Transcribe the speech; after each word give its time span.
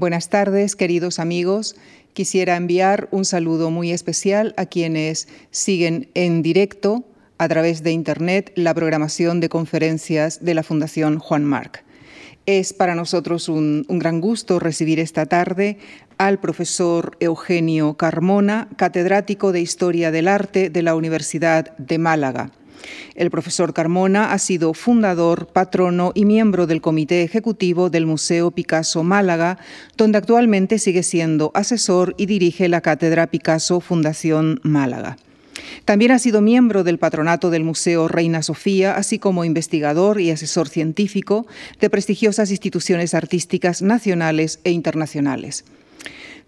Buenas 0.00 0.30
tardes, 0.30 0.76
queridos 0.76 1.18
amigos. 1.18 1.76
Quisiera 2.14 2.56
enviar 2.56 3.10
un 3.10 3.26
saludo 3.26 3.70
muy 3.70 3.92
especial 3.92 4.54
a 4.56 4.64
quienes 4.64 5.28
siguen 5.50 6.08
en 6.14 6.40
directo 6.40 7.04
a 7.36 7.46
través 7.48 7.82
de 7.82 7.90
Internet 7.90 8.50
la 8.54 8.72
programación 8.72 9.40
de 9.40 9.50
conferencias 9.50 10.42
de 10.42 10.54
la 10.54 10.62
Fundación 10.62 11.18
Juan 11.18 11.44
Marc. 11.44 11.84
Es 12.46 12.72
para 12.72 12.94
nosotros 12.94 13.50
un, 13.50 13.84
un, 13.88 13.98
gran 13.98 14.22
gusto 14.22 14.58
recibir 14.58 14.98
esta 15.00 15.26
tarde 15.26 15.76
al 16.16 16.40
profesor 16.40 17.18
Eugenio 17.20 17.98
Carmona, 17.98 18.70
catedrático 18.76 19.52
de 19.52 19.60
Historia 19.60 20.10
del 20.10 20.28
Arte 20.28 20.70
de 20.70 20.80
la 20.80 20.94
Universidad 20.94 21.76
de 21.76 21.98
Málaga. 21.98 22.52
El 23.14 23.30
profesor 23.30 23.72
Carmona 23.72 24.32
ha 24.32 24.38
sido 24.38 24.74
fundador, 24.74 25.46
patrono 25.46 26.12
y 26.14 26.24
miembro 26.24 26.66
del 26.66 26.80
comité 26.80 27.22
ejecutivo 27.22 27.90
del 27.90 28.06
Museo 28.06 28.50
Picasso 28.50 29.02
Málaga, 29.02 29.58
donde 29.96 30.18
actualmente 30.18 30.78
sigue 30.78 31.02
siendo 31.02 31.50
asesor 31.54 32.14
y 32.16 32.26
dirige 32.26 32.68
la 32.68 32.80
Cátedra 32.80 33.26
Picasso 33.26 33.80
Fundación 33.80 34.60
Málaga. 34.62 35.16
También 35.84 36.12
ha 36.12 36.18
sido 36.18 36.40
miembro 36.40 36.84
del 36.84 36.98
patronato 36.98 37.50
del 37.50 37.64
Museo 37.64 38.08
Reina 38.08 38.42
Sofía, 38.42 38.96
así 38.96 39.18
como 39.18 39.44
investigador 39.44 40.20
y 40.20 40.30
asesor 40.30 40.68
científico 40.68 41.46
de 41.80 41.90
prestigiosas 41.90 42.50
instituciones 42.50 43.14
artísticas 43.14 43.82
nacionales 43.82 44.60
e 44.64 44.70
internacionales. 44.70 45.64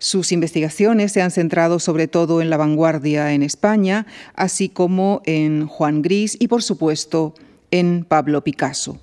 Sus 0.02 0.32
investigaciones 0.32 1.12
se 1.12 1.22
han 1.22 1.30
centrado 1.30 1.78
sobre 1.78 2.08
todo 2.08 2.42
en 2.42 2.50
la 2.50 2.56
vanguardia 2.56 3.34
en 3.34 3.44
España, 3.44 4.04
así 4.34 4.68
como 4.68 5.22
en 5.26 5.68
Juan 5.68 6.02
Gris 6.02 6.36
y, 6.40 6.48
por 6.48 6.64
supuesto, 6.64 7.34
en 7.70 8.04
Pablo 8.04 8.42
Picasso, 8.42 8.98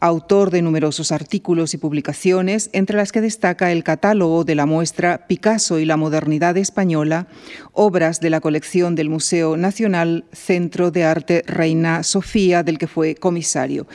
autor 0.00 0.50
de 0.50 0.62
numerosos 0.62 1.12
artículos 1.12 1.74
y 1.74 1.78
publicaciones, 1.78 2.70
entre 2.72 2.96
las 2.96 3.12
que 3.12 3.20
destaca 3.20 3.72
el 3.72 3.84
catálogo 3.84 4.44
de 4.44 4.54
la 4.54 4.66
muestra 4.66 5.26
Picasso 5.26 5.78
y 5.78 5.84
la 5.84 5.96
modernidad 5.96 6.56
española, 6.56 7.28
obras 7.72 8.20
de 8.20 8.30
la 8.30 8.40
colección 8.40 8.94
del 8.94 9.08
Museo 9.08 9.56
Nacional 9.56 10.24
Centro 10.32 10.90
de 10.90 11.04
Arte 11.04 11.42
Reina 11.46 12.02
Sofía, 12.02 12.62
del 12.62 12.78
que 12.78 12.86
fue 12.86 13.14
comisario. 13.14 13.86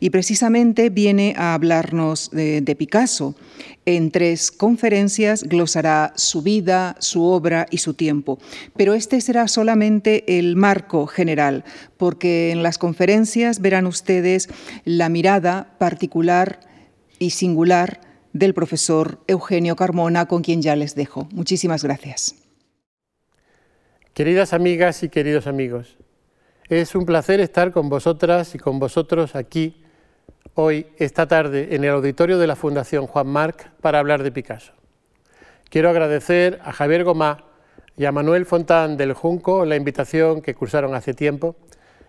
Y 0.00 0.10
precisamente 0.10 0.90
viene 0.90 1.34
a 1.36 1.54
hablarnos 1.54 2.30
de, 2.30 2.60
de 2.60 2.76
Picasso 2.76 3.34
en 3.84 4.12
tres 4.12 4.52
conferencias 4.52 5.42
glosará 5.42 6.12
su 6.14 6.42
vida, 6.42 6.94
su 7.00 7.24
obra 7.24 7.66
y 7.70 7.78
su 7.78 7.94
tiempo. 7.94 8.38
Pero 8.76 8.94
este 8.94 9.20
será 9.20 9.48
solamente 9.48 10.38
el 10.38 10.54
marco 10.54 11.06
general, 11.08 11.64
porque 11.96 12.50
en 12.52 12.62
las 12.62 12.78
conferencias 12.78 13.60
verán 13.60 13.86
ustedes 13.86 14.48
la 14.84 15.08
mirada 15.12 15.76
particular 15.78 16.60
y 17.18 17.30
singular 17.30 18.00
del 18.32 18.54
profesor 18.54 19.20
Eugenio 19.28 19.76
Carmona, 19.76 20.26
con 20.26 20.42
quien 20.42 20.62
ya 20.62 20.74
les 20.74 20.94
dejo. 20.94 21.28
Muchísimas 21.32 21.84
gracias. 21.84 22.34
Queridas 24.14 24.52
amigas 24.52 25.02
y 25.02 25.08
queridos 25.08 25.46
amigos, 25.46 25.96
es 26.68 26.94
un 26.94 27.06
placer 27.06 27.40
estar 27.40 27.72
con 27.72 27.88
vosotras 27.88 28.54
y 28.54 28.58
con 28.58 28.78
vosotros 28.78 29.36
aquí 29.36 29.82
hoy, 30.54 30.86
esta 30.98 31.26
tarde, 31.26 31.74
en 31.74 31.84
el 31.84 31.90
auditorio 31.90 32.38
de 32.38 32.46
la 32.46 32.56
Fundación 32.56 33.06
Juan 33.06 33.26
Marc 33.26 33.70
para 33.80 33.98
hablar 33.98 34.22
de 34.22 34.32
Picasso. 34.32 34.72
Quiero 35.70 35.88
agradecer 35.88 36.60
a 36.62 36.72
Javier 36.72 37.04
Gomá 37.04 37.44
y 37.96 38.04
a 38.04 38.12
Manuel 38.12 38.44
Fontán 38.44 38.96
del 38.96 39.14
Junco 39.14 39.64
la 39.64 39.76
invitación 39.76 40.42
que 40.42 40.54
cursaron 40.54 40.94
hace 40.94 41.14
tiempo 41.14 41.56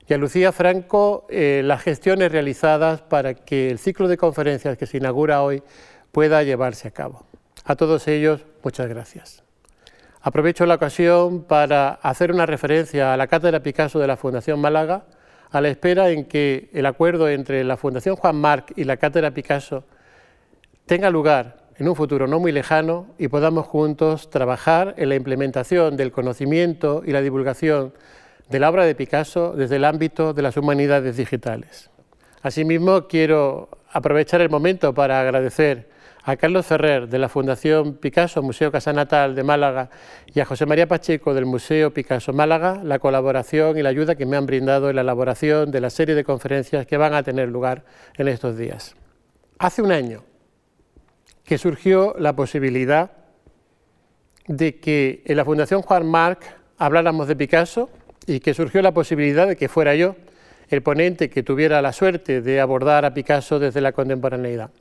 y 0.07 0.13
a 0.13 0.17
Lucía 0.17 0.51
Franco 0.51 1.25
eh, 1.29 1.61
las 1.63 1.81
gestiones 1.81 2.31
realizadas 2.31 3.01
para 3.01 3.33
que 3.33 3.69
el 3.69 3.79
ciclo 3.79 4.07
de 4.07 4.17
conferencias 4.17 4.77
que 4.77 4.85
se 4.85 4.97
inaugura 4.97 5.41
hoy 5.41 5.63
pueda 6.11 6.43
llevarse 6.43 6.87
a 6.87 6.91
cabo. 6.91 7.25
A 7.63 7.75
todos 7.75 8.07
ellos, 8.07 8.45
muchas 8.63 8.87
gracias. 8.89 9.43
Aprovecho 10.21 10.65
la 10.65 10.75
ocasión 10.75 11.43
para 11.43 11.89
hacer 11.89 12.31
una 12.31 12.45
referencia 12.45 13.13
a 13.13 13.17
la 13.17 13.27
Cátedra 13.27 13.61
Picasso 13.61 13.99
de 13.99 14.07
la 14.07 14.17
Fundación 14.17 14.59
Málaga, 14.59 15.05
a 15.51 15.61
la 15.61 15.69
espera 15.69 16.09
en 16.09 16.25
que 16.25 16.69
el 16.73 16.85
acuerdo 16.85 17.29
entre 17.29 17.63
la 17.63 17.77
Fundación 17.77 18.15
Juan 18.15 18.35
Marc 18.35 18.73
y 18.75 18.85
la 18.85 18.97
Cátedra 18.97 19.31
Picasso 19.31 19.85
tenga 20.85 21.09
lugar 21.09 21.63
en 21.77 21.87
un 21.87 21.95
futuro 21.95 22.27
no 22.27 22.39
muy 22.39 22.51
lejano 22.51 23.07
y 23.17 23.27
podamos 23.27 23.65
juntos 23.65 24.29
trabajar 24.29 24.93
en 24.97 25.09
la 25.09 25.15
implementación 25.15 25.97
del 25.97 26.11
conocimiento 26.11 27.03
y 27.05 27.11
la 27.11 27.21
divulgación 27.21 27.93
de 28.53 28.59
la 28.59 28.69
obra 28.69 28.85
de 28.85 28.93
Picasso 28.93 29.53
desde 29.57 29.77
el 29.77 29.83
ámbito 29.83 30.31
de 30.31 30.43
las 30.43 30.57
humanidades 30.57 31.17
digitales. 31.17 31.89
Asimismo, 32.43 33.07
quiero 33.07 33.67
aprovechar 33.91 34.41
el 34.41 34.51
momento 34.51 34.93
para 34.93 35.19
agradecer 35.19 35.89
a 36.23 36.35
Carlos 36.35 36.67
Ferrer 36.67 37.07
de 37.07 37.17
la 37.17 37.29
Fundación 37.29 37.95
Picasso, 37.95 38.43
Museo 38.43 38.71
Casa 38.71 38.93
Natal 38.93 39.33
de 39.33 39.41
Málaga 39.41 39.89
y 40.31 40.39
a 40.39 40.45
José 40.45 40.67
María 40.67 40.87
Pacheco 40.87 41.33
del 41.33 41.47
Museo 41.47 41.95
Picasso 41.95 42.31
Málaga 42.31 42.79
la 42.83 42.99
colaboración 42.99 43.75
y 43.75 43.81
la 43.81 43.89
ayuda 43.89 44.13
que 44.13 44.27
me 44.27 44.37
han 44.37 44.45
brindado 44.45 44.87
en 44.87 44.97
la 44.97 45.01
elaboración 45.01 45.71
de 45.71 45.81
la 45.81 45.89
serie 45.89 46.13
de 46.13 46.23
conferencias 46.23 46.85
que 46.85 46.97
van 46.97 47.15
a 47.15 47.23
tener 47.23 47.49
lugar 47.49 47.83
en 48.19 48.27
estos 48.27 48.55
días. 48.55 48.95
Hace 49.57 49.81
un 49.81 49.91
año 49.91 50.23
que 51.43 51.57
surgió 51.57 52.13
la 52.19 52.35
posibilidad 52.35 53.13
de 54.45 54.79
que 54.79 55.23
en 55.25 55.37
la 55.37 55.43
Fundación 55.43 55.81
Juan 55.81 56.05
Marc 56.05 56.55
habláramos 56.77 57.27
de 57.27 57.35
Picasso 57.35 57.89
y 58.27 58.39
que 58.39 58.53
surgió 58.53 58.81
la 58.81 58.93
posibilidad 58.93 59.47
de 59.47 59.55
que 59.55 59.69
fuera 59.69 59.95
yo 59.95 60.15
el 60.69 60.81
ponente 60.81 61.29
que 61.29 61.43
tuviera 61.43 61.81
la 61.81 61.93
suerte 61.93 62.41
de 62.41 62.59
abordar 62.59 63.05
a 63.05 63.13
Picasso 63.13 63.59
desde 63.59 63.81
la 63.81 63.91
contemporaneidad. 63.91 64.71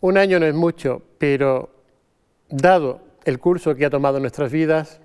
Un 0.00 0.18
año 0.18 0.40
no 0.40 0.46
es 0.46 0.54
mucho, 0.54 1.02
pero 1.18 1.70
dado 2.48 3.00
el 3.24 3.38
curso 3.38 3.74
que 3.74 3.84
ha 3.84 3.90
tomado 3.90 4.18
nuestras 4.18 4.50
vidas, 4.50 5.00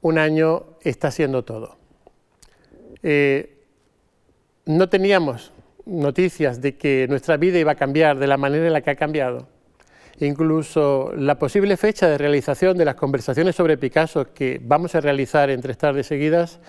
un 0.00 0.18
año 0.18 0.64
está 0.82 1.10
siendo 1.10 1.44
todo. 1.44 1.76
Eh, 3.02 3.58
no 4.66 4.88
teníamos 4.88 5.52
noticias 5.84 6.60
de 6.60 6.76
que 6.76 7.06
nuestra 7.08 7.36
vida 7.36 7.58
iba 7.58 7.72
a 7.72 7.76
cambiar 7.76 8.18
de 8.18 8.26
la 8.26 8.36
manera 8.36 8.66
en 8.66 8.72
la 8.72 8.80
que 8.80 8.90
ha 8.90 8.96
cambiado. 8.96 9.48
Incluso 10.20 11.12
la 11.16 11.38
posible 11.38 11.76
fecha 11.76 12.08
de 12.08 12.18
realización 12.18 12.76
de 12.76 12.84
las 12.84 12.94
conversaciones 12.94 13.56
sobre 13.56 13.76
Picasso 13.76 14.32
que 14.32 14.60
vamos 14.62 14.94
a 14.94 15.00
realizar 15.00 15.50
en 15.50 15.60
tres 15.60 15.76
tardes 15.76 16.06
seguidas 16.06 16.60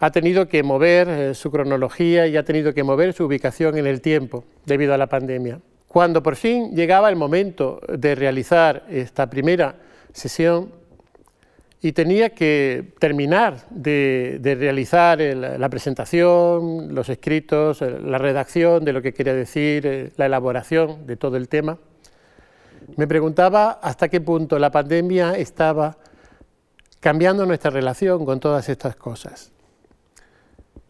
ha 0.00 0.10
tenido 0.10 0.48
que 0.48 0.62
mover 0.62 1.08
eh, 1.08 1.34
su 1.34 1.50
cronología 1.50 2.26
y 2.26 2.36
ha 2.36 2.44
tenido 2.44 2.74
que 2.74 2.82
mover 2.82 3.12
su 3.12 3.24
ubicación 3.24 3.78
en 3.78 3.86
el 3.86 4.00
tiempo 4.00 4.44
debido 4.66 4.92
a 4.92 4.98
la 4.98 5.06
pandemia. 5.06 5.60
Cuando 5.86 6.22
por 6.22 6.34
fin 6.34 6.74
llegaba 6.74 7.08
el 7.08 7.16
momento 7.16 7.80
de 7.88 8.16
realizar 8.16 8.84
esta 8.90 9.30
primera 9.30 9.76
sesión 10.12 10.72
y 11.80 11.92
tenía 11.92 12.30
que 12.30 12.92
terminar 12.98 13.66
de, 13.70 14.40
realizar 14.58 15.20
la 15.20 15.68
presentación, 15.68 16.94
los 16.94 17.08
escritos, 17.08 17.80
la 17.82 18.18
redacción 18.18 18.84
de 18.84 18.92
lo 18.92 19.02
que 19.02 19.14
quería 19.14 19.34
decir, 19.34 19.86
eh, 19.86 20.10
la 20.16 20.26
elaboración 20.26 21.06
de 21.06 21.16
todo 21.16 21.36
el 21.36 21.48
tema, 21.48 21.78
me 22.96 23.06
preguntaba 23.06 23.72
hasta 23.82 24.08
qué 24.08 24.20
punto 24.20 24.58
la 24.58 24.70
pandemia 24.70 25.36
estaba 25.36 25.96
cambiando 27.00 27.44
nuestra 27.44 27.70
relación 27.70 28.24
con 28.24 28.40
todas 28.40 28.68
estas 28.68 28.96
cosas. 28.96 29.52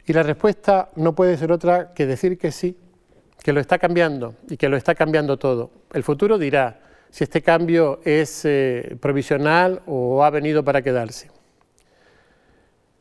Y 0.07 0.13
la 0.13 0.23
respuesta 0.23 0.91
no 0.97 1.15
puede 1.15 1.37
ser 1.37 1.51
otra 1.51 1.93
que 1.95 2.07
decir 2.07 2.39
que 2.39 2.53
sí, 2.53 2.77
que 3.43 3.53
lo 3.53 3.61
está 3.61 3.79
cambiando 3.79 4.35
y 4.49 4.57
que 4.57 4.69
lo 4.69 4.77
está 4.77 4.95
cambiando 4.95 5.39
todo. 5.39 5.71
El 5.93 6.03
futuro 6.03 6.39
dirá 6.39 6.81
si 7.11 7.25
este 7.25 7.43
cambio 7.43 8.01
es 8.05 8.45
eh, 8.45 8.97
provisional 9.01 9.83
o 9.87 10.25
ha 10.25 10.31
venido 10.31 10.65
para 10.65 10.83
quedarse. 10.83 11.31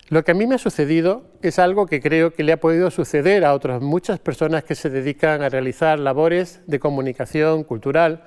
Lo 0.08 0.22
que 0.22 0.32
a 0.32 0.34
mí 0.34 0.46
me 0.46 0.56
ha 0.56 0.58
sucedido 0.58 1.24
es 1.40 1.58
algo 1.58 1.86
que 1.86 2.00
creo 2.00 2.32
que 2.32 2.42
le 2.42 2.52
ha 2.52 2.60
podido 2.60 2.90
suceder 2.90 3.44
a 3.44 3.54
otras 3.54 3.80
muchas 3.80 4.18
personas 4.18 4.62
que 4.64 4.74
se 4.74 4.90
dedican 4.90 5.42
a 5.42 5.48
realizar 5.48 5.98
labores 5.98 6.60
de 6.66 6.78
comunicación 6.78 7.64
cultural 7.64 8.24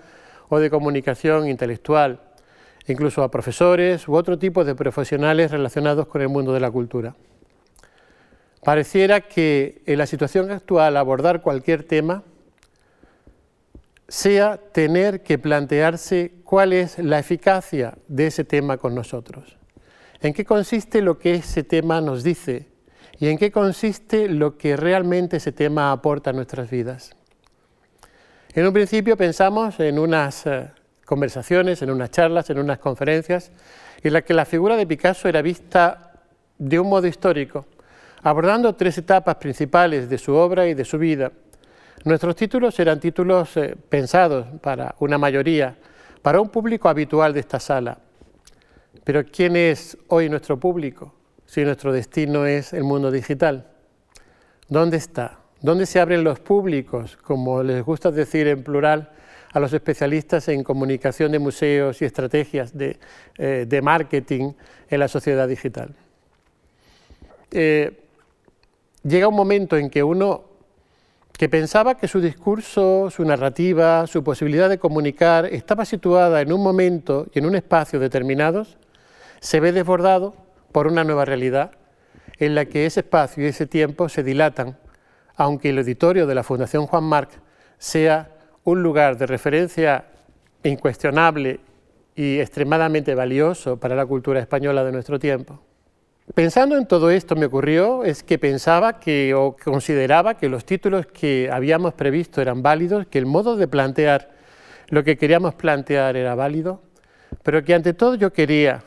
o 0.49 0.59
de 0.59 0.69
comunicación 0.69 1.47
intelectual, 1.47 2.21
incluso 2.87 3.23
a 3.23 3.31
profesores 3.31 4.07
u 4.07 4.15
otro 4.15 4.37
tipo 4.39 4.63
de 4.63 4.75
profesionales 4.75 5.51
relacionados 5.51 6.07
con 6.07 6.21
el 6.21 6.29
mundo 6.29 6.53
de 6.53 6.59
la 6.59 6.71
cultura. 6.71 7.15
Pareciera 8.63 9.21
que 9.21 9.81
en 9.85 9.97
la 9.97 10.05
situación 10.05 10.51
actual 10.51 10.97
abordar 10.97 11.41
cualquier 11.41 11.83
tema 11.83 12.23
sea 14.07 14.57
tener 14.57 15.21
que 15.21 15.37
plantearse 15.37 16.33
cuál 16.43 16.73
es 16.73 16.97
la 16.97 17.19
eficacia 17.19 17.97
de 18.07 18.27
ese 18.27 18.43
tema 18.43 18.77
con 18.77 18.95
nosotros. 18.95 19.57
¿En 20.21 20.33
qué 20.33 20.45
consiste 20.45 21.01
lo 21.01 21.19
que 21.19 21.35
ese 21.35 21.63
tema 21.63 22.01
nos 22.01 22.23
dice? 22.23 22.67
¿Y 23.19 23.27
en 23.27 23.37
qué 23.37 23.51
consiste 23.51 24.29
lo 24.29 24.57
que 24.57 24.77
realmente 24.77 25.37
ese 25.37 25.51
tema 25.51 25.91
aporta 25.91 26.29
a 26.29 26.33
nuestras 26.33 26.69
vidas? 26.69 27.15
En 28.57 28.65
un 28.65 28.73
principio 28.73 29.15
pensamos 29.15 29.79
en 29.79 29.99
unas 29.99 30.47
eh, 30.47 30.71
conversaciones, 31.05 31.83
en 31.83 31.91
unas 31.91 32.09
charlas, 32.09 32.49
en 32.49 32.57
unas 32.57 32.79
conferencias, 32.79 33.51
en 34.01 34.13
las 34.13 34.23
que 34.23 34.33
la 34.33 34.45
figura 34.45 34.75
de 34.75 34.87
Picasso 34.87 35.29
era 35.29 35.43
vista 35.43 36.13
de 36.57 36.79
un 36.79 36.89
modo 36.89 37.05
histórico, 37.05 37.67
abordando 38.23 38.73
tres 38.73 38.97
etapas 38.97 39.35
principales 39.35 40.09
de 40.09 40.17
su 40.17 40.33
obra 40.33 40.67
y 40.67 40.73
de 40.73 40.85
su 40.85 40.97
vida, 40.97 41.31
Nuestros 42.03 42.35
títulos 42.35 42.79
eran 42.79 42.99
títulos 42.99 43.55
eh, 43.57 43.75
pensados 43.89 44.47
para 44.61 44.95
una 44.99 45.19
mayoría, 45.19 45.75
para 46.23 46.41
un 46.41 46.49
público 46.49 46.89
habitual 46.89 47.33
de 47.33 47.41
esta 47.41 47.59
sala. 47.59 47.99
Pero 49.03 49.23
¿quién 49.23 49.55
es 49.55 49.95
hoy 50.07 50.29
nuestro 50.29 50.59
público 50.59 51.13
si 51.45 51.63
nuestro 51.63 51.93
destino 51.93 52.47
es 52.47 52.73
el 52.73 52.83
mundo 52.83 53.11
digital? 53.11 53.67
¿Dónde 54.67 54.97
está? 54.97 55.46
¿Dónde 55.61 55.85
se 55.85 55.99
abren 55.99 56.23
los 56.23 56.39
públicos, 56.39 57.17
como 57.17 57.63
les 57.63 57.83
gusta 57.83 58.11
decir 58.11 58.47
en 58.47 58.63
plural, 58.63 59.09
a 59.53 59.59
los 59.59 59.73
especialistas 59.73 60.47
en 60.49 60.63
comunicación 60.63 61.31
de 61.31 61.39
museos 61.39 62.01
y 62.01 62.05
estrategias 62.05 62.77
de, 62.77 62.99
eh, 63.37 63.81
marketing 63.81 64.53
en 64.89 64.99
la 64.99 65.07
sociedad 65.07 65.47
digital? 65.47 65.95
Eh, 67.51 68.03
llega 69.03 69.27
un 69.27 69.35
momento 69.35 69.77
en 69.77 69.89
que 69.89 70.03
uno 70.03 70.43
que 71.37 71.49
pensaba 71.49 71.97
que 71.97 72.07
su 72.07 72.19
discurso, 72.19 73.09
su 73.11 73.23
narrativa, 73.23 74.07
su 74.07 74.23
posibilidad 74.23 74.69
de 74.69 74.79
comunicar 74.79 75.45
estaba 75.45 75.85
situada 75.85 76.41
en 76.41 76.51
un 76.51 76.63
momento 76.63 77.27
y 77.33 77.39
en 77.39 77.45
un 77.45 77.55
espacio 77.55 77.99
determinados, 77.99 78.77
se 79.39 79.59
ve 79.59 79.71
desbordado 79.71 80.33
por 80.71 80.87
una 80.87 81.03
nueva 81.03 81.25
realidad 81.25 81.71
en 82.39 82.55
la 82.55 82.65
que 82.65 82.87
ese 82.87 83.01
espacio 83.01 83.43
y 83.43 83.47
ese 83.47 83.67
tiempo 83.67 84.09
se 84.09 84.23
dilatan, 84.23 84.77
aunque 85.37 85.69
el 85.69 85.77
auditorio 85.77 86.27
de 86.27 86.35
la 86.35 86.43
Fundación 86.43 86.87
Juan 86.87 87.03
Marc 87.03 87.29
sea 87.77 88.31
un 88.63 88.83
lugar 88.83 89.17
de 89.17 89.27
referencia 89.27 90.05
incuestionable 90.63 91.59
y 92.15 92.39
extremadamente 92.39 93.13
valioso 93.15 93.77
para 93.77 93.95
la 93.95 94.05
cultura 94.05 94.39
española 94.39 94.83
de 94.83 94.91
nuestro 94.91 95.19
tiempo. 95.19 95.61
Pensando 96.33 96.75
en 96.75 96.87
todo 96.87 97.09
esto 97.09 97.35
me 97.35 97.45
ocurrió 97.45 98.03
es 98.03 98.23
que 98.23 98.37
pensaba 98.37 98.99
que 98.99 99.33
o 99.33 99.55
consideraba 99.55 100.33
que 100.37 100.49
los 100.49 100.65
títulos 100.65 101.05
que 101.05 101.49
habíamos 101.51 101.93
previsto 101.93 102.41
eran 102.41 102.61
válidos, 102.61 103.07
que 103.07 103.19
el 103.19 103.25
modo 103.25 103.55
de 103.55 103.67
plantear 103.67 104.31
lo 104.89 105.03
que 105.03 105.17
queríamos 105.17 105.53
plantear 105.53 106.17
era 106.17 106.35
válido, 106.35 106.81
pero 107.43 107.63
que 107.63 107.73
ante 107.73 107.93
todo 107.93 108.15
yo 108.15 108.33
quería 108.33 108.83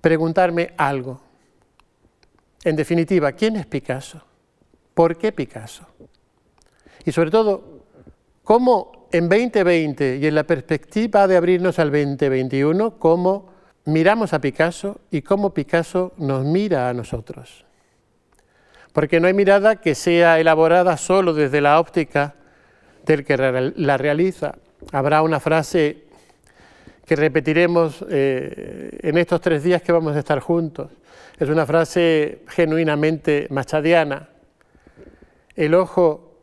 preguntarme 0.00 0.72
algo. 0.76 1.20
En 2.64 2.76
definitiva, 2.76 3.32
¿quién 3.32 3.56
es 3.56 3.66
Picasso? 3.66 4.31
¿Por 4.94 5.16
qué 5.16 5.32
Picasso? 5.32 5.86
Y 7.04 7.12
sobre 7.12 7.30
todo, 7.30 7.82
¿cómo 8.44 9.08
en 9.10 9.28
2020 9.28 10.16
y 10.16 10.26
en 10.26 10.34
la 10.34 10.44
perspectiva 10.44 11.26
de 11.26 11.36
abrirnos 11.36 11.78
al 11.78 11.90
2021, 11.90 12.98
cómo 12.98 13.50
miramos 13.86 14.32
a 14.32 14.40
Picasso 14.40 15.00
y 15.10 15.22
cómo 15.22 15.52
Picasso 15.52 16.12
nos 16.18 16.44
mira 16.44 16.88
a 16.88 16.94
nosotros? 16.94 17.64
Porque 18.92 19.20
no 19.20 19.26
hay 19.26 19.34
mirada 19.34 19.76
que 19.76 19.94
sea 19.94 20.38
elaborada 20.38 20.96
solo 20.96 21.32
desde 21.32 21.60
la 21.60 21.80
óptica 21.80 22.34
del 23.06 23.24
que 23.24 23.36
la 23.76 23.96
realiza. 23.96 24.54
Habrá 24.92 25.22
una 25.22 25.40
frase 25.40 26.04
que 27.06 27.16
repetiremos 27.16 28.04
eh, 28.10 28.98
en 29.02 29.18
estos 29.18 29.40
tres 29.40 29.62
días 29.62 29.82
que 29.82 29.92
vamos 29.92 30.14
a 30.14 30.18
estar 30.18 30.40
juntos. 30.40 30.90
Es 31.38 31.48
una 31.48 31.66
frase 31.66 32.42
genuinamente 32.48 33.46
machadiana. 33.50 34.28
El 35.56 35.74
ojo 35.74 36.38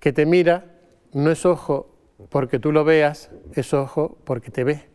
que 0.00 0.12
te 0.12 0.26
mira 0.26 0.64
no 1.12 1.30
es 1.30 1.44
ojo 1.46 1.90
porque 2.28 2.58
tú 2.58 2.72
lo 2.72 2.84
veas, 2.84 3.30
es 3.54 3.72
ojo 3.74 4.18
porque 4.24 4.50
te 4.50 4.64
ve. 4.64 4.88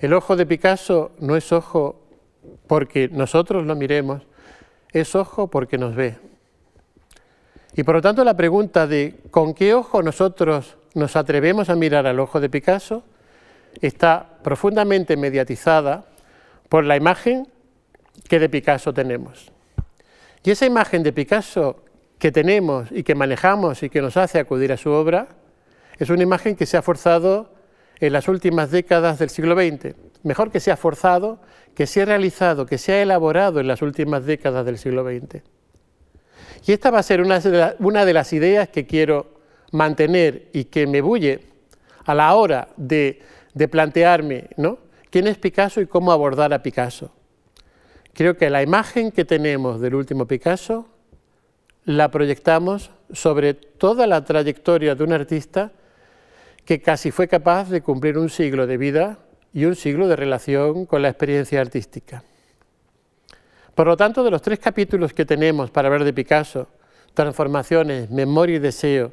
El 0.00 0.14
ojo 0.14 0.36
de 0.36 0.46
Picasso 0.46 1.12
no 1.18 1.36
es 1.36 1.52
ojo 1.52 2.00
porque 2.66 3.08
nosotros 3.08 3.66
lo 3.66 3.74
miremos, 3.76 4.22
es 4.92 5.14
ojo 5.14 5.48
porque 5.48 5.76
nos 5.76 5.94
ve. 5.94 6.16
Y 7.74 7.82
por 7.82 7.96
lo 7.96 8.02
tanto 8.02 8.24
la 8.24 8.36
pregunta 8.36 8.86
de 8.86 9.20
con 9.30 9.54
qué 9.54 9.74
ojo 9.74 10.02
nosotros 10.02 10.76
nos 10.94 11.16
atrevemos 11.16 11.68
a 11.68 11.76
mirar 11.76 12.06
al 12.06 12.18
ojo 12.18 12.40
de 12.40 12.48
Picasso 12.48 13.04
está 13.80 14.38
profundamente 14.42 15.16
mediatizada 15.16 16.06
por 16.68 16.84
la 16.84 16.96
imagen 16.96 17.46
que 18.28 18.38
de 18.38 18.48
Picasso 18.48 18.92
tenemos. 18.92 19.52
Y 20.42 20.50
esa 20.50 20.66
imagen 20.66 21.02
de 21.02 21.12
Picasso 21.12 21.84
que 22.20 22.30
tenemos 22.30 22.88
y 22.92 23.02
que 23.02 23.16
manejamos 23.16 23.82
y 23.82 23.90
que 23.90 24.00
nos 24.00 24.16
hace 24.16 24.38
acudir 24.38 24.70
a 24.72 24.76
su 24.76 24.90
obra 24.90 25.26
es 25.98 26.08
una 26.08 26.22
imagen 26.22 26.54
que 26.54 26.66
se 26.66 26.76
ha 26.76 26.82
forzado 26.82 27.52
en 27.98 28.12
las 28.12 28.28
últimas 28.28 28.70
décadas 28.70 29.18
del 29.18 29.30
siglo 29.30 29.56
XX. 29.56 29.96
Mejor 30.22 30.52
que 30.52 30.60
se 30.60 30.70
ha 30.70 30.76
forzado, 30.76 31.40
que 31.74 31.88
se 31.88 32.02
ha 32.02 32.04
realizado, 32.04 32.64
que 32.66 32.78
se 32.78 32.92
ha 32.92 33.02
elaborado 33.02 33.58
en 33.58 33.66
las 33.66 33.82
últimas 33.82 34.24
décadas 34.24 34.64
del 34.64 34.78
siglo 34.78 35.04
XX. 35.04 35.42
Y 36.66 36.72
esta 36.72 36.90
va 36.90 37.00
a 37.00 37.02
ser 37.02 37.20
una 37.20 37.40
de, 38.04 38.12
las 38.12 38.32
ideas 38.32 38.68
que 38.68 38.86
quiero 38.86 39.40
mantener 39.72 40.48
y 40.52 40.64
que 40.64 40.86
me 40.86 41.00
bulle 41.00 41.40
a 42.04 42.14
la 42.14 42.34
hora 42.34 42.68
de 42.76 43.20
de 43.54 43.68
plantearme 43.68 44.48
¿no? 44.56 44.78
quién 45.10 45.26
es 45.26 45.38
Picasso 45.38 45.80
y 45.80 45.86
cómo 45.86 46.12
abordar 46.12 46.52
a 46.52 46.62
Picasso. 46.62 47.12
Creo 48.12 48.36
que 48.36 48.50
la 48.50 48.62
imagen 48.62 49.12
que 49.12 49.24
tenemos 49.24 49.80
del 49.80 49.94
último 49.94 50.26
Picasso 50.26 50.88
la 51.96 52.10
proyectamos 52.10 52.90
sobre 53.12 53.54
toda 53.54 54.06
la 54.06 54.24
trayectoria 54.24 54.94
de 54.94 55.02
un 55.02 55.12
artista 55.12 55.72
que 56.64 56.80
casi 56.80 57.10
fue 57.10 57.26
capaz 57.26 57.68
de 57.68 57.80
cumplir 57.80 58.16
un 58.16 58.30
siglo 58.30 58.68
de 58.68 58.76
vida 58.76 59.18
y 59.52 59.64
un 59.64 59.74
siglo 59.74 60.06
de 60.06 60.14
relación 60.14 60.86
con 60.86 61.02
la 61.02 61.08
experiencia 61.08 61.60
artística. 61.60 62.22
Por 63.74 63.88
lo 63.88 63.96
tanto, 63.96 64.22
de 64.22 64.30
los 64.30 64.40
tres 64.40 64.60
capítulos 64.60 65.12
que 65.12 65.24
tenemos 65.24 65.70
para 65.70 65.88
hablar 65.88 66.04
de 66.04 66.12
Picasso, 66.12 66.68
Transformaciones, 67.12 68.08
Memoria 68.08 68.56
y 68.56 68.60
Deseo, 68.60 69.12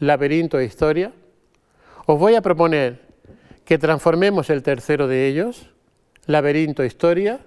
Laberinto 0.00 0.58
e 0.58 0.64
Historia, 0.64 1.12
os 2.06 2.18
voy 2.18 2.34
a 2.34 2.42
proponer 2.42 3.00
que 3.64 3.78
transformemos 3.78 4.50
el 4.50 4.64
tercero 4.64 5.06
de 5.06 5.28
ellos, 5.28 5.70
laberinto 6.28 6.84
historia, 6.84 7.40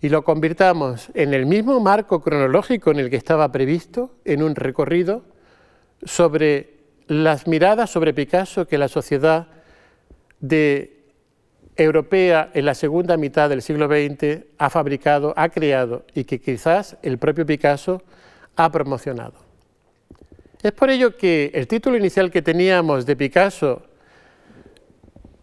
y 0.00 0.10
lo 0.10 0.22
convirtamos 0.22 1.08
en 1.14 1.34
el 1.34 1.46
mismo 1.46 1.80
marco 1.80 2.20
cronológico 2.20 2.90
en 2.90 3.00
el 3.00 3.10
que 3.10 3.16
estaba 3.16 3.50
previsto, 3.50 4.14
en 4.24 4.42
un 4.42 4.54
recorrido 4.54 5.24
sobre 6.04 6.76
las 7.08 7.46
miradas 7.46 7.90
sobre 7.90 8.12
Picasso 8.12 8.66
que 8.66 8.78
la 8.78 8.88
sociedad 8.88 9.48
europea 11.76 12.50
en 12.52 12.66
la 12.66 12.74
segunda 12.74 13.16
mitad 13.16 13.48
del 13.48 13.62
siglo 13.62 13.86
XX 13.86 14.44
ha 14.58 14.70
fabricado, 14.70 15.32
ha 15.36 15.48
creado 15.48 16.04
y 16.14 16.24
que 16.24 16.38
quizás 16.38 16.98
el 17.02 17.16
propio 17.16 17.46
Picasso 17.46 18.02
ha 18.54 18.70
promocionado. 18.70 19.34
Es 20.62 20.72
por 20.72 20.90
ello 20.90 21.16
que 21.16 21.50
el 21.54 21.66
título 21.66 21.96
inicial 21.96 22.30
que 22.30 22.42
teníamos 22.42 23.06
de 23.06 23.16
Picasso 23.16 23.82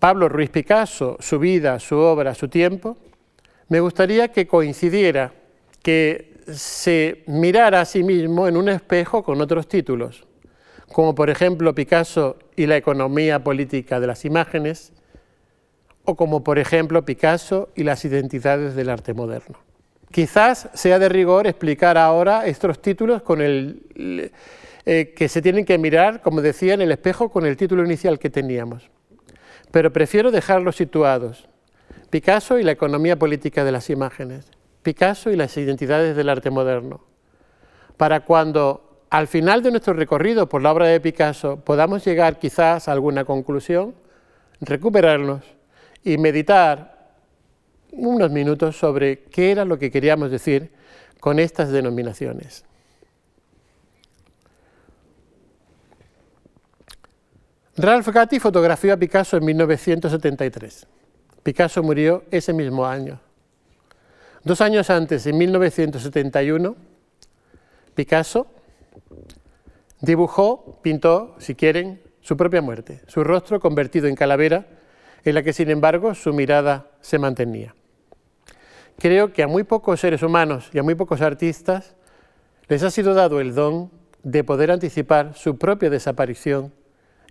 Pablo 0.04 0.28
Ruiz 0.28 0.50
Picasso, 0.50 1.16
su 1.22 1.40
vida, 1.40 1.80
su 1.80 1.96
obra, 1.96 2.36
su 2.36 2.50
tiempo, 2.50 2.98
me 3.70 3.80
gustaría 3.80 4.34
que 4.34 4.46
coincidiera, 4.48 5.32
que 5.82 6.42
se 6.46 7.24
mirara 7.28 7.80
a 7.80 7.86
sí 7.86 8.04
mismo 8.04 8.50
en 8.50 8.58
un 8.58 8.68
espejo 8.68 9.24
con 9.24 9.40
otros 9.40 9.70
títulos, 9.70 10.28
como 10.92 11.16
por 11.16 11.30
ejemplo 11.30 11.74
Picasso 11.74 12.38
y 12.58 12.66
la 12.66 12.76
economía 12.76 13.46
política 13.46 14.02
de 14.02 14.08
las 14.08 14.26
imágenes, 14.26 14.92
o 16.04 16.18
como 16.18 16.44
por 16.44 16.60
ejemplo 16.60 17.06
Picasso 17.06 17.70
y 17.74 17.84
las 17.84 18.04
identidades 18.04 18.76
del 18.76 18.90
arte 18.90 19.14
moderno. 19.14 19.58
Quizás 20.12 20.68
sea 20.74 21.00
de 21.00 21.08
rigor 21.08 21.48
explicar 21.48 21.98
ahora 21.98 22.46
estos 22.46 22.82
títulos 22.82 23.22
con 23.22 23.40
el 23.40 24.34
eh, 24.86 25.14
que 25.16 25.30
se 25.30 25.42
tienen 25.42 25.64
que 25.64 25.78
mirar, 25.78 26.20
como 26.20 26.42
decía, 26.42 26.74
en 26.74 26.82
el 26.82 26.92
espejo 26.92 27.30
con 27.30 27.46
el 27.46 27.56
título 27.56 27.86
inicial 27.86 28.20
que 28.20 28.30
teníamos 28.30 28.92
pero 29.74 29.92
prefiero 29.92 30.30
dejarlos 30.30 30.76
situados. 30.76 31.50
Picasso 32.12 32.60
y 32.60 32.64
la 32.64 32.74
economía 32.74 33.18
política 33.18 33.64
de 33.64 33.72
las 33.72 33.90
imágenes, 33.90 34.46
Picasso 34.84 35.32
y 35.32 35.36
las 35.36 35.58
identidades 35.58 36.16
del 36.16 36.30
arte 36.30 36.52
moderno, 36.52 37.04
para 37.98 38.20
cuando 38.20 39.02
al 39.10 39.28
final 39.28 39.64
de 39.64 39.72
nuestro 39.72 39.96
recorrido 39.96 40.48
por 40.48 40.62
la 40.62 40.72
obra 40.72 40.86
de 40.86 41.00
Picasso 41.00 41.58
podamos 41.58 42.06
llegar 42.06 42.38
quizás 42.38 42.88
a 42.88 42.92
alguna 42.92 43.26
conclusión, 43.26 43.96
recuperarnos 44.62 45.42
y 46.04 46.20
meditar 46.20 47.10
unos 47.94 48.30
minutos 48.30 48.78
sobre 48.78 49.24
qué 49.24 49.50
era 49.50 49.66
lo 49.66 49.80
que 49.80 49.90
queríamos 49.90 50.30
decir 50.30 50.72
con 51.20 51.40
estas 51.40 51.72
denominaciones. 51.72 52.64
Ralph 57.76 58.08
Gatti 58.10 58.40
fotografió 58.40 58.94
a 58.94 58.98
Picasso 58.98 59.38
en 59.38 59.46
1973. 59.46 60.86
Picasso 61.42 61.82
murió 61.82 62.24
ese 62.30 62.54
mismo 62.54 62.86
año. 62.86 63.20
Dos 64.44 64.62
años 64.62 64.92
antes, 64.92 65.26
en 65.26 65.40
1971, 65.40 66.76
Picasso 67.96 68.46
dibujó, 70.02 70.80
pintó, 70.84 71.36
si 71.40 71.56
quieren, 71.56 72.00
su 72.22 72.38
propia 72.38 72.62
muerte, 72.62 73.02
su 73.08 73.24
rostro 73.24 73.60
convertido 73.60 74.08
en 74.08 74.16
calavera, 74.16 74.68
en 75.26 75.34
la 75.34 75.42
que 75.42 75.52
sin 75.52 75.72
embargo 75.72 76.14
su 76.14 76.32
mirada 76.32 76.92
se 77.02 77.18
mantenía. 77.18 77.74
Creo 79.00 79.34
que 79.34 79.42
a 79.42 79.48
muy 79.48 79.64
pocos 79.64 80.00
seres 80.00 80.22
humanos 80.22 80.70
y 80.74 80.78
a 80.78 80.84
muy 80.84 80.94
pocos 80.94 81.22
artistas 81.22 81.96
les 82.68 82.84
ha 82.84 82.92
sido 82.92 83.16
dado 83.16 83.42
el 83.42 83.56
don 83.56 83.90
de 84.22 84.44
poder 84.44 84.70
anticipar 84.70 85.34
su 85.34 85.58
propia 85.58 85.90
desaparición 85.90 86.72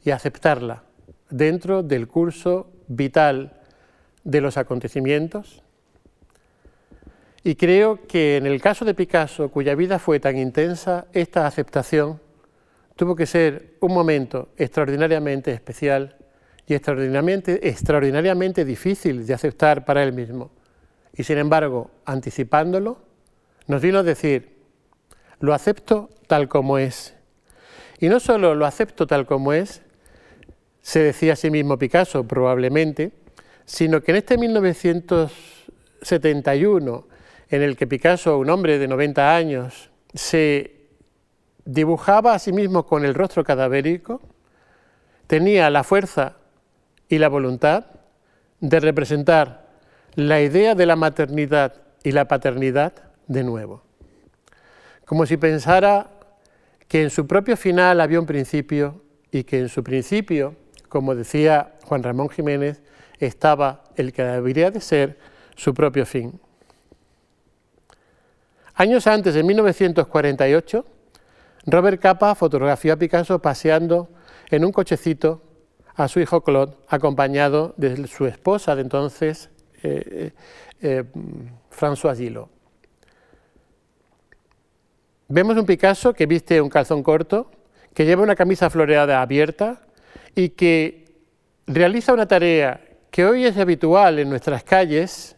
y 0.04 0.10
aceptarla 0.10 0.82
dentro 1.30 1.82
del 1.82 2.08
curso 2.08 2.70
vital 2.88 3.60
de 4.24 4.40
los 4.40 4.56
acontecimientos. 4.56 5.62
Y 7.44 7.56
creo 7.56 8.06
que 8.06 8.36
en 8.36 8.46
el 8.46 8.60
caso 8.60 8.84
de 8.84 8.94
Picasso, 8.94 9.50
cuya 9.50 9.74
vida 9.74 9.98
fue 9.98 10.20
tan 10.20 10.38
intensa, 10.38 11.06
esta 11.12 11.46
aceptación 11.46 12.20
tuvo 12.94 13.16
que 13.16 13.26
ser 13.26 13.76
un 13.80 13.92
momento 13.92 14.50
extraordinariamente 14.56 15.52
especial 15.52 16.16
y 16.66 16.74
extraordinariamente, 16.74 17.68
extraordinariamente 17.68 18.64
difícil 18.64 19.26
de 19.26 19.34
aceptar 19.34 19.84
para 19.84 20.04
él 20.04 20.12
mismo. 20.12 20.52
Y 21.14 21.24
sin 21.24 21.38
embargo, 21.38 21.90
anticipándolo, 22.04 22.98
nos 23.66 23.82
vino 23.82 23.98
a 23.98 24.02
decir, 24.02 24.56
lo 25.40 25.52
acepto 25.52 26.10
tal 26.28 26.48
como 26.48 26.78
es. 26.78 27.14
Y 27.98 28.08
no 28.08 28.20
solo 28.20 28.54
lo 28.54 28.66
acepto 28.66 29.06
tal 29.06 29.26
como 29.26 29.52
es, 29.52 29.82
se 30.82 31.00
decía 31.00 31.32
a 31.32 31.36
sí 31.36 31.50
mismo 31.50 31.78
Picasso 31.78 32.24
probablemente, 32.24 33.12
sino 33.64 34.02
que 34.02 34.10
en 34.10 34.18
este 34.18 34.36
1971, 34.36 37.06
en 37.48 37.62
el 37.62 37.74
que 37.76 37.86
Picasso, 37.86 38.36
un 38.38 38.50
hombre 38.50 38.78
de 38.78 38.88
90 38.88 39.34
años, 39.34 39.90
se 40.12 40.82
dibujaba 41.64 42.34
a 42.34 42.38
sí 42.38 42.52
mismo 42.52 42.84
con 42.84 43.04
el 43.04 43.14
rostro 43.14 43.44
cadavérico, 43.44 44.20
tenía 45.28 45.70
la 45.70 45.84
fuerza 45.84 46.36
y 47.08 47.18
la 47.18 47.28
voluntad 47.28 47.86
de 48.60 48.80
representar 48.80 49.70
la 50.14 50.42
idea 50.42 50.74
de 50.74 50.86
la 50.86 50.96
maternidad 50.96 51.74
y 52.02 52.10
la 52.12 52.26
paternidad 52.26 52.92
de 53.28 53.44
nuevo. 53.44 53.82
Como 55.04 55.26
si 55.26 55.36
pensara 55.36 56.10
que 56.88 57.02
en 57.02 57.10
su 57.10 57.26
propio 57.26 57.56
final 57.56 58.00
había 58.00 58.20
un 58.20 58.26
principio 58.26 59.02
y 59.30 59.44
que 59.44 59.60
en 59.60 59.68
su 59.68 59.82
principio, 59.82 60.56
como 60.92 61.14
decía 61.14 61.72
Juan 61.86 62.02
Ramón 62.02 62.28
Jiménez, 62.28 62.82
estaba 63.18 63.82
el 63.96 64.12
que 64.12 64.22
debería 64.22 64.70
de 64.70 64.82
ser 64.82 65.16
su 65.56 65.72
propio 65.72 66.04
fin. 66.04 66.38
Años 68.74 69.06
antes, 69.06 69.34
en 69.34 69.46
1948, 69.46 70.84
Robert 71.64 71.98
Capa 71.98 72.34
fotografió 72.34 72.92
a 72.92 72.96
Picasso 72.96 73.40
paseando 73.40 74.10
en 74.50 74.66
un 74.66 74.72
cochecito 74.72 75.42
a 75.94 76.08
su 76.08 76.20
hijo 76.20 76.42
Claude, 76.42 76.76
acompañado 76.88 77.72
de 77.78 78.06
su 78.06 78.26
esposa 78.26 78.76
de 78.76 78.82
entonces, 78.82 79.48
eh, 79.82 80.04
eh, 80.10 80.32
eh 80.82 81.04
François 81.70 82.14
Gillot. 82.14 82.50
Vemos 85.28 85.56
un 85.56 85.64
Picasso 85.64 86.12
que 86.12 86.26
viste 86.26 86.60
un 86.60 86.68
calzón 86.68 87.02
corto, 87.02 87.50
que 87.94 88.04
lleva 88.04 88.22
una 88.22 88.36
camisa 88.36 88.68
floreada 88.68 89.22
abierta 89.22 89.86
y 90.34 90.50
que 90.50 91.04
realiza 91.66 92.12
una 92.12 92.26
tarea 92.26 92.80
que 93.10 93.24
hoy 93.24 93.44
es 93.44 93.56
habitual 93.58 94.18
en 94.18 94.30
nuestras 94.30 94.64
calles 94.64 95.36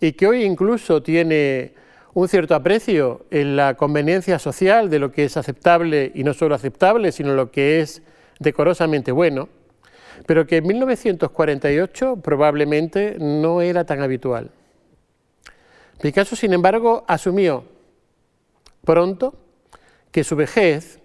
y 0.00 0.12
que 0.12 0.26
hoy 0.26 0.44
incluso 0.44 1.02
tiene 1.02 1.74
un 2.14 2.28
cierto 2.28 2.54
aprecio 2.54 3.26
en 3.30 3.56
la 3.56 3.74
conveniencia 3.74 4.38
social 4.38 4.88
de 4.88 4.98
lo 4.98 5.12
que 5.12 5.24
es 5.24 5.36
aceptable 5.36 6.12
y 6.14 6.24
no 6.24 6.32
solo 6.32 6.54
aceptable, 6.54 7.12
sino 7.12 7.34
lo 7.34 7.50
que 7.50 7.80
es 7.80 8.02
decorosamente 8.38 9.12
bueno, 9.12 9.48
pero 10.26 10.46
que 10.46 10.58
en 10.58 10.66
1948 10.66 12.16
probablemente 12.16 13.16
no 13.18 13.60
era 13.60 13.84
tan 13.84 14.00
habitual. 14.00 14.50
Picasso, 16.00 16.36
sin 16.36 16.52
embargo, 16.52 17.04
asumió 17.08 17.64
pronto 18.84 19.34
que 20.10 20.24
su 20.24 20.36
vejez, 20.36 21.00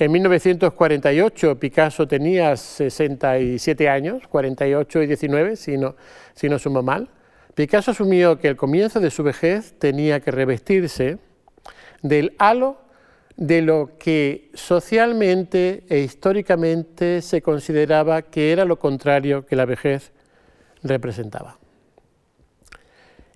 en 0.00 0.12
1948 0.12 1.60
Picasso 1.60 2.08
tenía 2.08 2.56
67 2.56 3.88
años, 3.88 4.26
48 4.28 5.02
y 5.02 5.06
19, 5.06 5.56
si 5.56 5.76
no, 5.76 5.94
si 6.34 6.48
no 6.48 6.58
sumo 6.58 6.82
mal, 6.82 7.10
Picasso 7.54 7.90
asumió 7.90 8.38
que 8.38 8.48
el 8.48 8.56
comienzo 8.56 8.98
de 8.98 9.10
su 9.10 9.22
vejez 9.22 9.74
tenía 9.78 10.20
que 10.20 10.30
revestirse 10.30 11.18
del 12.02 12.34
halo 12.38 12.78
de 13.36 13.60
lo 13.60 13.98
que 13.98 14.50
socialmente 14.54 15.84
e 15.88 15.98
históricamente 15.98 17.20
se 17.20 17.42
consideraba 17.42 18.22
que 18.22 18.52
era 18.52 18.64
lo 18.64 18.78
contrario 18.78 19.44
que 19.44 19.56
la 19.56 19.66
vejez 19.66 20.12
representaba. 20.82 21.58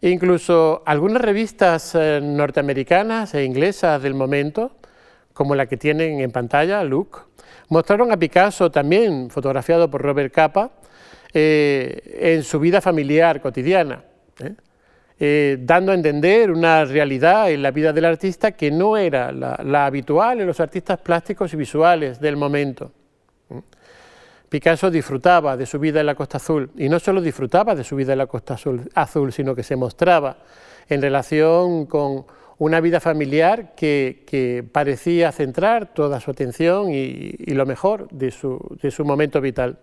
Incluso 0.01 0.83
algunas 0.87 1.21
revistas 1.21 1.95
eh, 1.95 2.21
norteamericanas 2.23 3.35
e 3.35 3.45
inglesas 3.45 4.03
del 4.03 4.15
momento, 4.15 4.77
como 5.35 5.55
la 5.55 5.67
que 5.67 5.77
tienen 5.77 6.21
en 6.21 6.31
pantalla, 6.31 6.83
Look, 6.83 7.27
mostraron 7.69 8.11
a 8.11 8.17
Picasso 8.17 8.71
también, 8.71 9.29
fotografiado 9.29 9.91
por 9.91 10.01
Robert 10.01 10.33
Capa, 10.33 10.71
eh, 11.35 12.19
en 12.21 12.43
su 12.43 12.59
vida 12.59 12.81
familiar 12.81 13.43
cotidiana, 13.43 14.03
¿eh? 14.41 15.59
dando 15.61 15.93
a 15.93 15.95
entender 15.95 16.51
una 16.51 16.87
realidad 16.87 17.51
en 17.51 17.63
la 17.63 17.71
vida 17.71 17.93
del 17.93 18.07
artista 18.07 18.53
que 18.53 18.71
no 18.71 18.97
era 18.97 19.31
la 19.33 19.87
habitual 19.87 20.41
en 20.41 20.47
los 20.47 20.61
artistas 20.61 20.99
plásticos 21.01 21.53
y 21.53 21.57
visuales 21.57 22.19
del 22.19 22.37
momento. 22.37 22.91
Picasso 24.55 24.89
disfrutaba 24.89 25.57
de 25.57 25.67
su 25.67 25.81
vida 25.81 25.99
en 25.99 26.07
la 26.07 26.15
Costa 26.15 26.37
Azul 26.37 26.71
y 26.77 26.89
no 26.89 27.01
solo 27.01 27.21
disfrutaba 27.21 27.75
de 27.75 27.83
su 27.83 27.97
vida 27.97 28.13
en 28.13 28.19
la 28.19 28.29
Costa 28.29 28.55
Azul, 28.55 29.33
sino 29.33 29.53
que 29.53 29.65
se 29.65 29.75
mostraba 29.75 30.37
en 30.89 31.03
relación 31.03 31.87
con 31.87 32.25
una 32.59 32.81
vida 32.81 33.01
familiar 33.01 33.75
que, 33.75 34.65
parecía 34.73 35.33
centrar 35.33 35.93
toda 35.93 36.21
su 36.21 36.31
atención 36.31 36.91
y, 36.91 37.33
lo 37.55 37.67
mejor 37.67 38.09
de 38.11 38.31
su, 38.31 38.59
de 38.83 38.91
su 38.91 39.05
momento 39.05 39.41
vital. 39.41 39.79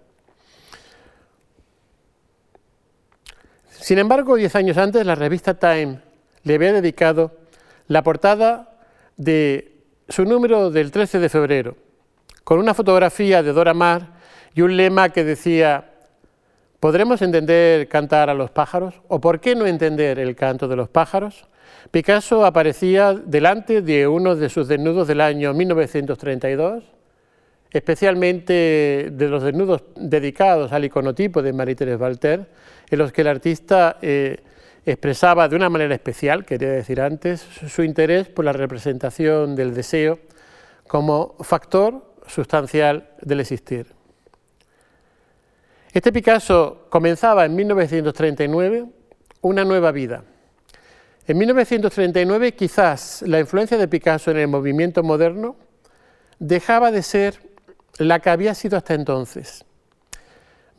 Sin 3.69 3.97
embargo, 3.97 4.35
diez 4.35 4.55
años 4.55 4.77
antes, 4.77 5.05
la 5.05 5.15
revista 5.15 5.55
Time 5.55 5.99
le 6.43 6.55
había 6.55 6.73
dedicado 6.73 7.31
la 7.87 8.03
portada 8.03 8.77
de 9.17 9.75
su 10.07 10.25
número 10.25 10.69
del 10.69 10.91
13 10.91 11.19
de 11.19 11.29
febrero, 11.29 11.75
con 12.43 12.59
una 12.59 12.73
fotografía 12.73 13.43
de 13.43 13.53
Dora 13.53 13.73
Maar 13.73 14.07
y 14.53 14.61
un 14.61 14.75
lema 14.77 15.09
que 15.09 15.23
decía, 15.23 15.89
¿podremos 16.79 17.21
entender 17.21 17.87
cantar 17.87 18.29
a 18.29 18.33
los 18.33 18.51
pájaros? 18.51 18.95
¿O 19.07 19.19
por 19.19 19.39
qué 19.39 19.55
no 19.55 19.65
entender 19.65 20.19
el 20.19 20.35
canto 20.35 20.67
de 20.67 20.75
los 20.75 20.89
pájaros? 20.89 21.47
Picasso 21.91 22.45
aparecía 22.45 23.13
delante 23.13 23.81
de 23.81 24.07
uno 24.07 24.37
de 24.37 24.47
sus 24.47 24.69
desnudos 24.69 25.09
del 25.09 25.19
año 25.19 25.53
1932, 25.53 26.85
especialmente 27.69 29.09
de 29.11 29.27
los 29.27 29.43
desnudos 29.43 29.83
dedicados 29.97 30.71
al 30.71 30.85
iconotipo 30.85 31.41
de 31.41 31.51
Marie-Thérèse 31.51 31.99
Walter, 31.99 32.47
en 32.89 32.97
los 32.97 33.11
que 33.11 33.21
el 33.21 33.27
artista 33.27 33.97
eh, 34.01 34.37
expresaba 34.85 35.49
de 35.49 35.57
una 35.57 35.69
manera 35.69 35.93
especial, 35.93 36.45
quería 36.45 36.69
decir 36.69 37.01
antes, 37.01 37.41
su 37.41 37.83
interés 37.83 38.29
por 38.29 38.45
la 38.45 38.53
representación 38.53 39.53
del 39.57 39.73
deseo 39.73 40.19
como 40.87 41.35
factor 41.41 42.15
sustancial 42.25 43.09
del 43.21 43.41
existir. 43.41 43.87
Este 45.91 46.13
Picasso 46.13 46.85
comenzaba 46.89 47.43
en 47.43 47.53
1939 47.53 48.85
una 49.41 49.65
nueva 49.65 49.91
vida. 49.91 50.23
En 51.31 51.37
1939 51.37 52.55
quizás 52.55 53.21
la 53.25 53.39
influencia 53.39 53.77
de 53.77 53.87
Picasso 53.87 54.31
en 54.31 54.37
el 54.37 54.49
movimiento 54.49 55.01
moderno 55.01 55.55
dejaba 56.39 56.91
de 56.91 57.01
ser 57.03 57.39
la 57.99 58.19
que 58.19 58.31
había 58.31 58.53
sido 58.53 58.75
hasta 58.75 58.95
entonces. 58.95 59.63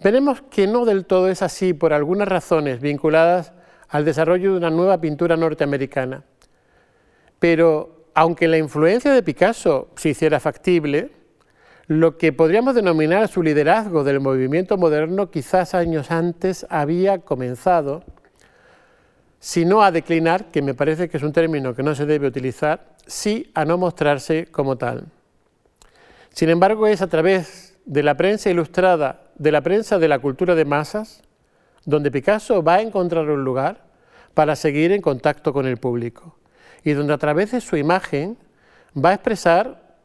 Veremos 0.04 0.42
que 0.50 0.66
no 0.66 0.85
del 0.85 1.06
todo 1.06 1.30
es 1.30 1.40
así 1.40 1.73
por 1.73 1.94
algunas 1.94 2.28
razones 2.28 2.82
vinculadas 2.82 3.54
al 3.88 4.04
desarrollo 4.04 4.50
de 4.50 4.59
una 4.59 4.68
nueva 4.68 5.00
pintura 5.00 5.38
norteamericana. 5.38 6.23
Pero 7.38 8.09
aunque 8.12 8.47
la 8.47 8.59
influencia 8.59 9.11
de 9.11 9.23
Picasso 9.23 9.88
se 9.97 10.11
hiciera 10.11 10.38
factible, 10.38 11.12
lo 11.87 12.18
que 12.18 12.35
podríamos 12.35 12.75
denominar 12.75 13.26
su 13.28 13.42
liderazgo 13.42 14.04
del 14.04 14.21
movimiento 14.21 14.76
moderno 14.76 15.30
quizás 15.30 15.73
años 15.73 16.11
antes 16.11 16.66
había 16.68 17.21
comenzado, 17.21 18.04
si 19.42 19.64
no 19.64 19.82
a 19.82 19.90
declinar, 19.90 20.52
que 20.52 20.62
me 20.62 20.72
parece 20.72 21.08
que 21.08 21.16
es 21.16 21.22
un 21.25 21.32
término 21.32 21.75
que 21.75 21.82
no 21.82 21.96
se 21.96 22.06
debe 22.06 22.28
utilizar, 22.28 22.94
sí 23.08 23.50
a 23.54 23.64
no 23.64 23.76
mostrarse 23.76 24.46
como 24.46 24.78
tal. 24.78 25.06
Sin 26.30 26.49
embargo, 26.49 26.87
es 26.87 27.02
a 27.02 27.08
través 27.08 27.76
de 27.84 28.04
la 28.04 28.16
prensa 28.16 28.50
ilustrada, 28.50 29.25
de 29.34 29.50
la 29.50 29.61
prensa 29.61 29.99
de 29.99 30.06
la 30.06 30.20
cultura 30.20 30.54
de 30.54 30.64
masas, 30.64 31.22
donde 31.84 32.12
Picasso 32.12 32.62
va 32.62 32.76
a 32.76 32.82
encontrar 32.82 33.28
un 33.28 33.42
lugar 33.42 33.82
para 34.32 34.54
seguir 34.54 34.92
en 34.92 35.02
contacto 35.02 35.52
con 35.52 35.66
el 35.66 35.76
público 35.76 36.37
y 36.84 36.92
donde 36.92 37.12
a 37.12 37.18
través 37.18 37.50
de 37.50 37.61
su 37.61 37.76
imagen 37.76 38.38
va 38.96 39.08
a 39.08 39.14
expresar 39.14 39.96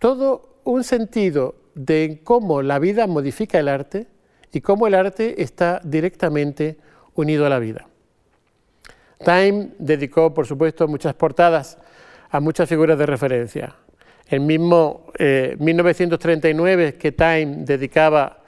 todo 0.00 0.58
un 0.64 0.82
sentido 0.82 1.54
de 1.76 2.22
cómo 2.24 2.60
la 2.60 2.80
vida 2.80 3.06
modifica 3.06 3.60
el 3.60 3.68
arte 3.68 4.08
y 4.50 4.62
cómo 4.62 4.88
el 4.88 4.94
arte 4.94 5.40
está 5.40 5.80
directamente 5.84 6.76
unido 7.14 7.46
a 7.46 7.50
la 7.50 7.60
vida. 7.60 7.86
Time 9.24 9.70
dedicó, 9.78 10.32
por 10.34 10.46
supuesto, 10.46 10.86
muchas 10.88 11.14
portadas 11.14 11.78
a 12.30 12.40
muchas 12.40 12.68
figuras 12.68 12.98
de 12.98 13.06
referencia. 13.06 13.74
El 14.26 14.40
mismo 14.40 15.12
1939 15.58 16.94
que 16.94 17.12
Time 17.12 17.58
dedicaba 17.60 18.38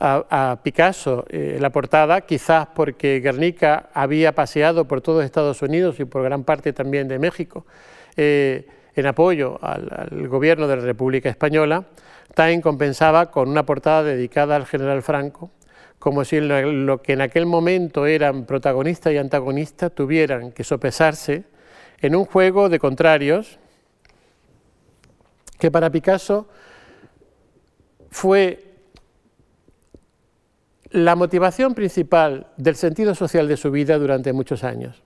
a, 0.00 0.58
Picasso 0.62 1.24
eh, 1.28 1.58
la 1.60 1.70
portada, 1.70 2.20
quizás 2.20 2.68
porque 2.74 3.20
Guernica 3.20 3.88
había 3.92 4.32
paseado 4.32 4.86
por 4.86 5.00
todo 5.00 5.22
Estados 5.22 5.60
Unidos 5.62 5.98
y 5.98 6.04
por 6.04 6.22
gran 6.22 6.44
parte 6.44 6.72
también 6.72 7.08
de 7.08 7.18
México 7.18 7.66
eh, 8.16 8.66
en 8.94 9.06
apoyo 9.06 9.58
al, 9.62 10.28
gobierno 10.28 10.68
de 10.68 10.76
la 10.76 10.82
República 10.82 11.28
Española, 11.28 11.84
Time 12.34 12.60
compensaba 12.60 13.30
con 13.30 13.48
una 13.48 13.64
portada 13.64 14.04
dedicada 14.04 14.56
al 14.56 14.66
general 14.66 15.02
Franco, 15.02 15.50
como 15.98 16.24
si 16.24 16.40
lo 16.40 17.02
que 17.02 17.12
en 17.12 17.20
aquel 17.20 17.46
momento 17.46 18.06
eran 18.06 18.44
protagonista 18.44 19.12
y 19.12 19.16
antagonista 19.16 19.90
tuvieran 19.90 20.52
que 20.52 20.64
sopesarse 20.64 21.44
en 22.00 22.14
un 22.14 22.24
juego 22.24 22.68
de 22.68 22.78
contrarios 22.78 23.58
que 25.58 25.70
para 25.70 25.90
Picasso 25.90 26.48
fue 28.10 28.64
la 30.90 31.16
motivación 31.16 31.74
principal 31.74 32.46
del 32.56 32.76
sentido 32.76 33.14
social 33.14 33.48
de 33.48 33.56
su 33.56 33.70
vida 33.70 33.98
durante 33.98 34.32
muchos 34.32 34.64
años. 34.64 35.02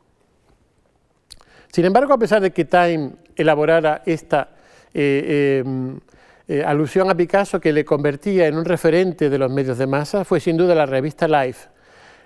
Sin 1.72 1.86
embargo, 1.86 2.12
a 2.12 2.18
pesar 2.18 2.42
de 2.42 2.52
que 2.52 2.66
Time 2.66 3.12
elaborara 3.34 4.02
esta 4.04 4.50
eh, 4.92 5.62
eh, 5.64 5.98
eh, 6.52 6.62
alusión 6.62 7.08
a 7.08 7.14
Picasso 7.14 7.58
que 7.58 7.72
le 7.72 7.82
convertía 7.82 8.46
en 8.46 8.58
un 8.58 8.66
referente 8.66 9.30
de 9.30 9.38
los 9.38 9.50
medios 9.50 9.78
de 9.78 9.86
masa, 9.86 10.22
fue 10.22 10.38
sin 10.38 10.58
duda 10.58 10.74
la 10.74 10.84
revista 10.84 11.26
Life, 11.26 11.70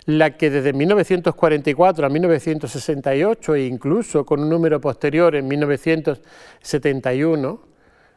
la 0.07 0.37
que 0.37 0.51
desde 0.51 0.73
1944 0.73 2.05
a 2.05 2.09
1968 2.09 3.55
e 3.55 3.67
incluso 3.67 4.27
con 4.27 4.41
un 4.41 4.49
número 4.49 4.81
posterior 4.81 5.37
en 5.37 5.47
1971, 5.47 7.61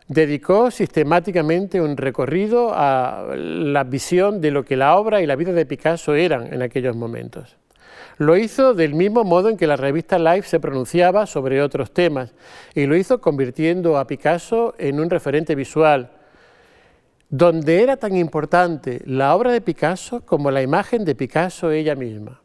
dedicó 0.08 0.72
sistemáticamente 0.72 1.80
un 1.80 1.96
recorrido 1.96 2.72
a 2.74 3.28
la 3.36 3.84
visión 3.84 4.42
de 4.42 4.50
lo 4.50 4.66
que 4.66 4.76
la 4.76 4.96
obra 4.96 5.22
y 5.22 5.28
la 5.28 5.36
vida 5.36 5.54
de 5.54 5.68
Picasso 5.68 6.16
eran 6.16 6.52
en 6.52 6.64
aquellos 6.64 6.96
momentos. 6.96 7.56
Lo 8.20 8.36
hizo 8.36 8.74
del 8.74 8.96
mismo 8.96 9.24
modo 9.24 9.48
en 9.48 9.56
que 9.56 9.66
la 9.66 9.78
revista 9.78 10.20
Life 10.20 10.50
se 10.50 10.60
pronunciaba 10.60 11.26
sobre 11.26 11.62
otros 11.62 11.94
temas 11.94 12.34
y 12.76 12.86
lo 12.86 12.98
hizo 12.98 13.22
convirtiendo 13.22 13.98
a 13.98 14.08
Picasso 14.08 14.76
en 14.78 15.00
un 15.00 15.10
referente 15.10 15.56
visual, 15.56 16.12
donde 17.30 17.82
era 17.82 17.96
tan 17.96 18.18
importante 18.18 19.02
la 19.06 19.34
obra 19.34 19.54
de 19.54 19.62
Picasso 19.62 20.26
como 20.26 20.52
la 20.52 20.62
imagen 20.62 21.06
de 21.06 21.16
Picasso 21.16 21.72
ella 21.72 21.96
misma. 21.96 22.42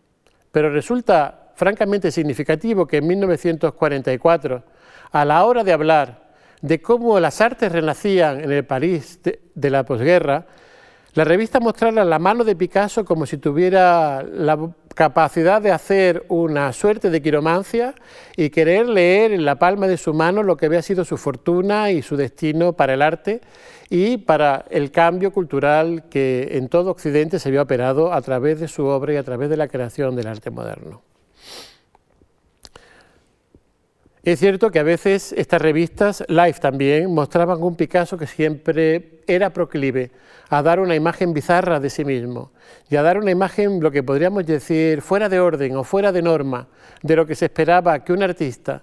Pero 0.52 0.70
resulta 0.70 1.50
francamente 1.56 2.12
significativo 2.12 2.86
que 2.86 2.98
en 2.98 3.08
1944, 3.08 4.62
a 5.10 5.24
la 5.24 5.44
hora 5.44 5.64
de 5.64 5.72
hablar 5.72 6.22
de 6.62 6.80
cómo 6.80 7.18
las 7.18 7.40
artes 7.40 7.72
renacían 7.72 8.44
en 8.44 8.52
el 8.52 8.64
París 8.64 9.18
de, 9.24 9.70
la 9.70 9.84
posguerra, 9.84 10.46
la 11.14 11.24
revista 11.24 11.58
mostrara 11.58 12.04
la 12.04 12.20
mano 12.20 12.44
de 12.44 12.54
Picasso 12.54 13.04
como 13.04 13.26
si 13.26 13.38
tuviera 13.38 14.22
la 14.22 14.56
capacidad 14.94 15.60
de 15.60 15.72
hacer 15.72 16.24
una 16.28 16.72
suerte 16.72 17.10
de 17.10 17.20
quiromancia 17.20 17.94
y 18.36 18.50
querer 18.50 18.88
leer 18.88 19.32
en 19.32 19.44
la 19.44 19.56
palma 19.56 19.86
de 19.86 19.96
su 19.96 20.14
mano 20.14 20.42
lo 20.42 20.56
que 20.56 20.66
había 20.66 20.82
sido 20.82 21.04
su 21.04 21.16
fortuna 21.16 21.90
y 21.90 22.02
su 22.02 22.16
destino 22.16 22.72
para 22.72 22.94
el 22.94 23.02
arte 23.02 23.40
y 23.90 24.18
para 24.18 24.64
el 24.70 24.90
cambio 24.90 25.32
cultural 25.32 26.04
que 26.08 26.48
en 26.52 26.68
todo 26.68 26.90
Occidente 26.90 27.38
se 27.38 27.48
había 27.48 27.62
operado 27.62 28.12
a 28.12 28.22
través 28.22 28.60
de 28.60 28.68
su 28.68 28.86
obra 28.86 29.12
y 29.12 29.16
a 29.16 29.24
través 29.24 29.50
de 29.50 29.56
la 29.56 29.68
creación 29.68 30.16
del 30.16 30.28
arte 30.28 30.50
moderno. 30.50 31.02
Es 34.24 34.40
cierto 34.40 34.70
que 34.70 34.78
a 34.78 34.82
veces 34.82 35.34
estas 35.36 35.60
revistas, 35.60 36.24
Life 36.28 36.58
también, 36.58 37.12
mostraban 37.12 37.62
un 37.62 37.76
Picasso 37.76 38.16
que 38.16 38.26
siempre 38.26 39.20
era 39.26 39.50
proclive 39.50 40.12
a 40.48 40.62
dar 40.62 40.80
una 40.80 40.94
imagen 40.94 41.34
bizarra 41.34 41.78
de 41.78 41.90
sí 41.90 42.06
mismo 42.06 42.50
y 42.88 42.96
a 42.96 43.02
dar 43.02 43.18
una 43.18 43.30
imagen, 43.30 43.80
lo 43.80 43.90
que 43.90 44.02
podríamos 44.02 44.46
decir, 44.46 45.02
fuera 45.02 45.28
de 45.28 45.40
orden 45.40 45.76
o 45.76 45.84
fuera 45.84 46.10
de 46.10 46.22
norma 46.22 46.68
de 47.02 47.16
lo 47.16 47.26
que 47.26 47.34
se 47.34 47.44
esperaba 47.44 48.02
que 48.02 48.14
un 48.14 48.22
artista, 48.22 48.82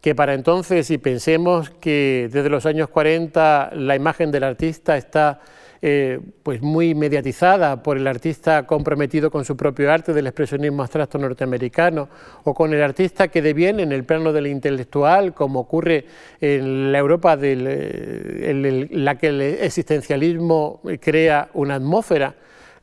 que 0.00 0.16
para 0.16 0.34
entonces, 0.34 0.88
si 0.88 0.98
pensemos 0.98 1.70
que 1.70 2.28
desde 2.32 2.50
los 2.50 2.66
años 2.66 2.88
40 2.88 3.70
la 3.72 3.94
imagen 3.94 4.32
del 4.32 4.42
artista 4.42 4.96
está 4.96 5.42
eh, 5.82 6.20
pues 6.42 6.62
muy 6.62 6.94
mediatizada 6.94 7.82
por 7.82 7.96
el 7.96 8.06
artista 8.06 8.66
comprometido 8.66 9.30
con 9.30 9.44
su 9.44 9.56
propio 9.56 9.92
arte 9.92 10.12
del 10.12 10.26
expresionismo 10.26 10.82
abstracto 10.82 11.18
norteamericano 11.18 12.08
o 12.44 12.54
con 12.54 12.72
el 12.72 12.82
artista 12.82 13.28
que 13.28 13.42
deviene 13.42 13.82
en 13.82 13.92
el 13.92 14.04
plano 14.04 14.32
del 14.32 14.46
intelectual, 14.46 15.34
como 15.34 15.60
ocurre 15.60 16.06
en 16.40 16.92
la 16.92 16.98
Europa 16.98 17.36
del, 17.36 17.66
eh, 17.68 18.50
en 18.50 19.04
la 19.04 19.16
que 19.16 19.28
el 19.28 19.40
existencialismo 19.40 20.80
crea 21.00 21.50
una 21.54 21.76
atmósfera 21.76 22.34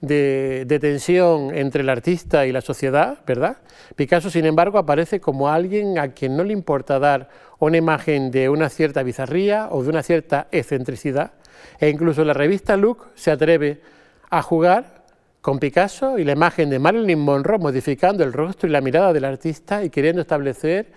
de, 0.03 0.79
tensión 0.81 1.55
entre 1.55 1.81
el 1.81 1.89
artista 1.89 2.45
y 2.45 2.51
la 2.51 2.59
sociedad, 2.59 3.19
¿verdad? 3.25 3.57
Picasso, 3.95 4.29
sin 4.29 4.45
embargo, 4.45 4.77
aparece 4.77 5.21
como 5.21 5.49
alguien 5.49 5.97
a 5.97 6.09
quien 6.09 6.35
no 6.35 6.43
le 6.43 6.51
importa 6.51 6.99
dar 6.99 7.29
una 7.59 7.77
imagen 7.77 8.29
de 8.29 8.49
una 8.49 8.67
cierta 8.67 9.01
bizarría 9.01 9.69
o 9.71 9.81
de 9.81 9.89
una 9.89 10.03
cierta 10.03 10.47
excentricidad, 10.51 11.31
e 11.79 11.89
incluso 11.89 12.23
la 12.23 12.33
revista 12.33 12.77
Look 12.77 13.09
se 13.15 13.31
atreve 13.31 13.81
a 14.29 14.41
jugar 14.41 15.03
con 15.41 15.59
Picasso 15.59 16.17
y 16.17 16.23
la 16.23 16.31
imagen 16.31 16.69
de 16.69 16.79
Marilyn 16.79 17.19
Monroe, 17.19 17.59
modificando 17.59 18.23
el 18.23 18.31
rostro 18.31 18.69
y 18.69 18.71
la 18.71 18.81
mirada 18.81 19.11
del 19.11 19.25
artista 19.25 19.83
y 19.83 19.89
queriendo 19.89 20.21
establecer 20.21 20.87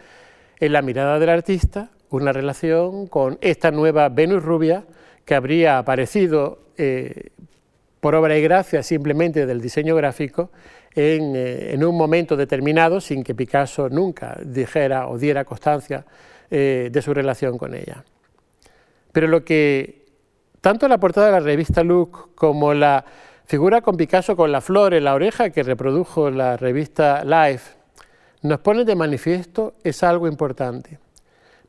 en 0.60 0.72
la 0.72 0.82
mirada 0.82 1.18
del 1.18 1.30
artista 1.30 1.90
una 2.10 2.32
relación 2.32 3.08
con 3.08 3.38
esta 3.40 3.70
nueva 3.70 4.08
Venus 4.08 4.42
rubia 4.42 4.84
que 5.24 5.34
habría 5.34 5.78
aparecido 5.78 6.60
eh, 6.78 7.30
por 8.00 8.14
obra 8.14 8.38
y 8.38 8.42
gracia 8.42 8.82
simplemente 8.82 9.46
del 9.46 9.60
diseño 9.60 9.96
gráfico 9.96 10.50
en, 10.94 11.34
eh, 11.34 11.74
en, 11.74 11.84
un 11.84 11.96
momento 11.96 12.36
determinado 12.36 13.00
sin 13.00 13.24
que 13.24 13.34
Picasso 13.34 13.88
nunca 13.88 14.38
dijera 14.44 15.08
o 15.08 15.18
diera 15.18 15.44
constancia 15.44 16.06
eh, 16.50 16.88
de 16.92 17.02
su 17.02 17.12
relación 17.12 17.58
con 17.58 17.74
ella. 17.74 18.04
Pero 19.10 19.26
lo 19.26 19.44
que 19.44 20.05
tanto 20.66 20.88
la 20.88 20.98
portada 20.98 21.26
de 21.26 21.32
la 21.34 21.38
revista 21.38 21.84
Look 21.84 22.34
como 22.34 22.74
la 22.74 23.04
figura 23.44 23.82
con 23.82 23.96
Picasso 23.96 24.34
con 24.34 24.50
la 24.50 24.60
flor 24.60 24.94
en 24.94 25.04
la 25.04 25.14
oreja 25.14 25.50
que 25.50 25.62
reprodujo 25.62 26.28
la 26.28 26.56
revista 26.56 27.22
Life 27.24 27.76
nos 28.42 28.58
pone 28.58 28.84
de 28.84 28.96
manifiesto 28.96 29.74
es 29.84 30.02
algo 30.02 30.26
importante. 30.26 30.98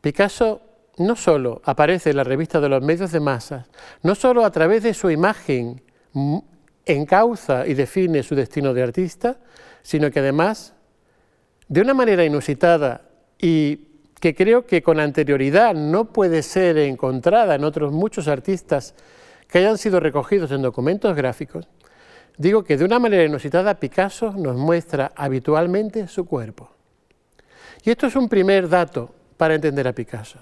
Picasso 0.02 0.62
no 0.98 1.16
solo 1.16 1.62
aparece 1.64 2.10
en 2.10 2.16
la 2.16 2.24
revista 2.24 2.60
de 2.60 2.70
los 2.70 2.82
medios 2.82 3.12
de 3.12 3.20
masas, 3.20 3.68
no 4.02 4.16
solo 4.16 4.44
a 4.44 4.50
través 4.50 4.82
de 4.82 4.96
su 4.96 5.12
imagen 5.12 5.80
encauza 6.84 7.68
y 7.68 7.76
define 7.76 8.24
su 8.24 8.34
destino 8.34 8.74
de 8.74 8.82
artista, 8.82 9.38
sino 9.84 10.10
que 10.10 10.22
además, 10.22 10.74
de 11.68 11.82
una 11.82 11.94
manera 11.94 12.26
inusitada 12.26 13.02
y 13.38 13.87
que 14.20 14.34
creo 14.34 14.66
que 14.66 14.82
con 14.82 15.00
anterioridad 15.00 15.76
no 15.76 16.06
puede 16.06 16.42
ser 16.42 16.78
encontrada 16.78 17.56
en 17.56 17.64
otros 17.64 17.92
muchos 17.92 18.28
artistas 18.28 18.96
que 19.48 19.60
hayan 19.60 19.78
sido 19.78 20.00
recogidos 20.00 20.52
en 20.52 20.62
documentos 20.62 21.16
gráficos, 21.16 21.68
digo 22.38 22.64
que 22.64 22.78
de 22.78 22.86
una 22.86 23.00
manera 23.00 23.24
inusitada 23.24 23.80
Picasso 23.80 24.32
nos 24.32 24.56
muestra 24.56 25.12
habitualmente 25.16 26.08
su 26.08 26.26
cuerpo. 26.26 26.72
Y 27.84 27.92
esto 27.92 28.08
es 28.08 28.16
un 28.16 28.28
primer 28.28 28.68
dato 28.68 29.14
para 29.38 29.56
entender 29.56 29.88
a 29.88 29.94
Picasso. 29.94 30.40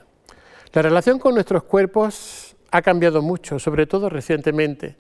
La 0.74 0.82
relación 0.82 1.20
con 1.20 1.34
nuestros 1.34 1.64
cuerpos 1.64 2.56
ha 2.72 2.82
cambiado 2.82 3.22
mucho, 3.22 3.60
sobre 3.60 3.86
todo 3.86 4.10
recientemente. 4.10 4.96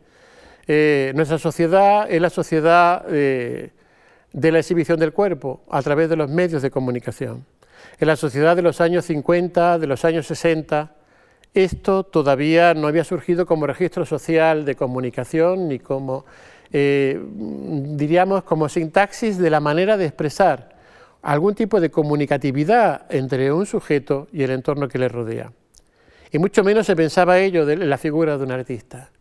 Eh, 0.67 1.11
nuestra 1.15 1.37
sociedad 1.37 2.09
es 2.09 2.21
la 2.21 2.29
sociedad 2.29 3.05
eh, 3.09 3.71
de 4.31 4.51
la 4.51 4.59
exhibición 4.59 4.99
del 4.99 5.13
cuerpo 5.13 5.63
a 5.69 5.81
través 5.81 6.09
de 6.09 6.15
los 6.15 6.29
medios 6.29 6.61
de 6.61 6.71
comunicación. 6.71 7.45
En 7.99 8.07
la 8.07 8.15
sociedad 8.15 8.55
de 8.55 8.61
los 8.61 8.81
años 8.81 9.05
50, 9.05 9.79
de 9.79 9.87
los 9.87 10.03
años 10.05 10.27
60, 10.27 10.95
esto 11.53 12.03
todavía 12.03 12.73
no 12.73 12.87
había 12.87 13.05
surgido 13.05 13.45
como 13.45 13.65
registro 13.65 14.05
social 14.05 14.65
de 14.65 14.75
comunicación 14.75 15.69
ni 15.69 15.79
como, 15.79 16.25
eh, 16.71 17.17
diríamos, 17.23 18.43
como 18.43 18.67
sintaxis 18.67 19.37
de 19.37 19.49
la 19.49 19.61
manera 19.61 19.95
de 19.95 20.05
expresar 20.05 20.75
algún 21.21 21.55
tipo 21.55 21.79
de 21.79 21.89
comunicatividad 21.89 23.05
entre 23.09 23.53
un 23.53 23.65
sujeto 23.65 24.27
y 24.33 24.43
el 24.43 24.51
entorno 24.51 24.89
que 24.89 24.99
le 24.99 25.07
rodea. 25.07 25.53
Y 26.31 26.39
mucho 26.39 26.63
menos 26.63 26.85
se 26.85 26.95
pensaba 26.95 27.39
ello 27.39 27.67
en 27.69 27.89
la 27.89 27.97
figura 27.97 28.37
de 28.37 28.43
un 28.43 28.51
artista. 28.51 29.11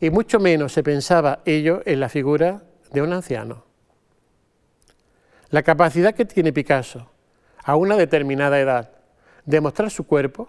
Y 0.00 0.10
mucho 0.10 0.40
menos 0.40 0.72
se 0.72 0.82
pensaba 0.82 1.40
ello 1.44 1.80
en 1.86 2.00
la 2.00 2.08
figura 2.08 2.64
de 2.92 3.00
un 3.00 3.12
anciano. 3.12 3.64
La 5.50 5.62
capacidad 5.62 6.12
que 6.14 6.24
tiene 6.24 6.52
Picasso 6.52 7.13
a 7.64 7.76
una 7.76 7.96
determinada 7.96 8.60
edad 8.60 8.90
de 9.44 9.60
mostrar 9.60 9.90
su 9.90 10.06
cuerpo, 10.06 10.48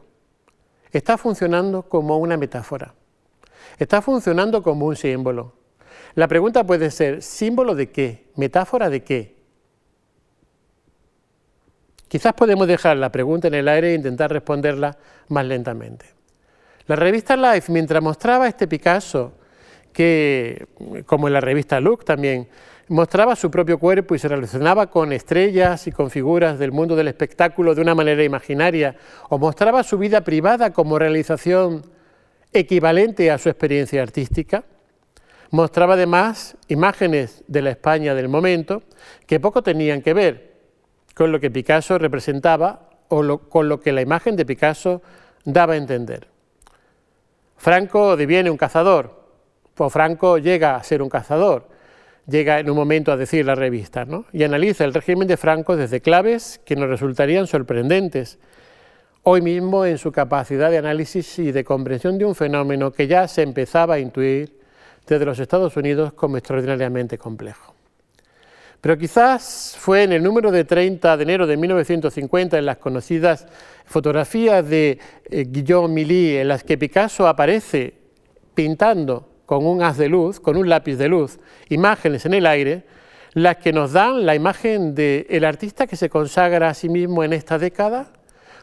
está 0.92 1.18
funcionando 1.18 1.84
como 1.84 2.18
una 2.18 2.38
metáfora, 2.38 2.94
está 3.80 4.02
funcionando 4.02 4.62
como 4.62 4.86
un 4.86 4.96
símbolo. 4.96 5.54
La 6.14 6.28
pregunta 6.28 6.64
puede 6.66 6.92
ser, 6.92 7.22
¿símbolo 7.22 7.74
de 7.74 7.90
qué? 7.90 8.32
¿Metáfora 8.36 8.90
de 8.90 9.04
qué? 9.04 9.36
Quizás 12.08 12.34
podemos 12.34 12.68
dejar 12.68 12.98
la 12.98 13.12
pregunta 13.12 13.48
en 13.48 13.56
el 13.56 13.68
aire 13.68 13.92
e 13.92 13.96
intentar 13.96 14.32
responderla 14.32 14.98
más 15.30 15.46
lentamente. 15.46 16.06
La 16.88 16.96
revista 16.96 17.36
Life, 17.36 17.72
mientras 17.72 18.02
mostraba 18.02 18.48
este 18.48 18.68
Picasso, 18.68 19.34
que, 19.92 20.68
como 21.06 21.28
en 21.28 21.34
la 21.34 21.42
revista 21.42 21.80
Look 21.80 22.06
también, 22.06 22.48
mostraba 22.88 23.36
su 23.36 23.50
propio 23.50 23.80
cuerpo 23.80 24.16
y 24.16 24.20
se 24.20 24.28
relacionaba 24.28 24.88
con 24.88 25.12
estrellas 25.12 25.88
y 25.88 25.92
con 25.92 26.12
figuras 26.12 26.60
del 26.60 26.72
mundo 26.72 26.96
del 26.96 27.08
espectáculo 27.08 27.74
de 27.74 27.82
una 27.82 27.96
manera 27.96 28.24
imaginaria, 28.24 28.96
o 29.30 29.38
mostraba 29.38 29.84
su 29.84 29.98
vida 29.98 30.22
privada 30.22 30.72
como 30.72 31.00
realización 31.00 31.84
equivalente 32.54 33.32
a 33.32 33.38
su 33.38 33.50
experiencia 33.50 34.02
artística, 34.02 34.64
mostraba 35.52 35.94
además 35.94 36.58
imágenes 36.68 37.44
de 37.48 37.62
la 37.62 37.72
España 37.72 38.14
del 38.14 38.30
momento 38.30 38.84
que 39.26 39.40
poco 39.40 39.64
tenían 39.64 40.02
que 40.02 40.14
ver 40.14 40.56
con 41.14 41.32
lo 41.32 41.40
que 41.40 41.52
Picasso 41.52 41.98
representaba 41.98 42.90
o 43.08 43.38
con 43.38 43.70
lo 43.70 43.80
que 43.80 43.94
la 43.94 44.02
imagen 44.02 44.36
de 44.36 44.46
Picasso 44.46 45.02
daba 45.44 45.74
a 45.74 45.78
entender. 45.78 46.28
Franco 47.58 48.18
deviene 48.18 48.50
un 48.50 48.58
cazador, 48.58 49.26
o 49.78 49.90
Franco 49.90 50.38
llega 50.38 50.76
a 50.76 50.84
ser 50.84 51.02
un 51.02 51.10
cazador, 51.10 51.70
llega 52.28 52.60
en 52.60 52.70
un 52.70 52.76
momento 52.76 53.12
a 53.12 53.18
decir 53.18 53.46
la 53.46 53.56
revista, 53.56 54.06
¿no? 54.06 54.26
y 54.32 54.44
analiza 54.44 54.84
el 54.84 54.94
régimen 54.94 55.28
de 55.28 55.38
Franco 55.38 55.76
desde 55.76 56.02
claves 56.02 56.60
que 56.66 56.76
nos 56.76 56.90
resultarían 56.90 57.48
sorprendentes, 57.48 58.40
hoy 59.24 59.42
mismo 59.42 59.86
en 59.86 59.98
su 59.98 60.12
capacidad 60.12 60.70
de 60.70 60.78
análisis 60.78 61.40
y 61.40 61.52
de 61.52 61.64
comprensión 61.64 62.18
de 62.18 62.26
un 62.26 62.36
fenómeno 62.36 62.92
que 62.92 63.08
ya 63.08 63.28
se 63.28 63.42
empezaba 63.42 63.96
a 63.96 64.00
intuir 64.00 64.60
desde 65.08 65.26
los 65.26 65.40
Estados 65.40 65.76
Unidos 65.78 66.14
como 66.14 66.38
extraordinariamente 66.38 67.18
complejo. 67.18 67.74
Pero 68.82 68.98
quizás 68.98 69.76
fue 69.80 70.04
en 70.04 70.12
el 70.12 70.22
número 70.22 70.52
de 70.52 70.64
30 70.64 71.18
de 71.18 71.24
enero 71.24 71.48
de 71.48 71.58
1950, 71.58 72.58
en 72.58 72.66
las 72.68 72.78
conocidas 72.78 73.48
fotografías 73.86 74.68
de 74.68 75.00
eh, 75.30 75.46
Guillaume 75.48 75.94
Milly, 75.94 76.38
en 76.38 76.48
las 76.48 76.64
que 76.64 76.78
Picasso 76.78 77.28
aparece 77.28 77.96
pintando 78.54 79.28
con 79.46 79.66
un 79.66 79.82
haz 79.84 79.98
de 79.98 80.10
luz, 80.10 80.40
con 80.40 80.58
un 80.58 80.70
lápiz 80.70 80.96
de 80.96 81.08
luz, 81.08 81.40
imágenes 81.70 82.26
en 82.26 82.34
el 82.34 82.46
aire, 82.46 82.86
las 83.34 83.58
que 83.58 83.74
nos 83.74 83.92
dan 83.92 84.26
la 84.26 84.34
imagen 84.34 84.96
del 84.96 85.44
artista 85.44 85.88
que 85.88 85.98
se 85.98 86.10
consagra 86.10 86.70
a 86.70 86.74
sí 86.74 86.90
mismo 86.90 87.24
en 87.24 87.34
esta 87.34 87.60
década 87.60 88.12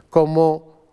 como 0.09 0.87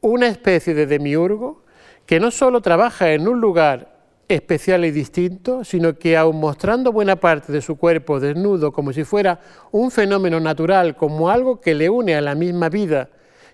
una 0.00 0.28
especie 0.28 0.74
de 0.74 0.86
demiurgo 0.86 1.64
que 2.06 2.20
no 2.20 2.30
solo 2.30 2.62
trabaja 2.62 3.12
en 3.12 3.28
un 3.28 3.40
lugar 3.40 3.98
especial 4.28 4.84
y 4.84 4.90
distinto, 4.90 5.64
sino 5.64 5.98
que 5.98 6.16
aun 6.16 6.38
mostrando 6.38 6.92
buena 6.92 7.16
parte 7.16 7.52
de 7.52 7.62
su 7.62 7.76
cuerpo 7.76 8.20
desnudo 8.20 8.72
como 8.72 8.92
si 8.92 9.04
fuera 9.04 9.40
un 9.72 9.90
fenómeno 9.90 10.38
natural, 10.38 10.96
como 10.96 11.30
algo 11.30 11.60
que 11.60 11.74
le 11.74 11.88
une 11.88 12.14
a 12.14 12.20
la 12.20 12.34
misma 12.34 12.68
vida 12.68 13.10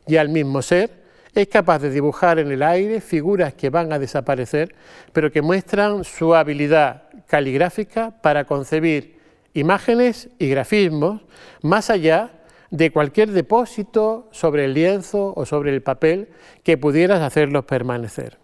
y 0.07 0.17
al 0.17 0.29
mismo 0.29 0.63
ser, 0.63 1.04
es 1.35 1.49
capaz 1.49 1.81
de 1.81 1.91
dibujar 1.91 2.39
en 2.39 2.51
el 2.53 2.63
aire 2.63 3.01
figuras 3.01 3.55
que 3.55 3.71
van 3.71 3.93
a 3.93 3.99
desaparecer, 3.99 4.75
pero 5.13 5.33
que 5.33 5.43
muestran 5.43 6.05
su 6.05 6.35
habilidad 6.35 7.05
caligráfica 7.27 8.13
para 8.23 8.45
concebir 8.45 9.19
imágenes 9.53 10.29
y 10.39 10.49
grafismos 10.49 11.23
más 11.63 11.91
allá 11.91 12.31
de 12.71 12.91
cualquier 12.91 13.31
depósito 13.31 14.29
sobre 14.33 14.65
el 14.65 14.75
lienzo 14.75 15.33
o 15.37 15.47
sobre 15.47 15.73
el 15.73 15.83
papel 15.83 16.29
que 16.63 16.77
pudieras 16.77 17.21
hacerlos 17.21 17.65
permanecer. 17.65 18.39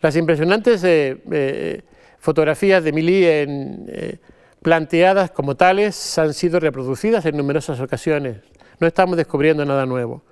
Las 0.00 0.16
impresionantes 0.16 0.84
eh, 0.84 1.22
eh, 1.30 1.82
fotografías 2.18 2.84
de 2.84 2.92
Milly 2.92 3.22
eh, 3.24 4.18
planteadas 4.62 5.30
como 5.30 5.56
tales 5.56 6.18
han 6.18 6.34
sido 6.34 6.60
reproducidas 6.60 7.24
en 7.26 7.36
numerosas 7.36 7.80
ocasiones. 7.80 8.38
No 8.80 8.86
estamos 8.86 9.16
descubriendo 9.16 9.64
nada 9.64 9.86
nuevo. 9.86 10.22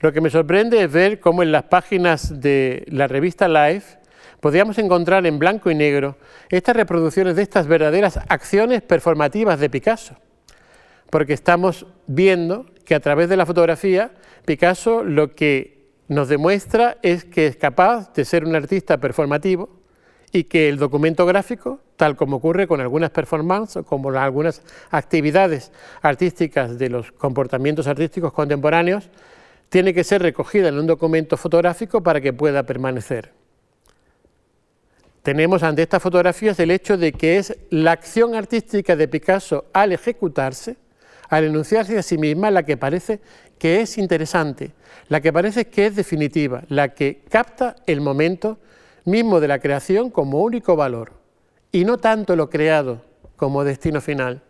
Lo 0.00 0.12
que 0.12 0.22
me 0.22 0.30
sorprende 0.30 0.82
es 0.82 0.90
ver 0.90 1.20
cómo 1.20 1.42
en 1.42 1.52
las 1.52 1.64
páginas 1.64 2.40
de 2.40 2.86
la 2.88 3.06
revista 3.06 3.48
Life 3.48 3.98
podíamos 4.40 4.78
encontrar 4.78 5.26
en 5.26 5.38
blanco 5.38 5.70
y 5.70 5.74
negro 5.74 6.16
estas 6.48 6.74
reproducciones 6.74 7.36
de 7.36 7.42
estas 7.42 7.66
verdaderas 7.66 8.18
acciones 8.28 8.80
performativas 8.80 9.60
de 9.60 9.68
Picasso. 9.68 10.16
Porque 11.10 11.34
estamos 11.34 11.86
viendo 12.06 12.64
que 12.86 12.94
a 12.94 13.00
través 13.00 13.28
de 13.28 13.36
la 13.36 13.44
fotografía 13.44 14.12
Picasso 14.46 15.04
lo 15.04 15.34
que 15.34 15.90
nos 16.08 16.30
demuestra 16.30 16.96
es 17.02 17.26
que 17.26 17.46
es 17.46 17.56
capaz 17.56 18.14
de 18.14 18.24
ser 18.24 18.46
un 18.46 18.54
artista 18.56 18.96
performativo 18.96 19.68
y 20.32 20.44
que 20.44 20.70
el 20.70 20.78
documento 20.78 21.26
gráfico, 21.26 21.78
tal 21.96 22.16
como 22.16 22.36
ocurre 22.36 22.66
con 22.66 22.80
algunas 22.80 23.10
performances 23.10 23.84
como 23.84 24.08
algunas 24.10 24.62
actividades 24.90 25.72
artísticas 26.00 26.78
de 26.78 26.88
los 26.88 27.12
comportamientos 27.12 27.86
artísticos 27.86 28.32
contemporáneos, 28.32 29.10
tiene 29.70 29.94
que 29.94 30.04
ser 30.04 30.20
recogida 30.20 30.68
en 30.68 30.78
un 30.78 30.86
documento 30.86 31.36
fotográfico 31.36 32.02
para 32.02 32.20
que 32.20 32.32
pueda 32.32 32.64
permanecer. 32.64 33.32
Tenemos 35.22 35.62
ante 35.62 35.82
estas 35.82 36.02
fotografías 36.02 36.58
el 36.58 36.70
hecho 36.70 36.96
de 36.96 37.12
que 37.12 37.38
es 37.38 37.56
la 37.70 37.92
acción 37.92 38.34
artística 38.34 38.96
de 38.96 39.06
Picasso 39.06 39.66
al 39.72 39.92
ejecutarse, 39.92 40.76
al 41.28 41.44
enunciarse 41.44 41.96
a 41.96 42.02
sí 42.02 42.18
misma, 42.18 42.50
la 42.50 42.64
que 42.64 42.76
parece 42.76 43.20
que 43.58 43.80
es 43.80 43.96
interesante, 43.96 44.72
la 45.08 45.20
que 45.20 45.32
parece 45.32 45.66
que 45.68 45.86
es 45.86 45.94
definitiva, 45.94 46.64
la 46.68 46.88
que 46.94 47.22
capta 47.28 47.76
el 47.86 48.00
momento 48.00 48.58
mismo 49.04 49.38
de 49.38 49.48
la 49.48 49.60
creación 49.60 50.10
como 50.10 50.40
único 50.40 50.74
valor 50.74 51.12
y 51.70 51.84
no 51.84 51.98
tanto 51.98 52.34
lo 52.34 52.50
creado 52.50 53.02
como 53.36 53.62
destino 53.62 54.00
final 54.00 54.42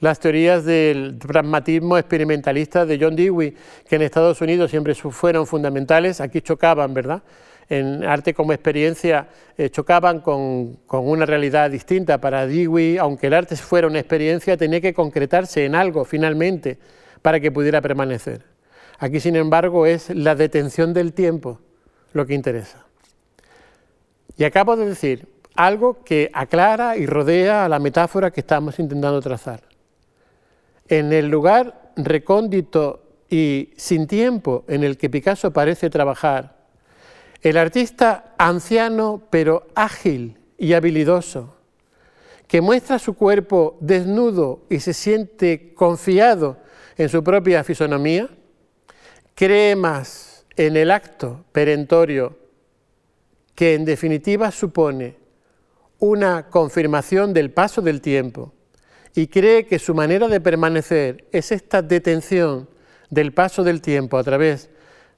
las 0.00 0.20
teorías 0.20 0.64
del 0.64 1.18
pragmatismo 1.18 1.98
experimentalista 1.98 2.86
de 2.86 2.98
John 3.00 3.16
Dewey, 3.16 3.54
que 3.88 3.96
en 3.96 4.02
Estados 4.02 4.40
Unidos 4.40 4.70
siempre 4.70 4.94
fueron 4.94 5.46
fundamentales, 5.46 6.20
aquí 6.20 6.40
chocaban, 6.40 6.94
¿verdad? 6.94 7.22
En 7.68 8.04
arte 8.04 8.32
como 8.32 8.52
experiencia 8.52 9.28
eh, 9.56 9.68
chocaban 9.68 10.20
con, 10.20 10.78
una 10.88 11.26
realidad 11.26 11.70
distinta. 11.70 12.18
Para 12.18 12.46
Dewey, 12.46 12.96
aunque 12.96 13.26
el 13.26 13.34
arte 13.34 13.56
fuera 13.56 13.86
una 13.86 13.98
experiencia, 13.98 14.56
tenía 14.56 14.80
que 14.80 14.94
concretarse 14.94 15.64
en 15.64 15.74
algo 15.74 16.04
finalmente 16.04 16.78
para 17.20 17.40
que 17.40 17.52
pudiera 17.52 17.82
permanecer. 17.82 18.42
Aquí, 18.98 19.20
sin 19.20 19.36
embargo, 19.36 19.84
es 19.84 20.10
la 20.10 20.34
detención 20.34 20.94
del 20.94 21.12
tiempo 21.12 21.60
lo 22.14 22.24
que 22.26 22.34
interesa. 22.34 22.86
Y 24.36 24.44
acabo 24.44 24.76
de 24.76 24.86
decir 24.86 25.28
algo 25.54 26.02
que 26.04 26.30
aclara 26.32 26.96
y 26.96 27.04
rodea 27.04 27.64
a 27.64 27.68
la 27.68 27.80
metáfora 27.80 28.30
que 28.30 28.40
estamos 28.40 28.78
intentando 28.78 29.20
trazar 29.20 29.67
en 30.88 31.12
el 31.12 31.28
lugar 31.28 31.92
recóndito 31.96 33.02
y 33.28 33.70
sin 33.76 34.06
tiempo 34.06 34.64
en 34.68 34.84
el 34.84 34.96
que 34.96 35.10
Picasso 35.10 35.52
parece 35.52 35.90
trabajar, 35.90 36.56
el 37.42 37.56
artista 37.56 38.34
anciano 38.38 39.22
pero 39.30 39.68
ágil 39.74 40.38
y 40.56 40.72
habilidoso, 40.72 41.54
que 42.46 42.60
muestra 42.60 42.98
su 42.98 43.14
cuerpo 43.14 43.76
desnudo 43.80 44.62
y 44.70 44.80
se 44.80 44.94
siente 44.94 45.74
confiado 45.74 46.56
en 46.96 47.08
su 47.08 47.22
propia 47.22 47.62
fisonomía, 47.62 48.28
cree 49.34 49.76
más 49.76 50.46
en 50.56 50.76
el 50.76 50.90
acto 50.90 51.44
perentorio 51.52 52.36
que 53.54 53.74
en 53.74 53.84
definitiva 53.84 54.50
supone 54.50 55.16
una 55.98 56.48
confirmación 56.48 57.34
del 57.34 57.50
paso 57.50 57.82
del 57.82 58.00
tiempo 58.00 58.52
y 59.14 59.28
cree 59.28 59.66
que 59.66 59.78
su 59.78 59.94
manera 59.94 60.28
de 60.28 60.40
permanecer 60.40 61.26
es 61.32 61.52
esta 61.52 61.82
detención 61.82 62.68
del 63.10 63.32
paso 63.32 63.64
del 63.64 63.80
tiempo 63.80 64.18
a 64.18 64.24
través 64.24 64.70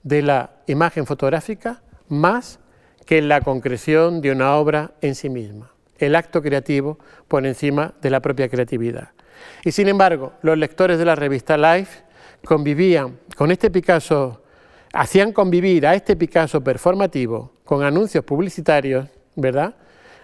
de 0.03 0.23
la 0.23 0.51
imagen 0.67 1.07
fotográfica 1.07 1.83
más 2.09 2.59
que 3.07 3.23
la 3.23 3.41
concreción 3.41 4.21
de 4.21 4.33
una 4.33 4.55
obra 4.57 4.93
en 5.01 5.15
sí 5.15 5.29
misma, 5.29 5.73
el 5.99 6.15
acto 6.15 6.43
creativo 6.43 6.99
por 7.29 7.47
encima 7.47 7.95
de 8.01 8.11
la 8.11 8.21
propia 8.21 8.49
creatividad. 8.49 9.11
Y 9.65 9.73
sin 9.73 9.89
embargo, 9.89 10.33
los 10.43 10.57
lectores 10.57 10.99
de 10.99 11.05
la 11.05 11.15
revista 11.15 11.57
Life 11.57 12.03
convivían 12.45 13.19
con 13.37 13.51
este 13.51 13.71
Picasso, 13.71 14.43
hacían 14.93 15.33
convivir 15.33 15.87
a 15.87 15.95
este 15.95 16.17
Picasso 16.17 16.63
performativo 16.63 17.53
con 17.65 17.83
anuncios 17.83 18.25
publicitarios, 18.25 19.07
¿verdad? 19.37 19.75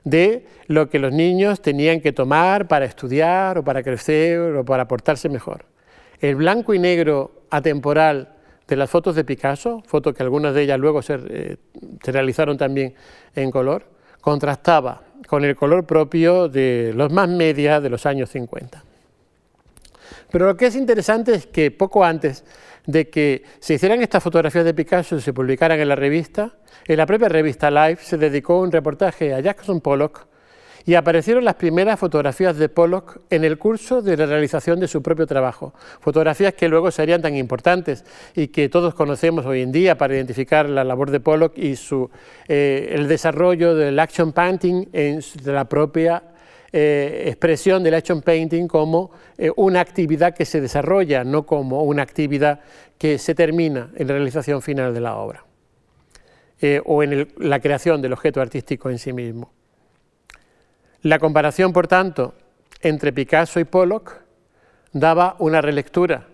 De 0.07 0.47
lo 0.69 0.89
que 0.89 1.01
los 1.01 1.13
niños 1.13 1.61
tenían 1.61 2.01
que 2.01 2.13
tomar 2.13 2.69
para 2.69 2.85
estudiar 2.85 3.59
o 3.59 3.65
para 3.65 3.83
crecer 3.83 4.39
o 4.39 4.65
para 4.65 4.87
portarse 4.87 5.29
mejor. 5.29 5.65
El 6.21 6.37
blanco 6.37 6.73
y 6.75 6.79
negro 6.79 7.43
atemporal 7.51 8.29
de 8.69 8.77
las 8.77 8.89
fotos 8.89 9.17
de 9.17 9.25
Picasso, 9.25 9.83
fotos 9.85 10.15
que 10.15 10.23
algunas 10.23 10.55
de 10.55 10.63
ellas 10.63 10.79
luego 10.79 11.03
se, 11.03 11.19
eh, 11.29 11.57
realizaron 12.05 12.57
también 12.57 12.95
en 13.35 13.51
color, 13.51 13.85
contrastaba 14.21 15.03
con 15.27 15.45
el 15.45 15.57
color 15.57 15.85
propio 15.85 16.49
de 16.49 16.93
los 16.95 17.13
más 17.13 17.29
medias 17.29 17.83
de 17.83 17.91
los 17.91 18.07
años 18.07 18.31
50. 18.31 18.85
Pero 20.31 20.47
lo 20.47 20.57
que 20.57 20.67
es 20.67 20.77
interesante 20.77 21.35
es 21.35 21.49
que 21.49 21.73
poco 21.73 22.05
antes 22.05 22.45
de 22.87 23.09
que 23.11 23.45
se 23.59 23.75
hicieran 23.75 24.03
estas 24.03 24.23
fotografías 24.23 24.65
de 24.65 24.75
Picasso 24.75 25.17
y 25.17 25.21
se 25.21 25.33
publicaran 25.33 25.79
en 25.81 25.89
la 25.89 25.97
revista, 25.97 26.55
en 26.87 26.97
la 26.97 27.07
propia 27.07 27.29
revista 27.29 27.71
Life 27.71 28.05
se 28.05 28.17
dedicó 28.17 28.61
un 28.61 28.73
reportaje 28.73 29.35
a 29.35 29.41
Jackson 29.41 29.81
Pollock 29.81 30.27
y 30.87 30.95
aparecieron 30.95 31.45
las 31.45 31.57
primeras 31.57 31.99
fotografías 31.99 32.57
de 32.57 32.69
Pollock 32.69 33.19
en 33.29 33.45
el 33.45 33.59
curso 33.59 34.03
de 34.03 34.17
la 34.17 34.25
realización 34.25 34.79
de 34.79 34.87
su 34.87 35.03
propio 35.03 35.27
trabajo. 35.27 35.75
Fotografías 36.01 36.55
que 36.55 36.69
luego 36.69 36.93
serían 36.93 37.21
tan 37.21 37.35
importantes 37.35 38.05
y 38.37 38.49
que 38.49 38.69
todos 38.69 38.95
conocemos 38.95 39.45
hoy 39.47 39.63
en 39.63 39.73
día 39.73 39.99
para 39.99 40.15
identificar 40.15 40.69
la 40.69 40.85
labor 40.85 41.11
de 41.11 41.19
Pollock 41.19 41.59
y 41.59 41.75
su, 41.75 42.09
eh, 42.47 42.91
el 42.93 43.09
desarrollo 43.09 43.75
del 43.75 43.99
action 43.99 44.33
painting 44.33 44.89
en 44.93 45.21
la 45.45 45.65
propia 45.65 46.23
eh, 46.79 47.25
expresión 47.29 47.83
del 47.83 47.95
action 47.95 48.21
painting 48.21 48.69
como 48.69 49.11
eh, 49.39 49.51
una 49.57 49.81
actividad 49.81 50.35
que 50.35 50.45
se 50.45 50.61
desarrolla, 50.61 51.25
no 51.25 51.47
como 51.47 51.85
una 51.85 52.03
actividad 52.03 52.61
que 52.99 53.17
se 53.17 53.35
termina 53.35 53.91
en 53.97 54.07
la 54.07 54.13
realización 54.13 54.61
final 54.61 54.93
de 54.93 55.01
la 55.01 55.17
obra 55.17 55.43
o 56.85 57.03
en 57.03 57.29
la 57.39 57.61
creación 57.61 58.03
del 58.03 58.13
objeto 58.13 58.41
artístico 58.41 58.91
en 58.91 58.99
sí 58.99 59.13
mismo. 59.13 59.53
La 61.03 61.19
comparación, 61.19 61.73
por 61.73 61.87
tanto, 61.87 62.35
entre 62.83 63.13
Picasso 63.13 63.59
y 63.59 63.65
Pollock 63.65 64.21
daba 64.93 65.37
una 65.39 65.63
relectura 65.63 66.27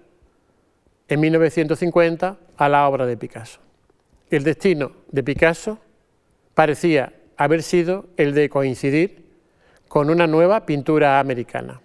en 1.07 1.21
1950 1.21 2.37
a 2.57 2.69
la 2.69 2.89
obra 2.89 3.07
de 3.07 3.17
Picasso. 3.17 3.61
El 4.29 4.43
destino 4.43 4.93
de 5.11 5.23
Picasso 5.23 5.79
parecía 6.55 7.13
haber 7.37 7.63
sido 7.63 8.07
el 8.17 8.35
de 8.35 8.49
coincidir 8.49 9.23
con 9.93 10.09
una 10.09 10.27
nueva 10.27 10.65
pintura 10.65 11.19
americana. 11.19 11.79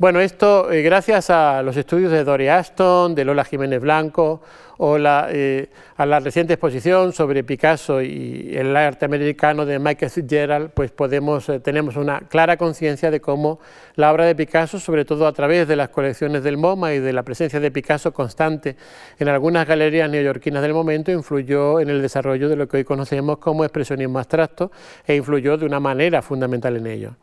Bueno, 0.00 0.18
esto 0.20 0.72
eh, 0.72 0.80
gracias 0.80 1.28
a 1.28 1.62
los 1.62 1.76
estudios 1.76 2.10
de 2.10 2.24
Dory 2.24 2.48
Aston, 2.48 3.14
de 3.14 3.22
Lola 3.22 3.44
Jiménez 3.44 3.82
Blanco, 3.82 4.40
o 4.78 4.96
eh, 4.98 5.68
a 5.98 6.06
la 6.06 6.20
reciente 6.20 6.54
exposición 6.54 7.12
sobre 7.12 7.44
Picasso 7.44 8.00
y 8.00 8.50
el 8.56 8.74
arte 8.74 9.04
americano 9.04 9.66
de 9.66 9.78
Michael 9.78 10.10
Fitzgerald, 10.10 10.70
pues 10.70 10.90
podemos, 10.90 11.50
eh, 11.50 11.60
tenemos 11.60 11.96
una 11.96 12.20
clara 12.20 12.56
conciencia 12.56 13.10
de 13.10 13.20
cómo 13.20 13.60
la 13.96 14.10
obra 14.10 14.24
de 14.24 14.34
Picasso, 14.34 14.80
sobre 14.80 15.04
todo 15.04 15.26
a 15.26 15.34
través 15.34 15.68
de 15.68 15.76
las 15.76 15.90
colecciones 15.90 16.42
del 16.42 16.56
MoMA 16.56 16.94
y 16.94 16.98
de 16.98 17.12
la 17.12 17.22
presencia 17.22 17.60
de 17.60 17.70
Picasso 17.70 18.14
constante 18.14 18.76
en 19.18 19.28
algunas 19.28 19.68
galerías 19.68 20.08
neoyorquinas 20.08 20.62
del 20.62 20.72
momento, 20.72 21.12
influyó 21.12 21.78
en 21.78 21.90
el 21.90 22.00
desarrollo 22.00 22.48
de 22.48 22.56
lo 22.56 22.66
que 22.66 22.78
hoy 22.78 22.84
conocemos 22.84 23.36
como 23.36 23.64
expresionismo 23.64 24.18
abstracto 24.18 24.72
e 25.06 25.14
influyó 25.14 25.58
de 25.58 25.66
una 25.66 25.78
manera 25.78 26.22
fundamental 26.22 26.78
en 26.78 26.86
ello. 26.86 27.16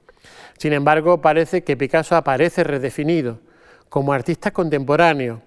Sin 0.57 0.73
embargo, 0.73 1.21
parece 1.21 1.63
que 1.63 1.77
Picasso 1.77 2.15
aparece 2.15 2.63
redefinido 2.63 3.39
como 3.89 4.13
artista 4.13 4.51
contemporáneo 4.51 5.41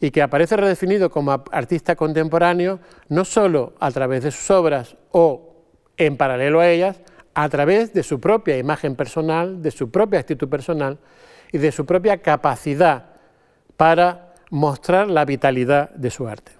y 0.00 0.10
que 0.10 0.22
aparece 0.22 0.56
redefinido 0.56 1.10
como 1.10 1.44
artista 1.52 1.96
contemporáneo 1.96 2.80
no 3.08 3.24
solo 3.24 3.74
a 3.80 3.90
través 3.90 4.24
de 4.24 4.30
sus 4.30 4.50
obras 4.50 4.96
o 5.12 5.54
en 5.96 6.16
paralelo 6.16 6.60
a 6.60 6.68
ellas, 6.68 7.00
a 7.34 7.48
través 7.48 7.92
de 7.92 8.02
su 8.02 8.20
propia 8.20 8.58
imagen 8.58 8.96
personal, 8.96 9.62
de 9.62 9.70
su 9.70 9.90
propia 9.90 10.20
actitud 10.20 10.48
personal 10.48 10.98
y 11.52 11.58
de 11.58 11.72
su 11.72 11.86
propia 11.86 12.18
capacidad 12.18 13.10
para 13.76 14.34
mostrar 14.50 15.08
la 15.08 15.24
vitalidad 15.24 15.90
de 15.90 16.10
su 16.10 16.26
arte. 16.26 16.52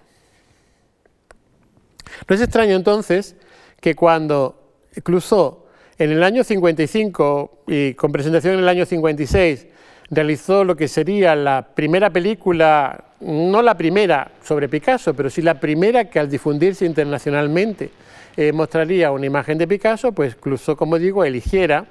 No 2.29 2.35
es 2.35 2.41
extraño 2.41 2.77
entonces 2.77 3.37
que 3.81 3.95
cuando 3.95 4.73
Clouseau 5.03 5.66
en 5.99 6.13
el 6.13 6.23
año 6.23 6.45
55 6.45 7.63
y 7.69 7.95
con 7.95 8.13
presentación 8.13 8.55
en 8.55 8.61
el 8.61 8.69
año 8.69 8.85
56 8.85 9.67
realizó 10.11 10.65
lo 10.65 10.77
que 10.77 10.89
sería 10.89 11.35
la 11.35 11.67
primera 11.75 12.11
película, 12.11 13.05
no 13.21 13.63
la 13.63 13.77
primera 13.77 14.31
sobre 14.43 14.69
Picasso, 14.69 15.15
pero 15.15 15.31
sí 15.31 15.43
la 15.43 15.59
primera 15.59 16.11
que 16.11 16.19
al 16.19 16.29
difundirse 16.31 16.85
internacionalmente 16.85 17.91
eh, 18.37 18.53
mostraría 18.53 19.11
una 19.11 19.27
imagen 19.27 19.59
de 19.59 19.67
Picasso, 19.67 20.13
pues 20.13 20.35
incluso, 20.37 20.77
como 20.77 20.99
digo, 20.99 21.25
eligiera 21.25 21.87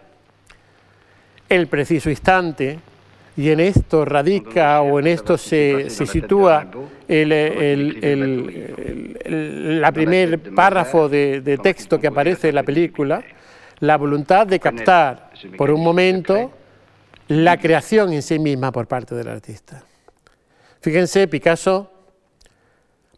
el 1.49 1.67
preciso 1.67 2.09
instante, 2.09 2.79
y 3.37 3.49
en 3.49 3.59
esto 3.59 4.05
radica 4.05 4.81
o 4.81 4.97
en 4.97 5.07
esto 5.07 5.37
se, 5.37 5.89
sitúa 5.89 6.67
el, 7.05 7.29
la 9.81 9.91
primer 9.91 10.39
párrafo 10.53 11.09
de 11.09 11.59
texto 11.61 11.99
que 11.99 12.07
aparece 12.07 12.47
en 12.47 12.55
la 12.55 12.63
película, 12.63 13.21
la 13.79 13.97
voluntad 13.97 14.47
de 14.47 14.59
captar 14.59 15.31
por 15.57 15.71
un 15.71 15.83
momento 15.83 16.51
la 17.27 17.57
creación 17.57 18.13
en 18.13 18.21
sí 18.21 18.39
misma 18.39 18.71
por 18.71 18.87
parte 18.87 19.15
del 19.15 19.27
artista. 19.27 19.83
Fíjense, 20.81 21.27
Picasso 21.27 21.91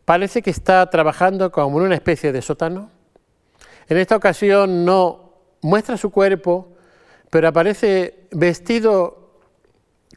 parece 0.05 0.41
que 0.41 0.49
está 0.49 0.89
trabajando 0.89 1.51
como 1.51 1.79
en 1.79 1.87
una 1.87 1.95
especie 1.95 2.31
de 2.31 2.41
sótano. 2.41 2.89
En 3.89 3.97
esta 3.97 4.15
ocasión 4.15 4.85
no 4.85 5.33
muestra 5.61 5.97
su 5.97 6.11
cuerpo, 6.11 6.73
pero 7.29 7.49
aparece 7.49 8.27
vestido 8.31 9.33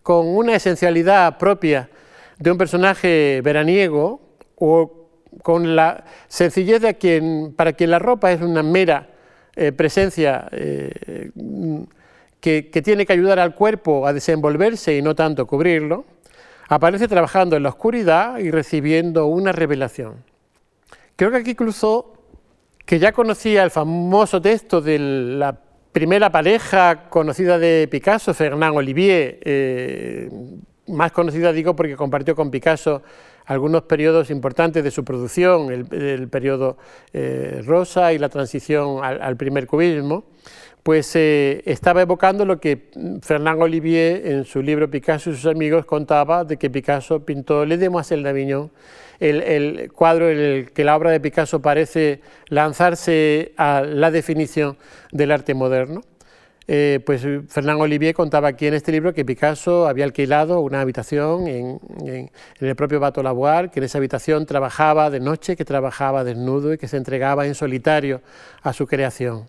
con 0.02 0.28
una 0.28 0.54
esencialidad 0.54 1.38
propia 1.38 1.90
de 2.38 2.52
un 2.52 2.58
personaje 2.58 3.40
veraniego 3.42 4.20
o 4.56 5.08
con 5.42 5.76
la 5.76 6.04
sencillez 6.28 6.80
de 6.80 6.96
quien, 6.96 7.54
para 7.56 7.72
quien 7.72 7.90
la 7.90 7.98
ropa 7.98 8.32
es 8.32 8.40
una 8.40 8.62
mera 8.62 9.09
eh, 9.62 9.72
presencia 9.72 10.48
eh, 10.52 11.30
que, 12.40 12.62
tiene 12.82 13.04
que 13.04 13.12
ayudar 13.12 13.38
al 13.38 13.54
cuerpo 13.54 14.06
a 14.06 14.14
desenvolverse 14.14 14.96
y 14.96 15.02
no 15.02 15.14
tanto 15.14 15.46
cubrirlo, 15.46 16.06
aparece 16.70 17.06
trabajando 17.08 17.56
en 17.56 17.64
la 17.64 17.68
oscuridad 17.68 18.38
y 18.38 18.50
recibiendo 18.50 19.26
una 19.26 19.52
revelación. 19.52 20.24
Creo 21.14 21.30
que 21.30 21.36
aquí 21.36 21.50
incluso, 21.50 22.14
que 22.86 22.98
ya 22.98 23.12
conocía 23.12 23.62
el 23.62 23.70
famoso 23.70 24.40
texto 24.40 24.80
de 24.80 24.98
la 24.98 25.58
primera 25.92 26.32
pareja 26.32 27.10
conocida 27.10 27.58
de 27.58 27.86
Picasso, 27.90 28.32
Fernand 28.32 28.78
Olivier, 28.78 29.40
eh, 29.42 30.30
más 30.86 31.12
conocida 31.12 31.52
digo 31.52 31.76
porque 31.76 31.96
compartió 31.96 32.34
con 32.34 32.50
Picasso 32.50 33.02
algunos 33.50 33.82
periodos 33.82 34.30
importantes 34.30 34.84
de 34.84 34.92
su 34.92 35.04
producción, 35.04 35.72
el, 35.72 36.28
periodo 36.28 36.78
eh, 37.12 37.62
rosa 37.66 38.12
y 38.12 38.18
la 38.18 38.28
transición 38.28 39.02
al 39.02 39.36
primer 39.36 39.66
cubismo, 39.66 40.22
pues 40.84 41.10
eh, 41.16 41.60
estaba 41.66 42.00
evocando 42.00 42.44
lo 42.44 42.60
que 42.60 42.92
Fernand 43.22 43.60
Olivier 43.60 44.24
en 44.24 44.44
su 44.44 44.62
libro 44.62 44.88
Picasso 44.88 45.30
y 45.30 45.34
sus 45.34 45.46
amigos 45.46 45.84
contaba 45.84 46.44
de 46.44 46.58
que 46.58 46.70
Picasso 46.70 47.26
pintó 47.26 47.66
Le 47.66 47.76
Demoiselle 47.76 48.22
d'Avignon, 48.22 48.70
el, 49.18 49.42
el, 49.42 49.92
cuadro 49.92 50.30
en 50.30 50.38
el 50.38 50.70
que 50.70 50.84
la 50.84 50.94
obra 50.94 51.10
de 51.10 51.18
Picasso 51.18 51.60
parece 51.60 52.20
lanzarse 52.50 53.52
a 53.56 53.82
la 53.82 54.12
definición 54.12 54.76
del 55.10 55.32
arte 55.32 55.54
moderno. 55.54 56.02
Eh, 56.72 57.00
pues 57.04 57.22
Fernand 57.48 57.80
Olivier 57.80 58.14
contaba 58.14 58.46
aquí 58.46 58.68
en 58.68 58.74
este 58.74 58.92
libro 58.92 59.12
que 59.12 59.24
Picasso 59.24 59.88
había 59.88 60.04
alquilado 60.04 60.60
una 60.60 60.80
habitación 60.80 61.48
en, 61.48 62.30
el 62.60 62.76
propio 62.76 63.00
Bateau 63.00 63.24
Lavoir, 63.24 63.72
que 63.72 63.80
en 63.80 63.84
esa 63.86 63.98
habitación 63.98 64.46
trabajaba 64.46 65.10
de 65.10 65.18
noche, 65.18 65.56
que 65.56 65.64
trabajaba 65.64 66.22
desnudo 66.22 66.72
y 66.72 66.78
que 66.78 66.86
se 66.86 66.96
entregaba 66.96 67.44
en 67.44 67.56
solitario 67.56 68.22
a 68.62 68.72
su 68.72 68.86
creación. 68.86 69.48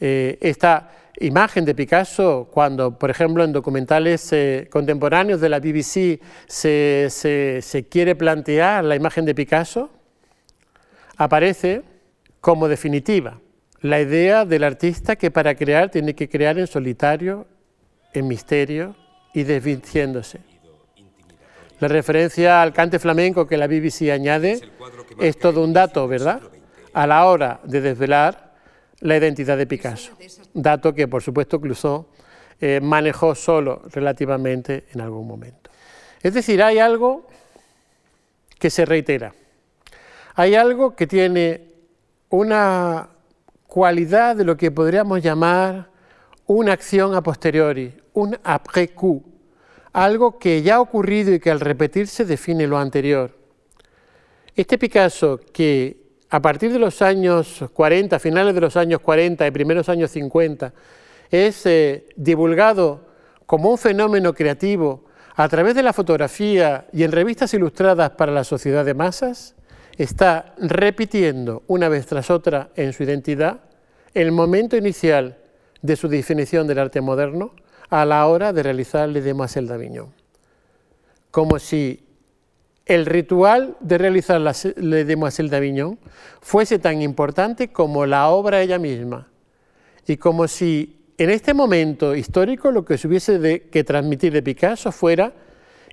Eh, 0.00 0.38
esta 0.40 0.90
imagen 1.20 1.64
de 1.64 1.76
Picasso, 1.76 2.48
cuando, 2.50 2.98
por 2.98 3.08
ejemplo, 3.08 3.44
en 3.44 3.52
documentales 3.52 4.32
eh, 4.32 4.66
contemporáneos 4.68 5.40
de 5.40 5.48
la 5.48 5.60
BBC 5.60 6.18
se, 6.48 7.86
quiere 7.88 8.16
plantear 8.16 8.82
la 8.82 8.96
imagen 8.96 9.24
de 9.26 9.36
Picasso, 9.36 9.90
aparece 11.16 11.82
como 12.40 12.66
definitiva 12.66 13.38
la 13.82 14.00
idea 14.00 14.44
del 14.44 14.64
artista 14.64 15.16
que 15.16 15.30
para 15.30 15.56
crear 15.56 15.90
tiene 15.90 16.14
que 16.14 16.28
crear 16.28 16.58
en 16.58 16.66
solitario, 16.66 17.46
en 18.12 18.28
misterio 18.28 18.94
y 19.34 19.42
desvistiéndose. 19.42 20.40
La 21.80 21.88
referencia 21.88 22.62
al 22.62 22.72
cante 22.72 23.00
flamenco 23.00 23.46
que 23.46 23.56
la 23.56 23.66
BBC 23.66 24.12
añade 24.12 24.60
es 25.18 25.36
todo 25.36 25.64
un 25.64 25.72
dato, 25.72 26.06
¿verdad? 26.06 26.40
A 26.92 27.08
la 27.08 27.26
hora 27.26 27.60
de 27.64 27.80
desvelar 27.80 28.52
la 29.00 29.16
identidad 29.16 29.58
de 29.58 29.66
Picasso, 29.66 30.12
dato 30.54 30.94
que 30.94 31.08
por 31.08 31.22
supuesto 31.22 31.60
Clouseau 31.60 32.06
eh, 32.60 32.78
manejó 32.80 33.34
solo 33.34 33.82
relativamente 33.90 34.84
en 34.92 35.00
algún 35.00 35.26
momento. 35.26 35.70
Es 36.22 36.34
decir, 36.34 36.62
hay 36.62 36.78
algo 36.78 37.26
que 38.60 38.70
se 38.70 38.84
reitera, 38.84 39.34
hay 40.36 40.54
algo 40.54 40.94
que 40.94 41.08
tiene 41.08 41.72
una 42.28 43.08
cualidad 43.72 44.36
de 44.36 44.44
lo 44.44 44.54
que 44.54 44.70
podríamos 44.70 45.22
llamar 45.22 45.88
una 46.44 46.74
acción 46.74 47.14
a 47.14 47.22
posteriori, 47.22 47.94
un 48.12 48.36
après 48.44 48.88
coup, 48.88 49.24
algo 49.94 50.38
que 50.38 50.60
ya 50.60 50.74
ha 50.74 50.80
ocurrido 50.82 51.32
y 51.32 51.40
que 51.40 51.50
al 51.50 51.58
repetirse 51.58 52.26
define 52.26 52.66
lo 52.66 52.76
anterior. 52.76 53.34
Este 54.54 54.76
Picasso 54.76 55.40
que 55.54 56.02
a 56.28 56.42
partir 56.42 56.70
de 56.70 56.78
los 56.78 57.00
años 57.00 57.64
40, 57.72 58.18
finales 58.18 58.54
de 58.54 58.60
los 58.60 58.76
años 58.76 59.00
40 59.00 59.46
y 59.46 59.50
primeros 59.50 59.88
años 59.88 60.10
50, 60.10 60.74
es 61.30 61.64
eh, 61.64 62.08
divulgado 62.14 63.06
como 63.46 63.70
un 63.70 63.78
fenómeno 63.78 64.34
creativo 64.34 65.06
a 65.34 65.48
través 65.48 65.74
de 65.74 65.82
la 65.82 65.94
fotografía 65.94 66.88
y 66.92 67.04
en 67.04 67.12
revistas 67.12 67.54
ilustradas 67.54 68.10
para 68.10 68.32
la 68.32 68.44
sociedad 68.44 68.84
de 68.84 68.92
masas, 68.92 69.54
está 70.02 70.54
repitiendo 70.58 71.62
una 71.66 71.88
vez 71.88 72.06
tras 72.06 72.30
otra 72.30 72.70
en 72.76 72.92
su 72.92 73.02
identidad 73.02 73.60
el 74.14 74.32
momento 74.32 74.76
inicial 74.76 75.38
de 75.80 75.96
su 75.96 76.08
definición 76.08 76.66
del 76.66 76.78
arte 76.78 77.00
moderno 77.00 77.54
a 77.90 78.04
la 78.04 78.26
hora 78.26 78.52
de 78.52 78.62
realizar 78.62 79.08
Le 79.08 79.20
Demoiselle 79.20 79.68
d'Avignon. 79.68 80.12
Como 81.30 81.58
si 81.58 82.04
el 82.86 83.06
ritual 83.06 83.76
de 83.80 83.98
realizar 83.98 84.40
Le 84.76 85.04
Demoiselle 85.04 85.50
d'Avignon 85.50 85.98
fuese 86.40 86.78
tan 86.78 87.00
importante 87.02 87.68
como 87.68 88.06
la 88.06 88.28
obra 88.28 88.62
ella 88.62 88.78
misma 88.78 89.28
y 90.06 90.16
como 90.16 90.48
si 90.48 90.98
en 91.18 91.30
este 91.30 91.54
momento 91.54 92.16
histórico 92.16 92.70
lo 92.70 92.84
que 92.84 92.98
se 92.98 93.06
hubiese 93.06 93.38
de, 93.38 93.62
que 93.68 93.84
transmitir 93.84 94.32
de 94.32 94.42
Picasso 94.42 94.90
fuera 94.90 95.32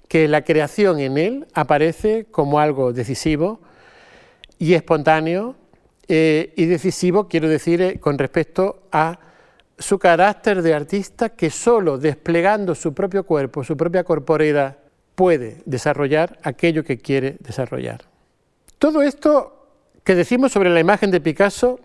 que 0.08 0.28
la 0.28 0.44
creación 0.44 1.00
en 1.00 1.18
él 1.18 1.48
aparece 1.54 2.26
como 2.32 2.60
algo 2.60 2.94
decisivo 2.94 3.62
y 4.60 4.74
espontáneo 4.74 5.56
eh, 6.08 6.54
y 6.56 6.66
decisivo, 6.66 7.28
quiero 7.28 7.48
decir, 7.48 7.82
eh, 7.82 8.00
con 8.00 8.18
respecto 8.18 8.84
a 8.92 9.18
su 9.78 9.98
carácter 9.98 10.62
de 10.62 10.74
artista 10.74 11.30
que 11.30 11.50
solo 11.50 11.98
desplegando 11.98 12.76
su 12.76 12.94
propio 12.94 13.24
cuerpo, 13.24 13.64
su 13.64 13.78
propia 13.78 14.04
corporeidad, 14.04 14.78
puede 15.16 15.62
desarrollar 15.66 16.38
aquello 16.44 16.84
que 16.84 16.98
quiere 16.98 17.38
desarrollar. 17.40 18.02
Todo 18.78 19.02
esto 19.02 19.68
que 20.04 20.16
decimos 20.16 20.52
sobre 20.52 20.70
la 20.70 20.80
imagen 20.80 21.12
de 21.12 21.22
Picasso 21.22 21.80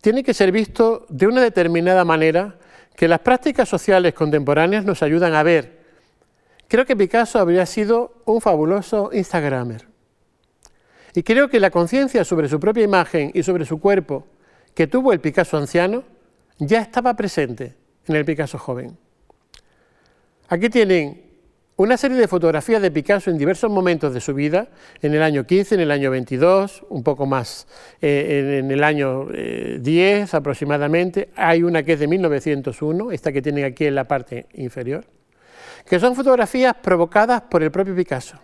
tiene 0.00 0.22
que 0.22 0.34
ser 0.34 0.52
visto 0.52 1.06
de 1.08 1.26
una 1.26 1.40
determinada 1.40 2.04
manera 2.04 2.56
que 2.94 3.08
las 3.08 3.20
prácticas 3.20 3.68
sociales 3.68 4.14
contemporáneas 4.14 4.84
nos 4.84 5.02
ayudan 5.02 5.34
a 5.34 5.42
ver. 5.42 5.84
Creo 6.68 6.84
que 6.84 6.96
Picasso 6.96 7.38
habría 7.38 7.66
sido 7.66 8.14
un 8.24 8.40
fabuloso 8.40 9.10
Instagramer. 9.12 9.93
Y 11.14 11.22
creo 11.22 11.48
que 11.48 11.60
la 11.60 11.70
conciencia 11.70 12.24
sobre 12.24 12.48
su 12.48 12.58
propia 12.58 12.82
imagen 12.82 13.30
y 13.34 13.42
sobre 13.44 13.64
su 13.64 13.80
cuerpo 13.80 14.26
que 14.74 14.88
tuvo 14.88 15.12
el 15.12 15.20
Picasso 15.20 15.56
anciano 15.56 16.02
ya 16.58 16.80
estaba 16.80 17.14
presente 17.14 17.74
en 18.06 18.16
el 18.16 18.24
Picasso 18.24 18.58
joven. 18.58 18.96
Aquí 20.48 20.68
tienen 20.68 21.22
una 21.76 21.96
serie 21.96 22.16
de 22.16 22.28
fotografías 22.28 22.82
de 22.82 22.90
Picasso 22.90 23.30
en 23.30 23.38
diversos 23.38 23.70
momentos 23.70 24.12
de 24.12 24.20
su 24.20 24.34
vida, 24.34 24.68
en 25.02 25.14
el 25.14 25.22
año 25.22 25.44
15, 25.44 25.76
en 25.76 25.80
el 25.80 25.90
año 25.90 26.10
22, 26.10 26.84
un 26.88 27.02
poco 27.02 27.26
más 27.26 27.66
eh, 28.00 28.60
en, 28.60 28.70
el 28.70 28.84
año 28.84 29.26
10 29.26 29.84
eh, 29.84 30.36
aproximadamente. 30.36 31.30
Hay 31.36 31.62
una 31.62 31.82
que 31.82 31.94
es 31.94 32.00
de 32.00 32.06
1901, 32.06 33.12
esta 33.12 33.32
que 33.32 33.42
tienen 33.42 33.64
aquí 33.64 33.86
en 33.86 33.94
la 33.94 34.04
parte 34.04 34.46
inferior, 34.54 35.04
que 35.86 35.98
son 35.98 36.14
fotografías 36.14 36.74
provocadas 36.74 37.42
por 37.42 37.62
el 37.62 37.70
propio 37.70 37.94
Picasso. 37.94 38.38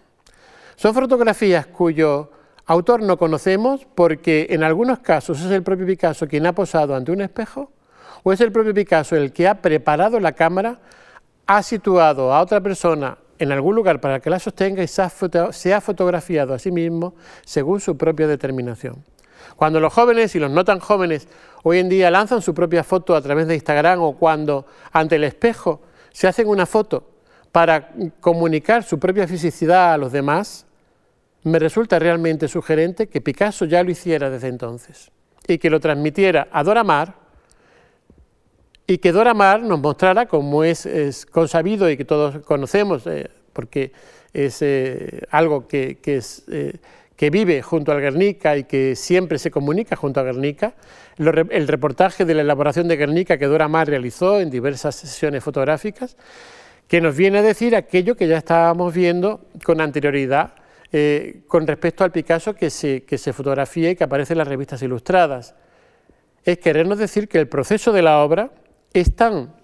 Son 0.76 0.94
fotografías 0.94 1.66
cuyo 1.66 2.30
autor 2.70 3.02
no 3.02 3.18
conocemos 3.18 3.84
porque 3.96 4.46
en 4.50 4.62
algunos 4.62 5.00
casos 5.00 5.40
es 5.40 5.50
el 5.50 5.64
propio 5.64 5.86
Picasso 5.86 6.28
quien 6.28 6.46
ha 6.46 6.52
posado 6.52 6.94
ante 6.94 7.10
un 7.10 7.20
espejo 7.20 7.72
o 8.22 8.32
es 8.32 8.40
el 8.40 8.52
propio 8.52 8.72
Picasso 8.72 9.16
el 9.16 9.32
que 9.32 9.48
ha 9.48 9.60
preparado 9.60 10.20
la 10.20 10.34
cámara, 10.34 10.78
ha 11.48 11.64
situado 11.64 12.32
a 12.32 12.40
otra 12.40 12.60
persona 12.60 13.18
en 13.40 13.50
algún 13.50 13.74
lugar 13.74 14.00
para 14.00 14.20
que 14.20 14.30
la 14.30 14.38
sostenga 14.38 14.84
y 14.84 14.86
se 14.86 15.02
ha, 15.02 15.80
fotografiado 15.80 16.54
a 16.54 16.60
sí 16.60 16.70
mismo 16.70 17.14
según 17.44 17.80
su 17.80 17.96
propia 17.96 18.28
determinación. 18.28 19.04
Cuando 19.56 19.80
los 19.80 19.92
jóvenes 19.92 20.36
y 20.36 20.38
los 20.38 20.52
no 20.52 20.64
tan 20.64 20.78
jóvenes 20.78 21.26
hoy 21.64 21.80
en 21.80 21.88
día 21.88 22.08
lanzan 22.08 22.40
su 22.40 22.54
propia 22.54 22.84
foto 22.84 23.16
a 23.16 23.20
través 23.20 23.48
de 23.48 23.56
Instagram 23.56 24.00
o 24.00 24.16
cuando 24.16 24.64
ante 24.92 25.16
el 25.16 25.24
espejo 25.24 25.80
se 26.12 26.28
hacen 26.28 26.46
una 26.46 26.66
foto 26.66 27.02
para 27.50 27.90
comunicar 28.20 28.84
su 28.84 29.00
propia 29.00 29.26
fisicidad 29.26 29.92
a 29.92 29.98
los 29.98 30.12
demás, 30.12 30.66
me 31.44 31.58
resulta 31.58 31.98
realmente 31.98 32.48
sugerente 32.48 33.08
que 33.08 33.20
Picasso 33.20 33.64
ya 33.64 33.82
lo 33.82 33.90
hiciera 33.90 34.30
desde 34.30 34.48
entonces 34.48 35.10
y 35.46 35.58
que 35.58 35.70
lo 35.70 35.80
transmitiera 35.80 36.48
a 36.52 36.62
Dora 36.62 36.84
Maar 36.84 37.14
y 38.86 38.98
que 38.98 39.12
Dora 39.12 39.34
Maar 39.34 39.62
nos 39.62 39.80
mostrara, 39.80 40.26
como 40.26 40.64
es, 40.64 40.86
consabido 41.30 41.88
y 41.88 41.96
que 41.96 42.04
todos 42.04 42.44
conocemos, 42.44 43.06
eh, 43.06 43.30
porque 43.52 43.92
es 44.32 44.60
eh, 44.62 45.22
algo 45.30 45.66
eh, 45.70 45.98
que, 47.16 47.30
vive 47.30 47.62
junto 47.62 47.92
al 47.92 48.00
Guernica 48.00 48.56
y 48.56 48.64
que 48.64 48.96
siempre 48.96 49.38
se 49.38 49.50
comunica 49.50 49.94
junto 49.94 50.18
a 50.18 50.24
Guernica, 50.24 50.74
el 51.18 51.68
reportaje 51.68 52.24
de 52.24 52.34
la 52.34 52.42
elaboración 52.42 52.88
de 52.88 52.96
Guernica 52.96 53.38
que 53.38 53.46
Dora 53.46 53.68
Maar 53.68 53.86
realizó 53.86 54.40
en 54.40 54.50
diversas 54.50 54.96
sesiones 54.96 55.44
fotográficas, 55.44 56.16
que 56.88 57.00
nos 57.00 57.16
viene 57.16 57.38
a 57.38 57.42
decir 57.42 57.76
aquello 57.76 58.16
que 58.16 58.26
ya 58.26 58.38
estábamos 58.38 58.92
viendo 58.92 59.40
con 59.64 59.80
anterioridad 59.80 60.54
eh, 60.92 61.42
con 61.46 61.66
respecto 61.66 62.04
al 62.04 62.12
Picasso 62.12 62.54
que 62.54 62.70
se, 62.70 63.02
que 63.04 63.18
se 63.18 63.32
fotografía 63.32 63.90
y 63.90 63.96
que 63.96 64.04
aparece 64.04 64.34
en 64.34 64.38
las 64.38 64.48
revistas 64.48 64.82
ilustradas. 64.82 65.54
Es 66.44 66.58
querernos 66.58 66.98
decir 66.98 67.28
que 67.28 67.38
el 67.38 67.48
proceso 67.48 67.92
de 67.92 68.02
la 68.02 68.18
obra 68.22 68.50
es 68.92 69.14
tan 69.14 69.54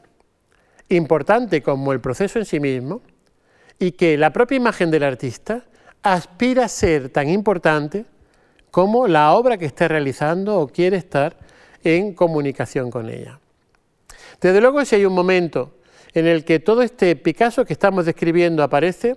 importante 0.89 1.63
como 1.63 1.93
el 1.93 2.01
proceso 2.01 2.39
en 2.39 2.45
sí 2.45 2.61
mismo 2.61 3.03
y 3.79 3.93
que 3.93 4.17
la 4.17 4.33
propia 4.33 4.57
imagen 4.57 4.91
del 4.91 5.03
artista 5.03 5.65
aspira 6.03 6.67
a 6.67 6.69
ser 6.69 7.09
tan 7.09 7.29
importante 7.29 8.07
como 8.71 9.09
la 9.09 9.33
obra 9.33 9.59
que 9.59 9.65
está 9.67 9.89
realizando 9.89 10.61
o 10.61 10.69
quiere 10.69 10.97
estar 10.97 11.37
en 11.83 12.15
comunicación 12.15 12.91
con 12.91 13.09
ella. 13.09 13.41
Desde 14.41 14.61
luego, 14.61 14.85
si 14.85 14.97
hay 14.97 15.05
un 15.05 15.15
momento 15.15 15.79
en 16.13 16.27
el 16.27 16.45
que 16.45 16.61
todo 16.61 16.83
este 16.83 17.17
Picasso 17.17 17.65
que 17.65 17.73
estamos 17.73 18.07
describiendo 18.07 18.63
aparece, 18.63 19.17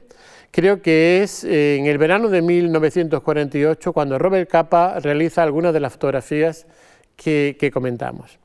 Creo 0.51 0.81
que 0.81 1.21
es 1.21 1.43
eh, 1.43 1.77
en 1.77 1.85
el 1.85 1.97
verano 1.97 2.29
de 2.29 2.41
1948 2.41 3.93
cuando 3.93 4.17
Robert 4.17 4.49
Capa 4.49 4.99
realiza 4.99 5.43
algunas 5.43 5.73
de 5.73 5.79
las 5.79 5.93
fotografías 5.93 6.65
que, 7.15 7.69
comentamos. 7.71 8.39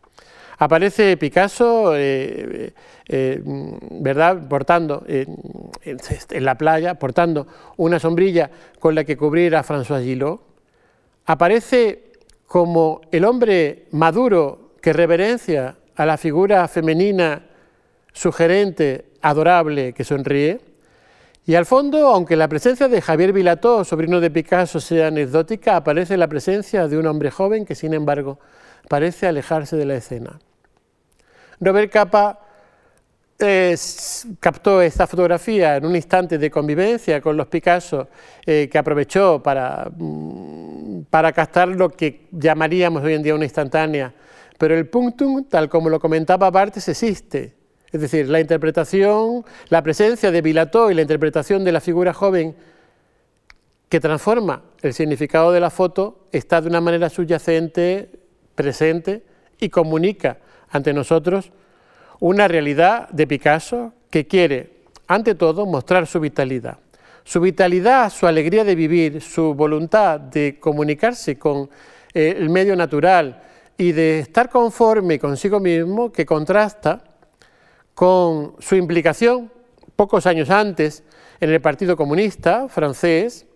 Aparece 0.59 1.17
Picasso, 1.17 1.97
eh, 1.97 2.73
eh, 3.09 3.41
¿verdad?, 3.45 4.47
portando 4.49 5.05
en 5.07 6.45
la 6.45 6.57
playa, 6.57 6.95
portando 6.95 7.47
una 7.77 7.99
sombrilla 7.99 8.51
con 8.79 8.95
la 8.95 9.05
que 9.05 9.17
cubrir 9.17 9.57
a 9.57 9.65
François 9.65 10.03
Gillot. 10.03 10.41
Aparece 11.27 12.13
como 12.47 13.01
el 13.11 13.25
hombre 13.25 13.87
maduro 13.93 14.75
que 14.81 14.93
reverencia 14.93 15.77
a 15.97 16.07
la 16.07 16.19
figura 16.19 16.69
femenina 16.69 17.47
sugerente, 18.13 19.07
adorable, 19.23 19.93
que 19.93 20.05
sonríe. 20.05 20.61
Y 21.47 21.57
al 21.57 21.67
fondo, 21.67 22.07
aunque 22.09 22.37
la 22.37 22.49
presencia 22.49 22.89
de 22.89 23.03
Javier 23.03 23.33
Vilató, 23.33 23.85
sobrino 23.85 24.19
de 24.19 24.31
Picasso, 24.31 24.81
sea 24.81 25.09
anecdótica, 25.09 25.77
aparece 25.77 26.17
la 26.17 26.27
presencia 26.27 26.89
de 26.89 26.97
un 26.97 27.07
hombre 27.07 27.31
joven 27.31 27.67
que, 27.67 27.75
sin 27.75 27.93
embargo, 27.93 28.39
parece 28.89 29.27
alejarse 29.27 29.77
de 29.77 29.85
la 29.85 29.97
escena. 29.97 30.39
Robert 31.61 31.93
Capa 31.93 32.41
captó 34.41 34.81
esta 34.81 35.07
fotografía 35.07 35.77
en 35.77 35.85
un 35.85 35.95
instante 35.97 36.39
de 36.39 36.51
convivencia 36.51 37.21
con 37.21 37.37
los 37.37 37.49
Picasso 37.49 38.09
eh, 38.47 38.69
que 38.71 38.79
aprovechó 38.79 39.43
para, 39.43 39.91
mm, 39.95 41.03
para 41.11 41.33
captar 41.33 41.69
lo 41.69 41.91
que 41.91 42.29
llamaríamos 42.31 43.03
hoy 43.03 43.15
en 43.15 43.23
día 43.23 43.35
una 43.35 43.45
instantánea, 43.45 44.15
pero 44.57 44.75
el 44.75 44.89
punctum, 44.89 45.45
tal 45.45 45.69
como 45.69 45.91
lo 45.91 46.01
comentaba 46.01 46.51
Bartes, 46.51 46.89
existe 46.89 47.64
es 47.95 48.01
decir, 48.01 48.29
la 48.29 48.41
interpretación, 48.41 49.45
la 49.69 49.81
presencia 49.81 50.33
de 50.33 50.43
Vilató 50.43 50.91
y 50.91 50.95
la 50.95 51.03
interpretación 51.03 51.63
de 51.63 51.71
la 51.71 51.81
figura 51.81 52.13
joven 52.13 52.57
que 53.89 54.01
transforma 54.01 54.65
el 54.83 54.93
significado 54.93 55.53
de 55.53 55.61
la 55.61 55.71
foto 55.71 56.27
está 56.33 56.61
de 56.61 56.67
una 56.67 56.81
manera 56.81 57.09
subyacente, 57.09 58.11
presente 58.57 59.23
y 59.61 59.69
comunica 59.69 60.39
ante 60.71 60.93
nosotros 60.93 61.53
una 62.19 62.49
realidad 62.49 63.09
de 63.11 63.29
Picasso 63.29 63.93
que 64.11 64.27
quiere, 64.27 64.73
ante 65.07 65.37
todo, 65.37 65.65
mostrar 65.65 66.09
su 66.09 66.19
vitalidad. 66.19 66.79
Su 67.23 67.41
vitalidad, 67.41 68.11
su 68.11 68.27
alegría 68.27 68.65
de 68.65 68.75
vivir, 68.75 69.21
su 69.21 69.55
voluntad 69.55 70.19
de 70.19 70.59
comunicarse 70.59 71.39
con 71.39 71.71
eh, 72.13 72.35
el 72.37 72.51
medio 72.51 72.75
natural 72.75 73.41
y 73.79 73.93
de 73.93 74.19
estar 74.19 74.51
conforme 74.51 75.21
consigo 75.21 75.61
mismo, 75.61 76.11
que 76.11 76.27
contrasta 76.27 77.14
con 77.95 78.55
su 78.59 78.77
implicación 78.77 79.51
pocos 79.97 80.27
años 80.27 80.51
antes 80.51 81.05
en 81.41 81.51
el 81.51 81.61
Partido 81.61 81.97
Comunista 81.97 82.69
francés, 82.69 83.47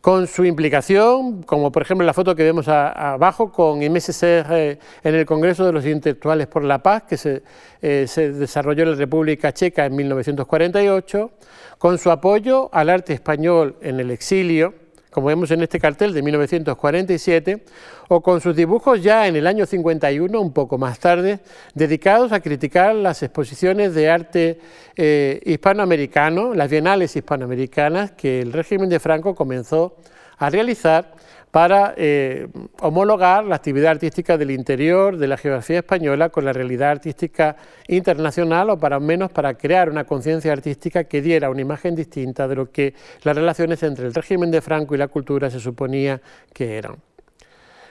con 0.00 0.26
su 0.26 0.44
implicación, 0.44 1.42
como 1.42 1.72
por 1.72 1.82
ejemplo 1.82 2.06
la 2.06 2.14
foto 2.14 2.34
que 2.34 2.44
vemos 2.44 2.68
abajo 2.68 3.50
con 3.50 3.80
MSC 3.80 4.22
en 4.22 4.78
el 5.14 5.26
Congreso 5.26 5.66
de 5.66 5.72
los 5.72 5.84
Intelectuales 5.84 6.46
por 6.46 6.64
la 6.64 6.82
Paz, 6.82 7.02
que 7.02 7.16
se, 7.16 7.42
eh, 7.82 8.06
se, 8.06 8.32
desarrolló 8.32 8.84
en 8.84 8.92
la 8.92 8.96
República 8.96 9.52
Checa 9.52 9.86
en 9.86 9.96
1948, 9.96 11.30
con 11.78 11.98
su 11.98 12.10
apoyo 12.10 12.70
al 12.72 12.90
arte 12.90 13.12
español 13.12 13.76
en 13.82 13.98
el 14.00 14.10
exilio, 14.10 14.74
como 15.10 15.28
vemos 15.28 15.50
en 15.50 15.62
este 15.62 15.80
cartel 15.80 16.12
de 16.12 16.22
1947, 16.22 17.64
o 18.08 18.20
con 18.20 18.40
sus 18.40 18.54
dibujos 18.54 19.02
ya 19.02 19.26
en 19.26 19.36
el 19.36 19.46
año 19.46 19.66
51, 19.66 20.40
un 20.40 20.52
poco 20.52 20.78
más 20.78 20.98
tarde, 20.98 21.40
dedicados 21.74 22.32
a 22.32 22.40
criticar 22.40 22.94
las 22.94 23.22
exposiciones 23.22 23.94
de 23.94 24.10
arte 24.10 24.60
eh, 24.96 25.40
hispanoamericano, 25.44 26.54
las 26.54 26.70
bienales 26.70 27.14
hispanoamericanas 27.16 28.12
que 28.12 28.40
el 28.40 28.52
régimen 28.52 28.88
de 28.88 29.00
Franco 29.00 29.34
comenzó 29.34 29.96
a 30.38 30.50
realizar 30.50 31.12
para 31.58 31.92
eh, 31.96 32.46
homologar 32.82 33.44
la 33.44 33.56
actividad 33.56 33.90
artística 33.90 34.38
del 34.38 34.52
interior 34.52 35.16
de 35.16 35.26
la 35.26 35.36
geografía 35.36 35.78
española 35.78 36.28
con 36.28 36.44
la 36.44 36.52
realidad 36.52 36.92
artística 36.92 37.56
internacional 37.88 38.70
o 38.70 38.78
para 38.78 38.94
al 38.94 39.02
menos 39.02 39.32
para 39.32 39.54
crear 39.54 39.90
una 39.90 40.04
conciencia 40.04 40.52
artística 40.52 41.02
que 41.02 41.20
diera 41.20 41.50
una 41.50 41.60
imagen 41.60 41.96
distinta 41.96 42.46
de 42.46 42.54
lo 42.54 42.70
que 42.70 42.94
las 43.24 43.34
relaciones 43.34 43.82
entre 43.82 44.06
el 44.06 44.14
régimen 44.14 44.52
de 44.52 44.60
Franco 44.60 44.94
y 44.94 44.98
la 44.98 45.08
cultura 45.08 45.50
se 45.50 45.58
suponía 45.58 46.20
que 46.52 46.78
eran. 46.78 46.94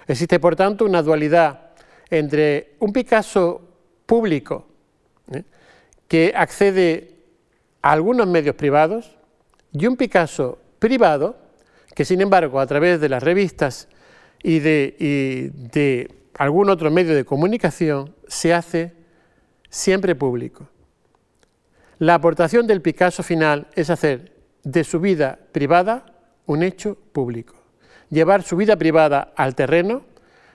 Existe 0.07 0.39
por 0.39 0.55
tanto 0.55 0.85
una 0.85 1.01
dualidad 1.01 1.71
entre 2.09 2.75
un 2.79 2.93
Picasso 2.93 3.59
público 4.05 4.65
¿eh? 5.29 5.43
que 6.07 6.31
accede 6.33 7.15
a 7.81 7.91
algunos 7.91 8.27
medios 8.27 8.55
privados 8.55 9.17
y 9.73 9.85
un 9.87 9.97
Picasso 9.97 10.57
privado 10.79 11.46
que 11.97 12.05
sin 12.05 12.21
embargo 12.21 12.59
a 12.59 12.67
través 12.67 13.01
de 13.01 13.09
las 13.09 13.23
revistas 13.23 13.87
y 14.43 14.59
de, 14.59 16.07
algún 16.35 16.69
otro 16.69 16.91
medio 16.91 17.15
de 17.15 17.25
comunicación 17.25 18.13
se 18.27 18.53
hace 18.53 18.93
siempre 19.67 20.13
público. 20.13 20.69
La 21.97 22.13
aportación 22.13 22.67
del 22.67 22.83
Picasso 22.83 23.23
final 23.23 23.65
es 23.73 23.89
hacer 23.89 24.31
de 24.63 24.83
su 24.83 24.99
vida 24.99 25.39
privada 25.51 26.05
un 26.45 26.61
hecho 26.61 26.99
público, 27.13 27.55
llevar 28.11 28.43
su 28.43 28.57
vida 28.57 28.75
privada 28.75 29.33
al 29.35 29.55
terreno 29.55 30.03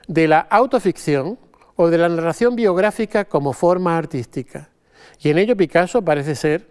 de 0.07 0.29
la 0.29 0.39
autoficción 0.39 1.41
o 1.75 1.89
de 1.89 1.99
la 1.99 2.09
narración 2.09 2.55
biográfica 2.55 3.25
como 3.25 3.53
forma 3.53 3.99
artística. 3.99 4.71
Y 5.19 5.31
en 5.31 5.39
ello 5.39 5.57
Picasso 5.57 6.03
parece 6.03 6.37
ser, 6.37 6.69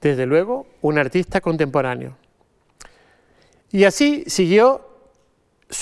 desde 0.00 0.24
luego, 0.24 0.66
un 0.80 0.96
artista 0.96 1.42
contemporáneo. 1.42 2.21
Y 3.72 3.84
así 3.84 4.24
siguió 4.26 4.82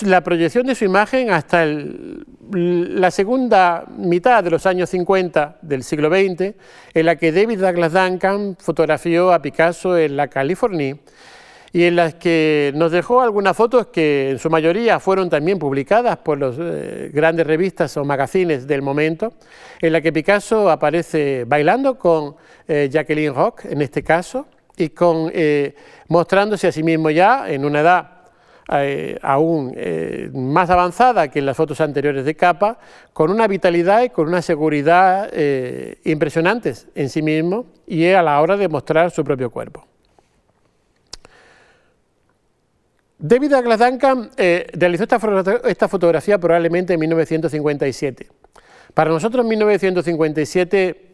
la 0.02 0.22
proyección 0.22 0.66
de 0.66 0.76
su 0.76 0.84
imagen 0.84 1.30
hasta 1.30 1.66
la 1.66 3.10
segunda 3.10 3.84
mitad 3.96 4.44
de 4.44 4.50
los 4.50 4.64
años 4.64 4.90
50 4.90 5.58
del 5.62 5.82
siglo 5.82 6.08
XX, 6.08 6.54
en 6.94 7.06
la 7.06 7.16
que 7.16 7.32
David 7.32 7.60
Douglas 7.60 7.92
Duncan 7.92 8.56
fotografió 8.60 9.32
a 9.32 9.42
Picasso 9.42 9.98
en 9.98 10.16
la 10.16 10.28
California 10.28 10.96
y 11.72 11.84
en 11.84 11.96
las 11.96 12.14
que 12.14 12.72
nos 12.76 12.92
dejó 12.92 13.20
algunas 13.20 13.56
fotos 13.56 13.88
que 13.88 14.30
en 14.30 14.38
su 14.38 14.50
mayoría 14.50 15.00
fueron 15.00 15.28
también 15.28 15.58
publicadas 15.58 16.16
por 16.18 16.38
las 16.38 16.56
eh, 16.58 17.10
grandes 17.12 17.46
revistas 17.46 17.96
o 17.96 18.04
magazines 18.04 18.68
del 18.68 18.82
momento, 18.82 19.32
en 19.80 19.92
la 19.92 20.00
que 20.00 20.12
Picasso 20.12 20.70
aparece 20.70 21.44
bailando 21.44 21.98
con 21.98 22.36
eh, 22.68 22.88
Jacqueline 22.90 23.34
Rock, 23.34 23.64
en 23.64 23.82
este 23.82 24.02
caso, 24.02 24.46
y 24.80 24.88
con, 24.90 25.30
eh, 25.34 25.74
mostrándose 26.08 26.66
a 26.66 26.72
sí 26.72 26.82
mismo 26.82 27.10
ya 27.10 27.50
en 27.50 27.66
una 27.66 27.80
edad 27.80 28.10
eh, 28.72 29.18
aún 29.20 29.74
eh, 29.76 30.30
más 30.32 30.70
avanzada 30.70 31.28
que 31.28 31.40
en 31.40 31.46
las 31.46 31.56
fotos 31.56 31.80
anteriores 31.80 32.24
de 32.24 32.34
capa, 32.34 32.78
con 33.12 33.30
una 33.30 33.46
vitalidad 33.46 34.02
y 34.02 34.10
con 34.10 34.28
una 34.28 34.40
seguridad 34.40 35.30
impresionantes 36.04 36.86
en 36.94 37.10
sí 37.10 37.20
mismo 37.20 37.66
y 37.86 38.06
a 38.06 38.22
la 38.22 38.40
hora 38.40 38.56
de 38.56 38.68
mostrar 38.68 39.10
su 39.10 39.22
propio 39.22 39.50
cuerpo. 39.50 39.86
David 43.18 43.50
Douglas 43.50 43.80
Duncan 43.80 44.30
realizó 44.72 45.02
esta, 45.02 45.18
esta 45.64 45.88
fotografía 45.88 46.38
probablemente 46.38 46.94
en 46.94 47.00
1957. 47.00 48.28
Para 48.94 49.10
nosotros 49.10 49.44
1957 49.44 51.09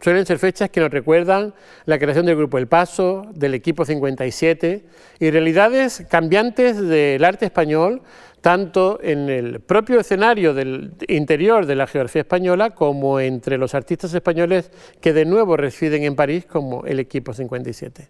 Suelen 0.00 0.26
ser 0.26 0.38
fechas 0.38 0.70
que 0.70 0.80
nos 0.80 0.90
recuerdan 0.90 1.54
la 1.84 1.98
creación 1.98 2.26
del 2.26 2.36
Grupo 2.36 2.58
El 2.58 2.68
Paso, 2.68 3.26
del 3.34 3.54
Equipo 3.54 3.84
57 3.84 4.84
y 5.18 5.30
realidades 5.30 6.04
cambiantes 6.08 6.80
del 6.80 7.24
arte 7.24 7.46
español, 7.46 8.02
tanto 8.40 9.00
en 9.02 9.28
el 9.28 9.60
propio 9.60 9.98
escenario 9.98 10.54
del 10.54 10.92
interior 11.08 11.66
de 11.66 11.74
la 11.74 11.88
geografía 11.88 12.22
española 12.22 12.70
como 12.70 13.18
entre 13.18 13.58
los 13.58 13.74
artistas 13.74 14.14
españoles 14.14 14.70
que 15.00 15.12
de 15.12 15.24
nuevo 15.24 15.56
residen 15.56 16.04
en 16.04 16.14
París 16.14 16.46
como 16.46 16.84
el 16.84 17.00
Equipo 17.00 17.32
57. 17.32 18.08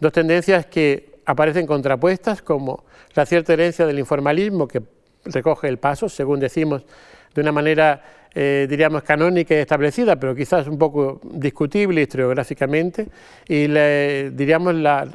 Dos 0.00 0.12
tendencias 0.12 0.66
que 0.66 1.14
aparecen 1.24 1.66
contrapuestas 1.66 2.42
como 2.42 2.84
la 3.14 3.24
cierta 3.24 3.54
herencia 3.54 3.86
del 3.86 3.98
informalismo 3.98 4.68
que 4.68 4.82
recoge 5.24 5.68
el 5.68 5.78
paso, 5.78 6.10
según 6.10 6.40
decimos, 6.40 6.84
de 7.34 7.40
una 7.40 7.52
manera 7.52 8.02
eh, 8.34 8.66
diríamos, 8.68 9.02
canónica 9.02 9.54
y 9.54 9.58
establecida, 9.58 10.16
pero 10.16 10.34
quizás 10.34 10.66
un 10.66 10.78
poco 10.78 11.20
discutible 11.22 12.02
historiográficamente, 12.02 13.08
y 13.48 13.68
diríamos 14.30 14.74
la 14.74 15.08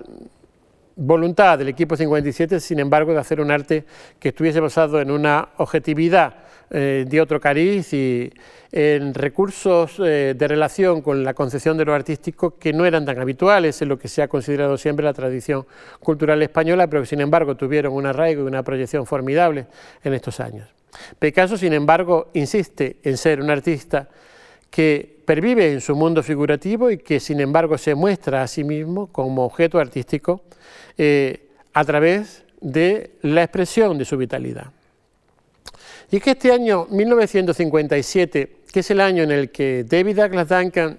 voluntad 0.95 1.57
del 1.57 1.69
equipo 1.69 1.95
57, 1.95 2.59
sin 2.59 2.79
embargo, 2.79 3.13
de 3.13 3.19
hacer 3.19 3.39
un 3.39 3.51
arte 3.51 3.85
que 4.19 4.29
estuviese 4.29 4.59
basado 4.59 4.99
en 4.99 5.11
una 5.11 5.49
objetividad 5.57 6.35
eh, 6.71 7.05
de 7.07 7.21
otro 7.21 7.39
cariz 7.39 7.93
y 7.93 8.31
en 8.71 9.13
recursos 9.13 9.99
eh, 9.99 10.35
de 10.37 10.47
relación 10.47 11.01
con 11.01 11.23
la 11.23 11.33
concepción 11.33 11.77
de 11.77 11.85
lo 11.85 11.95
artístico 11.95 12.59
que 12.59 12.73
no 12.73 12.85
eran 12.85 13.05
tan 13.05 13.17
habituales 13.19 13.81
en 13.81 13.89
lo 13.89 13.97
que 13.97 14.07
se 14.07 14.21
ha 14.21 14.27
considerado 14.27 14.77
siempre 14.77 15.03
la 15.03 15.13
tradición 15.13 15.65
cultural 15.99 16.41
española, 16.43 16.87
pero 16.87 17.01
que 17.01 17.07
sin 17.07 17.21
embargo 17.21 17.55
tuvieron 17.55 17.93
un 17.93 18.05
arraigo 18.05 18.43
y 18.43 18.47
una 18.47 18.61
proyección 18.61 19.05
formidable 19.05 19.65
en 20.03 20.13
estos 20.13 20.39
años. 20.39 20.78
Picasso, 21.17 21.57
sin 21.57 21.73
embargo, 21.73 22.29
insiste 22.33 22.97
en 23.03 23.17
ser 23.17 23.41
un 23.41 23.49
artista 23.49 24.09
que 24.69 25.19
pervive 25.25 25.71
en 25.71 25.81
su 25.81 25.95
mundo 25.95 26.23
figurativo 26.23 26.89
y 26.91 26.97
que, 26.97 27.19
sin 27.19 27.39
embargo, 27.39 27.77
se 27.77 27.95
muestra 27.95 28.43
a 28.43 28.47
sí 28.47 28.63
mismo 28.63 29.07
como 29.07 29.45
objeto 29.45 29.79
artístico 29.79 30.41
eh, 30.97 31.49
a 31.73 31.83
través 31.83 32.43
de 32.61 33.11
la 33.21 33.43
expresión 33.43 33.97
de 33.97 34.05
su 34.05 34.17
vitalidad. 34.17 34.67
Y 36.11 36.17
es 36.17 36.23
que 36.23 36.31
este 36.31 36.51
año 36.51 36.87
1957, 36.89 38.57
que 38.71 38.79
es 38.79 38.91
el 38.91 38.99
año 38.99 39.23
en 39.23 39.31
el 39.31 39.51
que 39.51 39.85
David 39.87 40.17
Douglas 40.17 40.49
Duncan 40.49 40.97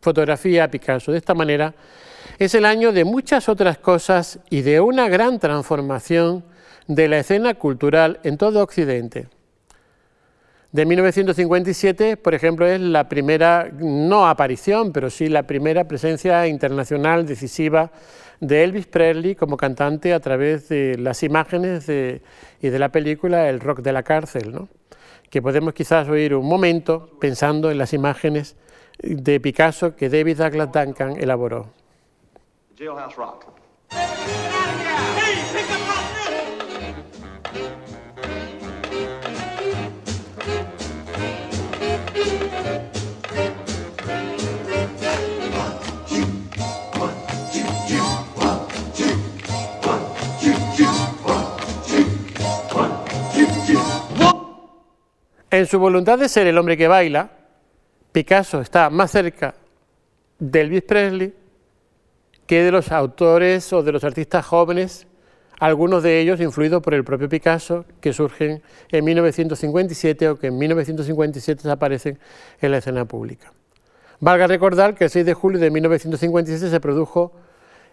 fotografía 0.00 0.64
a 0.64 0.68
Picasso 0.68 1.12
de 1.12 1.18
esta 1.18 1.34
manera, 1.34 1.72
es 2.38 2.54
el 2.54 2.64
año 2.64 2.92
de 2.92 3.04
muchas 3.04 3.48
otras 3.48 3.78
cosas 3.78 4.40
y 4.50 4.62
de 4.62 4.80
una 4.80 5.08
gran 5.08 5.38
transformación 5.38 6.44
de 6.86 7.08
la 7.08 7.18
escena 7.18 7.54
cultural 7.54 8.20
en 8.22 8.36
todo 8.38 8.62
Occidente. 8.62 9.28
De 10.72 10.86
1957, 10.86 12.16
por 12.16 12.34
ejemplo, 12.34 12.66
es 12.66 12.80
la 12.80 13.08
primera, 13.08 13.70
no 13.72 14.26
aparición, 14.26 14.92
pero 14.92 15.10
sí 15.10 15.28
la 15.28 15.42
primera 15.42 15.84
presencia 15.84 16.46
internacional 16.46 17.26
decisiva 17.26 17.90
de 18.40 18.64
Elvis 18.64 18.86
Presley 18.86 19.34
como 19.34 19.56
cantante 19.56 20.14
a 20.14 20.20
través 20.20 20.68
de 20.68 20.96
las 20.98 21.22
imágenes 21.22 21.88
y 21.88 22.68
de 22.68 22.78
la 22.78 22.88
película 22.90 23.48
El 23.50 23.60
rock 23.60 23.80
de 23.80 23.92
la 23.92 24.02
cárcel, 24.02 24.52
¿no? 24.52 24.68
que 25.32 25.40
podemos 25.40 25.72
quizás 25.72 26.08
oír 26.10 26.34
un 26.34 26.46
momento 26.46 27.08
pensando 27.18 27.70
en 27.70 27.78
las 27.78 27.94
imágenes 27.94 28.54
de 28.98 29.40
Picasso 29.40 29.96
que 29.96 30.10
David 30.10 30.36
Douglas 30.36 30.70
Duncan 30.70 31.16
elaboró. 31.16 31.70
En 55.52 55.66
su 55.66 55.78
voluntad 55.78 56.18
de 56.18 56.30
ser 56.30 56.46
el 56.46 56.56
hombre 56.56 56.78
que 56.78 56.88
baila, 56.88 57.30
Picasso 58.10 58.62
está 58.62 58.88
más 58.88 59.10
cerca 59.10 59.54
de 60.38 60.60
Elvis 60.62 60.82
Presley 60.82 61.34
que 62.46 62.62
de 62.62 62.72
los 62.72 62.90
autores 62.90 63.72
o 63.72 63.82
de 63.82 63.92
los 63.92 64.02
artistas 64.02 64.46
jóvenes, 64.46 65.06
algunos 65.62 66.02
de 66.02 66.18
ellos 66.18 66.40
influidos 66.40 66.82
por 66.82 66.92
el 66.92 67.04
propio 67.04 67.28
Picasso, 67.28 67.84
que 68.00 68.12
surgen 68.12 68.62
en 68.90 69.04
1957 69.04 70.28
o 70.30 70.36
que 70.36 70.48
en 70.48 70.58
1957 70.58 71.70
aparecen 71.70 72.18
en 72.60 72.72
la 72.72 72.78
escena 72.78 73.04
pública. 73.04 73.52
Valga 74.18 74.48
recordar 74.48 74.96
que 74.96 75.04
el 75.04 75.10
6 75.10 75.24
de 75.24 75.34
julio 75.34 75.60
de 75.60 75.70
1957 75.70 76.68
se 76.68 76.80
produjo 76.80 77.32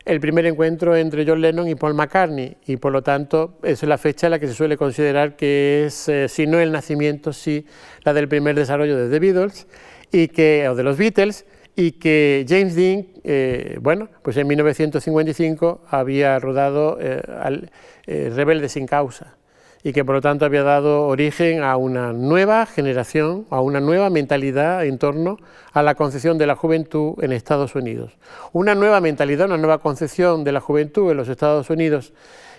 el 0.03 0.19
primer 0.19 0.47
encuentro 0.47 0.95
entre 0.95 1.27
John 1.27 1.41
Lennon 1.41 1.67
y 1.67 1.75
Paul 1.75 1.93
McCartney 1.93 2.57
y 2.65 2.77
por 2.77 2.91
lo 2.91 3.03
tanto 3.03 3.59
es 3.61 3.83
la 3.83 3.99
fecha 3.99 4.25
en 4.25 4.31
la 4.31 4.39
que 4.39 4.47
se 4.47 4.55
suele 4.55 4.75
considerar 4.75 5.35
que 5.35 5.85
es, 5.85 6.09
eh, 6.09 6.27
si 6.27 6.47
no 6.47 6.59
el 6.59 6.71
nacimiento, 6.71 7.33
sí 7.33 7.67
la 8.03 8.13
del 8.13 8.27
primer 8.27 8.55
desarrollo 8.55 8.97
de 8.97 9.11
The 9.11 9.19
Beatles 9.19 9.67
y 10.11 10.29
que, 10.29 10.67
o 10.69 10.73
de 10.73 10.81
los 10.81 10.97
Beatles 10.97 11.45
y 11.79 11.93
que 11.93 12.45
James 12.45 12.75
Dean, 12.75 13.07
eh, 13.23 13.77
bueno, 13.79 14.09
pues 14.21 14.35
en 14.35 14.47
1955 14.47 15.85
había 15.89 16.37
rodado 16.37 16.97
eh, 16.99 17.21
al, 17.41 17.71
Rebelde 18.05 18.67
sin 18.67 18.85
causa 18.85 19.37
y 19.81 19.93
que 19.93 20.03
por 20.03 20.15
lo 20.15 20.21
tanto 20.21 20.43
había 20.43 20.63
dado 20.63 21.05
origen 21.05 21.63
a 21.63 21.77
una 21.77 22.11
nueva 22.11 22.65
generación, 22.65 23.45
a 23.49 23.61
una 23.61 23.79
nueva 23.79 24.09
mentalidad 24.09 24.83
en 24.83 24.97
torno 24.97 25.37
a 25.71 25.81
la 25.81 25.95
concepción 25.95 26.37
de 26.37 26.47
la 26.47 26.55
juventud 26.55 27.13
en 27.23 27.31
Estados 27.31 27.75
Unidos. 27.75 28.17
Una 28.51 28.75
nueva 28.75 28.99
mentalidad, 28.99 29.45
una 29.45 29.57
nueva 29.57 29.77
concepción 29.77 30.43
de 30.43 30.51
la 30.51 30.59
juventud 30.59 31.11
en 31.11 31.17
los 31.17 31.29
Estados 31.29 31.69
Unidos 31.69 32.11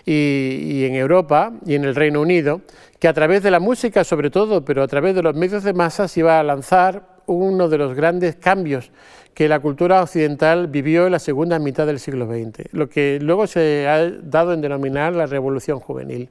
y, 0.07 0.85
en 0.87 0.95
Europa 0.95 1.53
y 1.66 1.75
en 1.75 1.85
el 1.85 1.95
Reino 1.95 2.23
Unido, 2.23 2.62
que 2.99 3.09
a 3.09 3.12
través 3.12 3.43
de 3.43 3.51
la 3.51 3.61
música 3.61 4.03
sobre 4.03 4.31
todo, 4.31 4.64
pero 4.64 4.83
a 4.83 4.89
través 4.89 5.14
de 5.14 5.23
los 5.23 5.35
medios 5.35 5.62
de 5.62 5.75
masas 5.75 6.16
iba 6.16 6.41
a 6.41 6.43
lanzar 6.43 7.20
uno 7.33 7.68
de 7.68 7.78
los 7.78 7.95
grandes 7.95 8.37
cambios 8.37 8.91
que 9.35 9.49
la 9.49 9.61
cultura 9.61 10.03
occidental 10.03 10.66
vivió 10.66 11.07
en 11.07 11.12
la 11.12 11.18
segunda 11.18 11.59
mitad 11.59 11.87
del 11.87 11.99
siglo 11.99 12.26
XX, 12.26 12.72
lo 12.72 12.89
que 12.89 13.18
luego 13.20 13.47
se 13.47 13.89
ha 13.89 14.11
dado 14.11 14.53
en 14.53 14.61
denominar 14.61 15.14
la 15.14 15.26
revolución 15.26 15.81
juvenil. 15.81 16.28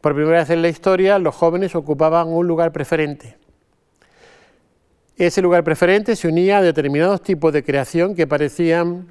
Por 0.00 0.14
primera 0.14 0.38
vez 0.38 0.50
en 0.50 0.62
la 0.62 0.68
historia, 0.68 1.18
los 1.18 1.34
jóvenes 1.34 1.74
ocupaban 1.74 2.28
un 2.28 2.46
lugar 2.46 2.72
preferente. 2.72 3.36
Ese 5.16 5.40
lugar 5.40 5.64
preferente 5.64 6.14
se 6.14 6.28
unía 6.28 6.58
a 6.58 6.62
determinados 6.62 7.22
tipos 7.22 7.52
de 7.52 7.64
creación 7.64 8.14
que 8.14 8.26
parecían 8.26 9.06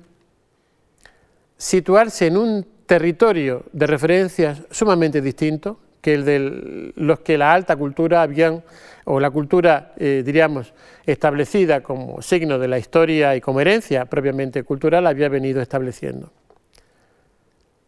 situarse 1.58 2.28
en 2.28 2.38
un 2.38 2.68
territorio 2.86 3.64
de 3.74 3.88
referencias 3.88 4.62
sumamente 4.70 5.22
distinto 5.22 5.80
que 6.02 6.14
el 6.14 6.26
de 6.26 6.94
los 6.96 7.22
que 7.22 7.38
la 7.38 7.52
alta 7.52 7.76
cultura 7.76 8.22
habían, 8.22 8.64
o 9.06 9.20
la 9.20 9.30
cultura, 9.30 9.94
eh, 9.98 10.24
diríamos, 10.26 10.74
establecida 11.06 11.82
como 11.82 12.22
signo 12.22 12.60
de 12.60 12.68
la 12.68 12.78
historia 12.78 13.36
y 13.36 13.42
como 13.42 13.62
herencia 13.62 14.06
propiamente 14.06 14.64
cultural, 14.64 15.08
había 15.08 15.30
venido 15.30 15.62
estableciendo. 15.62 16.32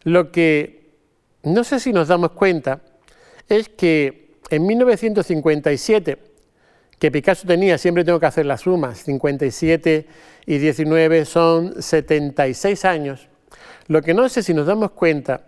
Lo 0.04 0.32
que 0.32 0.92
no 1.44 1.64
sé 1.64 1.80
si 1.80 1.92
nos 1.92 2.08
damos 2.08 2.32
cuenta 2.32 2.82
es 3.50 3.70
que 3.70 4.38
en 4.50 4.66
1957, 4.66 6.18
que 7.00 7.12
Picasso 7.12 7.48
tenía, 7.48 7.78
siempre 7.78 8.04
tengo 8.04 8.20
que 8.20 8.26
hacer 8.26 8.46
las 8.46 8.62
sumas, 8.62 9.00
57 9.00 10.08
y 10.46 10.58
19 10.58 11.26
son 11.26 11.82
76 11.82 12.86
años, 12.86 13.28
lo 13.88 14.02
que 14.02 14.14
no 14.14 14.28
sé 14.30 14.44
si 14.44 14.54
nos 14.54 14.68
damos 14.68 14.92
cuenta 14.92 15.48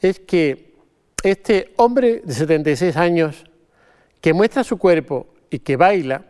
es 0.00 0.20
que 0.20 0.74
este 1.22 1.72
hombre 1.76 2.22
de 2.24 2.32
76 2.32 2.96
años 2.96 3.44
que 4.20 4.32
muestra 4.32 4.64
su 4.64 4.78
cuerpo 4.78 5.28
y 5.50 5.60
que 5.60 5.76
baila, 5.76 6.22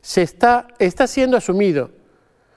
se 0.00 0.22
está, 0.22 0.68
está 0.78 1.06
siendo 1.06 1.36
asumido 1.36 1.90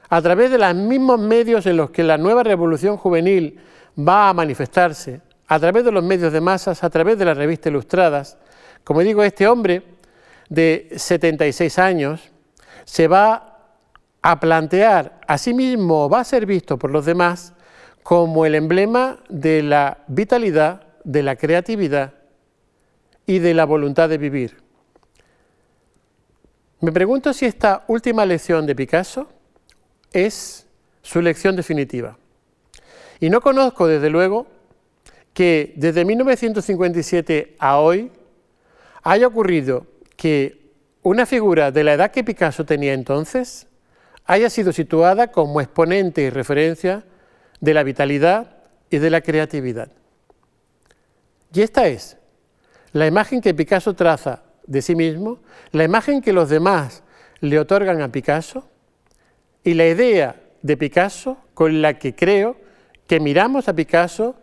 a 0.10 0.22
través 0.22 0.52
de 0.52 0.58
los 0.58 0.76
mismos 0.76 1.20
medios 1.20 1.66
en 1.66 1.78
los 1.78 1.90
que 1.92 2.04
la 2.04 2.18
nueva 2.18 2.44
revolución 2.44 2.98
juvenil 2.98 3.60
va 3.98 4.30
a 4.30 4.34
manifestarse, 4.34 5.22
a 5.48 5.60
través 5.60 5.86
de 5.86 5.92
los 5.92 6.04
medios 6.04 6.34
de 6.34 6.42
masas, 6.42 6.84
a 6.84 6.90
través 6.90 7.18
de 7.18 7.26
las 7.26 7.38
revistas 7.38 7.72
ilustradas. 7.72 8.38
Como 8.84 9.02
digo, 9.02 9.24
este 9.24 9.48
hombre 9.48 9.84
de 10.50 10.90
76 10.96 11.80
años 11.80 12.32
se 12.86 13.08
va 13.08 13.60
a 14.22 14.40
plantear 14.40 15.20
a 15.26 15.38
sí 15.38 15.54
mismo, 15.54 16.10
va 16.10 16.22
a 16.22 16.26
ser 16.26 16.46
visto 16.46 16.78
por 16.78 16.92
los 16.92 17.06
demás 17.06 17.54
como 18.04 18.46
el 18.46 18.56
emblema 18.56 19.20
de 19.30 19.64
la 19.64 20.00
vitalidad, 20.08 20.84
de 21.04 21.24
la 21.24 21.36
creatividad 21.36 22.14
y 23.28 23.38
de 23.40 23.54
la 23.54 23.66
voluntad 23.66 24.10
de 24.10 24.18
vivir. 24.18 24.58
Me 26.80 26.92
pregunto 26.92 27.34
si 27.34 27.46
esta 27.46 27.84
última 27.88 28.26
lección 28.26 28.66
de 28.66 28.76
Picasso 28.76 29.28
es 30.12 30.66
su 31.02 31.22
lección 31.22 31.56
definitiva. 31.56 32.18
Y 33.20 33.30
no 33.30 33.42
conozco, 33.42 33.88
desde 33.88 34.10
luego, 34.10 34.48
que 35.34 35.74
desde 35.76 36.06
1957 36.06 37.56
a 37.60 37.80
hoy 37.80 38.12
haya 39.04 39.28
ocurrido 39.28 39.86
que 40.16 40.72
una 41.04 41.26
figura 41.26 41.72
de 41.72 41.84
la 41.84 41.94
edad 41.94 42.12
que 42.12 42.24
Picasso 42.24 42.66
tenía 42.66 42.94
entonces 42.94 43.68
haya 44.26 44.50
sido 44.50 44.72
situada 44.72 45.32
como 45.32 45.62
exponente 45.62 46.22
y 46.22 46.30
referencia 46.30 47.06
de 47.60 47.74
la 47.74 47.84
vitalidad 47.84 48.58
y 48.90 49.00
de 49.00 49.10
la 49.10 49.22
creatividad. 49.22 49.92
Y 51.54 51.62
esta 51.62 51.88
es 51.88 52.18
la 52.98 53.06
imagen 53.06 53.42
que 53.42 53.54
Picasso 53.54 53.94
traza 53.94 54.42
de 54.66 54.82
sí 54.82 54.96
mismo, 54.96 55.40
la 55.72 55.84
imagen 55.84 56.20
que 56.20 56.34
los 56.34 56.50
demás 56.50 57.04
le 57.42 57.60
otorgan 57.60 58.02
a 58.02 58.12
Picasso 58.12 58.68
y 59.64 59.76
la 59.76 59.88
idea 59.88 60.42
de 60.64 60.78
Picasso 60.78 61.38
con 61.54 61.84
la 61.84 62.00
que 62.00 62.16
creo 62.16 62.58
que 63.06 63.20
miramos 63.20 63.68
a 63.68 63.76
Picasso 63.76 64.36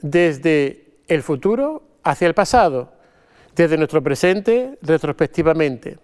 desde 0.00 1.00
el 1.08 1.24
futuro 1.24 1.82
hacia 2.04 2.28
el 2.28 2.34
pasado, 2.34 2.92
desde 3.56 3.76
nuestro 3.76 4.02
presente 4.04 4.78
retrospectivamente. 4.82 5.98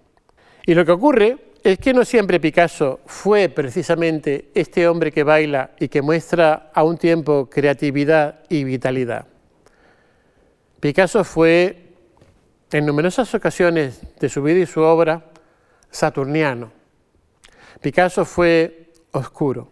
Y 0.66 0.74
lo 0.74 0.84
que 0.84 0.90
ocurre 0.90 1.38
es 1.62 1.78
que 1.78 1.94
no 1.94 2.04
siempre 2.04 2.40
Picasso 2.40 2.98
fue 3.06 3.48
precisamente 3.48 4.50
este 4.54 4.88
hombre 4.88 5.12
que 5.12 5.22
baila 5.22 5.70
y 5.78 5.86
que 5.86 6.02
muestra 6.02 6.72
a 6.74 6.82
un 6.82 6.98
tiempo 6.98 7.48
creatividad 7.48 8.40
y 8.48 8.64
vitalidad. 8.64 9.35
Picasso 10.80 11.24
fue 11.24 11.94
en 12.70 12.86
numerosas 12.86 13.34
ocasiones 13.34 14.00
de 14.18 14.28
su 14.28 14.42
vida 14.42 14.60
y 14.60 14.66
su 14.66 14.80
obra 14.80 15.24
saturniano. 15.90 16.72
Picasso 17.80 18.24
fue 18.24 18.92
oscuro. 19.12 19.68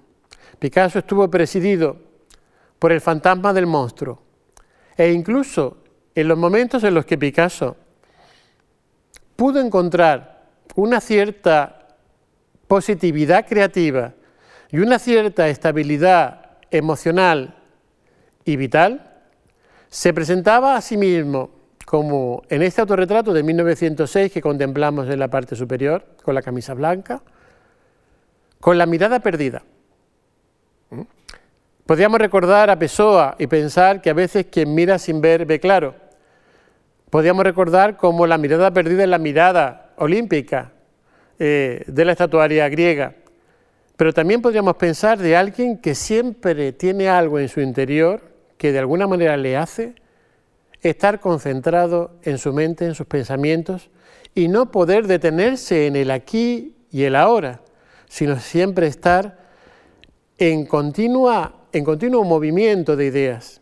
Picasso 0.59 1.01
estuvo 1.01 1.29
presidido 1.29 1.97
por 2.79 2.93
el 2.93 3.01
fantasma 3.01 3.53
del 3.53 3.67
monstruo. 3.67 4.23
E 4.97 5.11
incluso 5.13 5.79
en 6.15 6.29
los 6.29 6.39
momentos 6.39 6.85
en 6.85 6.95
los 6.95 7.05
que 7.05 7.19
Picasso 7.19 7.77
pudo 9.37 9.61
encontrar 9.61 10.45
una 10.77 11.01
cierta 11.01 11.89
positividad 12.69 13.47
creativa 13.47 14.15
y 14.71 14.79
una 14.79 14.99
cierta 14.99 15.49
estabilidad 15.49 16.59
emocional 16.71 17.57
y 18.45 18.57
vital, 18.57 19.14
se 19.95 20.13
presentaba 20.13 20.75
a 20.75 20.81
sí 20.81 20.97
mismo 20.97 21.51
como 21.87 22.43
en 22.49 22.63
este 22.63 22.81
autorretrato 22.81 23.33
de 23.33 23.45
1906 23.45 24.33
que 24.33 24.43
contemplamos 24.43 25.09
en 25.09 25.21
la 25.21 25.29
parte 25.29 25.55
superior, 25.55 26.05
con 26.25 26.35
la 26.35 26.43
camisa 26.43 26.75
blanca, 26.75 27.23
con 28.59 28.77
la 28.77 28.87
mirada 28.87 29.21
perdida. 29.21 29.63
¿Mm? 30.91 31.03
Podríamos 31.87 32.19
recordar 32.19 32.71
a 32.71 32.79
Pessoa 32.81 33.37
y 33.39 33.47
pensar 33.47 34.03
que 34.03 34.11
a 34.11 34.15
veces 34.15 34.47
quien 34.51 34.75
mira 34.75 34.99
sin 34.99 35.21
ver 35.21 35.47
ve 35.47 35.61
claro. 35.61 35.95
Podríamos 37.09 37.45
recordar 37.45 37.97
como 37.97 38.27
la 38.27 38.37
mirada 38.37 38.73
perdida 38.73 39.05
es 39.05 39.09
la 39.09 39.19
mirada 39.19 39.93
olímpica, 39.95 40.73
eh, 41.39 41.85
de 41.87 42.05
la 42.05 42.11
estatuaria 42.11 42.69
griega. 42.69 43.15
Pero 43.97 44.13
también 44.13 44.43
podríamos 44.43 44.75
pensar 44.75 45.19
de 45.19 45.37
alguien 45.37 45.79
que 45.79 45.95
siempre 45.95 46.73
tiene 46.73 47.09
algo 47.09 47.39
en 47.39 47.49
su 47.49 47.61
interior 47.61 48.34
que 48.65 48.73
de 48.73 48.79
alguna 48.79 49.07
manera 49.07 49.37
le 49.37 49.59
hace 49.59 49.95
estar 50.81 51.21
concentrado 51.21 52.13
en 52.23 52.39
su 52.39 52.55
mente, 52.55 52.87
en 52.87 52.95
sus 52.95 53.07
pensamientos, 53.07 53.91
y 54.35 54.49
no 54.49 54.71
poder 54.71 55.07
detenerse 55.07 55.87
en 55.87 55.97
el 55.97 56.11
aquí 56.11 56.75
y 56.91 57.03
el 57.03 57.15
ahora, 57.15 57.61
sino 58.09 58.41
siempre 58.41 58.87
estar 58.87 59.37
en, 60.39 60.65
continua, 60.65 61.67
en 61.75 61.85
continuo 61.85 62.25
movimiento 62.25 62.97
de 62.97 63.05
ideas. 63.05 63.61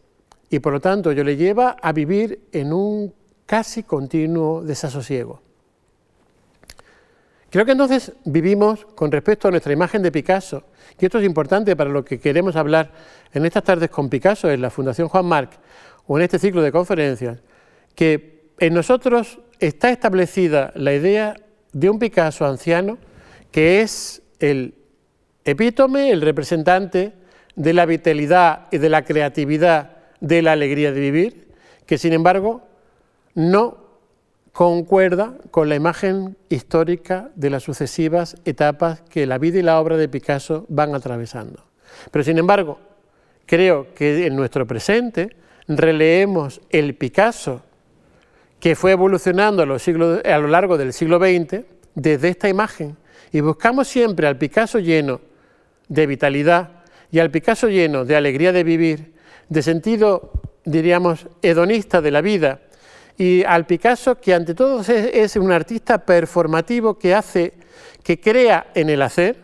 Y 0.51 0.61
por 0.61 0.73
lo 0.73 0.81
tanto, 0.81 1.11
yo 1.11 1.25
le 1.25 1.37
lleva 1.37 1.71
a 1.83 1.91
vivir 1.91 2.39
en 2.53 2.73
un 2.73 3.13
casi 3.45 3.83
continuo 3.83 4.63
desasosiego. 4.63 5.43
Creo 7.53 7.67
que 7.67 7.73
entonces 7.73 8.15
vivimos 8.25 8.87
con 8.95 9.13
respecto 9.13 9.47
a 9.47 9.51
nuestra 9.51 9.75
imagen 9.75 10.01
de 10.01 10.11
Picasso, 10.11 10.65
y 10.99 11.05
esto 11.05 11.19
es 11.19 11.27
importante 11.27 11.77
para 11.77 11.91
lo 11.91 12.03
que 12.03 12.19
queremos 12.19 12.57
hablar 12.57 12.91
en 13.31 13.45
estas 13.45 13.63
tardes 13.63 13.91
con 13.91 14.09
Picasso 14.09 14.51
en 14.51 14.63
la 14.63 14.71
Fundación 14.71 15.09
Juan 15.09 15.27
Marc 15.27 15.53
o 16.07 16.17
en 16.17 16.25
este 16.25 16.39
ciclo 16.39 16.63
de 16.63 16.73
conferencias, 16.73 17.41
que 17.95 18.53
en 18.59 18.73
nosotros 18.73 19.39
está 19.59 19.91
establecida 19.91 20.73
la 20.77 20.95
idea 20.95 21.37
de 21.75 21.91
un 21.91 21.99
Picasso 21.99 22.47
anciano 22.47 22.97
que 23.51 23.83
es 23.83 24.23
el 24.39 24.75
epítome, 25.45 26.11
el 26.11 26.23
representante 26.23 27.13
de 27.55 27.75
la 27.75 27.85
vitalidad 27.85 28.69
y 28.71 28.79
de 28.79 28.89
la 28.89 29.05
creatividad, 29.05 29.99
de 30.21 30.41
la 30.41 30.53
alegría 30.53 30.91
de 30.91 31.01
vivir, 31.01 31.49
que 31.85 31.99
sin 31.99 32.15
embargo 32.15 32.63
no 33.35 33.82
concuerda 34.53 35.35
con 35.51 35.69
la 35.69 35.75
imagen 35.75 36.37
histórica 36.49 37.31
de 37.35 37.51
las 37.51 37.63
sucesivas 37.63 38.37
etapas 38.45 39.03
que 39.03 39.27
la 39.27 39.39
vida 39.39 39.59
y 39.59 39.63
la 39.63 39.81
obra 39.81 39.97
de 39.97 40.09
Picasso 40.09 40.67
van 40.69 40.95
atravesando. 40.95 41.65
Pero 42.11 42.23
sin 42.23 42.39
embargo, 42.39 42.79
creo 43.47 43.95
que 43.95 44.27
en 44.27 44.37
nuestro 44.37 44.67
presente 44.67 45.37
releemos 45.69 46.61
el 46.71 46.95
Picasso 46.95 47.63
que 48.61 48.77
fue 48.77 48.93
evolucionando 48.93 49.63
a 49.63 49.67
lo, 49.67 50.49
largo 50.49 50.79
del 50.79 50.93
siglo 50.93 51.19
XX 51.19 51.63
desde 51.95 52.29
esta 52.29 52.49
imagen 52.49 52.97
y 53.33 53.41
buscamos 53.41 53.89
siempre 53.89 54.27
al 54.27 54.37
Picasso 54.37 54.79
lleno 54.79 55.21
de 55.89 56.07
vitalidad 56.07 56.71
y 57.11 57.19
al 57.19 57.31
Picasso 57.31 57.69
lleno 57.69 58.05
de 58.05 58.17
alegría 58.17 58.53
de 58.53 58.65
vivir, 58.65 59.15
de 59.49 59.63
sentido, 59.63 60.33
diríamos, 60.65 61.27
hedonista 61.43 62.01
de 62.01 62.11
la 62.11 62.21
vida, 62.21 62.61
y 63.19 63.45
al 63.45 63.67
Picasso, 63.67 64.21
que 64.21 64.35
ante 64.35 64.55
todo 64.55 64.81
es, 64.81 65.37
un 65.37 65.53
artista 65.53 65.99
performativo 65.99 66.99
que 66.99 67.15
hace, 67.15 67.53
que 68.03 68.21
crea 68.21 68.69
en 68.75 68.91
el 68.91 69.03
hacer, 69.03 69.37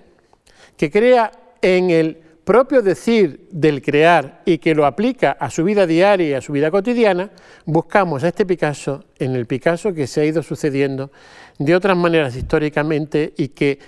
que 0.77 0.91
crea 0.91 1.31
en 1.61 1.91
el 1.91 2.17
propio 2.45 2.81
decir 2.81 3.47
del 3.51 3.83
crear 3.83 4.41
y 4.47 4.59
que 4.59 4.75
lo 4.75 4.87
aplica 4.87 5.33
a 5.33 5.51
su 5.51 5.65
vida 5.65 5.87
diaria 5.87 6.29
y 6.29 6.33
a 6.33 6.41
su 6.41 6.53
vida 6.53 6.71
cotidiana, 6.71 7.31
buscamos 7.67 8.25
a 8.25 8.29
este 8.29 8.47
Picasso 8.47 9.05
en 9.19 9.35
el 9.37 9.47
Picasso 9.47 9.93
que 9.93 10.07
se 10.07 10.23
ha 10.23 10.25
ido 10.25 10.43
sucediendo 10.43 11.11
de 11.59 11.75
otras 11.75 11.97
maneras 11.97 12.35
históricamente 12.37 13.35
y 13.37 13.49
que 13.49 13.79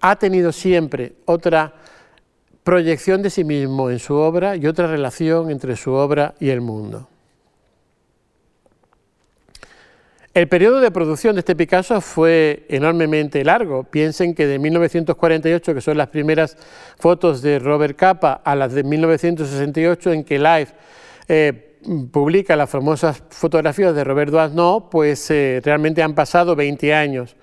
ha 0.00 0.16
tenido 0.16 0.50
siempre 0.50 1.14
otra 1.26 1.74
proyección 2.64 3.22
de 3.22 3.30
sí 3.30 3.44
mismo 3.44 3.88
en 3.88 3.98
su 3.98 4.14
obra 4.14 4.56
y 4.56 4.66
otra 4.66 4.88
relación 4.88 5.50
entre 5.50 5.76
su 5.76 5.92
obra 5.92 6.34
y 6.40 6.50
el 6.50 6.60
mundo. 6.60 7.08
El 10.34 10.46
periodo 10.46 10.80
de 10.80 10.90
producción 10.90 11.34
de 11.34 11.40
este 11.40 11.56
Picasso 11.56 12.00
fue 12.00 12.66
enormemente 12.68 13.42
largo. 13.44 13.84
Piensen 13.84 14.34
que 14.34 14.46
de 14.46 14.58
1948, 14.58 15.74
que 15.74 15.80
son 15.80 15.96
las 15.96 16.08
primeras 16.08 16.56
fotos 16.98 17.42
de 17.42 17.58
Robert 17.58 17.96
Capa, 17.96 18.40
a 18.44 18.54
las 18.54 18.72
de 18.72 18.84
1968 18.84 20.12
en 20.12 20.24
que 20.24 20.38
Life 20.38 20.74
eh, 21.28 21.68
publica 22.12 22.56
las 22.56 22.68
famosas 22.68 23.22
fotografías 23.30 23.94
de 23.94 24.04
Robert 24.04 24.30
Doisneau, 24.30 24.90
pues 24.90 25.30
eh, 25.30 25.60
realmente 25.64 26.02
han 26.02 26.14
pasado 26.14 26.54
20 26.54 26.94
años. 26.94 27.34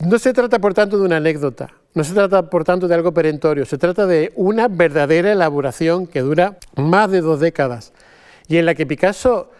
No 0.00 0.18
se 0.18 0.32
trata, 0.32 0.58
por 0.58 0.74
tanto, 0.74 0.98
de 0.98 1.04
una 1.04 1.16
anécdota, 1.18 1.70
no 1.94 2.02
se 2.02 2.14
trata, 2.14 2.50
por 2.50 2.64
tanto, 2.64 2.88
de 2.88 2.94
algo 2.94 3.12
perentorio, 3.12 3.64
se 3.64 3.78
trata 3.78 4.06
de 4.06 4.32
una 4.34 4.68
verdadera 4.68 5.30
elaboración 5.32 6.06
que 6.06 6.20
dura 6.20 6.58
más 6.76 7.10
de 7.10 7.20
dos 7.20 7.40
décadas 7.40 7.92
y 8.48 8.56
en 8.56 8.66
la 8.66 8.74
que 8.74 8.86
Picasso 8.86 9.50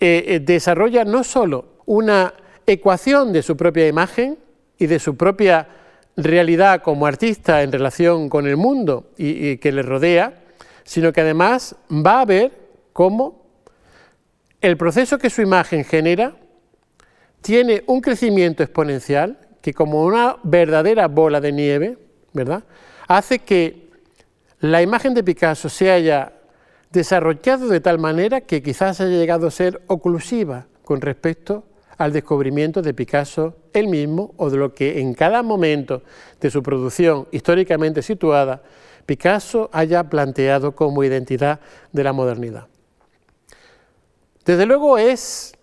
eh, 0.00 0.40
desarrolla 0.42 1.04
no 1.04 1.24
solo 1.24 1.78
una 1.86 2.34
ecuación 2.66 3.32
de 3.32 3.42
su 3.42 3.56
propia 3.56 3.88
imagen 3.88 4.38
y 4.78 4.86
de 4.86 4.98
su 4.98 5.16
propia 5.16 5.68
realidad 6.16 6.82
como 6.82 7.06
artista 7.06 7.62
en 7.62 7.72
relación 7.72 8.28
con 8.28 8.46
el 8.46 8.56
mundo 8.56 9.10
y, 9.16 9.56
que 9.58 9.72
le 9.72 9.82
rodea, 9.82 10.34
sino 10.84 11.12
que 11.12 11.20
además 11.20 11.76
va 11.90 12.20
a 12.20 12.24
ver 12.24 12.52
cómo 12.92 13.46
el 14.60 14.76
proceso 14.76 15.18
que 15.18 15.30
su 15.30 15.42
imagen 15.42 15.84
genera 15.84 16.34
tiene 17.40 17.84
un 17.86 18.00
crecimiento 18.00 18.62
exponencial 18.62 19.38
que 19.62 19.72
como 19.72 20.04
una 20.04 20.36
verdadera 20.42 21.06
bola 21.06 21.40
de 21.40 21.52
nieve, 21.52 21.98
¿verdad? 22.32 22.64
Hace 23.06 23.38
que 23.38 23.88
la 24.60 24.82
imagen 24.82 25.14
de 25.14 25.22
Picasso 25.22 25.68
se 25.68 25.90
haya 25.90 26.32
desarrollado 26.90 27.68
de 27.68 27.80
tal 27.80 27.98
manera 27.98 28.40
que 28.40 28.62
quizás 28.62 29.00
haya 29.00 29.16
llegado 29.16 29.46
a 29.46 29.50
ser 29.50 29.82
oclusiva 29.86 30.66
con 30.84 31.00
respecto 31.00 31.64
al 31.98 32.12
descubrimiento 32.12 32.80
de 32.80 32.94
Picasso 32.94 33.56
él 33.72 33.88
mismo 33.88 34.32
o 34.36 34.50
de 34.50 34.56
lo 34.56 34.74
que 34.74 35.00
en 35.00 35.14
cada 35.14 35.42
momento 35.42 36.02
de 36.40 36.50
su 36.50 36.62
producción 36.62 37.26
históricamente 37.32 38.02
situada 38.02 38.62
Picasso 39.04 39.70
haya 39.72 40.04
planteado 40.04 40.74
como 40.76 41.02
identidad 41.02 41.60
de 41.92 42.04
la 42.04 42.12
modernidad. 42.12 42.66
Desde 44.44 44.66
luego 44.66 44.98
es 44.98 45.54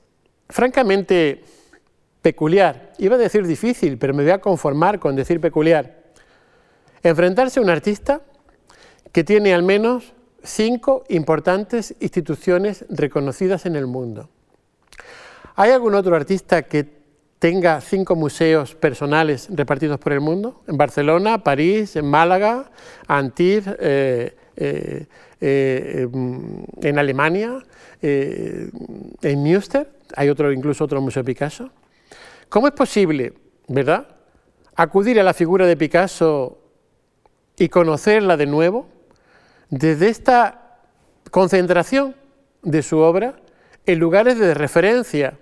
francamente 0.50 1.44
peculiar, 2.24 2.94
iba 2.98 3.16
a 3.16 3.20
decir 3.20 3.46
difícil, 3.46 4.00
pero 4.00 4.16
me 4.16 4.24
voy 4.24 4.32
a 4.32 4.40
conformar 4.40 5.00
con 5.00 5.16
decir 5.16 5.40
peculiar, 5.40 6.06
enfrentarse 7.04 7.60
a 7.60 7.64
un 7.64 7.70
artista 7.70 8.22
que 9.12 9.24
tiene 9.24 9.54
al 9.54 9.62
menos 9.62 10.15
cinco 10.46 11.04
importantes 11.10 11.96
instituciones 12.00 12.86
reconocidas 12.90 13.66
en 13.66 13.76
el 13.76 13.88
mundo. 13.88 14.30
¿Hay 15.56 15.72
algún 15.72 15.96
otro 15.96 16.16
artista 16.16 16.64
que 16.64 16.86
tenga 17.40 17.82
cinco 17.82 18.16
museos 18.16 18.76
personales 18.76 19.48
repartidos 19.52 20.00
por 20.00 20.14
el 20.14 20.22
mundo? 20.22 20.64
En 20.68 20.78
Barcelona, 20.78 21.44
París, 21.44 21.96
en 21.96 22.06
Málaga, 22.10 22.72
Antibes, 23.08 23.68
eh, 23.80 24.36
eh, 24.56 25.06
eh, 25.42 26.08
en 26.82 27.00
Alemania, 27.00 27.60
en 28.02 29.44
Münster, 29.44 29.90
hay 30.16 30.30
otro, 30.30 30.52
incluso 30.52 30.84
otro 30.84 31.02
museo 31.02 31.24
Picasso. 31.24 31.72
¿Cómo 32.50 32.68
es 32.68 32.74
posible, 32.74 33.34
verdad, 33.68 34.08
acudir 34.76 35.20
a 35.20 35.24
la 35.24 35.34
figura 35.34 35.66
de 35.66 35.76
Picasso 35.76 36.60
y 37.58 37.70
conocerla 37.70 38.38
de 38.38 38.46
nuevo 38.46 38.95
desde 39.70 40.10
esta 40.10 40.80
concentración 41.32 42.16
de 42.62 42.82
su 42.84 43.00
obra 43.00 43.36
en 43.86 44.00
lugares 44.00 44.40
de 44.40 44.54
referencia 44.54 45.38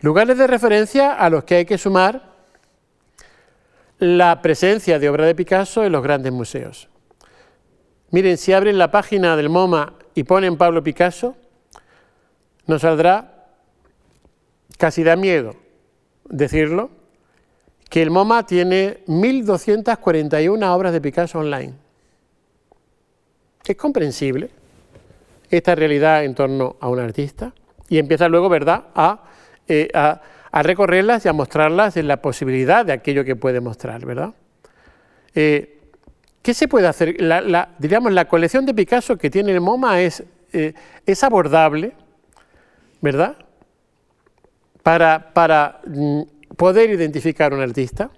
Lugares 0.00 0.38
de 0.38 0.46
referencia 0.46 1.12
a 1.12 1.30
los 1.30 1.44
que 1.44 1.56
hay 1.56 1.64
que 1.64 1.78
sumar 1.78 2.34
la 3.98 4.42
presencia 4.42 4.98
de 4.98 5.08
obra 5.08 5.26
de 5.26 5.34
Picasso 5.34 5.84
en 5.84 5.92
los 5.92 6.02
grandes 6.02 6.32
museos. 6.32 6.88
Miren, 8.10 8.36
si 8.36 8.52
abren 8.52 8.78
la 8.78 8.90
página 8.90 9.36
del 9.36 9.48
MoMA 9.48 9.94
y 10.14 10.24
ponen 10.24 10.56
Pablo 10.56 10.82
Picasso, 10.82 11.36
nos 12.66 12.82
saldrá, 12.82 13.46
casi 14.76 15.02
da 15.02 15.16
miedo 15.16 15.56
decirlo, 16.28 16.90
que 17.88 18.02
el 18.02 18.10
MoMA 18.10 18.44
tiene 18.44 19.04
1.241 19.06 20.74
obras 20.74 20.92
de 20.92 21.00
Picasso 21.00 21.38
online. 21.38 21.74
Es 23.66 23.76
comprensible 23.76 24.50
esta 25.50 25.74
realidad 25.74 26.24
en 26.24 26.34
torno 26.34 26.76
a 26.80 26.88
un 26.88 26.98
artista 26.98 27.52
y 27.88 27.98
empieza 27.98 28.28
luego, 28.28 28.48
¿verdad?, 28.48 28.84
a 28.94 29.22
eh, 29.68 29.90
a, 29.94 30.20
recorrerlas 30.62 31.26
y 31.26 31.28
a 31.28 31.34
mostrarlas 31.34 31.98
en 31.98 32.08
la 32.08 32.22
posibilidad 32.22 32.86
de 32.86 32.94
aquello 32.94 33.24
que 33.24 33.36
puede 33.36 33.60
mostrar, 33.60 34.06
¿verdad? 34.06 34.32
Eh, 35.34 35.80
¿Qué 36.40 36.54
se 36.54 36.66
puede 36.66 36.86
hacer? 36.86 37.20
La, 37.20 37.68
diríamos, 37.78 38.12
la 38.12 38.24
colección 38.26 38.64
de 38.64 38.72
Picasso 38.72 39.18
que 39.18 39.28
tiene 39.28 39.52
el 39.52 39.60
MoMA 39.60 40.00
es, 40.00 40.24
eh, 40.54 40.72
es 41.04 41.24
abordable, 41.24 41.92
¿verdad? 43.02 43.36
Para, 44.82 45.34
para 45.34 45.80
mm, 45.84 46.22
poder 46.56 46.88
identificar 46.88 47.52
un 47.52 47.60
artista. 47.60 48.08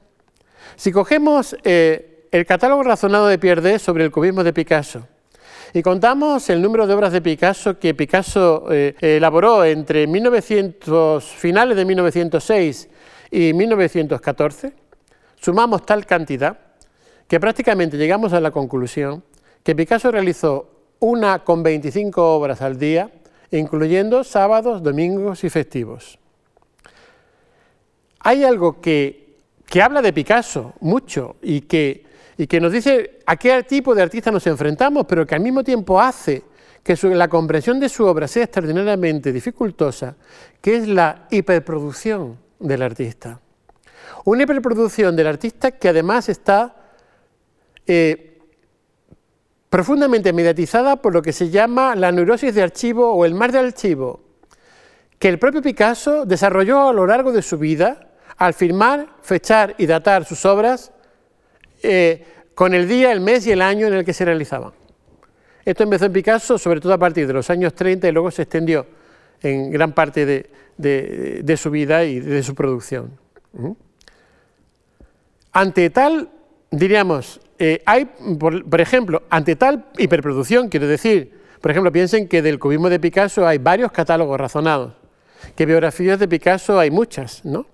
Si 0.76 0.92
cogemos 0.92 1.56
el 1.64 2.46
catálogo 2.46 2.84
razonado 2.84 3.26
de 3.26 3.38
Pierre 3.38 3.80
sobre 3.80 4.04
el 4.04 4.12
cubismo 4.12 4.44
de 4.44 4.52
Picasso, 4.52 5.08
y 5.74 5.82
contamos 5.82 6.48
el 6.50 6.62
número 6.62 6.86
de 6.86 6.94
obras 6.94 7.12
de 7.12 7.20
Picasso 7.20 7.78
que 7.78 7.94
Picasso 7.94 8.66
eh, 8.70 8.94
elaboró 9.00 9.64
entre 9.64 10.06
1900, 10.06 11.24
finales 11.24 11.76
de 11.76 11.84
1906 11.84 12.88
y 13.30 13.52
1914. 13.52 14.72
Sumamos 15.36 15.84
tal 15.84 16.06
cantidad 16.06 16.58
que 17.26 17.38
prácticamente 17.38 17.98
llegamos 17.98 18.32
a 18.32 18.40
la 18.40 18.50
conclusión 18.50 19.22
que 19.62 19.76
Picasso 19.76 20.10
realizó 20.10 20.70
una 21.00 21.44
con 21.44 21.62
25 21.62 22.34
obras 22.34 22.62
al 22.62 22.78
día, 22.78 23.10
incluyendo 23.50 24.24
sábados, 24.24 24.82
domingos 24.82 25.44
y 25.44 25.50
festivos. 25.50 26.18
Hay 28.20 28.42
algo 28.44 28.80
que, 28.80 29.36
que 29.66 29.82
habla 29.82 30.00
de 30.00 30.12
Picasso 30.12 30.72
mucho 30.80 31.36
y 31.42 31.62
que 31.62 32.07
y 32.38 32.46
que 32.46 32.60
nos 32.60 32.72
dice 32.72 33.18
a 33.26 33.36
qué 33.36 33.64
tipo 33.64 33.96
de 33.96 34.02
artista 34.02 34.30
nos 34.30 34.46
enfrentamos, 34.46 35.04
pero 35.06 35.26
que 35.26 35.34
al 35.34 35.40
mismo 35.40 35.64
tiempo 35.64 36.00
hace 36.00 36.44
que 36.84 36.96
la 37.08 37.28
comprensión 37.28 37.80
de 37.80 37.88
su 37.88 38.06
obra 38.06 38.28
sea 38.28 38.44
extraordinariamente 38.44 39.32
dificultosa, 39.32 40.14
que 40.60 40.76
es 40.76 40.88
la 40.88 41.26
hiperproducción 41.30 42.38
del 42.60 42.82
artista. 42.82 43.40
Una 44.24 44.44
hiperproducción 44.44 45.16
del 45.16 45.26
artista 45.26 45.72
que 45.72 45.88
además 45.88 46.28
está 46.28 46.76
eh, 47.86 48.38
profundamente 49.68 50.32
mediatizada 50.32 50.96
por 50.96 51.12
lo 51.12 51.20
que 51.20 51.32
se 51.32 51.50
llama 51.50 51.96
la 51.96 52.12
neurosis 52.12 52.54
de 52.54 52.62
archivo 52.62 53.12
o 53.12 53.24
el 53.24 53.34
mar 53.34 53.50
de 53.50 53.58
archivo, 53.58 54.20
que 55.18 55.28
el 55.28 55.40
propio 55.40 55.60
Picasso 55.60 56.24
desarrolló 56.24 56.88
a 56.88 56.92
lo 56.92 57.04
largo 57.04 57.32
de 57.32 57.42
su 57.42 57.58
vida 57.58 58.10
al 58.36 58.54
firmar, 58.54 59.08
fechar 59.22 59.74
y 59.76 59.86
datar 59.86 60.24
sus 60.24 60.46
obras 60.46 60.92
eh, 61.82 62.24
con 62.54 62.74
el 62.74 62.88
día, 62.88 63.12
el 63.12 63.20
mes 63.20 63.46
y 63.46 63.52
el 63.52 63.62
año 63.62 63.86
en 63.86 63.94
el 63.94 64.04
que 64.04 64.12
se 64.12 64.24
realizaban. 64.24 64.72
Esto 65.64 65.82
empezó 65.82 66.06
en 66.06 66.12
Picasso, 66.12 66.58
sobre 66.58 66.80
todo 66.80 66.92
a 66.94 66.98
partir 66.98 67.26
de 67.26 67.32
los 67.32 67.50
años 67.50 67.74
30 67.74 68.08
y 68.08 68.12
luego 68.12 68.30
se 68.30 68.42
extendió 68.42 68.86
en 69.42 69.70
gran 69.70 69.92
parte 69.92 70.26
de, 70.76 71.56
su 71.56 71.70
vida 71.70 72.04
y 72.04 72.20
de 72.20 72.42
su 72.42 72.54
producción. 72.54 73.12
Ante 75.52 75.90
tal, 75.90 76.30
diríamos, 76.70 77.40
eh, 77.58 77.82
hay, 77.84 78.06
por, 78.38 78.80
ejemplo, 78.80 79.22
ante 79.30 79.56
tal 79.56 79.86
hiperproducción, 79.98 80.68
quiero 80.68 80.86
decir, 80.86 81.38
por 81.60 81.70
ejemplo, 81.70 81.90
piensen 81.90 82.28
que 82.28 82.40
del 82.42 82.58
cubismo 82.58 82.88
de 82.88 83.00
Picasso 83.00 83.46
hay 83.46 83.58
varios 83.58 83.90
catálogos 83.90 84.38
razonados, 84.38 84.94
que 85.56 85.66
biografías 85.66 86.18
de 86.18 86.28
Picasso 86.28 86.78
hay 86.78 86.90
muchas, 86.90 87.44
¿no? 87.44 87.66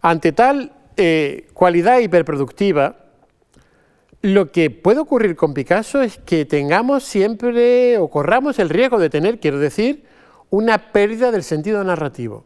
Ante 0.00 0.32
tal 0.32 0.72
eh, 0.96 1.48
cualidad 1.52 1.98
hiperproductiva, 1.98 2.96
lo 4.26 4.50
que 4.50 4.70
puede 4.70 4.98
ocurrir 4.98 5.36
con 5.36 5.54
Picasso 5.54 6.02
es 6.02 6.18
que 6.18 6.44
tengamos 6.44 7.04
siempre 7.04 7.96
o 7.96 8.08
corramos 8.08 8.58
el 8.58 8.70
riesgo 8.70 8.98
de 8.98 9.08
tener, 9.08 9.38
quiero 9.38 9.60
decir, 9.60 10.04
una 10.50 10.90
pérdida 10.90 11.30
del 11.30 11.44
sentido 11.44 11.84
narrativo. 11.84 12.44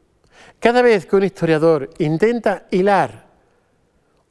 Cada 0.58 0.82
vez 0.82 1.06
que 1.06 1.16
un 1.16 1.24
historiador 1.24 1.88
intenta 1.96 2.66
hilar 2.70 3.28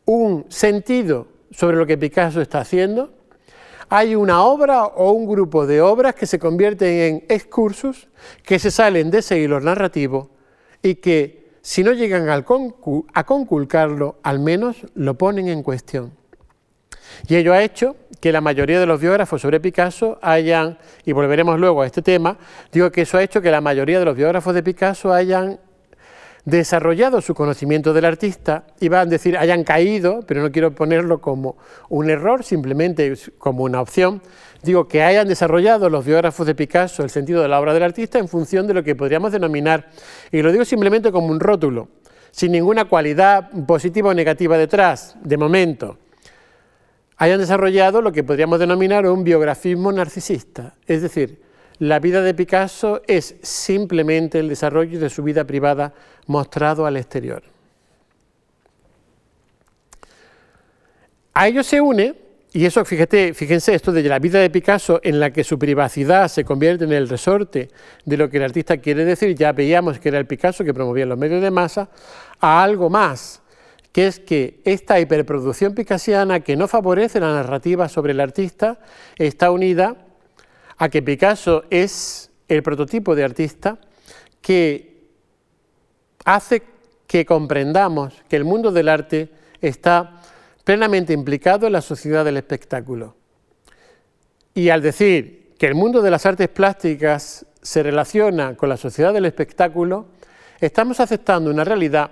un 0.06 0.46
sentido 0.50 1.26
sobre 1.50 1.78
lo 1.78 1.88
que 1.88 1.98
Picasso 1.98 2.40
está 2.40 2.60
haciendo, 2.60 3.14
hay 3.90 4.14
una 4.14 4.44
obra 4.44 4.86
o 4.86 5.12
un 5.12 5.28
grupo 5.28 5.66
de 5.66 5.82
obras 5.82 6.14
que 6.14 6.28
se 6.28 6.38
convierten 6.38 7.00
en 7.00 7.26
excursus, 7.30 8.10
que 8.44 8.60
se 8.60 8.70
salen 8.70 9.10
de 9.10 9.20
ese 9.20 9.40
hilo 9.40 9.60
narrativo 9.60 10.30
y 10.84 10.96
que 10.96 11.50
si 11.64 11.84
no 11.84 11.94
llegan 11.94 12.30
a 12.30 13.24
conculcarlo, 13.24 14.18
al 14.22 14.38
menos 14.38 14.86
lo 14.94 15.16
ponen 15.16 15.48
en 15.48 15.64
cuestión. 15.64 16.19
Y 17.28 17.36
ello 17.36 17.54
ha 17.54 17.64
hecho 17.64 17.96
que 18.20 18.32
la 18.32 18.42
mayoría 18.42 18.80
de 18.80 18.86
los 18.86 19.00
biógrafos 19.00 19.42
sobre 19.42 19.60
Picasso 19.60 20.20
hayan, 20.22 20.78
y 21.06 21.12
volveremos 21.12 21.60
luego 21.60 21.82
a 21.82 21.86
este 21.86 22.02
tema, 22.02 22.38
digo 22.72 22.92
que 22.92 23.02
eso 23.02 23.18
ha 23.18 23.24
hecho 23.24 23.42
que 23.42 23.52
la 23.52 23.62
mayoría 23.62 24.00
de 24.00 24.06
los 24.06 24.16
biógrafos 24.16 24.54
de 24.54 24.64
Picasso 24.64 25.14
hayan 25.14 25.60
desarrollado 26.46 27.22
su 27.22 27.34
conocimiento 27.34 27.94
del 27.94 28.06
artista, 28.06 28.64
iban 28.80 29.02
a 29.02 29.06
decir 29.06 29.38
hayan 29.38 29.64
caído, 29.64 30.22
pero 30.26 30.42
no 30.42 30.52
quiero 30.52 30.74
ponerlo 30.74 31.22
como 31.22 31.58
un 31.90 32.10
error, 32.10 32.44
simplemente 32.44 33.14
como 33.38 33.64
una 33.64 33.82
opción, 33.82 34.22
digo 34.64 34.88
que 34.88 35.04
hayan 35.04 35.28
desarrollado 35.28 35.90
los 35.90 36.06
biógrafos 36.06 36.48
de 36.48 36.56
Picasso 36.56 37.04
el 37.04 37.10
sentido 37.10 37.42
de 37.42 37.48
la 37.48 37.60
obra 37.60 37.74
del 37.74 37.84
artista 37.84 38.20
en 38.20 38.28
función 38.28 38.68
de 38.68 38.74
lo 38.74 38.84
que 38.84 38.96
podríamos 38.96 39.32
denominar, 39.32 39.90
y 40.32 40.42
lo 40.42 40.52
digo 40.52 40.66
simplemente 40.66 41.12
como 41.12 41.28
un 41.28 41.40
rótulo, 41.40 41.90
sin 42.32 42.52
ninguna 42.52 42.86
cualidad 42.86 43.50
positiva 43.66 44.10
o 44.10 44.14
negativa 44.14 44.58
detrás, 44.58 45.16
de 45.24 45.38
momento, 45.38 45.98
hayan 47.20 47.40
desarrollado 47.40 48.02
lo 48.02 48.14
que 48.14 48.24
podríamos 48.24 48.60
denominar 48.60 49.06
un 49.06 49.24
biografismo 49.24 49.92
narcisista, 49.92 50.76
es 50.88 51.02
decir, 51.02 51.42
la 51.78 52.00
vida 52.00 52.22
de 52.22 52.34
Picasso 52.34 53.02
es 53.08 53.36
simplemente 53.42 54.40
el 54.40 54.50
desarrollo 54.50 55.00
de 55.00 55.10
su 55.10 55.22
vida 55.22 55.44
privada 55.46 55.94
mostrado 56.28 56.86
al 56.86 56.98
exterior. 56.98 57.44
A 61.34 61.48
ello 61.48 61.62
se 61.64 61.80
une, 61.80 62.16
y 62.52 62.66
eso 62.66 62.84
fíjate, 62.84 63.34
fíjense 63.34 63.76
esto 63.76 63.92
de 63.92 64.04
la 64.04 64.20
vida 64.20 64.40
de 64.40 64.50
Picasso 64.50 65.02
en 65.04 65.20
la 65.20 65.32
que 65.32 65.44
su 65.44 65.60
privacidad 65.60 66.30
se 66.30 66.46
convierte 66.46 66.86
en 66.86 66.94
el 66.94 67.08
resorte 67.08 67.70
de 68.06 68.18
lo 68.18 68.30
que 68.30 68.38
el 68.38 68.44
artista 68.44 68.78
quiere 68.78 69.04
decir, 69.04 69.36
ya 69.36 69.52
veíamos 69.52 70.00
que 70.00 70.10
era 70.10 70.20
el 70.20 70.26
Picasso 70.26 70.64
que 70.64 70.74
promovía 70.74 71.06
los 71.06 71.18
medios 71.18 71.42
de 71.42 71.52
masa, 71.52 71.90
a 72.40 72.64
algo 72.64 72.90
más, 72.90 73.42
que 73.92 74.08
es 74.08 74.20
que 74.20 74.62
esta 74.66 75.00
hiperproducción 75.00 75.74
picasiana 75.74 76.42
que 76.42 76.56
no 76.56 76.68
favorece 76.68 77.20
la 77.20 77.34
narrativa 77.34 77.90
sobre 77.90 78.12
el 78.12 78.20
artista 78.20 78.80
está 79.18 79.52
unida 79.52 79.98
a 80.78 80.90
que 80.90 81.02
Picasso 81.02 81.64
es 81.70 82.32
el 82.48 82.64
prototipo 82.64 83.16
de 83.16 83.24
artista 83.24 83.80
que 84.42 85.10
hace 86.26 86.64
que 87.08 87.26
comprendamos 87.26 88.14
que 88.30 88.36
el 88.36 88.46
mundo 88.46 88.72
del 88.72 88.90
arte 88.90 89.30
está 89.62 90.22
plenamente 90.64 91.14
implicado 91.14 91.66
en 91.68 91.74
la 91.74 91.82
sociedad 91.82 92.24
del 92.24 92.38
espectáculo. 92.38 93.16
Y 94.54 94.70
al 94.70 94.82
decir 94.82 95.56
que 95.58 95.66
el 95.66 95.76
mundo 95.76 96.02
de 96.02 96.12
las 96.12 96.26
artes 96.26 96.48
plásticas 96.50 97.46
se 97.62 97.84
relaciona 97.84 98.56
con 98.56 98.70
la 98.70 98.78
sociedad 98.78 99.14
del 99.14 99.26
espectáculo, 99.26 100.08
estamos 100.62 101.00
aceptando 101.00 101.50
una 101.50 101.64
realidad, 101.64 102.12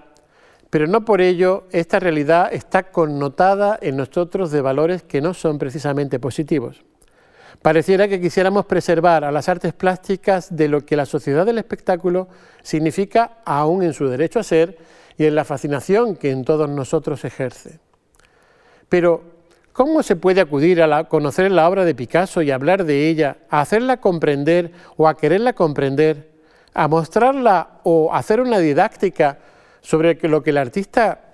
pero 0.70 0.88
no 0.88 1.05
por 1.05 1.22
ello 1.22 1.65
esta 1.72 1.99
realidad 1.99 2.49
está 2.51 2.91
connotada 2.91 3.78
en 3.82 3.97
nosotros 3.97 4.51
de 4.51 4.61
valores 4.61 5.03
que 5.03 5.22
no 5.22 5.34
son 5.34 5.57
precisamente 5.57 6.20
positivos. 6.20 6.84
Pareciera 7.61 8.07
que 8.07 8.22
quisiéramos 8.22 8.65
preservar 8.65 9.24
a 9.24 9.32
las 9.32 9.49
artes 9.49 9.74
plásticas 9.74 10.55
de 10.55 10.68
lo 10.68 10.86
que 10.86 10.95
la 10.95 11.05
sociedad 11.05 11.45
del 11.45 11.57
espectáculo 11.57 12.28
significa 12.61 13.39
aún 13.45 13.82
en 13.84 13.93
su 13.93 14.07
derecho 14.07 14.39
a 14.39 14.43
ser 14.43 14.78
y 15.18 15.26
en 15.26 15.36
la 15.36 15.45
fascinación 15.45 16.15
que 16.15 16.32
en 16.32 16.45
todos 16.45 16.70
nosotros 16.70 17.26
ejerce. 17.26 17.80
Pero, 18.89 19.24
¿cómo 19.74 20.03
se 20.03 20.15
puede 20.15 20.41
acudir 20.41 20.82
a 20.84 21.03
conocer 21.05 21.51
la 21.51 21.68
obra 21.68 21.84
de 21.84 21.95
Picasso 21.95 22.41
y 22.41 22.51
hablar 22.51 22.86
de 22.86 23.09
ella, 23.09 23.38
a 23.49 23.61
hacerla 23.61 23.97
comprender 23.97 24.72
o 24.95 25.07
a 25.07 25.18
quererla 25.18 25.53
comprender, 25.53 26.30
a 26.74 26.88
mostrarla 26.88 27.80
o 27.84 28.13
hacer 28.13 28.39
una 28.39 28.59
didáctica 28.59 29.39
sobre 29.82 30.17
lo 30.28 30.43
que 30.43 30.49
el 30.51 30.57
artista 30.57 31.28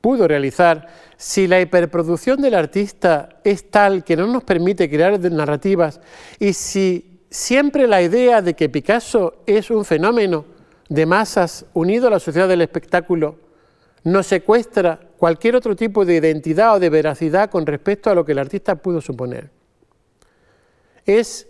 pudo 0.00 0.28
realizar, 0.28 0.86
si 1.16 1.46
la 1.46 1.60
hiperproducción 1.60 2.40
del 2.40 2.54
artista 2.54 3.40
es 3.42 3.70
tal 3.70 4.04
que 4.04 4.16
no 4.16 4.26
nos 4.26 4.44
permite 4.44 4.88
crear 4.88 5.18
narrativas 5.32 6.00
y 6.38 6.52
si 6.52 7.20
siempre 7.30 7.88
la 7.88 8.02
idea 8.02 8.42
de 8.42 8.54
que 8.54 8.68
Picasso 8.68 9.42
es 9.46 9.70
un 9.70 9.84
fenómeno 9.84 10.44
de 10.88 11.06
masas 11.06 11.66
unido 11.74 12.06
a 12.06 12.10
la 12.10 12.20
sociedad 12.20 12.48
del 12.48 12.62
espectáculo 12.62 13.46
nos 14.04 14.28
secuestra 14.28 15.00
cualquier 15.16 15.56
otro 15.56 15.74
tipo 15.74 16.04
de 16.04 16.14
identidad 16.14 16.76
o 16.76 16.78
de 16.78 16.90
veracidad 16.90 17.50
con 17.50 17.66
respecto 17.66 18.08
a 18.08 18.14
lo 18.14 18.24
que 18.24 18.32
el 18.32 18.38
artista 18.38 18.76
pudo 18.76 19.00
suponer. 19.00 19.50
Es 21.04 21.48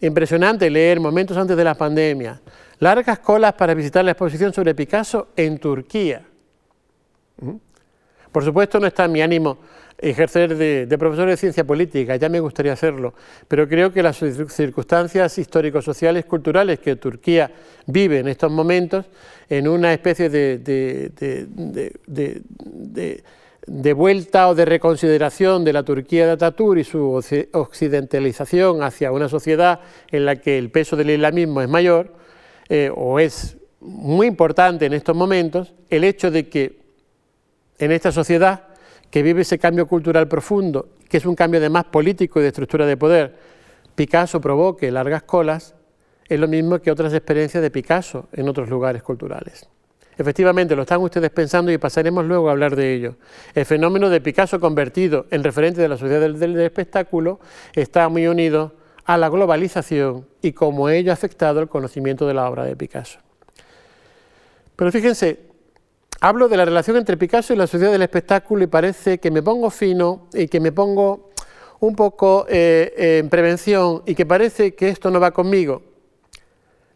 impresionante 0.00 0.68
leer 0.68 1.00
momentos 1.00 1.36
antes 1.38 1.56
de 1.56 1.64
la 1.64 1.74
pandemia, 1.74 2.42
largas 2.84 3.18
colas 3.20 3.54
para 3.54 3.72
visitar 3.72 4.04
la 4.04 4.10
exposición 4.10 4.52
sobre 4.52 4.74
Picasso 4.74 5.28
en 5.36 5.58
Turquía. 5.58 6.20
¿Mm? 7.40 7.56
Por 8.30 8.44
supuesto 8.44 8.78
no 8.78 8.86
está 8.86 9.08
mi 9.08 9.22
ánimo 9.22 9.56
ejercer 9.96 10.54
de, 10.54 10.98
profesor 10.98 11.28
de 11.28 11.36
ciencia 11.38 11.64
política, 11.64 12.16
ya 12.16 12.28
me 12.28 12.40
gustaría 12.40 12.74
hacerlo, 12.74 13.14
pero 13.48 13.66
creo 13.66 13.90
que 13.90 14.02
las 14.02 14.18
circunstancias 14.18 15.38
histórico-sociales, 15.38 16.26
culturales 16.26 16.78
que 16.80 16.96
Turquía 16.96 17.50
vive 17.86 18.18
en 18.18 18.28
estos 18.28 18.52
momentos, 18.52 19.06
en 19.48 19.66
una 19.66 19.94
especie 19.94 20.28
de, 20.28 20.58
de 23.66 23.92
vuelta 23.94 24.48
o 24.48 24.54
de 24.54 24.64
reconsideración 24.66 25.64
de 25.64 25.72
la 25.72 25.84
Turquía 25.84 26.26
de 26.26 26.32
Ataturk 26.32 26.80
y 26.80 26.84
su 26.84 27.22
occidentalización 27.52 28.82
hacia 28.82 29.10
una 29.10 29.30
sociedad 29.30 29.80
en 30.10 30.26
la 30.26 30.36
que 30.36 30.58
el 30.58 30.70
peso 30.70 30.96
del 30.96 31.10
islamismo 31.10 31.62
es 31.62 31.68
mayor, 31.68 32.23
eh, 32.68 32.90
o 32.94 33.18
es 33.18 33.56
muy 33.80 34.26
importante 34.26 34.86
en 34.86 34.92
estos 34.92 35.14
momentos, 35.14 35.74
el 35.90 36.04
hecho 36.04 36.30
de 36.30 36.48
que 36.48 36.80
en 37.78 37.92
esta 37.92 38.12
sociedad 38.12 38.68
que 39.10 39.22
vive 39.22 39.42
ese 39.42 39.58
cambio 39.58 39.86
cultural 39.86 40.26
profundo, 40.26 40.88
que 41.08 41.18
es 41.18 41.26
un 41.26 41.34
cambio 41.34 41.60
de 41.60 41.68
más 41.68 41.84
político 41.84 42.40
y 42.40 42.42
de 42.42 42.48
estructura 42.48 42.86
de 42.86 42.96
poder, 42.96 43.34
Picasso 43.94 44.40
provoque 44.40 44.90
largas 44.90 45.22
colas, 45.22 45.74
es 46.28 46.40
lo 46.40 46.48
mismo 46.48 46.78
que 46.80 46.90
otras 46.90 47.12
experiencias 47.12 47.62
de 47.62 47.70
Picasso 47.70 48.28
en 48.32 48.48
otros 48.48 48.68
lugares 48.68 49.02
culturales. 49.02 49.68
Efectivamente, 50.16 50.76
lo 50.76 50.82
están 50.82 51.00
ustedes 51.00 51.30
pensando 51.30 51.72
y 51.72 51.78
pasaremos 51.78 52.24
luego 52.24 52.48
a 52.48 52.52
hablar 52.52 52.76
de 52.76 52.94
ello. 52.94 53.16
El 53.54 53.64
fenómeno 53.64 54.08
de 54.08 54.20
Picasso 54.20 54.60
convertido 54.60 55.26
en 55.30 55.42
referente 55.42 55.80
de 55.80 55.88
la 55.88 55.96
sociedad 55.96 56.20
del, 56.20 56.60
espectáculo 56.60 57.40
está 57.74 58.08
muy 58.08 58.26
unido 58.26 58.72
a 59.04 59.18
la 59.18 59.28
globalización 59.28 60.26
y 60.40 60.52
cómo 60.52 60.88
ello 60.88 61.10
ha 61.10 61.14
afectado 61.14 61.60
el 61.60 61.68
conocimiento 61.68 62.26
de 62.26 62.34
la 62.34 62.48
obra 62.48 62.64
de 62.64 62.76
Picasso. 62.76 63.18
Pero 64.76 64.90
fíjense, 64.90 65.40
hablo 66.20 66.48
de 66.48 66.56
la 66.56 66.64
relación 66.64 66.96
entre 66.96 67.16
Picasso 67.16 67.52
y 67.52 67.56
la 67.56 67.66
sociedad 67.66 67.92
del 67.92 68.02
espectáculo 68.02 68.64
y 68.64 68.66
parece 68.66 69.18
que 69.18 69.30
me 69.30 69.42
pongo 69.42 69.70
fino 69.70 70.28
y 70.32 70.48
que 70.48 70.60
me 70.60 70.72
pongo 70.72 71.30
un 71.80 71.94
poco 71.94 72.46
eh, 72.48 73.20
en 73.20 73.28
prevención 73.28 74.02
y 74.06 74.14
que 74.14 74.24
parece 74.24 74.74
que 74.74 74.88
esto 74.88 75.10
no 75.10 75.20
va 75.20 75.32
conmigo. 75.32 75.82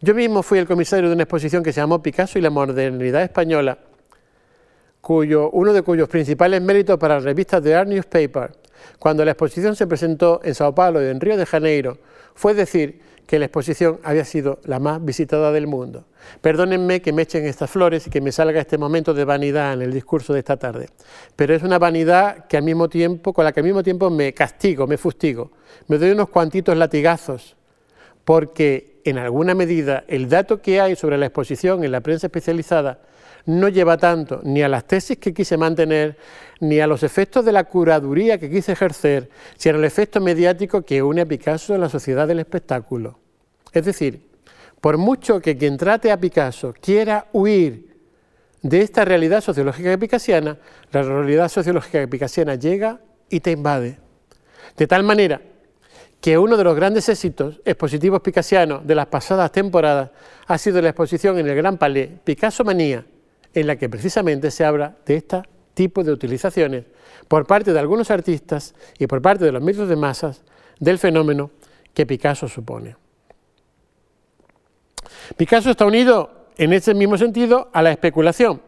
Yo 0.01 0.15
mismo 0.15 0.43
fui 0.43 0.59
el 0.59 0.67
comisario 0.67 1.09
de 1.09 1.15
una 1.15 1.25
exposición 1.25 1.63
que 1.63 1.73
se 1.73 1.81
llamó 1.81 2.03
Picasso 2.03 2.39
y 2.39 2.43
la 2.43 2.51
modernidad 2.51 3.23
española, 3.23 3.79
cuyo, 5.01 5.51
uno 5.51 5.73
de 5.73 5.83
cuyos 5.83 6.09
principales 6.09 6.63
méritos 6.63 6.99
para 6.99 7.19
revistas 7.19 7.63
de 7.63 7.75
Art 7.75 7.89
Newspaper, 7.89 8.53
cuando 8.99 9.25
la 9.25 9.33
exposición 9.33 9.77
se 9.77 9.87
presentó 9.87 10.41
en 10.45 10.55
Sao 10.55 10.75
Paulo 10.75 11.03
y 11.03 11.07
en 11.09 11.21
Río 11.21 11.37
de 11.37 11.47
Janeiro, 11.47 11.99
fue 12.35 12.55
decir 12.55 13.01
que 13.29 13.39
la 13.39 13.45
exposición 13.45 14.01
había 14.05 14.25
sido 14.25 14.59
la 14.65 14.79
más 14.79 15.05
visitada 15.05 15.53
del 15.53 15.67
mundo. 15.67 16.05
Perdónenme 16.41 17.03
que 17.03 17.13
me 17.13 17.23
echen 17.23 17.45
estas 17.45 17.71
flores 17.71 18.07
y 18.07 18.11
que 18.11 18.23
me 18.23 18.33
salga 18.33 18.61
este 18.61 18.79
momento 18.79 19.13
de 19.13 19.25
vanidad 19.25 19.75
en 19.75 19.83
el 19.83 19.93
discurso 19.93 20.33
de 20.33 20.39
esta 20.39 20.57
tarde, 20.57 20.89
pero 21.37 21.55
es 21.55 21.63
una 21.63 21.79
vanidad 21.79 22.47
que 22.47 22.57
al 22.57 22.63
mismo 22.63 22.89
tiempo, 22.89 23.35
con 23.35 23.45
la 23.45 23.53
que 23.53 23.61
al 23.61 23.67
mismo 23.67 23.83
tiempo 23.83 24.09
me 24.09 24.33
castigo, 24.33 24.87
me 24.87 24.97
fustigo, 24.97 25.51
me 25.89 25.99
doy 25.99 26.11
unos 26.11 26.31
cuantitos 26.31 26.75
latigazos, 26.75 27.55
porque 28.25 29.01
en 29.05 29.19
alguna 29.19 29.55
medida 29.55 30.05
el 30.09 30.29
dato 30.31 30.63
que 30.63 30.81
hay 30.81 30.97
sobre 30.97 31.19
la 31.19 31.27
exposición 31.27 31.85
en 31.85 31.93
la 31.93 32.01
prensa 32.01 32.29
especializada 32.29 33.01
no 33.45 33.69
lleva 33.69 33.97
tanto 33.97 34.41
ni 34.43 34.63
a 34.63 34.69
las 34.69 34.87
tesis 34.87 35.19
que 35.19 35.33
quise 35.33 35.57
mantener, 35.57 36.17
ni 36.61 36.81
a 36.81 36.87
los 36.87 37.03
efectos 37.03 37.45
de 37.45 37.53
la 37.53 37.65
curaduría 37.65 38.39
que 38.39 38.51
quise 38.51 38.73
ejercer, 38.73 39.29
sino 39.57 39.79
al 39.79 39.85
efecto 39.85 40.21
mediático 40.21 40.83
que 40.83 41.03
une 41.03 41.21
a 41.21 41.27
Picasso 41.27 41.75
en 41.75 41.81
la 41.81 41.89
sociedad 41.89 42.27
del 42.27 42.41
espectáculo. 42.41 43.19
Es 43.73 43.85
decir, 43.85 44.29
por 44.81 44.99
mucho 44.99 45.41
que 45.41 45.57
quien 45.57 45.77
trate 45.77 46.11
a 46.11 46.19
Picasso 46.19 46.75
quiera 46.81 47.27
huir 47.33 47.97
de 48.63 48.81
esta 48.81 49.05
realidad 49.05 49.41
sociológica 49.41 49.97
picasiana, 49.99 50.59
la 50.93 51.03
realidad 51.03 51.49
sociológica 51.49 52.07
picasiana 52.07 52.57
llega 52.57 53.01
y 53.31 53.41
te 53.41 53.53
invade. 53.53 53.99
De 54.77 54.87
tal 54.87 55.05
manera 55.05 55.41
que 56.21 56.37
uno 56.39 56.57
de 56.57 56.65
los 56.65 56.75
grandes 56.75 57.09
éxitos 57.09 57.61
expositivos 57.65 58.21
picasianos 58.21 58.85
de 58.87 58.95
las 58.95 59.07
pasadas 59.07 59.53
temporadas 59.53 60.11
ha 60.47 60.59
sido 60.59 60.83
la 60.83 60.89
exposición 60.89 61.39
en 61.39 61.49
el 61.49 61.55
Gran 61.55 61.79
Palais 61.79 62.11
Picasso 62.25 62.65
Manía, 62.65 63.05
en 63.55 63.67
la 63.67 63.77
que 63.77 63.89
precisamente 63.89 64.51
se 64.51 64.65
habla 64.65 64.97
de 65.07 65.17
este 65.17 65.43
tipo 65.79 66.03
de 66.03 66.11
utilizaciones 66.11 66.87
por 67.29 67.47
parte 67.47 67.73
de 67.73 67.79
algunos 67.79 68.11
artistas 68.11 68.75
y 68.99 69.07
por 69.07 69.23
parte 69.23 69.45
de 69.45 69.53
los 69.53 69.63
medios 69.63 69.89
de 69.89 69.95
masas 69.95 70.43
del 70.81 70.99
fenómeno 70.99 71.53
que 71.95 72.05
Picasso 72.05 72.49
supone. 72.49 72.97
Picasso 75.37 75.71
está 75.71 75.87
unido 75.87 76.49
en 76.57 76.73
ese 76.73 76.95
mismo 76.95 77.17
sentido 77.17 77.71
a 77.73 77.81
la 77.83 77.93
especulación, 77.93 78.61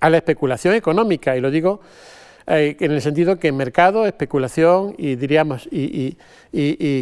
a 0.00 0.10
la 0.10 0.18
especulación 0.18 0.74
económica, 0.74 1.34
y 1.34 1.40
lo 1.40 1.50
digo 1.50 1.80
eh, 2.50 2.78
en 2.80 2.92
el 2.92 3.02
sentido 3.02 3.38
que 3.38 3.52
mercado, 3.52 4.06
especulación 4.06 4.94
y 4.96 5.16
diríamos 5.16 5.68
y, 5.70 6.16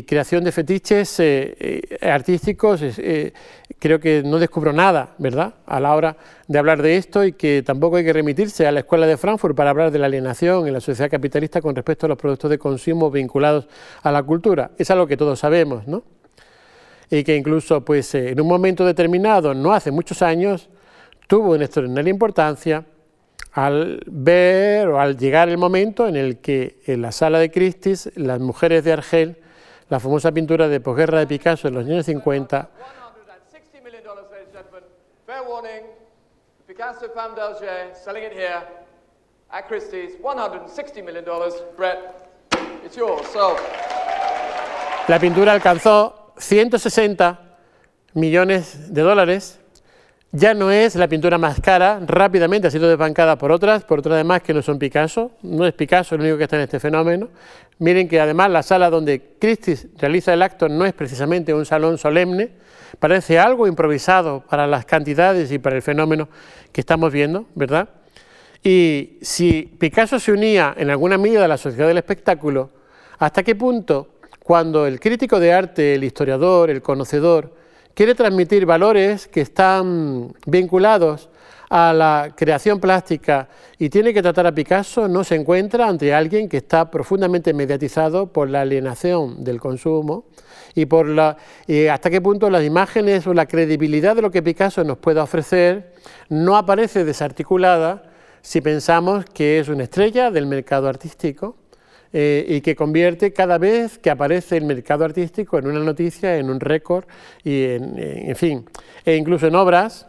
creación 0.02 0.42
de 0.42 0.50
fetiches 0.50 1.20
eh, 1.20 1.54
eh, 1.60 1.98
artísticos, 2.10 2.80
creo 3.78 4.00
que 4.00 4.24
no 4.24 4.40
descubro 4.40 4.72
nada, 4.72 5.14
¿verdad? 5.18 5.54
A 5.66 5.78
la 5.78 5.94
hora 5.94 6.16
de 6.48 6.58
hablar 6.58 6.82
de 6.82 6.96
esto 6.96 7.24
y 7.24 7.34
que 7.34 7.62
tampoco 7.62 7.96
hay 7.96 8.04
que 8.04 8.12
remitirse 8.12 8.66
a 8.66 8.72
la 8.72 8.80
escuela 8.80 9.06
de 9.06 9.16
Frankfurt 9.16 9.54
para 9.54 9.70
hablar 9.70 9.92
de 9.92 10.00
la 10.00 10.06
alienación 10.06 10.66
en 10.66 10.72
la 10.72 10.80
sociedad 10.80 11.08
capitalista 11.08 11.62
con 11.62 11.76
respecto 11.76 12.06
a 12.06 12.08
los 12.08 12.18
productos 12.18 12.50
de 12.50 12.58
consumo 12.58 13.08
vinculados 13.08 13.68
a 14.02 14.10
la 14.10 14.24
cultura. 14.24 14.72
Es 14.76 14.90
algo 14.90 15.06
que 15.06 15.16
todos 15.16 15.38
sabemos, 15.38 15.86
¿no? 15.86 16.02
Y 17.08 17.22
que 17.22 17.36
incluso, 17.36 17.84
pues, 17.84 18.12
en 18.16 18.40
un 18.40 18.48
momento 18.48 18.84
determinado, 18.84 19.54
no 19.54 19.72
hace 19.72 19.92
muchos 19.92 20.22
años, 20.22 20.68
tuvo 21.28 21.52
una 21.52 21.66
extraordinaria 21.66 22.10
importancia 22.10 22.84
al 23.56 24.02
ver 24.04 24.86
o 24.88 25.00
al 25.00 25.16
llegar 25.16 25.48
el 25.48 25.56
momento 25.56 26.06
en 26.06 26.14
el 26.14 26.40
que 26.42 26.78
en 26.84 27.00
la 27.00 27.10
sala 27.10 27.38
de 27.38 27.50
Christie's 27.50 28.10
las 28.14 28.38
mujeres 28.38 28.84
de 28.84 28.92
Argel, 28.92 29.38
la 29.88 29.98
famosa 29.98 30.30
pintura 30.30 30.68
de 30.68 30.78
posguerra 30.78 31.20
de 31.20 31.26
Picasso 31.26 31.66
en 31.66 31.74
los 31.74 31.86
años 31.86 32.04
50, 32.04 32.68
La 45.08 45.18
pintura 45.18 45.52
alcanzó 45.52 46.34
160 46.36 47.40
millones 48.12 48.92
de 48.92 49.00
dólares 49.00 49.60
ya 50.32 50.54
no 50.54 50.70
es 50.70 50.96
la 50.96 51.08
pintura 51.08 51.38
más 51.38 51.60
cara, 51.60 52.00
rápidamente 52.04 52.68
ha 52.68 52.70
sido 52.70 52.88
desbancada 52.88 53.38
por 53.38 53.52
otras, 53.52 53.84
por 53.84 54.00
otras 54.00 54.14
además 54.14 54.42
que 54.42 54.52
no 54.52 54.62
son 54.62 54.78
Picasso, 54.78 55.30
no 55.42 55.66
es 55.66 55.72
Picasso 55.72 56.14
el 56.14 56.22
único 56.22 56.36
que 56.36 56.44
está 56.44 56.56
en 56.56 56.62
este 56.62 56.80
fenómeno. 56.80 57.28
Miren 57.78 58.08
que 58.08 58.20
además 58.20 58.50
la 58.50 58.62
sala 58.62 58.90
donde 58.90 59.34
Christie 59.38 59.76
realiza 59.98 60.32
el 60.32 60.42
acto 60.42 60.68
no 60.68 60.84
es 60.84 60.92
precisamente 60.94 61.54
un 61.54 61.64
salón 61.64 61.98
solemne, 61.98 62.50
parece 62.98 63.38
algo 63.38 63.66
improvisado 63.66 64.44
para 64.48 64.66
las 64.66 64.84
cantidades 64.84 65.52
y 65.52 65.58
para 65.58 65.76
el 65.76 65.82
fenómeno 65.82 66.28
que 66.72 66.80
estamos 66.80 67.12
viendo, 67.12 67.46
¿verdad? 67.54 67.88
Y 68.62 69.18
si 69.22 69.62
Picasso 69.78 70.18
se 70.18 70.32
unía 70.32 70.74
en 70.76 70.90
alguna 70.90 71.18
medida 71.18 71.44
a 71.44 71.48
la 71.48 71.56
sociedad 71.56 71.86
del 71.86 71.98
espectáculo, 71.98 72.70
¿hasta 73.18 73.42
qué 73.42 73.54
punto 73.54 74.16
cuando 74.42 74.86
el 74.86 74.98
crítico 75.00 75.38
de 75.38 75.52
arte, 75.52 75.94
el 75.94 76.04
historiador, 76.04 76.70
el 76.70 76.82
conocedor, 76.82 77.52
quiere 77.96 78.14
transmitir 78.14 78.66
valores 78.66 79.26
que 79.26 79.40
están 79.40 80.30
vinculados 80.44 81.30
a 81.70 81.94
la 81.94 82.34
creación 82.36 82.78
plástica 82.78 83.48
y 83.78 83.88
tiene 83.88 84.12
que 84.12 84.20
tratar 84.20 84.46
a 84.46 84.52
Picasso, 84.52 85.08
no 85.08 85.24
se 85.24 85.34
encuentra 85.34 85.88
ante 85.88 86.12
alguien 86.12 86.46
que 86.46 86.58
está 86.58 86.90
profundamente 86.90 87.54
mediatizado 87.54 88.26
por 88.26 88.50
la 88.50 88.60
alienación 88.60 89.42
del 89.42 89.58
consumo 89.58 90.26
y 90.74 90.84
por 90.84 91.08
la, 91.08 91.38
hasta 91.90 92.10
qué 92.10 92.20
punto 92.20 92.50
las 92.50 92.64
imágenes 92.64 93.26
o 93.26 93.32
la 93.32 93.46
credibilidad 93.46 94.14
de 94.14 94.20
lo 94.20 94.30
que 94.30 94.42
Picasso 94.42 94.84
nos 94.84 94.98
pueda 94.98 95.22
ofrecer 95.22 95.94
no 96.28 96.54
aparece 96.58 97.02
desarticulada 97.02 98.02
si 98.42 98.60
pensamos 98.60 99.24
que 99.24 99.58
es 99.58 99.70
una 99.70 99.84
estrella 99.84 100.30
del 100.30 100.44
mercado 100.44 100.86
artístico 100.86 101.56
eh, 102.12 102.44
y 102.48 102.60
que 102.60 102.76
convierte 102.76 103.32
cada 103.32 103.58
vez 103.58 103.98
que 103.98 104.10
aparece 104.10 104.56
el 104.56 104.64
mercado 104.64 105.04
artístico 105.04 105.58
en 105.58 105.66
una 105.66 105.80
noticia, 105.80 106.36
en 106.38 106.50
un 106.50 106.60
récord 106.60 107.04
y 107.44 107.62
en, 107.64 108.36
fin, 108.36 108.64
e 109.04 109.16
incluso 109.16 109.46
en 109.46 109.54
obras 109.54 110.06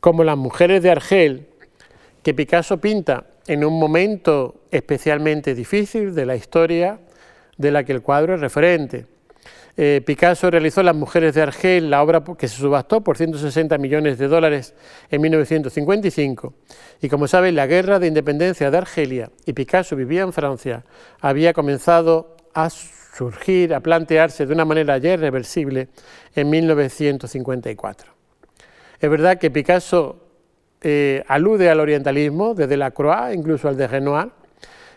como 0.00 0.22
Las 0.24 0.36
mujeres 0.36 0.82
de 0.82 0.90
Argel, 0.90 1.48
que 2.22 2.34
Picasso 2.34 2.80
pinta 2.80 3.26
en 3.46 3.64
un 3.64 3.78
momento 3.78 4.62
especialmente 4.70 5.54
difícil 5.54 6.14
de 6.14 6.26
la 6.26 6.36
historia 6.36 7.00
de 7.56 7.72
la 7.72 7.84
que 7.84 7.92
el 7.92 8.02
cuadro 8.02 8.34
es 8.34 8.40
referente. 8.40 9.06
Eh, 9.80 10.02
Picasso 10.04 10.50
realizó 10.50 10.82
Las 10.82 10.96
Mujeres 10.96 11.36
de 11.36 11.42
Argel, 11.42 11.88
la 11.88 12.02
obra 12.02 12.24
que 12.36 12.48
se 12.48 12.56
subastó 12.56 13.00
por 13.00 13.16
160 13.16 13.78
millones 13.78 14.18
de 14.18 14.26
dólares 14.26 14.74
en 15.08 15.20
1955. 15.20 16.52
Y 17.00 17.08
como 17.08 17.28
saben, 17.28 17.54
la 17.54 17.68
guerra 17.68 18.00
de 18.00 18.08
independencia 18.08 18.72
de 18.72 18.76
Argelia, 18.76 19.30
y 19.46 19.52
Picasso 19.52 19.94
vivía 19.94 20.22
en 20.22 20.32
Francia, 20.32 20.84
había 21.20 21.52
comenzado 21.52 22.36
a 22.54 22.70
surgir, 22.70 23.72
a 23.72 23.78
plantearse 23.78 24.46
de 24.46 24.52
una 24.52 24.64
manera 24.64 24.98
ya 24.98 25.12
irreversible 25.12 25.90
en 26.34 26.50
1954. 26.50 28.12
Es 28.98 29.08
verdad 29.08 29.38
que 29.38 29.52
Picasso 29.52 30.24
eh, 30.80 31.22
alude 31.28 31.70
al 31.70 31.78
orientalismo, 31.78 32.54
desde 32.54 32.76
la 32.76 32.90
Croix, 32.90 33.32
incluso 33.32 33.68
al 33.68 33.76
de 33.76 33.86
Renoir, 33.86 34.30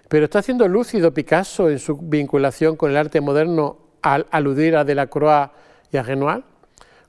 pero 0.10 0.26
está 0.26 0.40
haciendo 0.40 0.68
lúcido 0.68 1.14
Picasso 1.14 1.70
en 1.70 1.78
su 1.78 1.98
vinculación 1.98 2.76
con 2.76 2.90
el 2.90 2.98
arte 2.98 3.22
moderno 3.22 3.81
al 4.02 4.28
aludir 4.32 4.76
a 4.76 4.84
Delacroix 4.84 5.50
y 5.92 5.98
a 5.98 6.04
Renoir? 6.04 6.44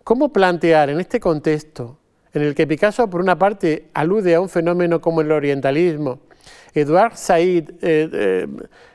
¿Cómo 0.05 0.33
plantear 0.33 0.91
en 0.91 1.01
este 1.01 1.21
contexto, 1.21 1.99
en 2.33 2.43
el 2.43 2.55
que 2.55 2.67
Picasso 2.67 3.09
por 3.09 3.21
una 3.21 3.39
parte 3.39 3.89
alude 3.95 4.35
a 4.35 4.41
un 4.41 4.49
fenómeno 4.49 5.01
como 5.01 5.21
el 5.21 5.31
orientalismo, 5.31 6.21
Edouard 6.75 7.17
Said 7.17 7.71
eh, 7.83 8.47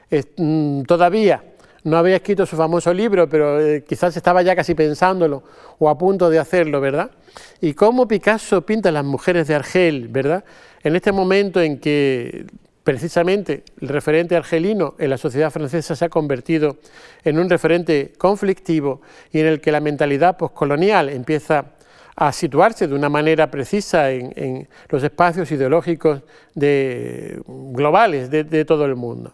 eh, 0.09 0.23
mm, 0.37 0.83
todavía 0.83 1.43
no 1.83 1.97
había 1.97 2.17
escrito 2.17 2.45
su 2.45 2.57
famoso 2.57 2.93
libro, 2.93 3.29
pero 3.29 3.61
eh, 3.61 3.83
quizás 3.87 4.15
estaba 4.17 4.41
ya 4.41 4.55
casi 4.55 4.75
pensándolo 4.75 5.43
o 5.79 5.89
a 5.89 5.97
punto 5.97 6.29
de 6.29 6.37
hacerlo, 6.37 6.81
¿verdad? 6.81 7.11
Y 7.61 7.73
cómo 7.73 8.07
Picasso 8.07 8.65
pinta 8.65 8.89
a 8.89 8.91
las 8.91 9.05
mujeres 9.05 9.47
de 9.47 9.55
Argel, 9.55 10.09
¿verdad? 10.09 10.43
En 10.83 10.97
este 10.97 11.13
momento 11.13 11.61
en 11.61 11.79
que 11.79 12.45
precisamente 12.87 13.65
el 13.81 13.89
referente 13.89 14.37
argelino 14.37 14.95
en 14.97 15.09
la 15.09 15.17
sociedad 15.17 15.51
francesa 15.51 15.93
se 15.93 16.05
ha 16.05 16.07
convertido 16.07 16.77
en 17.25 17.37
un 17.37 17.49
referente 17.49 18.13
conflictivo 18.17 19.01
y 19.29 19.41
en 19.41 19.47
el 19.47 19.59
que 19.59 19.73
la 19.73 19.81
mentalidad 19.81 20.37
postcolonial 20.37 21.09
empieza 21.09 21.65
a 22.15 22.31
situarse 22.31 22.87
de 22.87 22.95
una 22.95 23.09
manera 23.09 23.51
precisa 23.51 24.09
en, 24.11 24.69
los 24.87 25.03
espacios 25.03 25.51
ideológicos 25.51 26.21
globales 26.55 28.31
de 28.31 28.63
todo 28.63 28.85
el 28.85 28.95
mundo. 28.95 29.33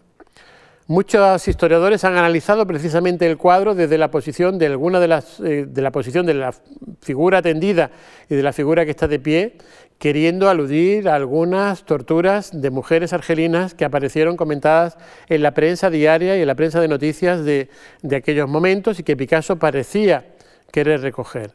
Muchos 0.86 1.48
historiadores 1.48 2.04
han 2.04 2.12
analizado 2.18 2.66
precisamente 2.66 3.24
el 3.26 3.38
cuadro 3.38 3.74
desde 3.74 3.96
la 3.96 4.10
posición 4.10 4.58
de 4.58 4.66
alguna 4.66 5.00
de 5.00 5.08
las 5.08 5.40
eh, 5.40 5.64
de 5.66 5.80
la 5.80 5.90
posición 5.90 6.26
de 6.26 6.34
la 6.34 6.54
figura 7.00 7.40
tendida 7.40 7.90
y 8.28 8.34
de 8.34 8.42
la 8.42 8.52
figura 8.52 8.84
que 8.84 8.90
está 8.90 9.08
de 9.08 9.18
pie, 9.18 9.56
queriendo 9.98 10.50
aludir 10.50 11.08
a 11.08 11.14
algunas 11.14 11.84
torturas 11.86 12.50
de 12.60 12.68
mujeres 12.68 13.14
argelinas 13.14 13.72
que 13.72 13.86
aparecieron 13.86 14.36
comentadas 14.36 14.98
en 15.30 15.42
la 15.42 15.54
prensa 15.54 15.88
diaria 15.88 16.36
y 16.36 16.42
en 16.42 16.46
la 16.46 16.54
prensa 16.54 16.82
de 16.82 16.88
noticias 16.88 17.46
de, 17.46 17.70
aquellos 18.14 18.46
momentos 18.46 19.00
y 19.00 19.04
que 19.04 19.16
Picasso 19.16 19.56
parecía 19.56 20.34
querer 20.70 21.00
recoger. 21.00 21.52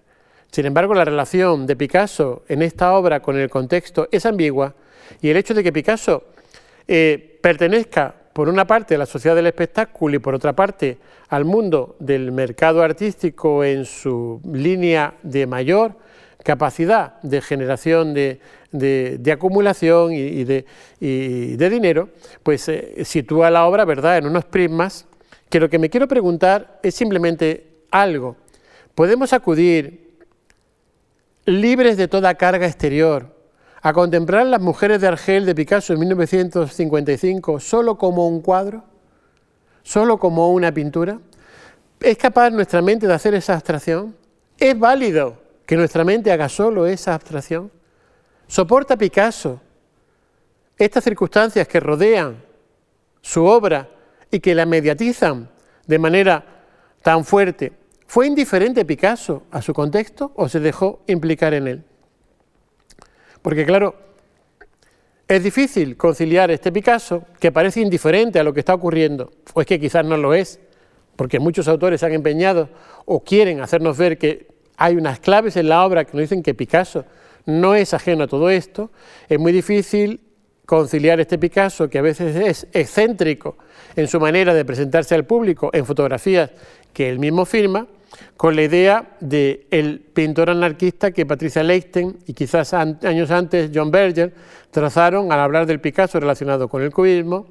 Sin 0.51 0.65
embargo, 0.65 0.95
la 0.95 1.05
relación 1.05 1.67
de 1.67 1.75
Picasso 1.75 2.41
en 2.47 2.63
esta 2.63 2.93
obra 2.93 3.19
con 3.19 3.37
el 3.37 3.51
contexto 3.51 4.07
es 4.11 4.25
ambigua 4.25 4.73
y 5.21 5.29
el 5.29 5.37
hecho 5.37 5.53
de 5.53 5.61
que 5.61 5.71
Picasso 5.71 6.23
eh, 6.87 7.37
pertenezca 7.43 8.15
por 8.33 8.49
una 8.49 8.65
parte 8.65 8.95
a 8.95 8.97
la 8.97 9.05
sociedad 9.05 9.35
del 9.35 9.47
espectáculo 9.47 10.15
y 10.15 10.19
por 10.19 10.35
otra 10.35 10.53
parte 10.53 10.97
al 11.29 11.45
mundo 11.45 11.95
del 11.99 12.31
mercado 12.31 12.81
artístico 12.81 13.63
en 13.63 13.85
su 13.85 14.41
línea 14.51 15.15
de 15.23 15.47
mayor 15.47 15.95
capacidad 16.43 17.21
de 17.21 17.41
generación 17.41 18.13
de, 18.13 18.39
acumulación 19.31 20.13
y, 20.13 20.43
de, 20.43 21.69
dinero, 21.69 22.09
pues 22.43 22.69
eh, 22.69 23.03
sitúa 23.03 23.49
la 23.51 23.65
obra 23.65 23.85
¿verdad? 23.85 24.17
en 24.17 24.27
unos 24.27 24.45
prismas 24.45 25.05
que 25.49 25.59
lo 25.59 25.69
que 25.69 25.79
me 25.79 25.89
quiero 25.89 26.07
preguntar 26.07 26.79
es 26.83 26.95
simplemente 26.95 27.65
algo. 27.91 28.35
¿Podemos 28.95 29.33
acudir 29.33 30.09
libres 31.45 31.97
de 31.97 32.07
toda 32.07 32.35
carga 32.35 32.67
exterior 32.67 33.38
a 33.81 33.93
contemplar 33.93 34.45
las 34.45 34.61
mujeres 34.61 34.99
de 35.01 35.07
Argel 35.07 35.45
de 35.45 35.55
Picasso 35.55 35.93
en 35.93 35.99
1955 35.99 37.59
solo 37.59 37.97
como 37.97 38.27
un 38.27 38.41
cuadro, 38.41 38.83
solo 39.83 40.17
como 40.17 40.51
una 40.51 40.73
pintura? 40.73 41.19
¿Es 41.99 42.17
capaz 42.17 42.49
nuestra 42.49 42.81
mente 42.81 43.07
de 43.07 43.13
hacer 43.13 43.33
esa 43.33 43.53
abstracción? 43.53 44.15
¿Es 44.57 44.77
válido 44.77 45.37
que 45.65 45.77
nuestra 45.77 46.03
mente 46.03 46.31
haga 46.31 46.49
solo 46.49 46.87
esa 46.87 47.13
abstracción? 47.13 47.71
¿Soporta 48.47 48.97
Picasso 48.97 49.61
estas 50.77 51.03
circunstancias 51.03 51.67
que 51.67 51.79
rodean 51.79 52.41
su 53.21 53.45
obra 53.45 53.89
y 54.31 54.39
que 54.39 54.55
la 54.55 54.65
mediatizan 54.65 55.49
de 55.85 55.99
manera 55.99 56.45
tan 57.01 57.23
fuerte? 57.23 57.73
¿Fue 58.07 58.27
indiferente 58.27 58.85
Picasso 58.85 59.43
a 59.51 59.61
su 59.61 59.73
contexto 59.73 60.31
o 60.35 60.49
se 60.49 60.59
dejó 60.59 61.01
implicar 61.07 61.53
en 61.53 61.67
él? 61.67 61.83
Porque 63.41 63.65
claro, 63.65 63.95
es 65.27 65.43
difícil 65.43 65.95
conciliar 65.95 66.49
este 66.51 66.71
Picasso, 66.71 67.23
que 67.39 67.51
parece 67.51 67.81
indiferente 67.81 68.39
a 68.39 68.43
lo 68.43 68.53
que 68.53 68.61
está 68.61 68.73
ocurriendo, 68.73 69.31
o 69.53 69.61
es 69.61 69.67
que 69.67 69.79
quizás 69.79 70.03
no 70.03 70.17
lo 70.17 70.33
es, 70.33 70.59
porque 71.15 71.39
muchos 71.39 71.67
autores 71.67 71.99
se 71.99 72.05
han 72.05 72.13
empeñado 72.13 72.69
o 73.05 73.23
quieren 73.23 73.61
hacernos 73.61 73.97
ver 73.97 74.17
que 74.17 74.47
hay 74.77 74.95
unas 74.95 75.19
claves 75.19 75.55
en 75.57 75.69
la 75.69 75.85
obra 75.85 76.05
que 76.05 76.13
nos 76.13 76.21
dicen 76.21 76.41
que 76.41 76.53
Picasso 76.53 77.05
no 77.45 77.75
es 77.75 77.93
ajeno 77.93 78.23
a 78.23 78.27
todo 78.27 78.49
esto, 78.49 78.91
es 79.27 79.37
muy 79.37 79.51
difícil 79.51 80.21
conciliar 80.65 81.19
este 81.19 81.37
Picasso, 81.37 81.89
que 81.89 81.97
a 81.97 82.01
veces 82.01 82.35
es 82.35 82.67
excéntrico 82.73 83.57
en 83.95 84.07
su 84.07 84.19
manera 84.19 84.53
de 84.53 84.65
presentarse 84.65 85.15
al 85.15 85.25
público 85.25 85.69
en 85.73 85.85
fotografías 85.85 86.51
que 86.93 87.09
él 87.09 87.19
mismo 87.19 87.45
firma, 87.45 87.87
con 88.37 88.55
la 88.55 88.63
idea 88.63 89.17
del 89.19 89.65
el 89.71 89.99
pintor 89.99 90.49
anarquista 90.49 91.11
que 91.11 91.25
Patricia 91.25 91.63
Leichten 91.63 92.17
y 92.25 92.33
quizás 92.33 92.73
años 92.73 93.31
antes 93.31 93.71
John 93.73 93.91
Berger 93.91 94.33
trazaron 94.71 95.31
al 95.31 95.39
hablar 95.39 95.65
del 95.65 95.79
Picasso 95.81 96.19
relacionado 96.19 96.67
con 96.67 96.81
el 96.81 96.91
cubismo. 96.91 97.47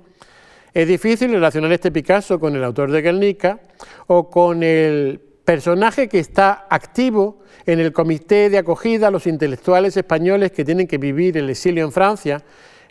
Es 0.75 0.87
difícil 0.87 1.31
relacionar 1.31 1.73
este 1.73 1.91
Picasso 1.91 2.39
con 2.39 2.55
el 2.55 2.65
autor 2.65 2.91
de 2.91 3.03
Guernica 3.03 3.61
o 4.07 4.31
con 4.31 4.63
el 4.63 5.21
personaje 5.45 6.09
que 6.09 6.19
está 6.19 6.67
activo 6.69 7.41
en 7.65 7.81
el 7.81 7.93
comité 7.93 8.51
de 8.51 8.59
acogida 8.59 9.09
a 9.09 9.11
los 9.11 9.27
intelectuales 9.27 9.97
españoles 9.97 10.53
que 10.53 10.65
tienen 10.65 10.87
que 10.87 10.99
vivir 10.99 11.37
el 11.39 11.49
exilio 11.51 11.85
en 11.85 11.93
Francia. 11.93 12.43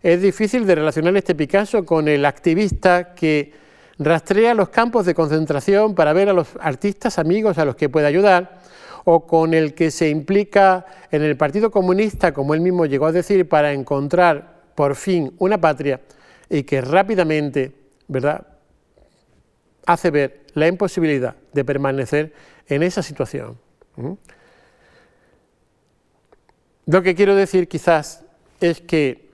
Es 0.01 0.21
difícil 0.21 0.65
de 0.65 0.75
relacionar 0.75 1.15
este 1.17 1.35
Picasso 1.35 1.85
con 1.85 2.07
el 2.07 2.25
activista 2.25 3.13
que 3.13 3.66
rastrea 3.99 4.53
los 4.53 4.69
campos 4.69 5.05
de 5.05 5.15
concentración 5.15 5.95
para 5.95 6.13
ver 6.13 6.29
a 6.29 6.33
los 6.33 6.47
artistas 6.59 7.19
amigos 7.19 7.57
a 7.57 7.65
los 7.65 7.75
que 7.75 7.89
puede 7.89 8.07
ayudar, 8.07 8.61
o 9.09 9.25
con 9.25 9.53
el 9.53 9.73
que 9.73 9.89
se 9.89 10.09
implica 10.09 10.85
en 11.11 11.23
el 11.23 11.37
Partido 11.37 11.71
Comunista, 11.71 12.33
como 12.33 12.53
él 12.53 12.59
mismo 12.59 12.85
llegó 12.85 13.05
a 13.05 13.13
decir, 13.13 13.47
para 13.47 13.71
encontrar 13.71 14.57
por 14.75 14.95
fin 14.95 15.33
una 15.39 15.59
patria 15.59 16.01
y 16.49 16.63
que 16.63 16.81
rápidamente, 16.81 17.71
¿verdad?, 18.07 18.45
hace 19.85 20.11
ver 20.11 20.41
la 20.53 20.67
imposibilidad 20.67 21.35
de 21.53 21.63
permanecer 21.63 22.33
en 22.67 22.83
esa 22.83 23.01
situación. 23.01 23.57
Lo 26.85 27.01
que 27.01 27.15
quiero 27.15 27.35
decir 27.35 27.69
quizás 27.69 28.25
es 28.59 28.81
que 28.81 29.26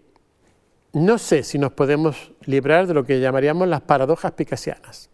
no 0.93 1.17
sé 1.17 1.43
si 1.43 1.57
nos 1.57 1.73
podemos 1.73 2.31
librar 2.45 2.85
de 2.87 2.93
lo 2.93 3.03
que 3.03 3.19
llamaríamos 3.19 3.67
las 3.67 3.81
paradojas 3.81 4.31
picasianas. 4.33 5.09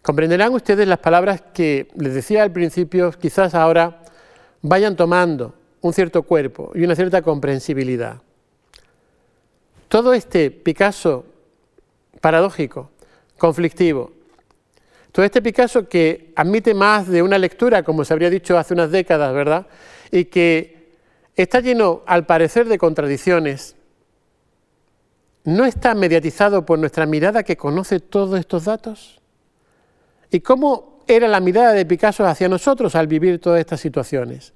Comprenderán 0.00 0.54
ustedes 0.54 0.86
las 0.86 0.98
palabras 0.98 1.42
que 1.52 1.88
les 1.96 2.14
decía 2.14 2.42
al 2.42 2.52
principio, 2.52 3.10
quizás 3.12 3.54
ahora 3.54 4.02
vayan 4.62 4.96
tomando 4.96 5.54
un 5.80 5.92
cierto 5.92 6.22
cuerpo 6.22 6.70
y 6.74 6.84
una 6.84 6.94
cierta 6.94 7.20
comprensibilidad. 7.20 8.22
Todo 9.88 10.14
este 10.14 10.50
Picasso 10.52 11.26
paradójico, 12.20 12.90
conflictivo, 13.38 14.12
todo 15.10 15.24
este 15.24 15.42
Picasso 15.42 15.88
que 15.88 16.32
admite 16.36 16.74
más 16.74 17.08
de 17.08 17.22
una 17.22 17.38
lectura, 17.38 17.82
como 17.82 18.04
se 18.04 18.12
habría 18.12 18.30
dicho 18.30 18.56
hace 18.56 18.72
unas 18.72 18.92
décadas, 18.92 19.34
¿verdad? 19.34 19.66
Y 20.12 20.26
que 20.26 20.92
está 21.34 21.60
lleno, 21.60 22.02
al 22.06 22.24
parecer, 22.24 22.68
de 22.68 22.78
contradicciones, 22.78 23.74
¿No 25.44 25.64
está 25.64 25.94
mediatizado 25.94 26.66
por 26.66 26.78
nuestra 26.78 27.06
mirada 27.06 27.42
que 27.42 27.56
conoce 27.56 28.00
todos 28.00 28.38
estos 28.38 28.64
datos? 28.64 29.20
¿Y 30.30 30.40
cómo 30.40 31.02
era 31.06 31.26
la 31.28 31.40
mirada 31.40 31.72
de 31.72 31.86
Picasso 31.86 32.26
hacia 32.26 32.48
nosotros 32.48 32.94
al 32.94 33.06
vivir 33.06 33.40
todas 33.40 33.60
estas 33.60 33.80
situaciones? 33.80 34.52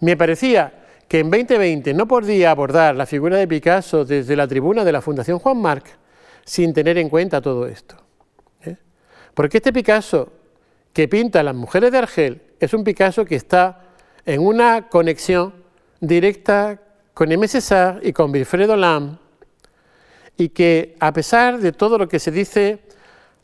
Me 0.00 0.16
parecía 0.16 0.72
que 1.06 1.20
en 1.20 1.30
2020 1.30 1.94
no 1.94 2.08
podía 2.08 2.50
abordar 2.50 2.96
la 2.96 3.06
figura 3.06 3.36
de 3.36 3.46
Picasso 3.46 4.04
desde 4.04 4.34
la 4.34 4.48
tribuna 4.48 4.84
de 4.84 4.92
la 4.92 5.02
Fundación 5.02 5.38
Juan 5.38 5.58
Marc 5.58 5.86
sin 6.44 6.72
tener 6.72 6.98
en 6.98 7.08
cuenta 7.08 7.40
todo 7.40 7.66
esto. 7.66 7.96
¿eh? 8.64 8.76
Porque 9.34 9.58
este 9.58 9.72
Picasso 9.72 10.32
que 10.92 11.08
pinta 11.08 11.40
a 11.40 11.42
las 11.42 11.54
mujeres 11.54 11.92
de 11.92 11.98
Argel 11.98 12.42
es 12.58 12.72
un 12.74 12.82
Picasso 12.82 13.24
que 13.24 13.36
está 13.36 13.82
en 14.24 14.40
una 14.40 14.88
conexión 14.88 15.54
directa 16.00 16.80
con 17.14 17.30
M. 17.30 17.46
César 17.46 18.00
y 18.02 18.12
con 18.12 18.30
Wilfredo 18.32 18.76
Lam, 18.76 19.18
y 20.36 20.48
que 20.50 20.96
a 21.00 21.12
pesar 21.12 21.58
de 21.58 21.72
todo 21.72 21.98
lo 21.98 22.08
que 22.08 22.18
se 22.18 22.30
dice, 22.30 22.80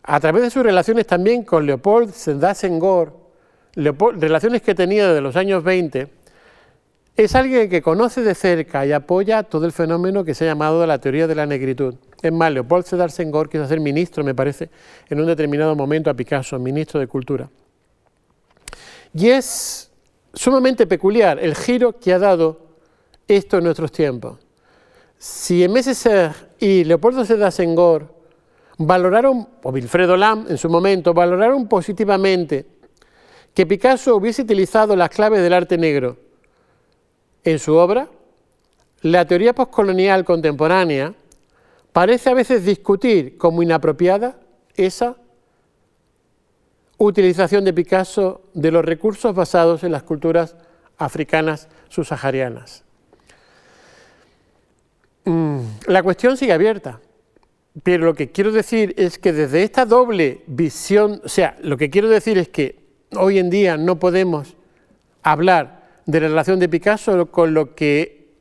a 0.02 0.20
través 0.20 0.42
de 0.42 0.50
sus 0.50 0.62
relaciones 0.62 1.06
también 1.06 1.42
con 1.42 1.66
Leopold 1.66 2.12
Sédar 2.12 2.54
Senghor, 2.54 3.14
relaciones 3.74 4.62
que 4.62 4.74
tenía 4.74 5.08
desde 5.08 5.20
los 5.20 5.36
años 5.36 5.62
20, 5.62 6.08
es 7.16 7.34
alguien 7.34 7.68
que 7.68 7.82
conoce 7.82 8.22
de 8.22 8.34
cerca 8.34 8.86
y 8.86 8.92
apoya 8.92 9.42
todo 9.42 9.66
el 9.66 9.72
fenómeno 9.72 10.24
que 10.24 10.34
se 10.34 10.44
ha 10.44 10.48
llamado 10.48 10.86
la 10.86 10.98
teoría 10.98 11.26
de 11.26 11.34
la 11.34 11.46
negritud. 11.46 11.96
Es 12.22 12.32
más, 12.32 12.52
Leopold 12.52 12.84
Sédar 12.84 13.10
Senghor 13.10 13.48
quiso 13.48 13.66
ser 13.66 13.80
ministro, 13.80 14.22
me 14.22 14.34
parece, 14.34 14.70
en 15.08 15.20
un 15.20 15.26
determinado 15.26 15.74
momento 15.74 16.10
a 16.10 16.14
Picasso, 16.14 16.58
ministro 16.58 17.00
de 17.00 17.06
Cultura. 17.06 17.48
Y 19.12 19.28
es 19.30 19.90
sumamente 20.32 20.86
peculiar 20.86 21.38
el 21.38 21.56
giro 21.56 21.98
que 21.98 22.12
ha 22.12 22.18
dado 22.18 22.60
esto 23.26 23.58
en 23.58 23.64
nuestros 23.64 23.90
tiempos. 23.90 24.38
Si 25.18 25.66
MSC 25.68 26.06
y 26.60 26.84
Leopoldo 26.84 27.24
Sedar 27.24 27.50
Senghor 27.50 28.14
valoraron, 28.78 29.48
o 29.64 29.70
Wilfredo 29.70 30.16
Lam 30.16 30.46
en 30.48 30.56
su 30.56 30.68
momento, 30.70 31.12
valoraron 31.12 31.66
positivamente 31.66 32.66
que 33.52 33.66
Picasso 33.66 34.14
hubiese 34.14 34.42
utilizado 34.42 34.94
las 34.94 35.10
claves 35.10 35.42
del 35.42 35.52
arte 35.52 35.76
negro 35.76 36.16
en 37.42 37.58
su 37.58 37.74
obra, 37.74 38.08
la 39.02 39.26
teoría 39.26 39.54
postcolonial 39.54 40.24
contemporánea 40.24 41.14
parece 41.92 42.30
a 42.30 42.34
veces 42.34 42.64
discutir 42.64 43.36
como 43.36 43.62
inapropiada 43.62 44.38
esa 44.76 45.16
utilización 46.98 47.64
de 47.64 47.72
Picasso 47.72 48.42
de 48.54 48.70
los 48.70 48.84
recursos 48.84 49.34
basados 49.34 49.82
en 49.82 49.90
las 49.90 50.04
culturas 50.04 50.56
africanas 50.96 51.68
subsaharianas. 51.88 52.84
Mm, 55.28 55.58
la 55.88 56.02
cuestión 56.02 56.38
sigue 56.38 56.54
abierta, 56.54 57.00
pero 57.82 58.06
lo 58.06 58.14
que 58.14 58.32
quiero 58.32 58.50
decir 58.50 58.94
es 58.96 59.18
que 59.18 59.34
desde 59.34 59.62
esta 59.62 59.84
doble 59.84 60.40
visión, 60.46 61.20
o 61.22 61.28
sea, 61.28 61.54
lo 61.60 61.76
que 61.76 61.90
quiero 61.90 62.08
decir 62.08 62.38
es 62.38 62.48
que 62.48 62.76
hoy 63.14 63.38
en 63.38 63.50
día 63.50 63.76
no 63.76 63.98
podemos 63.98 64.56
hablar 65.22 65.86
de 66.06 66.20
la 66.22 66.28
relación 66.28 66.58
de 66.58 66.70
Picasso 66.70 67.30
con 67.30 67.52
lo 67.52 67.74
que 67.74 68.38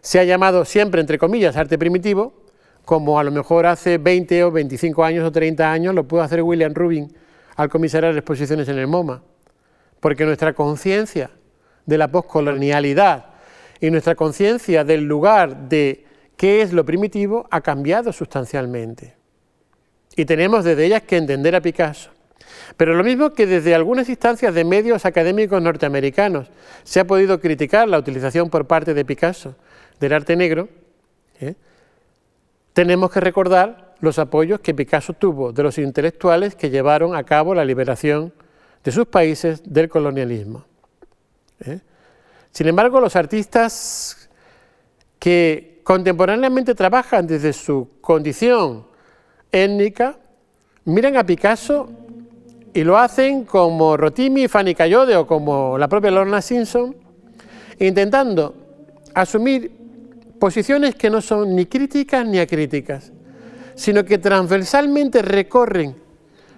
se 0.00 0.20
ha 0.20 0.22
llamado 0.22 0.64
siempre, 0.64 1.00
entre 1.00 1.18
comillas, 1.18 1.56
arte 1.56 1.76
primitivo, 1.76 2.34
como 2.84 3.18
a 3.18 3.24
lo 3.24 3.32
mejor 3.32 3.66
hace 3.66 3.98
20 3.98 4.44
o 4.44 4.52
25 4.52 5.02
años 5.02 5.24
o 5.24 5.32
30 5.32 5.72
años 5.72 5.92
lo 5.92 6.06
pudo 6.06 6.22
hacer 6.22 6.40
William 6.40 6.72
Rubin 6.72 7.12
al 7.56 7.68
comisariar 7.68 8.16
exposiciones 8.16 8.68
en 8.68 8.78
el 8.78 8.86
MoMA, 8.86 9.24
porque 9.98 10.24
nuestra 10.24 10.52
conciencia 10.52 11.30
de 11.84 11.98
la 11.98 12.06
poscolonialidad 12.06 13.35
y 13.80 13.90
nuestra 13.90 14.14
conciencia 14.14 14.84
del 14.84 15.04
lugar 15.04 15.68
de 15.68 16.04
qué 16.36 16.62
es 16.62 16.72
lo 16.72 16.84
primitivo 16.84 17.46
ha 17.50 17.60
cambiado 17.60 18.12
sustancialmente. 18.12 19.14
Y 20.16 20.24
tenemos 20.24 20.64
desde 20.64 20.86
ellas 20.86 21.02
que 21.02 21.16
entender 21.16 21.54
a 21.54 21.60
Picasso. 21.60 22.10
Pero 22.76 22.94
lo 22.94 23.04
mismo 23.04 23.32
que 23.32 23.46
desde 23.46 23.74
algunas 23.74 24.08
instancias 24.08 24.54
de 24.54 24.64
medios 24.64 25.04
académicos 25.04 25.60
norteamericanos 25.60 26.48
se 26.84 27.00
ha 27.00 27.06
podido 27.06 27.40
criticar 27.40 27.88
la 27.88 27.98
utilización 27.98 28.50
por 28.50 28.66
parte 28.66 28.94
de 28.94 29.04
Picasso 29.04 29.56
del 30.00 30.12
arte 30.12 30.36
negro, 30.36 30.68
¿eh? 31.40 31.54
tenemos 32.72 33.10
que 33.10 33.20
recordar 33.20 33.94
los 34.00 34.18
apoyos 34.18 34.60
que 34.60 34.74
Picasso 34.74 35.12
tuvo 35.14 35.52
de 35.52 35.62
los 35.62 35.78
intelectuales 35.78 36.54
que 36.54 36.70
llevaron 36.70 37.14
a 37.14 37.24
cabo 37.24 37.54
la 37.54 37.64
liberación 37.64 38.32
de 38.84 38.92
sus 38.92 39.06
países 39.06 39.62
del 39.64 39.88
colonialismo. 39.88 40.64
¿eh? 41.64 41.80
Sin 42.56 42.68
embargo, 42.68 43.00
los 43.00 43.14
artistas 43.16 44.30
que 45.18 45.82
contemporáneamente 45.84 46.74
trabajan 46.74 47.26
desde 47.26 47.52
su 47.52 47.86
condición 48.00 48.86
étnica, 49.52 50.16
miran 50.86 51.18
a 51.18 51.26
Picasso 51.26 51.90
y 52.72 52.82
lo 52.82 52.96
hacen 52.96 53.44
como 53.44 53.98
Rotimi, 53.98 54.48
Fanny 54.48 54.74
Cayode 54.74 55.16
o 55.16 55.26
como 55.26 55.76
la 55.76 55.86
propia 55.86 56.10
Lorna 56.10 56.40
Simpson, 56.40 56.96
intentando 57.78 58.54
asumir 59.12 59.70
posiciones 60.40 60.94
que 60.94 61.10
no 61.10 61.20
son 61.20 61.54
ni 61.54 61.66
críticas 61.66 62.26
ni 62.26 62.38
acríticas, 62.38 63.12
sino 63.74 64.02
que 64.02 64.16
transversalmente 64.16 65.20
recorren 65.20 65.94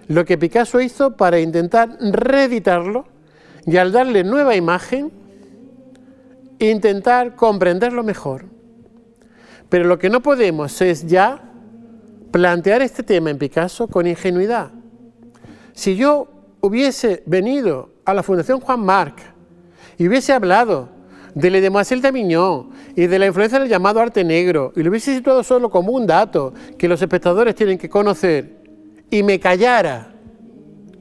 lo 0.07 0.23
que 0.23 0.37
Picasso 0.37 0.79
hizo 0.79 1.17
para 1.17 1.41
intentar 1.41 1.97
reeditarlo 1.99 3.05
y 3.65 3.75
al 3.75 3.91
darle 3.91 4.23
nueva 4.23 4.55
imagen, 4.55 5.19
intentar 6.59 7.35
comprenderlo 7.35 8.03
mejor. 8.03 8.45
Pero 9.69 9.85
lo 9.85 9.99
que 9.99 10.09
no 10.09 10.21
podemos 10.21 10.81
es 10.81 11.05
ya 11.07 11.41
plantear 12.31 12.81
este 12.81 13.03
tema 13.03 13.29
en 13.29 13.37
Picasso 13.37 13.87
con 13.87 14.07
ingenuidad. 14.07 14.71
Si 15.73 15.95
yo 15.95 16.27
hubiese 16.61 17.23
venido 17.25 17.91
a 18.05 18.13
la 18.13 18.23
Fundación 18.23 18.59
Juan 18.59 18.81
Marc 18.81 19.19
y 19.97 20.07
hubiese 20.07 20.33
hablado 20.33 20.89
de 21.35 21.49
Le 21.49 21.61
Demoiselle 21.61 22.01
d'Avignon 22.01 22.69
y 22.95 23.07
de 23.07 23.19
la 23.19 23.27
influencia 23.27 23.59
del 23.59 23.69
llamado 23.69 23.99
arte 23.99 24.23
negro 24.23 24.73
y 24.75 24.83
lo 24.83 24.89
hubiese 24.89 25.15
situado 25.15 25.43
solo 25.43 25.69
como 25.69 25.91
un 25.91 26.07
dato 26.07 26.53
que 26.77 26.87
los 26.87 27.01
espectadores 27.01 27.55
tienen 27.55 27.77
que 27.77 27.89
conocer 27.89 28.59
y 29.09 29.23
me 29.23 29.39
callara 29.39 30.13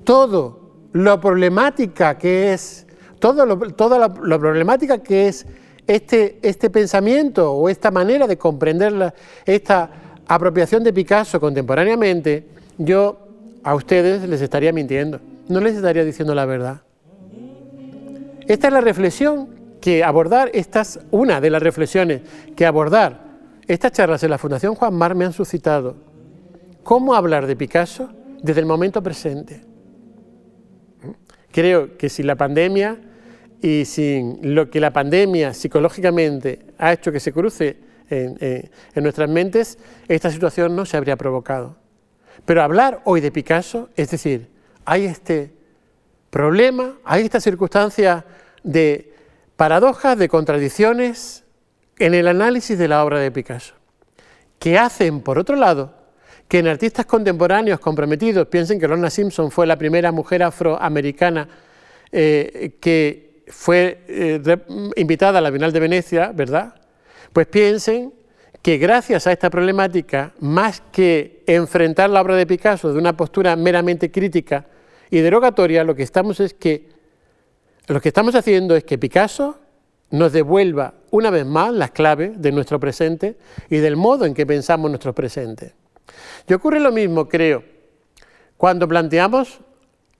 todo 0.04 0.88
lo 0.92 1.20
problemática 1.20 2.16
que 2.16 2.52
es, 2.52 2.86
toda 3.18 3.98
la, 3.98 4.38
problemática 4.38 4.98
que 4.98 5.28
es 5.28 5.46
este, 5.86 6.38
este 6.42 6.70
pensamiento 6.70 7.52
o 7.52 7.68
esta 7.68 7.90
manera 7.90 8.26
de 8.26 8.36
comprender 8.36 9.14
esta 9.44 9.90
apropiación 10.26 10.84
de 10.84 10.92
Picasso 10.92 11.40
contemporáneamente, 11.40 12.46
yo 12.76 13.18
a 13.62 13.74
ustedes 13.74 14.28
les 14.28 14.40
estaría 14.40 14.72
mintiendo, 14.72 15.20
no 15.48 15.60
les 15.60 15.76
estaría 15.76 16.04
diciendo 16.04 16.34
la 16.34 16.44
verdad. 16.44 16.82
Esta 18.46 18.68
es 18.68 18.72
la 18.72 18.80
reflexión 18.80 19.48
que 19.80 20.04
abordar, 20.04 20.50
estas, 20.54 21.00
una 21.10 21.40
de 21.40 21.50
las 21.50 21.62
reflexiones 21.62 22.22
que 22.56 22.66
abordar 22.66 23.28
estas 23.66 23.92
charlas 23.92 24.22
en 24.22 24.30
la 24.30 24.38
Fundación 24.38 24.74
Juan 24.74 24.94
Mar 24.94 25.14
me 25.14 25.24
han 25.24 25.32
suscitado. 25.32 25.96
¿Cómo 26.82 27.14
hablar 27.14 27.46
de 27.46 27.54
Picasso 27.54 28.08
desde 28.42 28.60
el 28.60 28.66
momento 28.66 29.02
presente? 29.02 29.60
Creo 31.52 31.96
que 31.98 32.08
sin 32.08 32.26
la 32.26 32.36
pandemia 32.36 32.96
y 33.60 33.84
sin 33.84 34.54
lo 34.54 34.70
que 34.70 34.80
la 34.80 34.92
pandemia 34.92 35.54
psicológicamente 35.54 36.60
ha 36.78 36.92
hecho 36.92 37.10
que 37.10 37.20
se 37.20 37.32
cruce 37.32 37.76
en, 38.10 38.70
nuestras 39.02 39.28
mentes, 39.28 39.78
esta 40.08 40.30
situación 40.30 40.74
no 40.74 40.86
se 40.86 40.96
habría 40.96 41.16
provocado. 41.16 41.76
Pero 42.44 42.62
hablar 42.62 43.00
hoy 43.04 43.20
de 43.20 43.30
Picasso, 43.30 43.90
es 43.96 44.10
decir, 44.10 44.48
hay 44.84 45.04
este 45.04 45.52
problema, 46.30 46.96
hay 47.04 47.24
esta 47.24 47.40
circunstancia 47.40 48.24
de 48.62 49.12
paradojas, 49.56 50.16
de 50.18 50.28
contradicciones 50.28 51.44
en 51.98 52.14
el 52.14 52.28
análisis 52.28 52.78
de 52.78 52.88
la 52.88 53.04
obra 53.04 53.18
de 53.18 53.30
Picasso, 53.30 53.74
que 54.58 54.78
hacen, 54.78 55.20
por 55.20 55.38
otro 55.38 55.56
lado, 55.56 55.94
que 56.46 56.60
en 56.60 56.68
artistas 56.68 57.04
contemporáneos 57.04 57.80
comprometidos 57.80 58.46
piensen 58.46 58.80
que 58.80 58.88
Lorna 58.88 59.10
Simpson 59.10 59.50
fue 59.50 59.66
la 59.66 59.76
primera 59.76 60.12
mujer 60.12 60.42
afroamericana 60.42 61.48
eh, 62.10 62.76
que 62.80 63.27
fue 63.50 64.04
eh, 64.08 64.58
invitada 64.96 65.38
a 65.38 65.42
la 65.42 65.50
Bienal 65.50 65.72
de 65.72 65.80
Venecia, 65.80 66.32
¿verdad? 66.32 66.74
Pues 67.32 67.46
piensen 67.46 68.12
que 68.62 68.78
gracias 68.78 69.26
a 69.26 69.32
esta 69.32 69.50
problemática, 69.50 70.32
más 70.40 70.82
que 70.92 71.42
enfrentar 71.46 72.10
la 72.10 72.20
obra 72.20 72.36
de 72.36 72.46
Picasso 72.46 72.92
de 72.92 72.98
una 72.98 73.16
postura 73.16 73.54
meramente 73.56 74.10
crítica 74.10 74.66
y 75.10 75.20
derogatoria, 75.20 75.84
lo 75.84 75.94
que 75.94 76.02
estamos 76.02 76.40
es 76.40 76.54
que 76.54 76.88
lo 77.86 78.00
que 78.02 78.08
estamos 78.08 78.34
haciendo 78.34 78.76
es 78.76 78.84
que 78.84 78.98
Picasso 78.98 79.58
nos 80.10 80.32
devuelva 80.32 80.94
una 81.10 81.30
vez 81.30 81.46
más 81.46 81.72
las 81.72 81.90
claves 81.90 82.40
de 82.40 82.52
nuestro 82.52 82.78
presente 82.78 83.38
y 83.70 83.78
del 83.78 83.96
modo 83.96 84.26
en 84.26 84.34
que 84.34 84.44
pensamos 84.44 84.90
nuestro 84.90 85.14
presente. 85.14 85.74
Y 86.46 86.52
ocurre 86.52 86.80
lo 86.80 86.92
mismo, 86.92 87.28
creo, 87.28 87.64
cuando 88.56 88.86
planteamos 88.88 89.60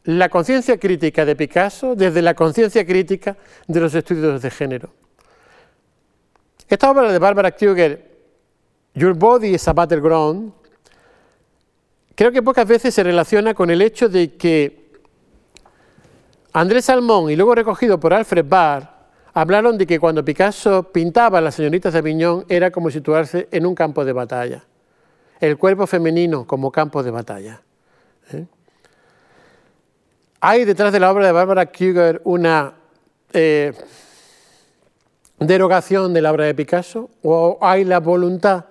la 0.09 0.31
conciencia 0.31 0.79
crítica 0.79 1.27
de 1.27 1.37
Picasso 1.37 1.95
desde 1.95 2.23
la 2.23 2.33
conciencia 2.33 2.87
crítica 2.87 3.37
de 3.67 3.79
los 3.79 3.95
estudios 3.95 4.41
de 4.41 4.51
género. 4.51 4.89
Esta 6.67 6.91
obra 6.91 7.13
de 7.13 7.19
Barbara 7.19 7.51
Kruger, 7.51 8.11
Your 8.95 9.13
Body 9.13 9.49
is 9.49 9.69
a 9.69 9.75
Battleground, 9.75 10.55
creo 12.15 12.33
que 12.33 12.43
pocas 12.43 12.67
veces 12.67 12.95
se 12.95 13.03
relaciona 13.03 13.53
con 13.53 13.69
el 13.69 13.83
hecho 13.83 14.09
de 14.09 14.35
que 14.35 14.93
Andrés 16.55 16.87
Salmón 16.87 17.31
y 17.31 17.37
luego 17.37 17.55
recogido 17.55 18.01
por 18.01 18.15
Alfred 18.15 18.47
Barr 18.49 18.89
hablaron 19.35 19.77
de 19.77 19.87
que 19.87 20.01
cuando 20.01 20.25
Picasso 20.25 20.85
pintaba 20.85 21.37
a 21.37 21.43
las 21.43 21.55
señoritas 21.55 21.93
de 21.93 21.99
Aviñón 21.99 22.47
era 22.49 22.71
como 22.71 22.91
situarse 22.91 23.47
en 23.51 23.67
un 23.67 23.75
campo 23.75 24.07
de 24.07 24.15
batalla, 24.15 24.65
el 25.39 25.59
cuerpo 25.59 25.87
femenino 25.87 26.47
como 26.47 26.73
campo 26.73 27.03
de 27.03 27.11
batalla. 27.11 27.61
¿eh? 28.33 28.47
Hay 30.41 30.65
detrás 30.65 30.93
de 30.93 31.01
la 31.01 31.11
obra 31.11 31.27
de 31.27 31.33
Barbara 31.33 31.67
Kruger 31.67 32.21
una 32.25 32.75
eh, 33.33 33.73
derogación 35.41 36.15
de 36.15 36.23
la 36.23 36.31
obra 36.31 36.45
de 36.45 36.55
Picasso 36.55 37.11
o 37.23 37.59
hay 37.61 37.85
la 37.85 37.99
voluntad 37.99 38.67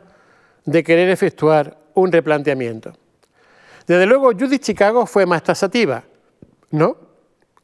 de 0.64 0.84
querer 0.84 1.10
efectuar 1.10 1.78
un 1.94 2.12
replanteamiento. 2.12 2.94
Desde 3.86 4.06
luego, 4.06 4.32
Judith 4.32 4.64
Chicago 4.64 5.06
fue 5.06 5.26
más 5.26 5.44
tasativa, 5.44 6.04
¿no? 6.72 6.98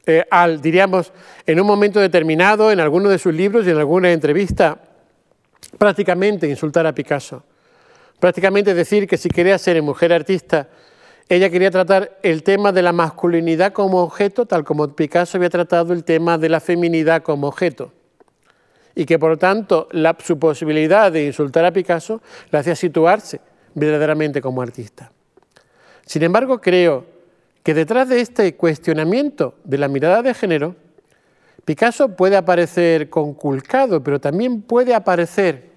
Eh, 0.06 0.26
al, 0.30 0.62
diríamos, 0.62 1.14
en 1.46 1.62
un 1.62 1.68
momento 1.68 2.02
determinado, 2.02 2.72
en 2.72 2.82
alguno 2.82 3.08
de 3.08 3.18
sus 3.18 3.34
libros 3.34 3.66
y 3.66 3.70
en 3.70 3.78
alguna 3.78 4.12
entrevista, 4.12 4.80
prácticamente 5.78 6.48
insultar 6.48 6.86
a 6.86 6.94
Picasso. 6.94 7.44
Prácticamente 8.20 8.74
decir 8.74 9.08
que 9.08 9.18
si 9.18 9.30
quería 9.30 9.58
ser 9.58 9.82
mujer 9.82 10.12
artista, 10.12 10.68
ella 11.30 11.50
quería 11.50 11.72
tratar 11.72 12.20
el 12.22 12.44
tema 12.44 12.72
de 12.72 12.82
la 12.82 12.92
masculinidad 12.92 13.72
como 13.74 14.02
objeto, 14.02 14.46
tal 14.46 14.64
como 14.64 14.96
Picasso 14.96 15.38
había 15.38 15.50
tratado 15.50 15.94
el 15.94 16.04
tema 16.04 16.38
de 16.38 16.50
la 16.50 16.60
feminidad 16.60 17.24
como 17.24 17.48
objeto. 17.48 17.92
Y 18.96 19.06
que 19.06 19.18
por 19.18 19.32
lo 19.32 19.38
tanto 19.38 19.88
su 20.20 20.38
posibilidad 20.38 21.12
de 21.12 21.26
insultar 21.26 21.66
a 21.66 21.72
Picasso 21.72 22.22
le 22.52 22.60
hacía 22.60 22.76
situarse 22.76 23.40
verdaderamente 23.74 24.42
como 24.42 24.62
artista. 24.62 25.12
Sin 26.06 26.22
embargo, 26.24 26.60
creo 26.60 27.06
que 27.64 27.74
detrás 27.74 28.10
de 28.10 28.20
este 28.20 28.56
cuestionamiento 28.56 29.56
de 29.64 29.78
la 29.78 29.88
mirada 29.88 30.22
de 30.22 30.34
género, 30.34 30.76
Picasso 31.66 32.10
puede 32.10 32.36
aparecer 32.36 33.10
conculcado, 33.10 34.04
pero 34.04 34.20
también 34.20 34.62
puede 34.62 34.94
aparecer 34.94 35.72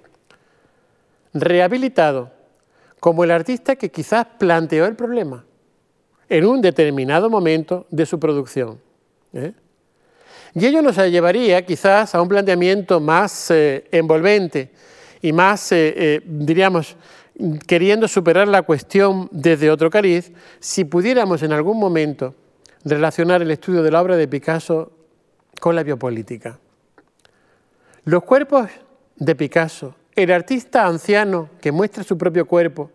rehabilitado 1.33 2.36
como 3.01 3.25
el 3.25 3.31
artista 3.31 3.77
que 3.77 3.91
quizás 3.91 4.27
planteó 4.39 4.87
el 4.87 4.97
problema 4.97 5.45
en 6.29 6.45
un 6.45 6.61
determinado 6.61 7.31
momento 7.31 7.87
de 7.91 8.07
su 8.07 8.19
producción. 8.19 8.81
¿eh? 9.33 9.53
Y 10.55 10.67
ello 10.67 10.83
nos 10.83 10.97
llevaría 10.97 11.65
quizás 11.65 12.15
a 12.15 12.23
un 12.23 12.29
planteamiento 12.29 13.01
más 13.01 13.51
eh, 13.51 13.87
envolvente 13.93 14.71
y 15.23 15.33
más, 15.33 15.71
eh, 15.73 16.21
diríamos, 16.25 16.97
queriendo 17.67 18.09
superar 18.09 18.49
la 18.49 18.63
cuestión 18.63 19.29
desde 19.31 19.71
otro 19.71 19.91
cariz, 19.91 20.33
si 20.59 20.85
pudiéramos 20.85 21.43
en 21.43 21.53
algún 21.53 21.79
momento 21.79 22.35
relacionar 22.85 23.43
el 23.43 23.51
estudio 23.51 23.83
de 23.83 23.91
la 23.91 24.01
obra 24.01 24.17
de 24.17 24.29
Picasso 24.29 24.93
con 25.61 25.75
la 25.75 25.83
biopolítica. 25.83 26.59
Los 28.05 28.23
cuerpos 28.23 28.71
de 29.17 29.35
Picasso, 29.35 29.97
el 30.17 30.33
artista 30.33 30.87
anciano 30.87 31.51
que 31.61 31.73
muestra 31.73 32.03
su 32.03 32.17
propio 32.17 32.47
cuerpo 32.47 32.91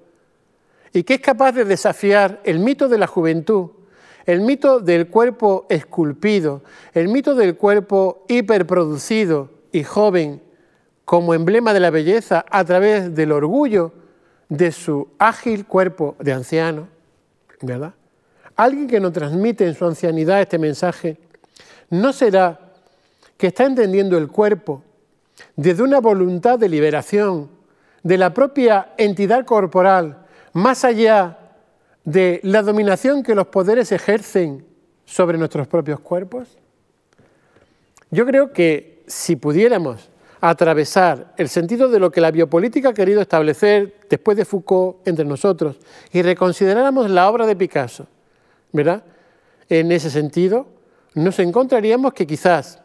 y 0.92 1.04
que 1.04 1.14
es 1.14 1.22
capaz 1.22 1.52
de 1.54 1.64
desafiar 1.64 2.42
el 2.44 2.60
mito 2.60 2.90
de 2.90 2.98
la 2.98 3.08
juventud, 3.08 3.70
el 4.26 4.42
mito 4.42 4.80
del 4.80 5.08
cuerpo 5.08 5.68
esculpido, 5.70 6.64
el 6.94 7.08
mito 7.08 7.36
del 7.36 7.56
cuerpo 7.56 8.26
hiperproducido 8.28 9.50
y 9.72 9.84
joven 9.84 10.42
como 11.06 11.34
emblema 11.34 11.74
de 11.74 11.80
la 11.80 11.92
belleza 11.92 12.46
a 12.50 12.66
través 12.66 13.14
del 13.16 13.32
orgullo 13.32 13.94
de 14.50 14.72
su 14.72 15.08
ágil 15.18 15.66
cuerpo 15.66 16.16
de 16.20 16.34
anciano, 16.34 16.88
¿verdad? 17.62 17.94
Alguien 18.56 18.88
que 18.88 19.00
nos 19.00 19.14
transmite 19.14 19.66
en 19.66 19.76
su 19.76 19.86
ancianidad 19.86 20.42
este 20.42 20.58
mensaje, 20.58 21.18
no 21.90 22.14
será 22.14 22.60
que 23.38 23.48
está 23.48 23.66
entendiendo 23.66 24.18
el 24.18 24.28
cuerpo 24.28 24.84
desde 25.56 25.84
una 25.84 26.00
voluntad 26.00 26.60
de 26.60 26.70
liberación 26.70 27.50
de 28.04 28.18
la 28.18 28.34
propia 28.34 28.94
entidad 28.98 29.46
corporal, 29.46 30.26
más 30.54 30.84
allá 30.84 31.38
de 32.04 32.40
la 32.44 32.62
dominación 32.62 33.24
que 33.24 33.36
los 33.36 33.48
poderes 33.48 33.92
ejercen 33.92 34.66
sobre 35.06 35.38
nuestros 35.38 35.68
propios 35.68 36.00
cuerpos? 36.00 36.58
Yo 38.10 38.26
creo 38.26 38.52
que 38.52 39.04
si 39.08 39.36
pudiéramos 39.36 40.10
atravesar 40.42 41.34
el 41.38 41.50
sentido 41.50 41.88
de 41.88 42.00
lo 42.00 42.12
que 42.12 42.20
la 42.20 42.32
biopolítica 42.32 42.90
ha 42.90 42.94
querido 42.94 43.22
establecer 43.22 43.96
después 44.10 44.36
de 44.36 44.46
Foucault 44.46 45.08
entre 45.08 45.24
nosotros 45.24 45.78
y 46.12 46.22
reconsideráramos 46.24 47.10
la 47.10 47.30
obra 47.30 47.46
de 47.46 47.56
Picasso, 47.56 48.08
¿verdad? 48.72 49.04
En 49.70 49.92
ese 49.92 50.10
sentido, 50.10 50.68
nos 51.14 51.38
encontraríamos 51.40 52.14
que 52.14 52.26
quizás, 52.26 52.82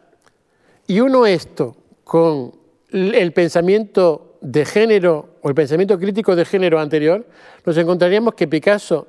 y 0.85 0.99
uno 0.99 1.25
esto 1.25 1.75
con 2.07 2.53
el 2.89 3.33
pensamiento 3.33 4.37
de 4.39 4.63
género 4.63 5.35
o 5.41 5.49
el 5.49 5.55
pensamiento 5.55 5.99
crítico 5.99 6.37
de 6.37 6.45
género 6.45 6.79
anterior, 6.79 7.27
nos 7.65 7.77
encontraríamos 7.77 8.33
que 8.33 8.47
Picasso 8.47 9.07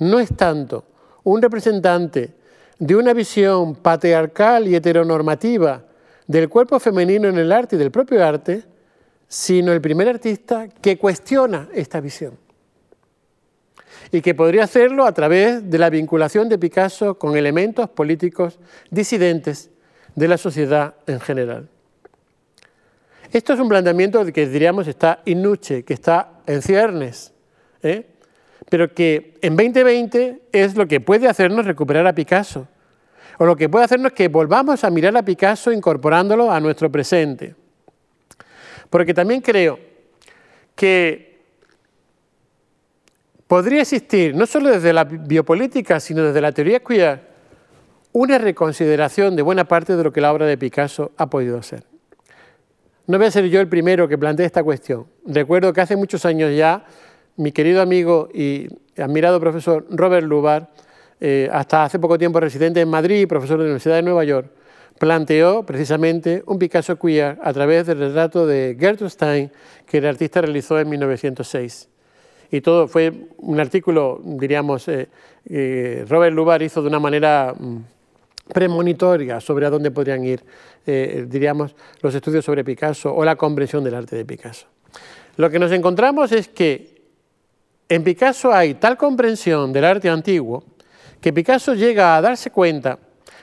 no 0.00 0.18
es 0.18 0.34
tanto 0.36 0.84
un 1.22 1.40
representante 1.40 2.34
de 2.76 2.96
una 2.96 3.12
visión 3.12 3.76
patriarcal 3.76 4.66
y 4.66 4.74
heteronormativa 4.74 5.84
del 6.26 6.48
cuerpo 6.48 6.80
femenino 6.80 7.28
en 7.28 7.38
el 7.38 7.52
arte 7.52 7.76
y 7.76 7.78
del 7.78 7.92
propio 7.92 8.24
arte, 8.26 8.64
sino 9.28 9.72
el 9.72 9.80
primer 9.80 10.08
artista 10.08 10.68
que 10.68 10.98
cuestiona 10.98 11.68
esta 11.72 12.00
visión. 12.00 12.36
Y 14.10 14.22
que 14.22 14.34
podría 14.34 14.64
hacerlo 14.64 15.06
a 15.06 15.14
través 15.14 15.70
de 15.70 15.78
la 15.78 15.88
vinculación 15.88 16.48
de 16.48 16.58
Picasso 16.58 17.16
con 17.16 17.36
elementos 17.36 17.88
políticos 17.90 18.58
disidentes 18.90 19.70
de 20.16 20.26
la 20.26 20.36
sociedad 20.36 20.96
en 21.06 21.20
general. 21.20 21.68
Esto 23.32 23.52
es 23.52 23.60
un 23.60 23.68
planteamiento 23.68 24.24
que 24.26 24.46
diríamos 24.46 24.88
está 24.88 25.20
inuche, 25.24 25.84
que 25.84 25.94
está 25.94 26.40
en 26.46 26.62
ciernes, 26.62 27.32
¿eh? 27.82 28.06
pero 28.68 28.92
que 28.92 29.38
en 29.40 29.56
2020 29.56 30.42
es 30.50 30.74
lo 30.74 30.88
que 30.88 31.00
puede 31.00 31.28
hacernos 31.28 31.64
recuperar 31.64 32.06
a 32.08 32.12
Picasso, 32.12 32.66
o 33.38 33.46
lo 33.46 33.56
que 33.56 33.68
puede 33.68 33.84
hacernos 33.84 34.12
que 34.12 34.26
volvamos 34.26 34.82
a 34.82 34.90
mirar 34.90 35.16
a 35.16 35.22
Picasso 35.22 35.70
incorporándolo 35.70 36.50
a 36.50 36.58
nuestro 36.58 36.90
presente. 36.90 37.54
Porque 38.90 39.14
también 39.14 39.40
creo 39.40 39.78
que 40.74 41.38
podría 43.46 43.82
existir, 43.82 44.34
no 44.34 44.44
solo 44.44 44.70
desde 44.70 44.92
la 44.92 45.04
biopolítica, 45.04 46.00
sino 46.00 46.24
desde 46.24 46.40
la 46.40 46.50
teoría 46.50 46.80
queer, 46.80 47.30
una 48.12 48.38
reconsideración 48.38 49.36
de 49.36 49.42
buena 49.42 49.64
parte 49.64 49.96
de 49.96 50.02
lo 50.02 50.12
que 50.12 50.20
la 50.20 50.32
obra 50.32 50.46
de 50.46 50.58
Picasso 50.58 51.12
ha 51.16 51.30
podido 51.30 51.62
ser. 51.62 51.89
No 53.10 53.18
voy 53.18 53.26
a 53.26 53.30
ser 53.32 53.46
yo 53.46 53.60
el 53.60 53.66
primero 53.66 54.06
que 54.06 54.16
plantee 54.16 54.46
esta 54.46 54.62
cuestión. 54.62 55.04
Recuerdo 55.26 55.72
que 55.72 55.80
hace 55.80 55.96
muchos 55.96 56.24
años 56.24 56.56
ya 56.56 56.84
mi 57.34 57.50
querido 57.50 57.82
amigo 57.82 58.28
y 58.32 58.68
admirado 58.96 59.40
profesor 59.40 59.84
Robert 59.90 60.24
Lubar, 60.24 60.70
eh, 61.20 61.48
hasta 61.52 61.82
hace 61.82 61.98
poco 61.98 62.16
tiempo 62.18 62.38
residente 62.38 62.80
en 62.80 62.88
Madrid 62.88 63.22
y 63.22 63.26
profesor 63.26 63.56
de 63.58 63.64
la 63.64 63.70
Universidad 63.70 63.96
de 63.96 64.02
Nueva 64.02 64.22
York, 64.22 64.52
planteó 64.96 65.66
precisamente 65.66 66.44
un 66.46 66.60
Picasso 66.60 66.96
queer 67.00 67.36
a 67.42 67.52
través 67.52 67.88
del 67.88 67.98
retrato 67.98 68.46
de 68.46 68.76
Gertrude 68.78 69.10
Stein 69.10 69.50
que 69.86 69.98
el 69.98 70.06
artista 70.06 70.40
realizó 70.40 70.78
en 70.78 70.88
1906. 70.90 71.88
Y 72.52 72.60
todo 72.60 72.86
fue 72.86 73.12
un 73.38 73.58
artículo, 73.58 74.20
diríamos, 74.22 74.86
eh, 74.86 76.04
Robert 76.08 76.32
Lubar 76.32 76.62
hizo 76.62 76.80
de 76.80 76.86
una 76.86 77.00
manera 77.00 77.56
mm, 78.50 78.52
premonitoria 78.52 79.40
sobre 79.40 79.66
a 79.66 79.70
dónde 79.70 79.90
podrían 79.90 80.24
ir, 80.24 80.44
diríamos, 80.84 81.74
los 82.02 82.14
estudios 82.14 82.44
sobre 82.44 82.64
Picasso 82.64 83.14
o 83.14 83.24
la 83.24 83.36
comprensión 83.36 83.84
del 83.84 83.94
arte 83.94 84.16
de 84.16 84.24
Picasso. 84.24 84.66
Lo 85.36 85.50
que 85.50 85.58
nos 85.58 85.72
encontramos 85.72 86.32
es 86.32 86.48
que 86.48 87.00
en 87.88 88.04
Picasso 88.04 88.52
hay 88.52 88.74
tal 88.74 88.96
comprensión 88.96 89.72
del 89.72 89.84
arte 89.84 90.08
antiguo 90.08 90.64
que 91.20 91.32
Picasso 91.32 91.74
llega 91.74 92.16
a 92.16 92.20
darse 92.20 92.50
cuenta 92.50 92.98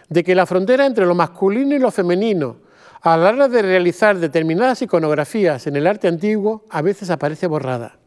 de 0.09 0.23
que 0.23 0.35
la 0.35 0.45
frontera 0.45 0.85
entre 0.85 1.05
lo 1.05 1.15
masculino 1.15 1.75
y 1.75 1.79
lo 1.79 1.91
femenino 1.91 2.57
a 3.01 3.17
la 3.17 3.29
hora 3.29 3.47
de 3.47 3.61
realizar 3.61 4.17
determinadas 4.17 4.81
iconografías 4.81 5.67
en 5.67 5.75
el 5.75 5.85
arte 5.85 6.07
antiguo 6.07 6.63
a 6.69 6.81
veces 6.81 7.09
aparece 7.09 7.47
borrada. 7.47 7.97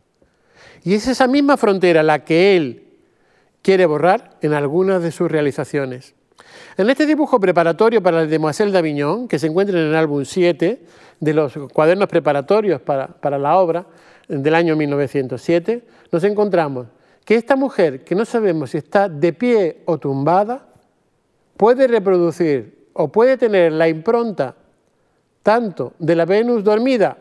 Y 0.82 0.94
es 0.94 1.06
esa 1.06 1.26
misma 1.26 1.56
frontera 1.56 2.02
la 2.02 2.24
que 2.24 2.56
él 2.56 2.84
quiere 3.62 3.86
borrar 3.86 4.38
en 4.40 4.54
algunas 4.54 5.02
de 5.02 5.12
sus 5.12 5.30
realizaciones. 5.30 6.14
En 6.76 6.88
este 6.88 7.04
dibujo 7.06 7.40
preparatorio 7.40 8.02
para 8.02 8.22
el 8.22 8.30
Demoiselle 8.30 8.72
d'Avignon, 8.72 9.26
que 9.26 9.38
se 9.38 9.48
encuentra 9.48 9.78
en 9.78 9.86
el 9.88 9.94
álbum 9.94 10.24
7 10.24 10.82
de 11.18 11.34
los 11.34 11.52
cuadernos 11.72 12.08
preparatorios 12.08 12.80
para, 12.80 13.08
para 13.08 13.38
la 13.38 13.58
obra 13.58 13.86
del 14.28 14.54
año 14.54 14.76
1907, 14.76 15.84
nos 16.12 16.24
encontramos 16.24 16.86
que 17.24 17.34
esta 17.34 17.56
mujer, 17.56 18.04
que 18.04 18.14
no 18.14 18.24
sabemos 18.24 18.70
si 18.70 18.78
está 18.78 19.08
de 19.08 19.32
pie 19.32 19.82
o 19.84 19.98
tumbada, 19.98 20.66
puede 21.56 21.86
reproducir 21.86 22.88
o 22.92 23.08
puede 23.08 23.36
tener 23.36 23.72
la 23.72 23.88
impronta 23.88 24.54
tanto 25.42 25.94
de 25.98 26.16
la 26.16 26.24
Venus 26.24 26.64
dormida 26.64 27.16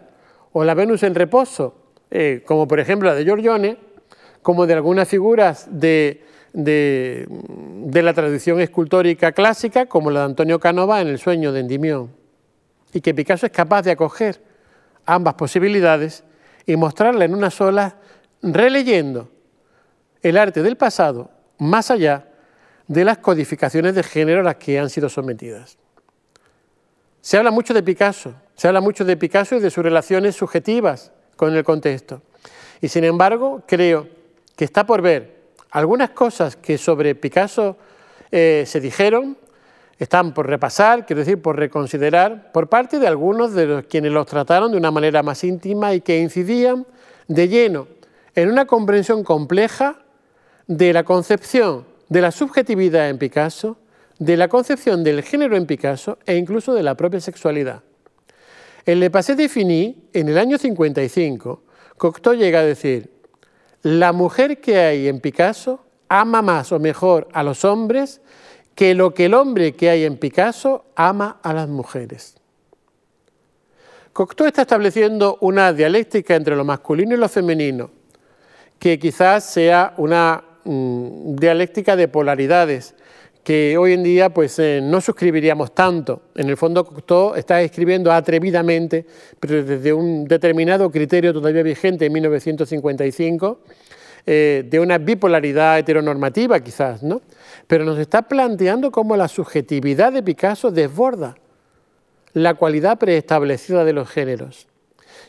o 0.51 0.63
la 0.63 0.73
Venus 0.73 1.03
en 1.03 1.15
reposo, 1.15 1.75
eh, 2.11 2.43
como 2.45 2.67
por 2.67 2.79
ejemplo 2.79 3.09
la 3.09 3.15
de 3.15 3.23
Giorgione, 3.23 3.77
como 4.41 4.65
de 4.65 4.73
algunas 4.73 5.07
figuras 5.07 5.67
de, 5.71 6.23
de, 6.53 7.27
la 7.91 8.13
tradición 8.13 8.59
escultórica 8.61 9.31
clásica, 9.31 9.85
como 9.85 10.11
la 10.11 10.21
de 10.21 10.25
Antonio 10.27 10.59
Canova 10.59 11.01
en 11.01 11.07
El 11.07 11.19
sueño 11.19 11.51
de 11.51 11.61
Endimión, 11.61 12.11
y 12.93 13.01
que 13.01 13.13
Picasso 13.13 13.45
es 13.45 13.51
capaz 13.51 13.83
de 13.83 13.91
acoger 13.91 14.41
ambas 15.05 15.35
posibilidades 15.35 16.23
y 16.65 16.75
mostrarla 16.75 17.25
en 17.25 17.33
una 17.33 17.49
sola 17.49 17.97
releyendo 18.41 19.29
el 20.21 20.37
arte 20.37 20.61
del 20.63 20.77
pasado 20.77 21.31
más 21.57 21.91
allá 21.91 22.27
de 22.87 23.05
las 23.05 23.19
codificaciones 23.19 23.95
de 23.95 24.03
género 24.03 24.41
a 24.41 24.43
las 24.43 24.55
que 24.55 24.79
han 24.79 24.89
sido 24.89 25.09
sometidas. 25.09 25.77
Se 27.21 27.37
habla 27.37 27.51
mucho 27.51 27.73
de 27.73 27.83
Picasso, 27.83 28.33
se 28.55 28.67
habla 28.67 28.81
mucho 28.81 29.05
de 29.05 29.17
Picasso 29.17 29.55
y 29.55 29.59
de 29.59 29.69
sus 29.69 29.83
relaciones 29.83 30.35
subjetivas 30.35 31.11
con 31.35 31.55
el 31.55 31.63
contexto. 31.63 32.21
Y 32.81 32.87
sin 32.87 33.03
embargo, 33.03 33.63
creo 33.67 34.07
que 34.55 34.65
está 34.65 34.85
por 34.85 35.01
ver 35.01 35.38
algunas 35.71 36.11
cosas 36.11 36.55
que 36.55 36.77
sobre 36.77 37.15
Picasso 37.15 37.77
eh, 38.31 38.63
se 38.65 38.79
dijeron, 38.79 39.37
están 39.97 40.33
por 40.33 40.47
repasar, 40.47 41.05
quiero 41.05 41.19
decir, 41.19 41.41
por 41.41 41.57
reconsiderar, 41.57 42.51
por 42.51 42.69
parte 42.69 42.99
de 42.99 43.07
algunos 43.07 43.53
de 43.53 43.65
los 43.65 43.85
quienes 43.85 44.11
los 44.11 44.25
trataron 44.25 44.71
de 44.71 44.77
una 44.77 44.91
manera 44.91 45.23
más 45.23 45.43
íntima 45.43 45.93
y 45.93 46.01
que 46.01 46.19
incidían 46.19 46.85
de 47.27 47.47
lleno 47.47 47.87
en 48.35 48.49
una 48.49 48.65
comprensión 48.65 49.23
compleja 49.23 49.99
de 50.67 50.93
la 50.93 51.03
concepción 51.03 51.85
de 52.07 52.21
la 52.21 52.31
subjetividad 52.31 53.09
en 53.09 53.17
Picasso, 53.17 53.77
de 54.17 54.35
la 54.35 54.47
concepción 54.47 55.03
del 55.03 55.23
género 55.23 55.55
en 55.55 55.65
Picasso 55.65 56.17
e 56.25 56.35
incluso 56.35 56.73
de 56.73 56.83
la 56.83 56.95
propia 56.95 57.21
sexualidad. 57.21 57.83
En 58.85 58.99
Le 58.99 59.09
Passé 59.11 59.35
défini, 59.35 60.09
en 60.13 60.29
el 60.29 60.37
año 60.37 60.57
55, 60.57 61.63
Cocteau 61.97 62.33
llega 62.33 62.59
a 62.59 62.63
decir, 62.63 63.11
la 63.83 64.11
mujer 64.11 64.59
que 64.59 64.77
hay 64.77 65.07
en 65.07 65.19
Picasso 65.19 65.85
ama 66.07 66.41
más 66.41 66.71
o 66.71 66.79
mejor 66.79 67.27
a 67.33 67.43
los 67.43 67.63
hombres 67.63 68.21
que 68.75 68.95
lo 68.95 69.13
que 69.13 69.25
el 69.25 69.33
hombre 69.33 69.73
que 69.73 69.89
hay 69.89 70.05
en 70.05 70.17
Picasso 70.17 70.85
ama 70.95 71.39
a 71.43 71.53
las 71.53 71.67
mujeres. 71.67 72.35
Cocteau 74.13 74.47
está 74.47 74.63
estableciendo 74.63 75.37
una 75.41 75.71
dialéctica 75.71 76.35
entre 76.35 76.55
lo 76.55 76.65
masculino 76.65 77.13
y 77.13 77.17
lo 77.17 77.29
femenino, 77.29 77.91
que 78.77 78.99
quizás 78.99 79.45
sea 79.45 79.93
una 79.97 80.43
mm, 80.63 81.35
dialéctica 81.35 81.95
de 81.95 82.07
polaridades, 82.07 82.95
que 83.49 83.75
hoy 83.79 83.93
en 83.93 84.03
día 84.03 84.29
pues, 84.29 84.59
eh, 84.59 84.79
no 84.79 85.01
suscribiríamos 85.01 85.73
tanto. 85.73 86.21
En 86.35 86.49
el 86.49 86.55
fondo 86.55 86.85
Cocteau 86.85 87.33
está 87.33 87.59
escribiendo 87.63 88.11
atrevidamente, 88.11 89.07
pero 89.39 89.63
desde 89.63 89.91
un 89.91 90.25
determinado 90.25 90.91
criterio 90.91 91.33
todavía 91.33 91.63
vigente 91.63 92.05
en 92.05 92.13
1955, 92.13 93.59
eh, 94.27 94.67
de 94.69 94.79
una 94.79 94.99
bipolaridad 94.99 95.79
heteronormativa 95.79 96.59
quizás, 96.59 97.01
¿no? 97.01 97.23
pero 97.65 97.85
nos 97.85 97.97
está 97.97 98.21
planteando 98.21 98.91
cómo 98.91 99.17
la 99.17 99.27
subjetividad 99.27 100.13
de 100.13 100.21
Picasso 100.21 100.69
desborda 100.69 101.35
la 102.33 102.53
cualidad 102.53 102.99
preestablecida 102.99 103.83
de 103.83 103.93
los 103.93 104.11
géneros. 104.11 104.67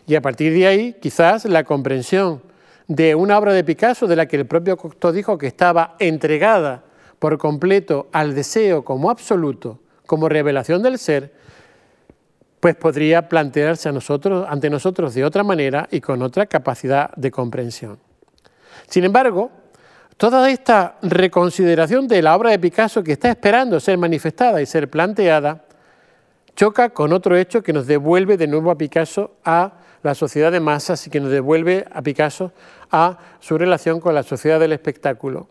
Y 0.06 0.14
a 0.14 0.20
partir 0.20 0.52
de 0.52 0.66
ahí, 0.66 0.96
quizás 1.00 1.46
la 1.46 1.64
comprensión 1.64 2.42
de 2.86 3.14
una 3.14 3.38
obra 3.38 3.54
de 3.54 3.64
Picasso 3.64 4.06
de 4.06 4.16
la 4.16 4.26
que 4.26 4.36
el 4.36 4.44
propio 4.44 4.76
Cocteau 4.76 5.10
dijo 5.10 5.38
que 5.38 5.46
estaba 5.46 5.96
entregada 5.98 6.84
por 7.20 7.38
completo 7.38 8.08
al 8.10 8.34
deseo 8.34 8.82
como 8.82 9.10
absoluto, 9.10 9.78
como 10.06 10.28
revelación 10.28 10.82
del 10.82 10.98
ser, 10.98 11.32
pues 12.58 12.74
podría 12.74 13.28
plantearse 13.28 13.88
ante 13.88 14.70
nosotros 14.70 15.14
de 15.14 15.24
otra 15.24 15.44
manera 15.44 15.86
y 15.90 16.00
con 16.00 16.20
otra 16.22 16.46
capacidad 16.46 17.14
de 17.14 17.30
comprensión. 17.30 17.98
Sin 18.88 19.04
embargo, 19.04 19.50
toda 20.16 20.50
esta 20.50 20.96
reconsideración 21.02 22.08
de 22.08 22.22
la 22.22 22.34
obra 22.34 22.50
de 22.50 22.58
Picasso 22.58 23.04
que 23.04 23.12
está 23.12 23.30
esperando 23.30 23.78
ser 23.80 23.98
manifestada 23.98 24.60
y 24.60 24.66
ser 24.66 24.90
planteada, 24.90 25.64
choca 26.56 26.88
con 26.90 27.12
otro 27.12 27.36
hecho 27.36 27.62
que 27.62 27.72
nos 27.72 27.86
devuelve 27.86 28.36
de 28.36 28.46
nuevo 28.46 28.70
a 28.70 28.78
Picasso 28.78 29.36
a 29.44 29.74
la 30.02 30.14
sociedad 30.14 30.50
de 30.50 30.60
masas 30.60 31.06
y 31.06 31.10
que 31.10 31.20
nos 31.20 31.30
devuelve 31.30 31.86
a 31.92 32.02
Picasso 32.02 32.52
a 32.90 33.18
su 33.40 33.58
relación 33.58 34.00
con 34.00 34.14
la 34.14 34.22
sociedad 34.22 34.58
del 34.58 34.72
espectáculo, 34.72 35.48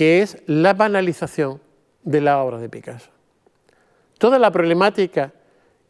que 0.00 0.22
es 0.22 0.38
la 0.46 0.72
banalización 0.72 1.60
de 2.04 2.22
la 2.22 2.42
obra 2.42 2.56
de 2.56 2.70
Picasso. 2.70 3.10
Toda 4.16 4.38
la 4.38 4.50
problemática 4.50 5.34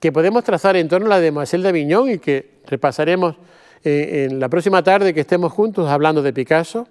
que 0.00 0.10
podemos 0.10 0.42
trazar 0.42 0.74
en 0.74 0.88
torno 0.88 1.06
a 1.06 1.10
la 1.10 1.20
de 1.20 1.30
Marcel 1.30 1.62
de 1.62 1.68
Avignon 1.68 2.10
y 2.10 2.18
que 2.18 2.58
repasaremos 2.66 3.36
eh, 3.84 4.26
en 4.28 4.40
la 4.40 4.48
próxima 4.48 4.82
tarde 4.82 5.14
que 5.14 5.20
estemos 5.20 5.52
juntos 5.52 5.88
hablando 5.88 6.22
de 6.22 6.32
Picasso, 6.32 6.88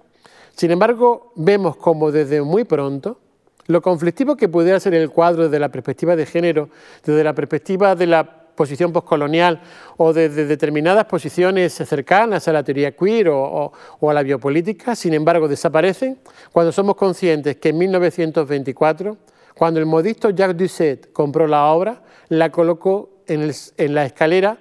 sin 0.55 0.71
embargo, 0.71 1.33
vemos 1.35 1.75
como 1.75 2.09
desde 2.09 2.41
muy 2.41 2.63
pronto 2.63 3.19
lo 3.67 3.81
conflictivo 3.81 4.37
que 4.37 4.47
pudiera 4.47 4.79
ser 4.79 4.93
el 4.93 5.09
cuadro 5.09 5.43
desde 5.43 5.59
la 5.59 5.67
perspectiva 5.67 6.15
de 6.15 6.25
género, 6.25 6.69
desde 7.03 7.25
la 7.25 7.33
perspectiva 7.33 7.95
de 7.95 8.07
la 8.07 8.38
posición 8.59 8.91
postcolonial 8.91 9.61
o 9.95 10.11
desde 10.11 10.45
determinadas 10.45 11.05
posiciones 11.05 11.71
cercanas 11.71 12.45
a 12.45 12.51
la 12.51 12.61
teoría 12.61 12.91
queer 12.91 13.29
o, 13.29 13.71
a 14.01 14.13
la 14.13 14.21
biopolítica, 14.21 14.97
sin 14.97 15.13
embargo, 15.13 15.47
desaparecen 15.47 16.19
cuando 16.51 16.73
somos 16.73 16.97
conscientes 16.97 17.55
que 17.55 17.69
en 17.69 17.77
1924, 17.77 19.15
cuando 19.55 19.79
el 19.79 19.85
modisto 19.85 20.31
Jacques 20.31 20.57
Dusset 20.57 21.13
compró 21.13 21.47
la 21.47 21.67
obra, 21.67 22.01
la 22.27 22.51
colocó 22.51 23.21
en, 23.27 23.49
en 23.77 23.95
la 23.95 24.03
escalera 24.03 24.57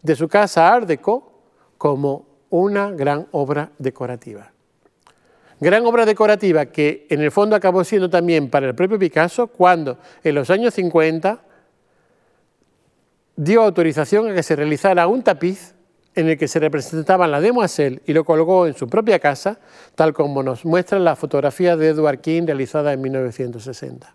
de 0.00 0.14
su 0.14 0.28
casa 0.28 0.72
Art 0.72 0.86
Deco 0.86 1.32
como 1.76 2.26
una 2.50 2.92
gran 2.92 3.26
obra 3.32 3.72
decorativa. 3.78 4.52
Gran 5.58 5.84
obra 5.86 6.06
decorativa 6.06 6.66
que 6.66 7.08
en 7.10 7.20
el 7.20 7.32
fondo 7.32 7.56
acabó 7.56 7.82
siendo 7.82 8.08
también 8.08 8.48
para 8.48 8.68
el 8.68 8.76
propio 8.76 8.96
Picasso 8.96 9.48
cuando 9.48 9.98
en 10.22 10.36
los 10.36 10.50
años 10.50 10.72
50 10.74 11.49
dio 13.40 13.62
autorización 13.62 14.28
a 14.28 14.34
que 14.34 14.42
se 14.42 14.54
realizara 14.54 15.06
un 15.06 15.22
tapiz 15.22 15.74
en 16.14 16.28
el 16.28 16.36
que 16.36 16.46
se 16.46 16.60
representaban 16.60 17.30
la 17.30 17.40
demoiselle 17.40 18.02
y 18.04 18.12
lo 18.12 18.22
colgó 18.22 18.66
en 18.66 18.74
su 18.74 18.86
propia 18.86 19.18
casa, 19.18 19.58
tal 19.94 20.12
como 20.12 20.42
nos 20.42 20.66
muestra 20.66 20.98
la 20.98 21.16
fotografía 21.16 21.74
de 21.74 21.88
Edward 21.88 22.20
King 22.20 22.42
realizada 22.44 22.92
en 22.92 23.00
1960. 23.00 24.14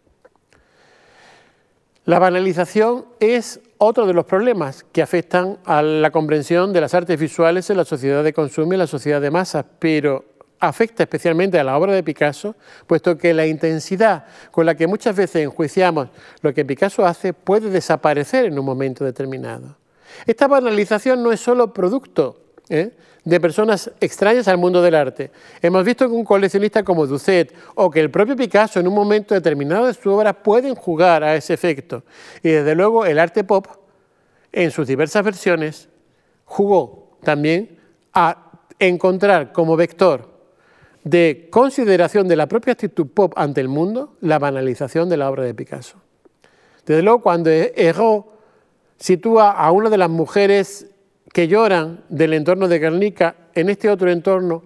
La 2.03 2.19
banalización 2.19 3.05
es 3.19 3.61
otro 3.79 4.05
de 4.05 4.13
los 4.13 4.25
problemas 4.25 4.85
que 4.91 5.01
afectan 5.01 5.57
a 5.65 5.81
la 5.81 6.11
comprensión 6.11 6.71
de 6.71 6.81
las 6.81 6.93
artes 6.93 7.19
visuales 7.19 7.67
en 7.71 7.77
la 7.77 7.85
sociedad 7.85 8.23
de 8.23 8.31
consumo 8.31 8.75
y 8.75 8.77
la 8.77 8.85
sociedad 8.85 9.21
de 9.21 9.31
masas, 9.31 9.65
pero 9.79 10.34
afecta 10.59 11.03
especialmente 11.03 11.59
a 11.59 11.63
la 11.63 11.77
obra 11.77 11.93
de 11.93 12.03
Picasso, 12.03 12.55
puesto 12.87 13.17
que 13.17 13.33
la 13.33 13.45
intensidad 13.45 14.25
con 14.51 14.65
la 14.65 14.75
que 14.75 14.87
muchas 14.87 15.15
veces 15.15 15.43
enjuiciamos 15.43 16.09
lo 16.41 16.53
que 16.53 16.65
Picasso 16.65 17.05
hace 17.05 17.33
puede 17.33 17.69
desaparecer 17.69 18.45
en 18.45 18.57
un 18.57 18.65
momento 18.65 19.03
determinado. 19.03 19.77
Esta 20.25 20.47
banalización 20.47 21.21
no 21.21 21.31
es 21.31 21.39
solo 21.39 21.73
producto 21.73 22.41
¿eh? 22.69 22.91
de 23.23 23.39
personas 23.39 23.91
extrañas 23.99 24.47
al 24.47 24.57
mundo 24.57 24.81
del 24.81 24.95
arte. 24.95 25.31
Hemos 25.61 25.83
visto 25.83 26.07
que 26.07 26.13
un 26.13 26.23
coleccionista 26.23 26.83
como 26.83 27.07
Ducet 27.07 27.53
o 27.75 27.89
que 27.89 27.99
el 27.99 28.11
propio 28.11 28.35
Picasso 28.35 28.79
en 28.79 28.87
un 28.87 28.93
momento 28.93 29.33
determinado 29.33 29.87
de 29.87 29.93
su 29.93 30.11
obra 30.11 30.33
pueden 30.33 30.75
jugar 30.75 31.23
a 31.23 31.35
ese 31.35 31.53
efecto. 31.53 32.03
Y 32.43 32.49
desde 32.49 32.75
luego 32.75 33.05
el 33.05 33.19
arte 33.19 33.43
pop, 33.43 33.67
en 34.51 34.71
sus 34.71 34.87
diversas 34.87 35.23
versiones, 35.23 35.89
jugó 36.45 37.17
también 37.23 37.77
a 38.13 38.51
encontrar 38.79 39.51
como 39.51 39.75
vector 39.75 40.34
de 41.05 41.47
consideración 41.51 42.27
de 42.27 42.35
la 42.35 42.47
propia 42.47 42.73
actitud 42.73 43.07
pop 43.07 43.31
ante 43.37 43.61
el 43.61 43.69
mundo 43.69 44.17
la 44.21 44.39
banalización 44.39 45.07
de 45.07 45.17
la 45.17 45.29
obra 45.29 45.43
de 45.43 45.53
Picasso. 45.53 46.01
Desde 46.83 47.03
luego, 47.03 47.21
cuando 47.21 47.51
Erro 47.51 48.33
sitúa 48.97 49.51
a 49.51 49.71
una 49.71 49.91
de 49.91 49.97
las 49.97 50.09
mujeres 50.09 50.87
que 51.31 51.47
lloran 51.47 52.03
del 52.09 52.33
entorno 52.33 52.67
de 52.67 52.79
Guernica 52.79 53.35
en 53.53 53.69
este 53.69 53.89
otro 53.89 54.09
entorno 54.09 54.63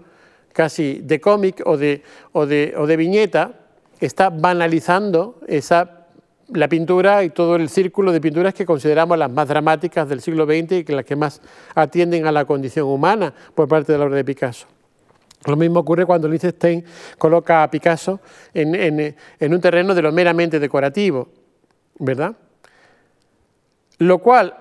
casi 0.53 1.01
de 1.03 1.19
cómic 1.19 1.61
o 1.65 1.75
de, 1.75 2.03
o 2.31 2.45
de, 2.45 2.97
viñeta, 2.97 3.59
está 3.99 4.29
banalizando 4.29 5.39
esa, 5.45 6.07
la 6.53 6.69
pintura 6.69 7.23
y 7.25 7.31
todo 7.31 7.57
el 7.57 7.67
círculo 7.67 8.13
de 8.13 8.21
pinturas 8.21 8.53
que 8.53 8.65
consideramos 8.65 9.17
las 9.17 9.29
más 9.29 9.47
dramáticas 9.47 10.07
del 10.07 10.21
siglo 10.21 10.45
XX 10.45 10.71
y 10.71 10.83
que 10.85 10.93
las 10.93 11.05
que 11.05 11.17
más 11.17 11.41
atienden 11.75 12.27
a 12.27 12.31
la 12.31 12.45
condición 12.45 12.87
humana 12.87 13.33
por 13.55 13.67
parte 13.67 13.91
de 13.91 13.97
la 13.97 14.05
obra 14.05 14.15
de 14.15 14.23
Picasso. 14.23 14.67
Lo 15.45 15.55
mismo 15.55 15.79
ocurre 15.79 16.05
cuando 16.05 16.27
Lichtenstein 16.27 16.83
coloca 17.17 17.63
a 17.63 17.71
Picasso 17.71 18.19
en, 18.53 18.75
en 18.75 19.53
un 19.53 19.61
terreno 19.61 19.95
de 19.95 20.01
lo 20.01 20.11
meramente 20.11 20.59
decorativo, 20.59 21.29
¿verdad? 21.97 22.35
lo 23.99 24.17
cual 24.19 24.55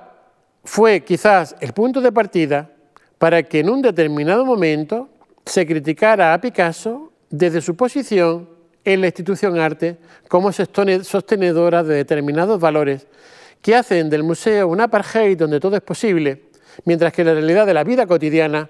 fue 0.64 1.00
quizás 1.00 1.56
el 1.60 1.72
punto 1.72 2.00
de 2.00 2.12
partida 2.12 2.70
para 3.16 3.42
que 3.42 3.60
en 3.60 3.70
un 3.70 3.80
determinado 3.80 4.44
momento 4.44 5.08
se 5.46 5.66
criticara 5.66 6.34
a 6.34 6.40
Picasso 6.40 7.12
desde 7.30 7.60
su 7.60 7.74
posición 7.74 8.48
en 8.84 9.00
la 9.00 9.06
institución 9.06 9.58
arte 9.58 9.96
como 10.28 10.52
sostenedora 10.52 11.82
de 11.82 11.94
determinados 11.94 12.60
valores 12.60 13.06
que 13.62 13.74
hacen 13.74 14.10
del 14.10 14.22
museo 14.22 14.68
un 14.68 14.80
apartheid 14.80 15.38
donde 15.38 15.60
todo 15.60 15.76
es 15.76 15.82
posible, 15.82 16.44
mientras 16.84 17.12
que 17.12 17.24
la 17.24 17.34
realidad 17.34 17.66
de 17.66 17.74
la 17.74 17.84
vida 17.84 18.06
cotidiana, 18.06 18.68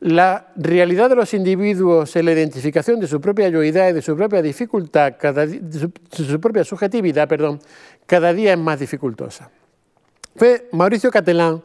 la 0.00 0.48
realidad 0.56 1.10
de 1.10 1.16
los 1.16 1.34
individuos 1.34 2.16
en 2.16 2.24
la 2.24 2.32
identificación 2.32 2.98
de 3.00 3.06
su 3.06 3.20
propia 3.20 3.48
yoidad 3.48 3.90
y 3.90 3.92
de 3.92 4.02
su 4.02 4.16
propia 4.16 4.40
dificultad, 4.40 5.12
de 5.12 5.90
su 6.10 6.40
propia 6.40 6.64
subjetividad, 6.64 7.28
perdón, 7.28 7.60
cada 8.06 8.32
día 8.32 8.52
es 8.52 8.58
más 8.58 8.80
dificultosa. 8.80 9.50
Fue 10.34 10.68
Mauricio 10.72 11.10
Catelán, 11.10 11.62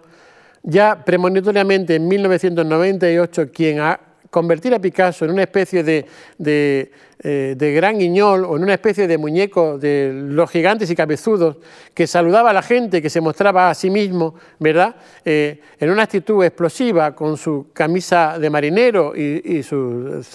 ya 0.63 1.03
premonitoriamente 1.05 1.95
en 1.95 2.07
1998, 2.07 3.51
quien 3.53 3.79
a 3.79 3.99
convertir 4.29 4.73
a 4.73 4.79
Picasso 4.79 5.25
en 5.25 5.31
una 5.31 5.43
especie 5.43 5.83
de, 5.83 6.05
eh, 6.39 7.55
de, 7.57 7.73
gran 7.73 7.97
guiñol 7.97 8.45
o 8.45 8.57
en 8.57 8.63
una 8.63 8.73
especie 8.73 9.07
de 9.07 9.17
muñeco 9.17 9.77
de 9.77 10.11
los 10.13 10.49
gigantes 10.49 10.89
y 10.89 10.95
cabezudos 10.95 11.57
que 11.93 12.07
saludaba 12.07 12.49
a 12.49 12.53
la 12.53 12.61
gente, 12.61 13.01
que 13.01 13.09
se 13.09 13.21
mostraba 13.21 13.69
a 13.69 13.73
sí 13.73 13.89
mismo, 13.89 14.35
¿verdad? 14.59 14.95
Eh, 15.23 15.61
en 15.79 15.89
una 15.89 16.03
actitud 16.03 16.43
explosiva 16.43 17.15
con 17.15 17.37
su 17.37 17.67
camisa 17.73 18.37
de 18.37 18.49
marinero 18.49 19.13
y, 19.15 19.63
sus, 19.63 20.27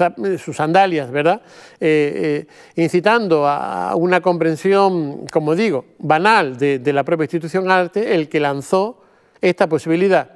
sandalias, 0.52 1.10
¿verdad? 1.10 1.42
Eh, 1.78 2.46
incitando 2.76 3.46
a 3.46 3.94
una 3.96 4.20
comprensión, 4.20 5.26
como 5.26 5.54
digo, 5.54 5.84
banal 5.98 6.56
de, 6.56 6.78
de 6.78 6.92
la 6.92 7.04
propia 7.04 7.24
institución 7.24 7.70
arte, 7.70 8.14
el 8.14 8.28
que 8.28 8.40
lanzó 8.40 9.02
esta 9.40 9.68
posibilidad. 9.68 10.30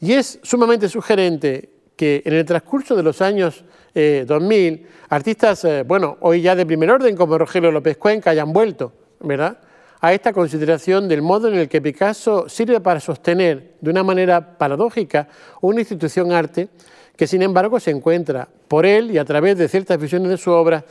Y 0.00 0.12
es 0.12 0.38
sumamente 0.42 0.88
sugerente 0.88 1.75
que 1.96 2.22
en 2.24 2.34
el 2.34 2.44
transcurso 2.44 2.94
de 2.94 3.02
los 3.02 3.22
años 3.22 3.64
2000, 3.94 4.74
eh, 4.74 4.86
artistas, 5.08 5.64
eh, 5.64 5.82
bueno, 5.82 6.18
hoy 6.20 6.42
ya 6.42 6.54
de 6.54 6.66
primer 6.66 6.90
orden 6.90 7.16
como 7.16 7.38
Rogelio 7.38 7.72
López 7.72 7.96
Cuenca 7.96 8.30
hayan 8.30 8.52
vuelto, 8.52 8.92
¿verdad?, 9.20 9.58
a 9.98 10.12
esta 10.12 10.34
consideración 10.34 11.08
del 11.08 11.22
modo 11.22 11.48
en 11.48 11.54
el 11.54 11.68
que 11.70 11.80
Picasso 11.80 12.50
sirve 12.50 12.80
para 12.80 13.00
sostener 13.00 13.76
de 13.80 13.90
una 13.90 14.02
manera 14.02 14.58
paradójica 14.58 15.26
una 15.62 15.80
institución 15.80 16.32
arte 16.32 16.68
que 17.16 17.26
sin 17.26 17.40
embargo 17.40 17.80
se 17.80 17.92
encuentra 17.92 18.46
por 18.68 18.84
él 18.84 19.10
y 19.10 19.16
a 19.16 19.24
través 19.24 19.56
de 19.56 19.68
ciertas 19.68 19.98
visiones 19.98 20.28
de 20.28 20.36
su 20.36 20.50
obra 20.50 20.84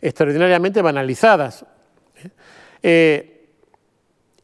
extraordinariamente 0.00 0.80
banalizadas. 0.80 1.66
¿eh? 2.84 3.48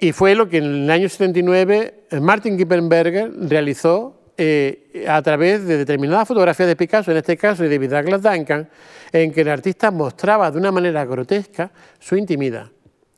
y 0.00 0.12
fue 0.12 0.34
lo 0.34 0.48
que 0.48 0.58
en 0.58 0.64
el 0.64 0.90
año 0.90 1.08
79 1.08 2.06
Martin 2.20 2.56
Kippenberger 2.56 3.30
realizó 3.48 4.17
eh, 4.40 5.04
a 5.08 5.20
través 5.20 5.66
de 5.66 5.78
determinadas 5.78 6.28
fotografías 6.28 6.68
de 6.68 6.76
Picasso, 6.76 7.10
en 7.10 7.16
este 7.16 7.36
caso 7.36 7.64
y 7.64 7.68
de 7.68 7.88
Douglas 7.88 8.22
Duncan, 8.22 8.68
en 9.10 9.32
que 9.32 9.40
el 9.40 9.48
artista 9.48 9.90
mostraba 9.90 10.48
de 10.52 10.58
una 10.58 10.70
manera 10.70 11.04
grotesca 11.04 11.72
su 11.98 12.14
intimidad 12.14 12.68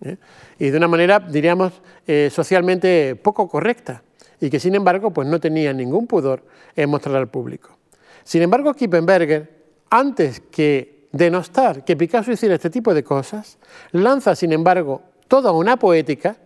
¿eh? 0.02 0.16
y 0.58 0.70
de 0.70 0.76
una 0.78 0.88
manera, 0.88 1.20
diríamos, 1.20 1.74
eh, 2.06 2.30
socialmente 2.32 3.16
poco 3.16 3.46
correcta 3.48 4.02
y 4.40 4.48
que 4.48 4.58
sin 4.58 4.74
embargo 4.74 5.10
pues 5.10 5.28
no 5.28 5.38
tenía 5.38 5.74
ningún 5.74 6.06
pudor 6.06 6.42
en 6.74 6.88
mostrar 6.88 7.16
al 7.16 7.28
público. 7.28 7.76
Sin 8.24 8.40
embargo, 8.40 8.72
Kippenberger, 8.72 9.64
antes 9.90 10.40
que 10.50 11.08
denostar 11.12 11.84
que 11.84 11.96
Picasso 11.96 12.32
hiciera 12.32 12.54
este 12.54 12.70
tipo 12.70 12.94
de 12.94 13.04
cosas, 13.04 13.58
lanza 13.92 14.34
sin 14.34 14.52
embargo 14.52 15.02
toda 15.28 15.52
una 15.52 15.76
poética 15.76 16.38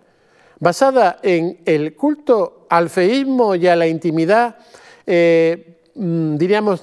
basada 0.59 1.21
en 1.23 1.61
el 1.65 1.95
culto 1.95 2.64
al 2.77 2.91
feísmo 2.91 3.55
y 3.55 3.67
a 3.67 3.77
la 3.77 3.87
intimidad, 3.87 4.57
eh, 5.07 5.79
mm, 5.95 6.37
diríamos, 6.37 6.83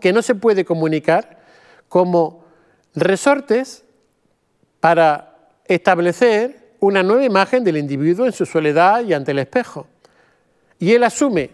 que 0.00 0.12
no 0.12 0.22
se 0.22 0.34
puede 0.34 0.64
comunicar, 0.64 1.38
como 1.88 2.44
resortes 2.94 3.84
para 4.80 5.36
establecer 5.66 6.74
una 6.80 7.02
nueva 7.02 7.24
imagen 7.24 7.64
del 7.64 7.76
individuo 7.76 8.26
en 8.26 8.32
su 8.32 8.46
soledad 8.46 9.04
y 9.04 9.14
ante 9.14 9.32
el 9.32 9.38
espejo. 9.38 9.86
Y 10.78 10.92
él 10.92 11.02
asume 11.04 11.50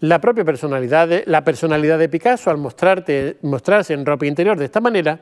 la 0.00 0.20
propia 0.20 0.44
personalidad 0.44 1.08
de, 1.08 1.24
la 1.26 1.44
personalidad 1.44 1.98
de 1.98 2.08
Picasso 2.08 2.50
al 2.50 2.58
mostrarse 2.58 3.92
en 3.94 4.06
ropa 4.06 4.26
interior 4.26 4.58
de 4.58 4.64
esta 4.64 4.80
manera 4.80 5.20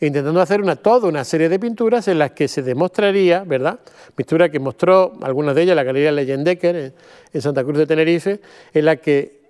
intentando 0.00 0.40
hacer 0.40 0.60
una, 0.60 0.76
toda 0.76 1.08
una 1.08 1.24
serie 1.24 1.48
de 1.48 1.58
pinturas 1.58 2.08
en 2.08 2.18
las 2.18 2.32
que 2.32 2.48
se 2.48 2.62
demostraría, 2.62 3.44
¿verdad? 3.44 3.80
Pintura 4.14 4.48
que 4.48 4.58
mostró 4.58 5.12
algunas 5.22 5.54
de 5.54 5.62
ellas 5.62 5.76
la 5.76 5.82
Galería 5.82 6.12
Leyendecker 6.12 6.92
en, 7.32 7.42
Santa 7.42 7.64
Cruz 7.64 7.78
de 7.78 7.86
Tenerife, 7.86 8.40
en 8.72 8.84
la 8.84 8.96
que 8.96 9.40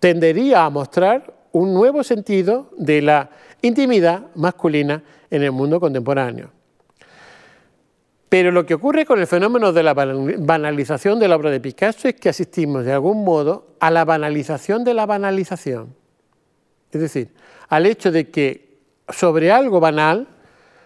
tendería 0.00 0.64
a 0.64 0.70
mostrar 0.70 1.34
un 1.52 1.74
nuevo 1.74 2.02
sentido 2.04 2.70
de 2.76 3.02
la 3.02 3.30
intimidad 3.62 4.26
masculina 4.34 5.02
en 5.30 5.42
el 5.42 5.52
mundo 5.52 5.80
contemporáneo. 5.80 6.50
Pero 8.28 8.52
lo 8.52 8.66
que 8.66 8.74
ocurre 8.74 9.06
con 9.06 9.18
el 9.18 9.26
fenómeno 9.26 9.72
de 9.72 9.82
la 9.82 9.94
banalización 9.94 11.18
de 11.18 11.28
la 11.28 11.36
obra 11.36 11.50
de 11.50 11.60
Picasso 11.60 12.08
es 12.08 12.14
que 12.14 12.28
asistimos 12.28 12.84
de 12.84 12.92
algún 12.92 13.24
modo 13.24 13.68
a 13.80 13.90
la 13.90 14.04
banalización 14.04 14.84
de 14.84 14.92
la 14.92 15.06
banalización. 15.06 15.94
Es 16.92 17.00
decir, 17.00 17.30
al 17.68 17.86
hecho 17.86 18.10
de 18.12 18.28
que 18.28 18.67
sobre 19.10 19.50
algo 19.52 19.80
banal, 19.80 20.28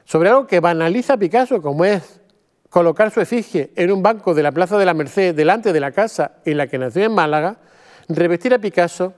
sobre 0.04 0.28
algo 0.28 0.46
que 0.46 0.60
banaliza 0.60 1.16
Picasso, 1.16 1.60
como 1.62 1.84
es 1.84 2.20
colocar 2.68 3.10
su 3.10 3.20
efigie 3.20 3.70
en 3.76 3.92
un 3.92 4.02
banco 4.02 4.34
de 4.34 4.42
la 4.42 4.50
Plaza 4.52 4.78
de 4.78 4.86
la 4.86 4.94
Merced 4.94 5.34
delante 5.34 5.72
de 5.72 5.80
la 5.80 5.92
casa 5.92 6.32
en 6.44 6.56
la 6.56 6.66
que 6.66 6.78
nació 6.78 7.04
en 7.04 7.12
Málaga, 7.12 7.58
revestir 8.08 8.54
a 8.54 8.58
Picasso 8.58 9.12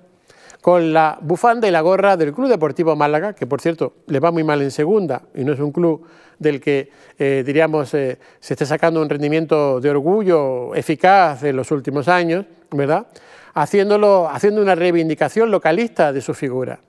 con 0.60 0.92
la 0.92 1.18
bufanda 1.20 1.68
y 1.68 1.70
la 1.70 1.82
gorra 1.82 2.16
del 2.16 2.32
Club 2.32 2.48
Deportivo 2.48 2.96
Málaga, 2.96 3.34
que 3.34 3.46
por 3.46 3.60
cierto 3.60 3.96
le 4.06 4.18
va 4.18 4.30
muy 4.30 4.44
mal 4.44 4.62
en 4.62 4.70
segunda 4.70 5.22
y 5.34 5.44
no 5.44 5.52
es 5.52 5.60
un 5.60 5.72
club 5.72 6.06
del 6.38 6.60
que 6.60 6.90
eh, 7.18 7.42
diríamos 7.44 7.92
eh, 7.94 8.18
se 8.40 8.54
esté 8.54 8.66
sacando 8.66 9.00
un 9.00 9.08
rendimiento 9.08 9.80
de 9.80 9.90
orgullo 9.90 10.74
eficaz 10.74 11.42
en 11.44 11.56
los 11.56 11.70
últimos 11.70 12.08
años, 12.08 12.46
¿verdad? 12.70 13.06
Haciéndolo, 13.52 14.28
haciendo 14.28 14.62
una 14.62 14.74
reivindicación 14.74 15.50
localista 15.50 16.12
de 16.12 16.20
su 16.20 16.34
figura. 16.34 16.80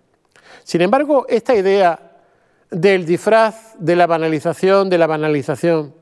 Sin 0.66 0.82
embargo, 0.82 1.28
esta 1.30 1.54
idea 1.56 2.00
del 2.72 3.06
disfraz, 3.06 3.76
de 3.78 3.96
la 3.96 4.08
banalización, 4.08 4.90
de 4.90 4.98
la 4.98 5.06
banalización, 5.06 5.94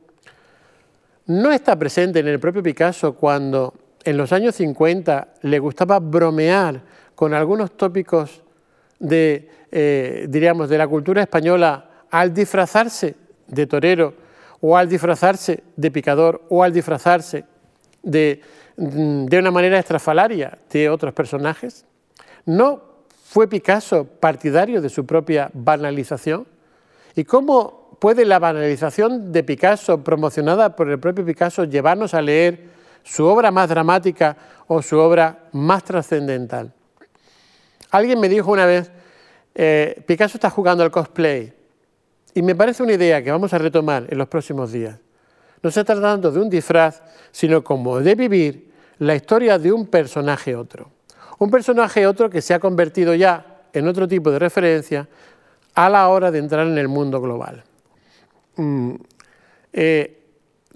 no 1.25 1.51
está 1.51 1.77
presente 1.77 2.19
en 2.19 2.29
el 2.29 2.39
propio 2.39 2.63
Picasso 2.63 3.13
cuando 3.13 3.73
en 4.05 4.15
los 4.15 4.31
años 4.31 4.55
50 4.55 5.33
le 5.41 5.59
gustaba 5.59 5.99
bromear 5.99 6.81
con 7.13 7.33
algunos 7.33 7.75
tópicos 7.75 8.41
de, 8.99 9.49
eh, 9.69 10.27
diríamos, 10.29 10.69
de 10.69 10.77
la 10.77 10.87
cultura 10.87 11.21
española 11.21 12.05
al 12.09 12.33
disfrazarse 12.33 13.15
de 13.47 13.67
torero 13.67 14.13
o 14.61 14.77
al 14.77 14.87
disfrazarse 14.87 15.61
de 15.75 15.91
picador 15.91 16.41
o 16.47 16.63
al 16.63 16.71
disfrazarse 16.71 17.43
de, 18.01 18.39
mm, 18.77 19.25
de 19.25 19.39
una 19.39 19.51
manera 19.51 19.77
estrafalaria 19.77 20.57
de 20.71 20.89
otros 20.89 21.13
personajes? 21.13 21.85
¿No 22.45 22.92
fue 23.33 23.47
Picasso 23.47 24.05
partidario 24.05 24.79
de 24.79 24.89
su 24.89 25.07
propia 25.07 25.49
banalización? 25.55 26.45
¿Y 27.15 27.23
cómo 27.23 27.97
puede 27.99 28.25
la 28.25 28.37
banalización 28.37 29.31
de 29.31 29.43
Picasso, 29.43 30.03
promocionada 30.03 30.75
por 30.75 30.87
el 30.87 30.99
propio 30.99 31.25
Picasso, 31.25 31.63
llevarnos 31.63 32.13
a 32.13 32.21
leer 32.21 32.69
su 33.01 33.25
obra 33.25 33.49
más 33.49 33.69
dramática 33.69 34.37
o 34.67 34.83
su 34.83 34.99
obra 34.99 35.45
más 35.51 35.83
trascendental? 35.83 36.73
Alguien 37.89 38.19
me 38.19 38.29
dijo 38.29 38.51
una 38.51 38.67
vez, 38.67 38.91
eh, 39.55 40.03
Picasso 40.05 40.37
está 40.37 40.51
jugando 40.51 40.83
al 40.83 40.91
cosplay, 40.91 41.51
y 42.35 42.43
me 42.43 42.53
parece 42.53 42.83
una 42.83 42.93
idea 42.93 43.23
que 43.23 43.31
vamos 43.31 43.51
a 43.51 43.57
retomar 43.57 44.05
en 44.09 44.17
los 44.19 44.27
próximos 44.27 44.71
días. 44.71 44.99
No 45.63 45.71
se 45.71 45.83
tratando 45.83 46.31
de 46.31 46.39
un 46.39 46.51
disfraz, 46.51 47.01
sino 47.31 47.63
como 47.63 47.99
de 47.99 48.13
vivir 48.13 48.71
la 48.99 49.15
historia 49.15 49.57
de 49.57 49.71
un 49.71 49.87
personaje 49.87 50.55
otro. 50.55 50.92
Un 51.43 51.51
personaje 51.51 52.07
otro 52.07 52.29
que 52.29 52.41
se 52.41 52.53
ha 52.53 52.59
convertido 52.59 53.13
ya 53.13 53.63
en 53.73 53.85
otro 53.89 54.07
tipo 54.07 54.31
de 54.31 54.39
referencia 54.39 55.09
a 55.75 55.89
la 55.89 56.07
hora 56.07 56.31
de 56.31 56.39
entrar 56.39 56.65
en 56.65 56.77
el 56.77 56.87
mundo 56.87 57.19
global. 57.19 57.65
Mm, 58.55 58.93
eh, 59.73 60.23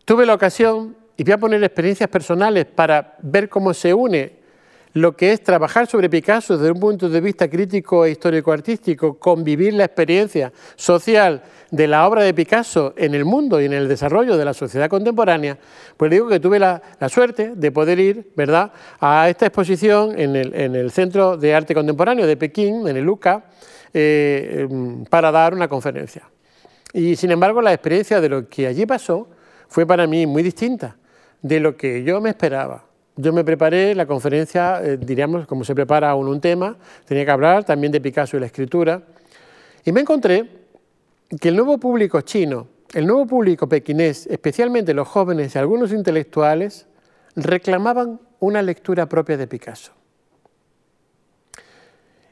tuve 0.04 0.26
la 0.26 0.34
ocasión, 0.34 0.94
y 1.16 1.24
voy 1.24 1.32
a 1.32 1.38
poner 1.38 1.64
experiencias 1.64 2.10
personales 2.10 2.66
para 2.66 3.16
ver 3.22 3.48
cómo 3.48 3.74
se 3.74 3.94
une 3.94 4.37
lo 4.98 5.16
que 5.16 5.32
es 5.32 5.44
trabajar 5.44 5.88
sobre 5.88 6.10
Picasso 6.10 6.58
desde 6.58 6.72
un 6.72 6.80
punto 6.80 7.08
de 7.10 7.22
vista 7.22 7.48
crítico 7.48 8.06
e 8.06 8.12
histórico-artístico, 8.12 9.20
convivir 9.20 9.74
la 9.74 9.86
experiencia 9.86 10.52
social 10.76 11.44
de 11.70 11.88
la 11.88 12.08
obra 12.08 12.24
de 12.24 12.34
Picasso 12.34 12.94
en 12.98 13.14
el 13.14 13.24
mundo 13.24 13.62
y 13.62 13.66
en 13.66 13.74
el 13.74 13.88
desarrollo 13.88 14.38
de 14.38 14.46
la 14.46 14.54
sociedad 14.54 14.90
contemporánea, 14.90 15.58
pues 15.96 16.10
digo 16.10 16.28
que 16.28 16.40
tuve 16.40 16.60
la, 16.60 16.82
suerte 17.10 17.54
de 17.56 17.72
poder 17.72 18.00
ir 18.00 18.32
¿verdad? 18.36 18.72
a 19.00 19.30
esta 19.30 19.46
exposición 19.46 20.18
en 20.20 20.36
el, 20.36 20.92
Centro 20.92 21.38
de 21.38 21.54
Arte 21.54 21.76
Contemporáneo 21.76 22.26
de 22.26 22.38
Pekín, 22.38 22.88
en 22.88 22.98
el 22.98 23.08
UCA, 23.08 23.46
eh, 23.94 24.68
em, 24.70 25.06
para 25.06 25.32
dar 25.32 25.54
una 25.54 25.68
conferencia. 25.68 26.24
Y 26.94 27.16
sin 27.16 27.32
embargo, 27.32 27.62
la 27.62 27.74
experiencia 27.74 28.20
de 28.20 28.30
lo 28.30 28.50
que 28.50 28.68
allí 28.68 28.86
pasó 28.86 29.30
fue 29.68 29.86
para 29.86 30.08
mí 30.08 30.26
muy 30.26 30.42
distinta 30.42 30.96
de 31.42 31.60
lo 31.60 31.76
que 31.76 32.04
yo 32.04 32.20
me 32.22 32.30
esperaba. 32.30 32.87
Yo 33.20 33.34
me 33.34 33.44
preparé 33.44 33.96
la 33.96 34.06
conferencia, 34.06 34.80
eh, 34.84 34.96
diríamos, 34.98 35.48
como 35.48 35.64
se 35.64 35.74
prepara 35.74 36.14
un, 36.14 36.28
un 36.28 36.40
tema, 36.40 36.78
tenía 37.06 37.26
que 37.26 37.32
hablar 37.32 37.64
también 37.64 37.92
de 37.92 38.00
Picasso 38.00 38.38
y 38.38 38.40
la 38.40 38.46
escritura, 38.46 39.02
y 39.84 39.92
me 39.92 40.02
encontré 40.02 40.48
que 41.42 41.50
el 41.50 41.56
nuevo 41.56 41.80
público 41.80 42.22
chino, 42.22 42.68
el 42.94 43.08
nuevo 43.08 43.26
público 43.26 43.68
pequinés, 43.68 44.28
especialmente 44.28 44.94
los 44.94 45.08
jóvenes 45.08 45.56
y 45.56 45.58
algunos 45.58 45.92
intelectuales, 45.92 46.86
reclamaban 47.36 48.20
una 48.40 48.62
lectura 48.62 49.08
propia 49.08 49.36
de 49.36 49.48
Picasso. 49.48 49.94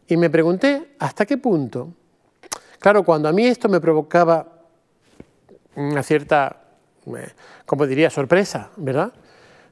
Y 0.07 0.17
me 0.17 0.29
pregunté 0.29 0.95
hasta 0.99 1.25
qué 1.25 1.39
punto, 1.39 1.89
claro, 2.77 3.03
cuando 3.03 3.27
a 3.27 3.31
mí 3.31 3.47
esto 3.47 3.67
me 3.69 3.81
provocaba 3.81 4.61
una 5.75 6.03
cierta, 6.03 6.61
eh, 7.07 7.31
como 7.65 7.87
diría, 7.87 8.11
sorpresa, 8.11 8.69
¿verdad? 8.77 9.11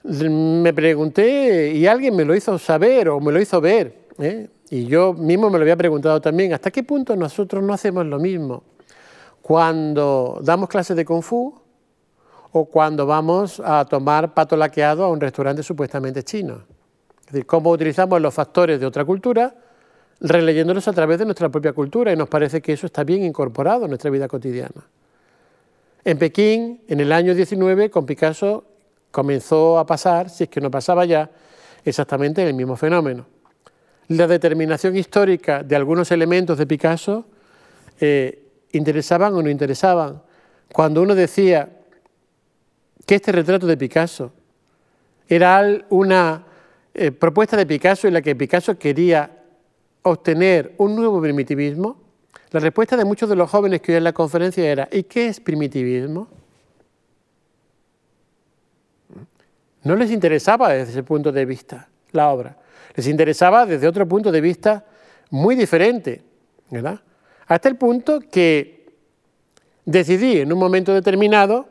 Me 0.04 0.74
pregunté 0.74 1.72
y 1.74 1.88
alguien 1.88 2.16
me 2.16 2.26
lo 2.26 2.36
hizo 2.36 2.58
saber 2.60 3.10
o 3.10 3.20
me 3.20 3.32
lo 3.32 3.40
hizo 3.40 3.62
ver, 3.62 3.96
¿eh? 4.20 4.50
y 4.70 4.86
yo 4.86 5.14
mismo 5.14 5.50
me 5.50 5.58
lo 5.58 5.64
había 5.64 5.78
preguntado 5.78 6.20
también, 6.20 6.54
¿hasta 6.54 6.72
qué 6.72 6.84
punto 6.84 7.16
nosotros 7.16 7.64
no 7.64 7.74
hacemos 7.74 8.06
lo 8.06 8.20
mismo? 8.20 8.64
cuando 9.44 10.40
damos 10.42 10.70
clases 10.70 10.96
de 10.96 11.04
Kung 11.04 11.22
Fu 11.22 11.54
o 12.54 12.66
cuando 12.66 13.06
vamos 13.06 13.62
a 13.64 13.84
tomar 13.84 14.34
pato 14.34 14.56
laqueado 14.56 15.04
a 15.04 15.10
un 15.10 15.20
restaurante 15.20 15.62
supuestamente 15.62 16.24
chino. 16.24 16.64
Es 17.20 17.34
decir, 17.34 17.46
cómo 17.46 17.70
utilizamos 17.70 18.22
los 18.22 18.34
factores 18.34 18.80
de 18.80 18.86
otra 18.86 19.04
cultura 19.04 19.54
releyéndolos 20.22 20.88
a 20.88 20.94
través 20.94 21.20
de 21.20 21.26
nuestra 21.26 21.50
propia 21.50 21.74
cultura 21.74 22.14
y 22.14 22.16
nos 22.16 22.30
parece 22.30 22.62
que 22.62 22.72
eso 22.72 22.86
está 22.86 23.04
bien 23.04 23.24
incorporado 23.24 23.84
en 23.84 23.90
nuestra 23.90 24.10
vida 24.10 24.30
cotidiana. 24.30 24.88
En 26.06 26.18
Pekín, 26.18 26.82
en 26.88 27.02
el 27.02 27.12
año 27.12 27.36
19, 27.36 27.90
con 27.90 28.06
Picasso 28.06 28.64
comenzó 29.14 29.78
a 29.78 29.86
pasar, 29.86 30.28
si 30.32 30.46
es 30.46 30.50
que 30.50 30.60
no 30.60 30.72
pasaba 30.72 31.06
ya, 31.06 31.30
exactamente 31.86 32.42
el 32.42 32.56
mismo 32.56 32.76
fenómeno. 32.76 33.28
La 34.08 34.26
determinación 34.26 34.98
histórica 34.98 35.62
de 35.62 35.76
algunos 35.76 36.12
elementos 36.12 36.58
de 36.58 36.66
Picasso 36.66 37.28
eh, 38.00 38.50
interesaban 38.72 39.36
o 39.36 39.44
no 39.44 39.52
interesaban. 39.52 40.24
Cuando 40.74 41.04
uno 41.04 41.14
decía 41.14 41.70
que 43.06 43.14
este 43.14 43.32
retrato 43.32 43.68
de 43.68 43.78
Picasso 43.78 44.34
era 45.28 45.62
una 45.90 46.48
eh, 46.96 47.12
propuesta 47.12 47.56
de 47.56 47.68
Picasso 47.68 48.08
en 48.08 48.16
la 48.16 48.22
que 48.24 48.36
Picasso 48.36 48.80
quería 48.80 49.30
obtener 50.02 50.74
un 50.80 50.96
nuevo 50.96 51.22
primitivismo, 51.22 52.02
la 52.50 52.60
respuesta 52.60 52.98
de 52.98 53.06
muchos 53.06 53.30
de 53.30 53.36
los 53.36 53.48
jóvenes 53.48 53.82
que 53.82 53.96
en 53.96 54.06
la 54.06 54.12
conferencia 54.12 54.68
era 54.68 54.90
¿y 54.92 55.04
qué 55.04 55.28
es 55.28 55.40
primitivismo? 55.40 56.30
No 59.84 59.96
les 59.96 60.12
interesaba 60.12 60.70
desde 60.70 60.92
ese 60.92 61.04
punto 61.04 61.32
de 61.32 61.46
vista 61.46 61.90
la 62.12 62.30
obra, 62.30 62.58
les 62.96 63.08
interesaba 63.08 63.66
desde 63.66 63.88
otro 63.88 64.08
punto 64.08 64.32
de 64.32 64.42
vista 64.42 64.86
muy 65.30 65.56
diferente, 65.56 66.22
¿verdad? 66.70 67.00
Hasta 67.48 67.70
el 67.70 67.76
punto 67.76 68.20
que 68.20 68.86
decidí 69.86 70.40
en 70.40 70.54
un 70.54 70.60
momento 70.60 70.94
determinado 70.94 71.68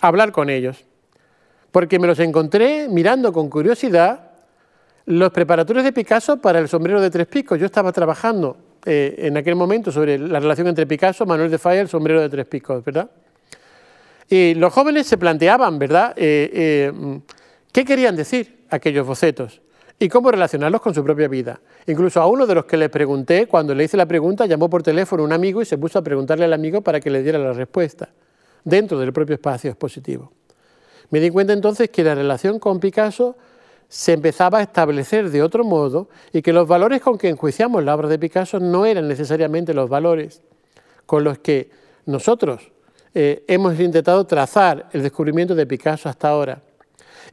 hablar 0.00 0.32
con 0.32 0.50
ellos, 0.50 0.84
porque 1.72 1.98
me 1.98 2.06
los 2.06 2.18
encontré 2.20 2.88
mirando 2.88 3.32
con 3.32 3.50
curiosidad 3.50 4.30
los 5.06 5.30
preparatorios 5.30 5.84
de 5.84 5.92
Picasso 5.92 6.36
para 6.38 6.58
el 6.58 6.68
sombrero 6.68 7.00
de 7.00 7.10
tres 7.10 7.26
picos. 7.26 7.58
Yo 7.58 7.66
estaba 7.66 7.92
trabajando 7.92 8.56
eh, 8.84 9.14
en 9.18 9.36
aquel 9.36 9.54
momento 9.54 9.90
sobre 9.90 10.18
la 10.18 10.40
relación 10.40 10.66
entre 10.68 10.86
Picasso, 10.86 11.26
Manuel 11.26 11.50
de 11.50 11.58
Falla 11.58 11.78
y 11.78 11.80
el 11.80 11.88
sombrero 11.88 12.20
de 12.20 12.28
tres 12.28 12.46
picos, 12.46 12.84
¿verdad? 12.84 13.10
Y 14.28 14.54
los 14.54 14.72
jóvenes 14.72 15.06
se 15.06 15.16
planteaban, 15.16 15.78
¿verdad?, 15.78 16.12
eh, 16.16 16.50
eh, 16.52 17.20
qué 17.76 17.84
querían 17.84 18.16
decir 18.16 18.64
aquellos 18.70 19.06
bocetos 19.06 19.60
y 19.98 20.08
cómo 20.08 20.30
relacionarlos 20.30 20.80
con 20.80 20.94
su 20.94 21.04
propia 21.04 21.28
vida. 21.28 21.60
Incluso 21.86 22.22
a 22.22 22.26
uno 22.26 22.46
de 22.46 22.54
los 22.54 22.64
que 22.64 22.78
le 22.78 22.88
pregunté, 22.88 23.46
cuando 23.46 23.74
le 23.74 23.84
hice 23.84 23.98
la 23.98 24.06
pregunta, 24.06 24.46
llamó 24.46 24.70
por 24.70 24.82
teléfono 24.82 25.22
un 25.22 25.30
amigo 25.30 25.60
y 25.60 25.66
se 25.66 25.76
puso 25.76 25.98
a 25.98 26.02
preguntarle 26.02 26.46
al 26.46 26.54
amigo 26.54 26.80
para 26.80 27.00
que 27.00 27.10
le 27.10 27.22
diera 27.22 27.38
la 27.38 27.52
respuesta, 27.52 28.08
dentro 28.64 28.98
del 28.98 29.12
propio 29.12 29.34
espacio 29.34 29.68
expositivo. 29.68 30.32
Me 31.10 31.20
di 31.20 31.28
cuenta 31.28 31.52
entonces 31.52 31.90
que 31.90 32.02
la 32.02 32.14
relación 32.14 32.58
con 32.58 32.80
Picasso 32.80 33.36
se 33.90 34.14
empezaba 34.14 34.60
a 34.60 34.62
establecer 34.62 35.28
de 35.28 35.42
otro 35.42 35.62
modo 35.62 36.08
y 36.32 36.40
que 36.40 36.54
los 36.54 36.66
valores 36.66 37.02
con 37.02 37.18
que 37.18 37.28
enjuiciamos 37.28 37.84
la 37.84 37.94
obra 37.94 38.08
de 38.08 38.18
Picasso 38.18 38.58
no 38.58 38.86
eran 38.86 39.06
necesariamente 39.06 39.74
los 39.74 39.90
valores 39.90 40.40
con 41.04 41.24
los 41.24 41.40
que 41.40 41.68
nosotros 42.06 42.72
eh, 43.12 43.44
hemos 43.46 43.78
intentado 43.78 44.26
trazar 44.26 44.88
el 44.94 45.02
descubrimiento 45.02 45.54
de 45.54 45.66
Picasso 45.66 46.08
hasta 46.08 46.30
ahora 46.30 46.62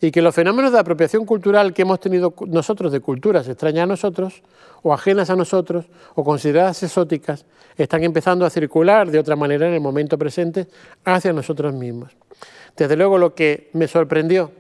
y 0.01 0.11
que 0.11 0.21
los 0.21 0.35
fenómenos 0.35 0.71
de 0.71 0.79
apropiación 0.79 1.25
cultural 1.25 1.73
que 1.73 1.83
hemos 1.83 1.99
tenido 1.99 2.33
nosotros 2.47 2.91
de 2.91 2.99
culturas 2.99 3.47
extrañas 3.47 3.83
a 3.83 3.87
nosotros, 3.87 4.41
o 4.81 4.93
ajenas 4.93 5.29
a 5.29 5.35
nosotros, 5.35 5.85
o 6.15 6.23
consideradas 6.23 6.83
exóticas, 6.83 7.45
están 7.77 8.03
empezando 8.03 8.45
a 8.45 8.49
circular 8.49 9.09
de 9.09 9.19
otra 9.19 9.35
manera 9.35 9.67
en 9.67 9.73
el 9.73 9.81
momento 9.81 10.17
presente 10.17 10.67
hacia 11.05 11.33
nosotros 11.33 11.73
mismos. 11.73 12.11
Desde 12.75 12.95
luego 12.95 13.17
lo 13.17 13.33
que 13.33 13.69
me 13.73 13.87
sorprendió 13.87 14.51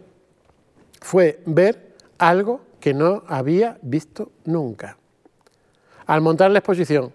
fue 1.01 1.41
ver 1.45 1.93
algo 2.17 2.61
que 2.79 2.93
no 2.93 3.23
había 3.27 3.77
visto 3.81 4.31
nunca. 4.45 4.97
Al 6.05 6.21
montar 6.21 6.51
la 6.51 6.59
exposición 6.59 7.11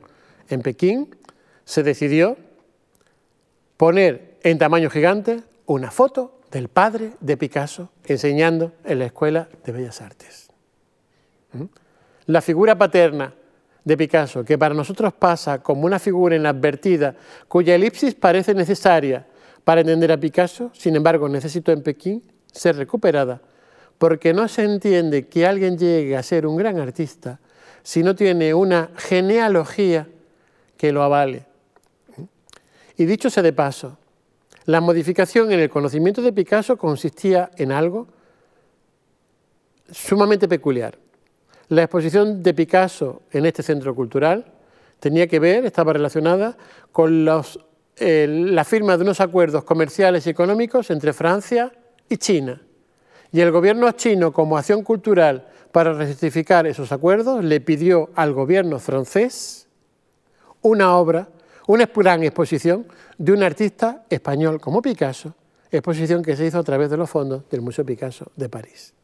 en 0.48 0.62
Pekín, 0.62 1.14
se 1.64 1.82
decidió 1.82 2.36
poner 3.76 4.38
en 4.42 4.58
tamaño 4.58 4.90
gigante 4.90 5.42
una 5.66 5.90
foto 5.90 6.37
del 6.50 6.68
padre 6.68 7.12
de 7.20 7.36
Picasso 7.36 7.90
enseñando 8.04 8.72
en 8.84 9.00
la 9.00 9.06
Escuela 9.06 9.48
de 9.64 9.72
Bellas 9.72 10.00
Artes. 10.00 10.48
¿Mm? 11.52 11.64
La 12.26 12.40
figura 12.40 12.76
paterna 12.76 13.34
de 13.84 13.96
Picasso, 13.96 14.44
que 14.44 14.58
para 14.58 14.74
nosotros 14.74 15.12
pasa 15.14 15.62
como 15.62 15.86
una 15.86 15.98
figura 15.98 16.36
inadvertida, 16.36 17.14
cuya 17.48 17.74
elipsis 17.74 18.14
parece 18.14 18.54
necesaria 18.54 19.26
para 19.64 19.80
entender 19.80 20.12
a 20.12 20.18
Picasso, 20.18 20.70
sin 20.74 20.96
embargo 20.96 21.28
necesitó 21.28 21.72
en 21.72 21.82
Pekín 21.82 22.22
ser 22.52 22.76
recuperada, 22.76 23.40
porque 23.98 24.32
no 24.32 24.46
se 24.48 24.64
entiende 24.64 25.26
que 25.26 25.46
alguien 25.46 25.76
llegue 25.78 26.16
a 26.16 26.22
ser 26.22 26.46
un 26.46 26.56
gran 26.56 26.78
artista 26.78 27.40
si 27.82 28.02
no 28.02 28.14
tiene 28.14 28.52
una 28.52 28.90
genealogía 28.96 30.08
que 30.76 30.92
lo 30.92 31.02
avale. 31.02 31.46
¿Mm? 32.16 32.22
Y 32.98 33.04
dicho 33.06 33.30
sea 33.30 33.42
de 33.42 33.52
paso, 33.52 33.98
la 34.68 34.82
modificación 34.82 35.50
en 35.50 35.60
el 35.60 35.70
conocimiento 35.70 36.20
de 36.20 36.30
Picasso 36.30 36.76
consistía 36.76 37.50
en 37.56 37.72
algo, 37.72 38.06
sumamente 39.90 40.46
peculiar. 40.46 40.98
La 41.70 41.84
exposición 41.84 42.42
de 42.42 42.52
Picasso 42.52 43.22
en 43.32 43.46
este 43.46 43.62
centro 43.62 43.94
cultural 43.94 44.44
tenía 45.00 45.26
que 45.26 45.38
ver, 45.38 45.64
estaba 45.64 45.94
relacionada 45.94 46.58
con 46.92 47.24
la 47.24 48.64
firma 48.66 48.98
de 48.98 49.04
unos 49.04 49.22
acuerdos 49.22 49.64
comerciales 49.64 50.26
y 50.26 50.30
económicos 50.30 50.90
entre 50.90 51.14
Francia 51.14 51.72
y 52.06 52.18
China. 52.18 52.60
Y 53.32 53.40
el 53.40 53.50
gobierno 53.50 53.90
chino, 53.92 54.34
como 54.34 54.58
acción 54.58 54.82
cultural 54.82 55.48
para 55.72 55.94
rectificar 55.94 56.66
esos 56.66 56.92
acuerdos, 56.92 57.42
le 57.42 57.62
pidió 57.62 58.10
al 58.14 58.34
gobierno 58.34 58.78
francés 58.78 59.66
una 60.60 60.94
obra, 60.94 61.30
una 61.68 61.86
gran 61.94 62.22
exposición 62.22 62.86
de 63.18 63.32
un 63.32 63.42
artista 63.42 64.04
español 64.08 64.58
como 64.58 64.80
Picasso, 64.80 65.34
exposición 65.70 66.22
que 66.22 66.34
se 66.34 66.46
hizo 66.46 66.58
a 66.58 66.62
través 66.62 66.88
de 66.88 66.96
los 66.96 67.10
fondos 67.10 67.42
del 67.50 67.60
Museo 67.60 67.84
Picasso 67.84 68.32
de 68.36 68.48
París. 68.48 68.94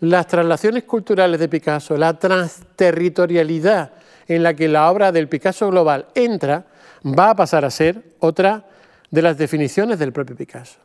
Las 0.00 0.26
traslaciones 0.26 0.84
culturales 0.84 1.40
de 1.40 1.48
Picasso, 1.48 1.96
la 1.96 2.18
transterritorialidad 2.18 3.92
en 4.28 4.42
la 4.42 4.52
que 4.52 4.68
la 4.68 4.90
obra 4.90 5.12
del 5.12 5.28
Picasso 5.28 5.70
global 5.70 6.08
entra, 6.14 6.66
va 7.06 7.30
a 7.30 7.36
pasar 7.36 7.64
a 7.64 7.70
ser 7.70 8.02
otra 8.18 8.66
de 9.10 9.22
las 9.22 9.38
definiciones 9.38 9.98
del 9.98 10.12
propio 10.12 10.36
Picasso. 10.36 10.78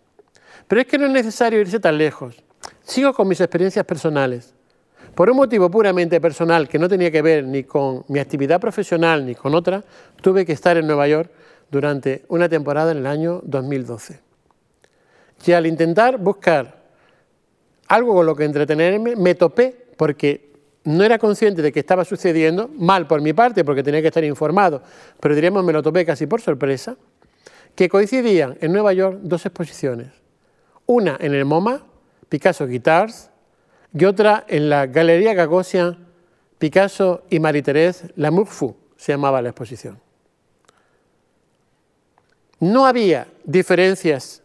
Pero 0.69 0.81
es 0.81 0.88
que 0.88 0.98
no 0.98 1.06
es 1.06 1.11
necesario 1.11 1.60
irse 1.60 1.81
tan 1.81 1.98
lejos. 1.98 2.41
Sigo 2.84 3.14
con 3.14 3.27
mis 3.27 3.41
experiencias 3.41 3.85
personales. 3.85 4.53
Por 5.15 5.29
un 5.29 5.38
motivo 5.38 5.69
puramente 5.69 6.21
personal 6.21 6.69
que 6.69 6.79
no 6.79 6.88
tenía 6.88 7.11
que 7.11 7.21
ver 7.21 7.43
ni 7.43 7.63
con 7.63 8.05
mi 8.07 8.19
actividad 8.19 8.61
profesional 8.61 9.25
ni 9.25 9.35
con 9.35 9.53
otra, 9.53 9.83
tuve 10.21 10.45
que 10.45 10.53
estar 10.53 10.77
en 10.77 10.88
Nueva 10.88 11.07
York 11.07 11.29
durante 11.69 12.23
una 12.29 12.47
temporada 12.47 12.91
en 12.91 12.99
el 12.99 13.07
año 13.07 13.41
2012. 13.43 14.19
Y 15.45 15.51
al 15.51 15.65
intentar 15.65 16.17
buscar 16.17 16.81
algo 17.88 18.13
con 18.13 18.25
lo 18.25 18.35
que 18.35 18.45
entretenerme, 18.45 19.15
me 19.15 19.35
topé 19.35 19.75
porque 19.97 20.51
no 20.83 21.03
era 21.03 21.17
consciente 21.19 21.61
de 21.61 21.71
que 21.71 21.79
estaba 21.79 22.05
sucediendo, 22.05 22.69
mal 22.77 23.07
por 23.07 23.21
mi 23.21 23.33
parte, 23.33 23.63
porque 23.65 23.83
tenía 23.83 24.01
que 24.01 24.07
estar 24.07 24.23
informado, 24.23 24.81
pero 25.19 25.35
diríamos 25.35 25.63
me 25.63 25.73
lo 25.73 25.83
topé 25.83 26.05
casi 26.05 26.25
por 26.25 26.41
sorpresa, 26.41 26.95
que 27.75 27.89
coincidían 27.89 28.57
en 28.61 28.71
Nueva 28.71 28.93
York 28.93 29.19
dos 29.21 29.45
exposiciones. 29.45 30.07
Una 30.85 31.17
en 31.19 31.33
el 31.33 31.45
MoMA, 31.45 31.83
Picasso 32.29 32.67
Guitars, 32.67 33.31
y 33.93 34.05
otra 34.05 34.45
en 34.47 34.69
la 34.69 34.88
Galería 34.88 35.34
Gagosian, 35.34 36.07
Picasso 36.57 37.23
y 37.30 37.39
Marie-Thérèse 37.39 38.13
Lamourfou, 38.15 38.76
se 38.95 39.11
llamaba 39.11 39.41
la 39.41 39.49
exposición. 39.49 39.99
No 42.59 42.85
había 42.85 43.27
diferencias 43.43 44.43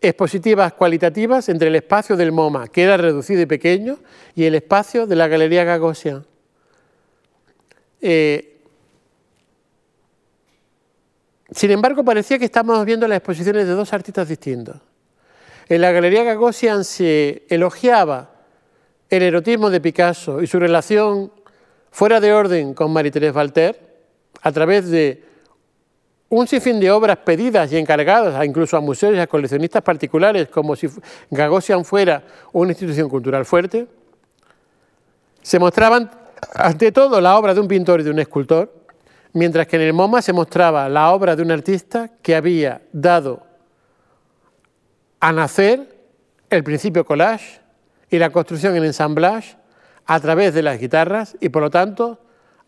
expositivas 0.00 0.72
cualitativas 0.72 1.48
entre 1.48 1.68
el 1.68 1.76
espacio 1.76 2.16
del 2.16 2.32
MoMA, 2.32 2.68
que 2.68 2.82
era 2.82 2.96
reducido 2.96 3.42
y 3.42 3.46
pequeño, 3.46 3.98
y 4.34 4.44
el 4.44 4.54
espacio 4.54 5.06
de 5.06 5.16
la 5.16 5.28
Galería 5.28 5.64
Gagosian. 5.64 6.24
Eh, 8.00 8.60
sin 11.50 11.70
embargo, 11.70 12.04
parecía 12.04 12.38
que 12.38 12.46
estábamos 12.46 12.84
viendo 12.84 13.06
las 13.06 13.18
exposiciones 13.18 13.66
de 13.66 13.72
dos 13.72 13.92
artistas 13.92 14.28
distintos. 14.28 14.76
En 15.68 15.80
la 15.80 15.92
Galería 15.92 16.24
Gagosian 16.24 16.84
se 16.84 17.44
elogiaba 17.48 18.30
el 19.08 19.22
erotismo 19.22 19.70
de 19.70 19.80
Picasso 19.80 20.42
y 20.42 20.46
su 20.46 20.58
relación 20.58 21.32
fuera 21.90 22.20
de 22.20 22.32
orden 22.32 22.74
con 22.74 22.92
Marie-Thérèse 22.92 23.34
Walter 23.34 23.78
a 24.42 24.52
través 24.52 24.90
de 24.90 25.22
un 26.30 26.48
sinfín 26.48 26.80
de 26.80 26.90
obras 26.90 27.18
pedidas 27.18 27.70
y 27.72 27.76
encargadas 27.76 28.42
incluso 28.44 28.76
a 28.76 28.80
museos 28.80 29.14
y 29.14 29.18
a 29.18 29.26
coleccionistas 29.26 29.82
particulares, 29.82 30.48
como 30.48 30.74
si 30.74 30.88
Gagosian 31.30 31.84
fuera 31.84 32.22
una 32.52 32.72
institución 32.72 33.08
cultural 33.10 33.44
fuerte, 33.44 33.86
se 35.42 35.58
mostraban 35.58 36.10
ante 36.54 36.90
todo 36.90 37.20
la 37.20 37.36
obra 37.36 37.52
de 37.52 37.60
un 37.60 37.68
pintor 37.68 38.00
y 38.00 38.04
de 38.04 38.10
un 38.10 38.18
escultor, 38.18 38.72
mientras 39.34 39.66
que 39.66 39.76
en 39.76 39.82
el 39.82 39.92
MoMA 39.92 40.22
se 40.22 40.32
mostraba 40.32 40.88
la 40.88 41.12
obra 41.12 41.36
de 41.36 41.42
un 41.42 41.50
artista 41.50 42.10
que 42.22 42.34
había 42.34 42.80
dado 42.92 43.51
a 45.22 45.30
nacer 45.30 45.86
el 46.50 46.64
principio 46.64 47.04
collage 47.04 47.60
y 48.10 48.18
la 48.18 48.30
construcción 48.30 48.76
en 48.76 48.82
ensamblage 48.82 49.56
a 50.04 50.18
través 50.18 50.52
de 50.52 50.62
las 50.62 50.80
guitarras 50.80 51.36
y 51.40 51.48
por 51.48 51.62
lo 51.62 51.70
tanto 51.70 52.18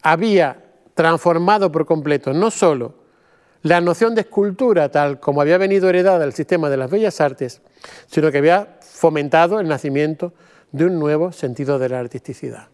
había 0.03 0.63
transformado 0.95 1.73
por 1.73 1.85
completo 1.85 2.33
no 2.33 2.53
solo 2.53 2.95
la 3.63 3.81
noción 3.81 4.15
de 4.15 4.21
escultura, 4.21 4.89
tal 4.89 5.19
como 5.19 5.41
había 5.41 5.59
venido 5.59 5.89
heredada 5.89 6.21
del 6.21 6.33
sistema 6.33 6.71
de 6.71 6.77
las 6.77 6.89
bellas 6.89 7.21
artes, 7.21 7.61
sino 8.07 8.31
que 8.31 8.39
había 8.39 8.79
fomentado 8.81 9.59
el 9.59 9.67
nacimiento 9.67 10.33
de 10.71 10.85
un 10.85 11.01
nuevo 11.01 11.33
sentido 11.33 11.81
de 11.81 11.89
la 11.89 11.99
artisticidad. 11.99 12.69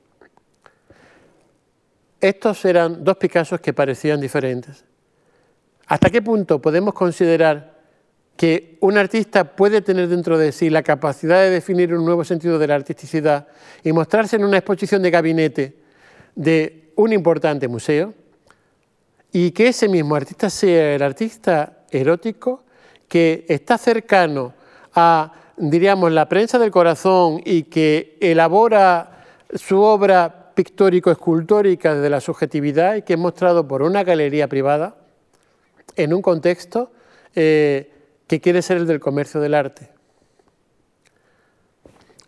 Estos 2.21 2.67
eran 2.67 3.03
dos 3.03 3.17
Picassos 3.17 3.61
que 3.61 3.73
parecían 3.73 4.21
diferentes. 4.21 4.85
¿Hasta 5.87 6.11
qué 6.11 6.21
punto 6.21 6.61
podemos 6.61 6.93
considerar 6.93 7.70
que 8.37 8.79
un 8.81 8.97
artista 8.97 9.57
puede 9.57 9.83
tener 9.83 10.09
dentro 10.09 10.39
de 10.39 10.53
sí 10.53 10.71
la 10.71 10.83
capacidad 10.83 11.43
de 11.43 11.51
definir 11.51 11.95
un 11.95 12.05
nuevo 12.05 12.25
sentido 12.25 12.59
de 12.59 12.67
la 12.67 12.75
artisticidad 12.75 13.49
y 13.85 13.93
mostrarse 13.93 14.37
en 14.37 14.45
una 14.45 14.59
exposición 14.59 15.03
de 15.03 15.11
gabinete 15.11 15.77
de 16.35 16.93
un 16.97 17.13
importante 17.13 17.69
museo? 17.69 18.15
y 19.33 19.51
que 19.53 19.69
ese 19.69 19.89
mismo 19.89 20.15
artista 20.15 20.51
sea 20.51 20.95
el 20.95 21.03
artista 21.03 21.85
erótico 21.91 22.65
que 23.09 23.45
está 23.49 23.79
cercano 23.79 24.55
a, 24.95 25.33
diríamos, 25.57 26.13
la 26.13 26.29
prensa 26.29 26.59
del 26.59 26.71
corazón 26.71 27.41
y 27.45 27.65
que 27.65 28.17
elabora 28.21 29.25
su 29.55 29.81
obra 29.81 30.53
pictórico-escultórica 30.55 31.95
desde 31.95 32.11
la 32.11 32.21
subjetividad 32.21 32.97
y 32.97 33.03
que 33.03 33.15
es 33.15 33.19
mostrado 33.19 33.67
por 33.67 33.83
una 33.83 34.05
galería 34.05 34.49
privada 34.49 34.97
en 35.97 36.13
un 36.13 36.23
contexto 36.23 36.91
eh, 37.35 37.90
que 38.31 38.41
quiere 38.41 38.63
ser 38.63 38.77
el 38.77 38.87
del 38.87 39.01
comercio 39.01 39.41
del 39.41 39.55
arte. 39.55 39.91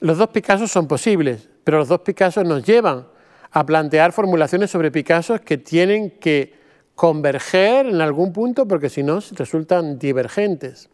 Los 0.01 0.19
dos 0.19 0.31
Picassos 0.31 0.69
son 0.69 0.89
posibles, 0.89 1.49
pero 1.63 1.79
los 1.79 1.87
dos 1.87 2.01
Picassos 2.01 2.45
nos 2.45 2.65
llevan 2.65 3.07
a 3.53 3.65
plantear 3.65 4.11
formulaciones 4.11 4.69
sobre 4.69 4.91
Picasso 4.91 5.41
que 5.41 5.59
tienen 5.59 6.19
que 6.19 6.59
converger 6.97 7.87
en 7.87 8.01
algún 8.01 8.33
punto 8.33 8.67
porque 8.67 8.89
si 8.89 9.05
no 9.05 9.21
resultan 9.31 9.97
divergentes. 9.97 10.91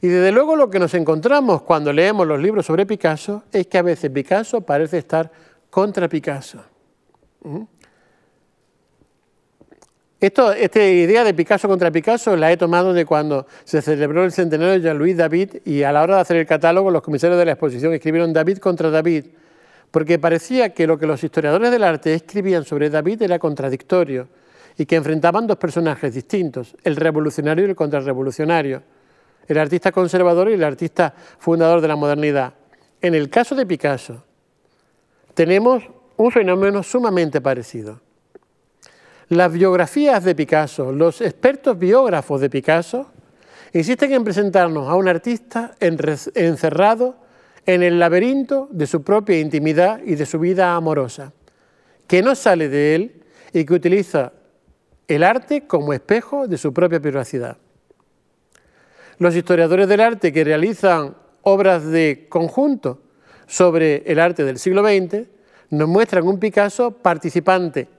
Y 0.00 0.08
desde 0.08 0.32
luego 0.32 0.56
lo 0.56 0.70
que 0.70 0.78
nos 0.78 0.94
encontramos 0.94 1.60
cuando 1.60 1.92
leemos 1.92 2.26
los 2.26 2.40
libros 2.40 2.64
sobre 2.64 2.86
Picasso 2.86 3.42
es 3.52 3.66
que 3.66 3.76
a 3.76 3.82
veces 3.82 4.10
Picasso 4.10 4.62
parece 4.62 4.96
estar 4.96 5.30
contra 5.68 6.08
Picasso. 6.08 6.64
¿Mm? 7.42 7.64
Esta 10.20 10.84
idea 10.84 11.22
de 11.22 11.32
Picasso 11.32 11.68
contra 11.68 11.92
Picasso 11.92 12.36
la 12.36 12.50
he 12.50 12.56
tomado 12.56 12.92
de 12.92 13.06
cuando 13.06 13.46
se 13.62 13.80
celebró 13.80 14.24
el 14.24 14.32
centenario 14.32 14.74
de 14.74 14.80
Jean-Louis 14.80 15.16
David 15.16 15.58
y 15.64 15.84
a 15.84 15.92
la 15.92 16.02
hora 16.02 16.16
de 16.16 16.22
hacer 16.22 16.36
el 16.38 16.46
catálogo 16.46 16.90
los 16.90 17.02
comisarios 17.02 17.38
de 17.38 17.44
la 17.44 17.52
exposición 17.52 17.92
escribieron 17.94 18.32
David 18.32 18.58
contra 18.58 18.90
David, 18.90 19.26
porque 19.92 20.18
parecía 20.18 20.74
que 20.74 20.88
lo 20.88 20.98
que 20.98 21.06
los 21.06 21.22
historiadores 21.22 21.70
del 21.70 21.84
arte 21.84 22.14
escribían 22.14 22.64
sobre 22.64 22.90
David 22.90 23.22
era 23.22 23.38
contradictorio 23.38 24.26
y 24.76 24.86
que 24.86 24.96
enfrentaban 24.96 25.46
dos 25.46 25.56
personajes 25.56 26.12
distintos, 26.12 26.74
el 26.82 26.96
revolucionario 26.96 27.64
y 27.64 27.70
el 27.70 27.76
contrarrevolucionario, 27.76 28.82
el 29.46 29.58
artista 29.58 29.92
conservador 29.92 30.50
y 30.50 30.54
el 30.54 30.64
artista 30.64 31.14
fundador 31.38 31.80
de 31.80 31.88
la 31.88 31.96
modernidad. 31.96 32.54
En 33.00 33.14
el 33.14 33.30
caso 33.30 33.54
de 33.54 33.66
Picasso, 33.66 34.24
tenemos 35.34 35.84
un 36.16 36.32
fenómeno 36.32 36.82
sumamente 36.82 37.40
parecido. 37.40 38.00
Las 39.28 39.52
biografías 39.52 40.24
de 40.24 40.34
Picasso, 40.34 40.90
los 40.90 41.20
expertos 41.20 41.78
biógrafos 41.78 42.40
de 42.40 42.48
Picasso, 42.48 43.10
insisten 43.74 44.14
en 44.14 44.24
presentarnos 44.24 44.88
a 44.88 44.94
un 44.94 45.06
artista 45.06 45.74
encerrado 45.80 47.16
en 47.66 47.82
el 47.82 47.98
laberinto 47.98 48.68
de 48.70 48.86
su 48.86 49.02
propia 49.02 49.38
intimidad 49.38 50.00
y 50.02 50.14
de 50.14 50.24
su 50.24 50.38
vida 50.38 50.74
amorosa, 50.74 51.34
que 52.06 52.22
no 52.22 52.34
sale 52.34 52.70
de 52.70 52.94
él 52.94 53.22
y 53.52 53.66
que 53.66 53.74
utiliza 53.74 54.32
el 55.06 55.22
arte 55.22 55.66
como 55.66 55.92
espejo 55.92 56.48
de 56.48 56.56
su 56.56 56.72
propia 56.72 56.98
privacidad. 56.98 57.58
Los 59.18 59.36
historiadores 59.36 59.88
del 59.88 60.00
arte 60.00 60.32
que 60.32 60.42
realizan 60.42 61.14
obras 61.42 61.84
de 61.84 62.28
conjunto 62.30 63.02
sobre 63.46 64.10
el 64.10 64.20
arte 64.20 64.44
del 64.44 64.58
siglo 64.58 64.82
XX 64.82 65.26
nos 65.68 65.86
muestran 65.86 66.26
un 66.26 66.38
Picasso 66.38 66.92
participante 66.92 67.97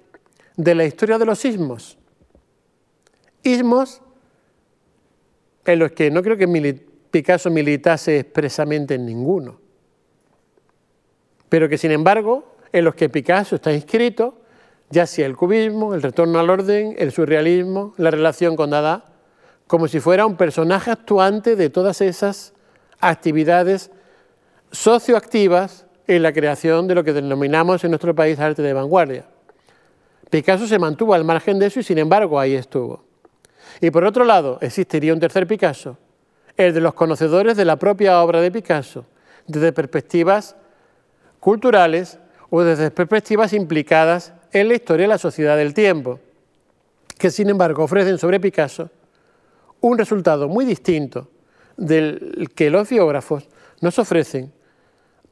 de 0.59 0.75
la 0.75 0.83
historia 0.83 1.17
de 1.17 1.25
los 1.25 1.45
ismos. 1.45 1.97
Ismos 3.43 4.01
en 5.63 5.79
los 5.79 5.93
que 5.93 6.11
no 6.11 6.21
creo 6.21 6.35
que 6.35 6.85
Picasso 7.11 7.49
militase 7.49 8.19
expresamente 8.19 8.95
en 8.95 9.05
ninguno, 9.05 9.57
pero 11.47 11.69
que 11.69 11.77
sin 11.77 11.91
embargo 11.91 12.57
en 12.73 12.83
los 12.83 12.93
que 12.93 13.07
Picasso 13.07 13.55
está 13.55 13.71
inscrito 13.71 14.41
ya 14.89 15.05
sea 15.05 15.27
el 15.27 15.37
cubismo, 15.37 15.93
el 15.93 16.01
retorno 16.01 16.39
al 16.39 16.49
orden, 16.49 16.93
el 16.97 17.13
surrealismo, 17.13 17.93
la 17.95 18.11
relación 18.11 18.57
con 18.57 18.71
Dada, 18.71 19.05
como 19.65 19.87
si 19.87 20.01
fuera 20.01 20.25
un 20.25 20.35
personaje 20.35 20.91
actuante 20.91 21.55
de 21.55 21.69
todas 21.69 22.01
esas 22.01 22.53
actividades 22.99 23.91
socioactivas 24.71 25.85
en 26.07 26.21
la 26.23 26.33
creación 26.33 26.87
de 26.87 26.95
lo 26.95 27.03
que 27.05 27.13
denominamos 27.13 27.85
en 27.85 27.91
nuestro 27.91 28.13
país 28.13 28.39
arte 28.39 28.61
de 28.61 28.73
vanguardia. 28.73 29.25
Picasso 30.29 30.67
se 30.67 30.77
mantuvo 30.77 31.13
al 31.13 31.23
margen 31.23 31.59
de 31.59 31.67
eso 31.67 31.79
y 31.79 31.83
sin 31.83 31.97
embargo 31.97 32.39
ahí 32.39 32.53
estuvo. 32.53 33.03
Y 33.81 33.91
por 33.91 34.03
otro 34.03 34.23
lado, 34.23 34.57
existiría 34.61 35.13
un 35.13 35.19
tercer 35.19 35.47
Picasso, 35.47 35.97
el 36.57 36.73
de 36.73 36.81
los 36.81 36.93
conocedores 36.93 37.57
de 37.57 37.65
la 37.65 37.77
propia 37.77 38.21
obra 38.21 38.41
de 38.41 38.51
Picasso, 38.51 39.05
desde 39.47 39.71
perspectivas 39.71 40.55
culturales 41.39 42.19
o 42.49 42.61
desde 42.61 42.91
perspectivas 42.91 43.53
implicadas 43.53 44.33
en 44.51 44.67
la 44.67 44.75
historia 44.75 45.05
de 45.05 45.09
la 45.09 45.17
sociedad 45.17 45.57
del 45.57 45.73
tiempo, 45.73 46.19
que 47.17 47.31
sin 47.31 47.49
embargo 47.49 47.83
ofrecen 47.83 48.17
sobre 48.17 48.39
Picasso 48.39 48.89
un 49.81 49.97
resultado 49.97 50.47
muy 50.47 50.65
distinto 50.65 51.29
del 51.77 52.49
que 52.55 52.69
los 52.69 52.89
biógrafos 52.89 53.47
nos 53.81 53.97
ofrecen 53.97 54.51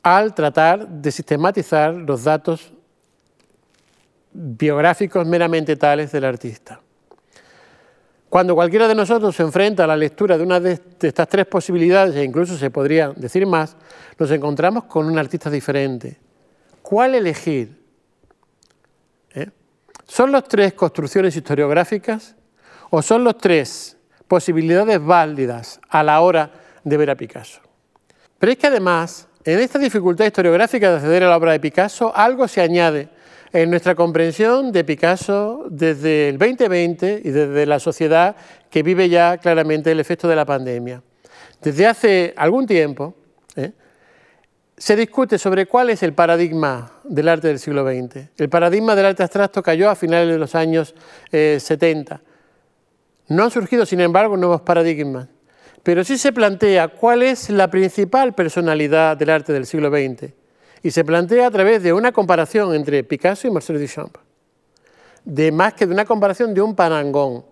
al 0.04 0.34
tratar 0.34 0.88
de 0.88 1.12
sistematizar 1.12 1.94
los 1.94 2.24
datos 2.24 2.74
biográficos 4.40 5.26
meramente 5.26 5.76
tales 5.76 6.12
del 6.12 6.24
artista. 6.24 6.80
Cuando 8.30 8.54
cualquiera 8.54 8.88
de 8.88 8.94
nosotros 8.94 9.36
se 9.36 9.42
enfrenta 9.42 9.86
a 9.86 9.88
la 9.88 9.98
lectura 9.98 10.38
de 10.38 10.44
una 10.44 10.60
de 10.60 10.80
estas 11.02 11.28
tres 11.28 11.48
posibilidades, 11.48 12.16
e 12.16 12.24
incluso 12.24 12.56
se 12.56 12.70
podría 12.70 13.10
decir 13.16 13.48
más, 13.48 13.76
nos 14.20 14.30
encontramos 14.30 14.84
con 14.84 15.08
un 15.08 15.18
artista 15.18 15.50
diferente. 15.50 16.20
¿Cuál 16.84 17.16
elegir? 17.16 17.82
¿Eh? 19.34 19.50
¿Son 20.06 20.32
los 20.32 20.44
tres 20.44 20.74
construcciones 20.74 21.36
historiográficas 21.36 22.36
o 22.92 23.02
son 23.02 23.24
los 23.24 23.38
tres 23.38 23.98
posibilidades 24.28 25.04
válidas 25.04 25.80
a 25.90 26.04
la 26.04 26.22
hora 26.22 26.52
de 26.84 26.98
ver 26.98 27.10
a 27.10 27.16
Picasso? 27.16 27.62
Pero 28.38 28.52
es 28.52 28.58
que 28.60 28.68
además, 28.68 29.28
en 29.44 29.60
esta 29.60 29.80
dificultad 29.80 30.26
historiográfica 30.26 30.92
de 30.92 30.96
acceder 30.98 31.24
a 31.24 31.30
la 31.30 31.38
obra 31.38 31.54
de 31.54 31.60
Picasso, 31.60 32.16
algo 32.16 32.48
se 32.48 32.62
añade 32.62 33.17
en 33.64 33.72
nuestra 33.72 33.96
comprensión 33.96 34.72
de 34.72 34.84
Picasso 34.84 35.66
desde 35.72 36.30
el 36.30 36.38
2020 36.38 37.22
y 37.26 37.32
desde 37.32 37.66
la 37.66 37.80
sociedad 37.80 38.36
que 38.70 38.84
vive 38.84 39.10
ya 39.10 39.40
claramente 39.40 39.92
el 39.92 40.00
efecto 40.00 40.28
de 40.28 40.36
la 40.36 40.46
pandemia. 40.46 41.02
Desde 41.60 41.88
hace 41.88 42.36
algún 42.38 42.68
tiempo 42.68 43.16
¿eh? 43.56 43.72
se 44.78 44.96
discute 44.96 45.40
sobre 45.40 45.66
cuál 45.66 45.90
es 45.90 46.04
el 46.04 46.14
paradigma 46.14 47.00
del 47.04 47.30
arte 47.30 47.48
del 47.48 47.58
siglo 47.58 47.84
XX. 47.84 48.30
El 48.38 48.48
paradigma 48.48 48.96
del 48.96 49.08
arte 49.08 49.24
abstracto 49.24 49.64
cayó 49.64 49.90
a 49.90 49.96
finales 49.96 50.30
de 50.30 50.38
los 50.38 50.54
años 50.54 50.94
70. 51.32 52.14
Eh, 52.14 52.20
no 53.30 53.44
han 53.44 53.50
surgido, 53.50 53.88
sin 53.88 54.02
embargo, 54.02 54.38
nuevos 54.38 54.62
paradigmas, 54.62 55.30
pero 55.82 56.04
sí 56.04 56.20
se 56.20 56.32
plantea 56.32 56.90
cuál 56.90 57.24
es 57.24 57.50
la 57.50 57.72
principal 57.72 58.36
personalidad 58.36 59.18
del 59.18 59.32
arte 59.32 59.52
del 59.52 59.66
siglo 59.66 59.90
XX 59.90 60.32
y 60.84 60.92
se 60.92 61.04
plantea 61.04 61.48
a 61.48 61.52
través 61.52 61.84
de 61.84 61.94
una 61.94 62.12
comparación 62.12 62.74
entre 62.74 63.04
Picasso 63.04 63.48
y 63.48 63.52
Marcel 63.52 63.80
Duchamp, 63.80 64.18
de 65.24 65.52
más 65.52 65.74
que 65.74 65.86
de 65.86 65.94
una 65.94 66.06
comparación 66.06 66.54
de 66.54 66.62
un 66.62 66.76
parangón. 66.76 67.46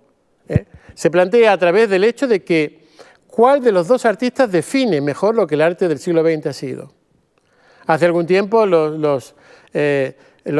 ¿eh? 0.48 0.66
Se 0.94 1.10
plantea 1.10 1.52
a 1.52 1.58
través 1.58 1.90
del 1.90 2.04
hecho 2.04 2.28
de 2.28 2.44
que 2.44 2.86
cuál 3.28 3.62
de 3.62 3.72
los 3.72 3.88
dos 3.88 4.06
artistas 4.06 4.52
define 4.52 5.02
mejor 5.02 5.36
lo 5.36 5.46
que 5.46 5.56
el 5.56 5.62
arte 5.62 5.88
del 5.88 6.00
siglo 6.00 6.24
XX 6.24 6.48
ha 6.48 6.54
sido. 6.54 6.94
Hace 7.88 8.06
algún 8.06 8.26
tiempo 8.26 8.66
los, 8.66 9.36
eh, 9.74 10.16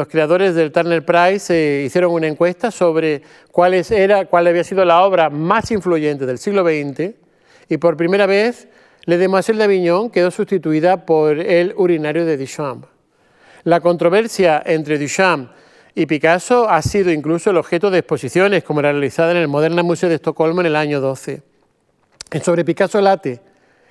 creadores 0.10 0.56
del 0.56 0.72
Turner 0.72 1.06
Prize 1.06 1.54
eh, 1.54 1.86
hicieron 1.86 2.12
una 2.12 2.28
encuesta 2.28 2.70
sobre 2.72 3.22
cuál, 3.52 3.74
era, 3.74 4.26
cuál 4.26 4.48
había 4.48 4.64
sido 4.64 4.84
la 4.86 5.04
obra 5.04 5.30
más 5.30 5.72
influyente 5.72 6.26
del 6.26 6.38
siglo 6.38 6.64
XX 6.64 7.16
y 7.70 7.78
por 7.78 7.98
primera 7.98 8.26
vez 8.26 8.68
le 9.06 9.18
Demoiselle 9.18 9.60
d'Avignon 9.60 10.10
quedó 10.10 10.32
sustituida 10.32 11.06
por 11.06 11.40
el 11.40 11.74
urinario 11.78 12.26
de 12.26 12.38
Duchamp. 12.38 12.86
La 13.64 13.80
controversia 13.80 14.62
entre 14.66 14.98
Duchamp 14.98 15.52
y 15.94 16.06
Picasso 16.06 16.70
ha 16.70 16.82
sido 16.82 17.12
incluso 17.12 17.52
el 17.52 17.58
objeto 17.58 17.90
de 17.90 18.00
exposiciones, 18.00 18.64
como 18.64 18.82
la 18.82 18.92
realizada 18.92 19.32
en 19.32 19.38
el 19.38 19.48
Moderna 19.48 19.84
Museo 19.84 20.10
de 20.10 20.16
Estocolmo 20.16 20.62
en 20.62 20.68
el 20.68 20.76
año 20.76 21.00
12. 21.02 21.42
Sobre 22.44 22.66
Picasso 22.66 23.00
late 23.00 23.40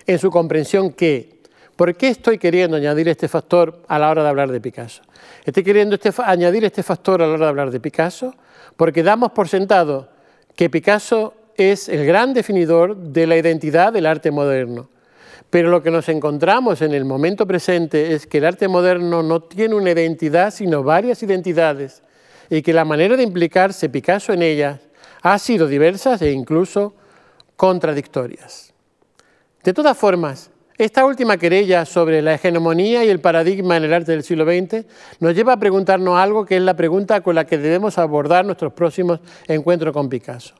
en 0.06 0.18
su 0.18 0.30
comprensión 0.30 0.92
que, 0.92 1.40
¿por 1.76 1.94
qué 1.96 2.08
estoy 2.08 2.38
queriendo 2.38 2.76
añadir 2.76 3.08
este 3.08 3.28
factor 3.28 3.82
a 3.88 3.98
la 3.98 4.10
hora 4.10 4.22
de 4.22 4.28
hablar 4.28 4.50
de 4.50 4.60
Picasso? 4.60 5.02
Estoy 5.44 5.62
queriendo 5.62 5.94
este 5.94 6.10
añadir 6.24 6.64
este 6.64 6.82
factor 6.82 7.22
a 7.22 7.26
la 7.26 7.34
hora 7.34 7.46
de 7.46 7.50
hablar 7.50 7.70
de 7.70 7.80
Picasso 7.80 8.34
porque 8.76 9.02
damos 9.02 9.30
por 9.32 9.48
sentado 9.48 10.08
que 10.56 10.68
Picasso 10.68 11.34
es 11.56 11.88
el 11.88 12.04
gran 12.04 12.34
definidor 12.34 12.96
de 12.96 13.26
la 13.26 13.36
identidad 13.36 13.92
del 13.92 14.06
arte 14.06 14.30
moderno. 14.30 14.88
Pero 15.54 15.70
lo 15.70 15.84
que 15.84 15.92
nos 15.92 16.08
encontramos 16.08 16.82
en 16.82 16.94
el 16.94 17.04
momento 17.04 17.46
presente 17.46 18.12
es 18.12 18.26
que 18.26 18.38
el 18.38 18.44
arte 18.44 18.66
moderno 18.66 19.22
no 19.22 19.40
tiene 19.40 19.76
una 19.76 19.92
identidad, 19.92 20.52
sino 20.52 20.82
varias 20.82 21.22
identidades, 21.22 22.02
y 22.50 22.60
que 22.60 22.72
la 22.72 22.84
manera 22.84 23.16
de 23.16 23.22
implicarse 23.22 23.88
Picasso 23.88 24.32
en 24.32 24.42
ellas 24.42 24.80
ha 25.22 25.38
sido 25.38 25.68
diversas 25.68 26.20
e 26.22 26.32
incluso 26.32 26.96
contradictorias. 27.54 28.74
De 29.62 29.72
todas 29.72 29.96
formas, 29.96 30.50
esta 30.76 31.06
última 31.06 31.36
querella 31.36 31.84
sobre 31.84 32.20
la 32.20 32.34
hegemonía 32.34 33.04
y 33.04 33.08
el 33.08 33.20
paradigma 33.20 33.76
en 33.76 33.84
el 33.84 33.94
arte 33.94 34.10
del 34.10 34.24
siglo 34.24 34.44
XX 34.44 34.84
nos 35.20 35.36
lleva 35.36 35.52
a 35.52 35.60
preguntarnos 35.60 36.18
algo 36.18 36.44
que 36.44 36.56
es 36.56 36.62
la 36.62 36.74
pregunta 36.74 37.20
con 37.20 37.36
la 37.36 37.46
que 37.46 37.58
debemos 37.58 37.96
abordar 37.96 38.44
nuestros 38.44 38.72
próximos 38.72 39.20
encuentros 39.46 39.92
con 39.92 40.08
Picasso. 40.08 40.56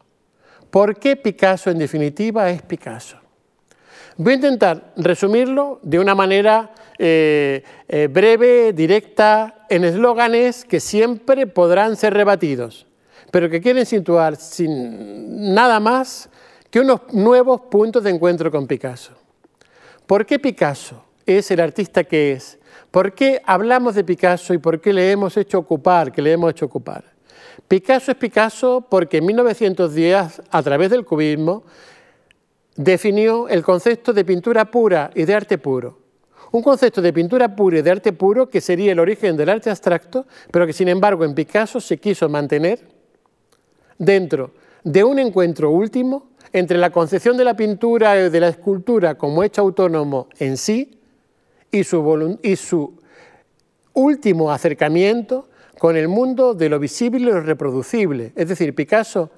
¿Por 0.70 1.00
qué 1.00 1.16
Picasso 1.16 1.68
en 1.68 1.78
definitiva 1.78 2.48
es 2.48 2.62
Picasso? 2.62 3.23
Voy 4.16 4.34
a 4.34 4.36
intentar 4.36 4.92
resumirlo 4.96 5.80
de 5.82 5.98
una 5.98 6.14
manera 6.14 6.72
eh, 6.98 7.64
eh, 7.88 8.08
breve, 8.08 8.72
directa, 8.72 9.66
en 9.68 9.82
eslóganes 9.82 10.64
que 10.64 10.78
siempre 10.78 11.48
podrán 11.48 11.96
ser 11.96 12.14
rebatidos, 12.14 12.86
pero 13.32 13.50
que 13.50 13.60
quieren 13.60 13.84
situar 13.84 14.36
sin 14.36 15.52
nada 15.52 15.80
más 15.80 16.28
que 16.70 16.78
unos 16.78 17.00
nuevos 17.12 17.62
puntos 17.62 18.04
de 18.04 18.10
encuentro 18.10 18.52
con 18.52 18.68
Picasso. 18.68 19.12
¿Por 20.06 20.24
qué 20.26 20.38
Picasso 20.38 21.04
es 21.26 21.50
el 21.50 21.58
artista 21.58 22.04
que 22.04 22.32
es? 22.32 22.58
¿Por 22.92 23.14
qué 23.14 23.42
hablamos 23.44 23.96
de 23.96 24.04
Picasso 24.04 24.54
y 24.54 24.58
por 24.58 24.80
qué 24.80 24.92
le 24.92 25.10
hemos 25.10 25.36
hecho 25.36 25.58
ocupar, 25.58 26.12
que 26.12 26.22
le 26.22 26.30
hemos 26.30 26.52
hecho 26.52 26.66
ocupar? 26.66 27.04
Picasso 27.66 28.12
es 28.12 28.16
Picasso 28.16 28.86
porque 28.88 29.16
en 29.16 29.26
1910, 29.26 30.42
a 30.50 30.62
través 30.62 30.90
del 30.90 31.04
cubismo, 31.04 31.64
definió 32.76 33.48
el 33.48 33.62
concepto 33.62 34.12
de 34.12 34.24
pintura 34.24 34.70
pura 34.70 35.10
y 35.14 35.24
de 35.24 35.34
arte 35.34 35.58
puro. 35.58 35.98
Un 36.52 36.62
concepto 36.62 37.02
de 37.02 37.12
pintura 37.12 37.54
pura 37.56 37.78
y 37.78 37.82
de 37.82 37.90
arte 37.90 38.12
puro 38.12 38.48
que 38.48 38.60
sería 38.60 38.92
el 38.92 39.00
origen 39.00 39.36
del 39.36 39.48
arte 39.48 39.70
abstracto, 39.70 40.26
pero 40.50 40.66
que 40.66 40.72
sin 40.72 40.88
embargo 40.88 41.24
en 41.24 41.34
Picasso 41.34 41.80
se 41.80 41.98
quiso 41.98 42.28
mantener 42.28 42.80
dentro 43.98 44.52
de 44.82 45.02
un 45.02 45.18
encuentro 45.18 45.70
último 45.70 46.30
entre 46.52 46.78
la 46.78 46.90
concepción 46.90 47.36
de 47.36 47.44
la 47.44 47.56
pintura 47.56 48.16
y 48.18 48.30
de 48.30 48.40
la 48.40 48.48
escultura 48.48 49.16
como 49.16 49.42
hecho 49.42 49.62
autónomo 49.62 50.28
en 50.38 50.56
sí 50.56 51.00
y 51.72 51.82
su, 51.82 52.38
y 52.42 52.56
su 52.56 52.94
último 53.94 54.52
acercamiento 54.52 55.48
con 55.78 55.96
el 55.96 56.06
mundo 56.06 56.54
de 56.54 56.68
lo 56.68 56.78
visible 56.78 57.18
y 57.18 57.24
lo 57.24 57.40
reproducible. 57.40 58.32
Es 58.36 58.48
decir, 58.48 58.74
Picasso 58.74 59.30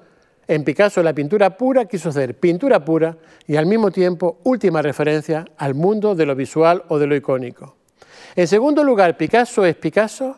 en 0.47 0.63
Picasso 0.63 1.03
la 1.03 1.13
pintura 1.13 1.57
pura 1.57 1.85
quiso 1.85 2.11
ser 2.11 2.35
pintura 2.35 2.83
pura 2.83 3.17
y 3.45 3.55
al 3.55 3.65
mismo 3.65 3.91
tiempo 3.91 4.39
última 4.43 4.81
referencia 4.81 5.45
al 5.57 5.73
mundo 5.73 6.15
de 6.15 6.25
lo 6.25 6.35
visual 6.35 6.83
o 6.87 6.99
de 6.99 7.07
lo 7.07 7.15
icónico. 7.15 7.75
En 8.35 8.47
segundo 8.47 8.83
lugar, 8.83 9.17
Picasso 9.17 9.65
es 9.65 9.75
Picasso 9.75 10.35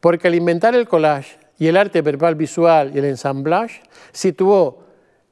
porque 0.00 0.28
al 0.28 0.34
inventar 0.34 0.74
el 0.74 0.88
collage 0.88 1.38
y 1.58 1.68
el 1.68 1.76
arte 1.76 2.02
verbal 2.02 2.34
visual 2.34 2.90
y 2.92 2.98
el 2.98 3.04
ensamblage, 3.04 3.82
situó 4.10 4.80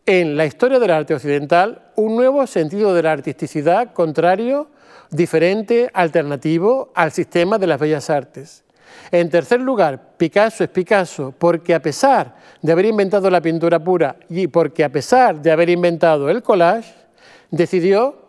en 0.07 0.37
la 0.37 0.47
historia 0.47 0.79
del 0.79 0.93
arte 0.93 1.13
occidental 1.13 1.91
un 1.97 2.15
nuevo 2.15 2.47
sentido 2.47 2.95
de 2.95 3.03
la 3.03 3.11
artisticidad 3.11 3.93
contrario, 3.93 4.69
diferente, 5.11 5.91
alternativo 5.93 6.93
al 6.95 7.11
sistema 7.11 7.59
de 7.59 7.67
las 7.67 7.81
bellas 7.81 8.11
artes. 8.11 8.63
En 9.13 9.29
tercer 9.29 9.61
lugar, 9.61 10.17
Picasso 10.17 10.63
es 10.63 10.71
Picasso 10.71 11.35
porque 11.37 11.75
a 11.75 11.83
pesar 11.83 12.37
de 12.63 12.73
haber 12.73 12.87
inventado 12.87 13.29
la 13.29 13.41
pintura 13.41 13.83
pura 13.83 14.17
y 14.29 14.47
porque 14.47 14.85
a 14.85 14.89
pesar 14.89 15.41
de 15.41 15.51
haber 15.51 15.69
inventado 15.71 16.31
el 16.31 16.43
collage, 16.43 16.95
decidió 17.51 18.27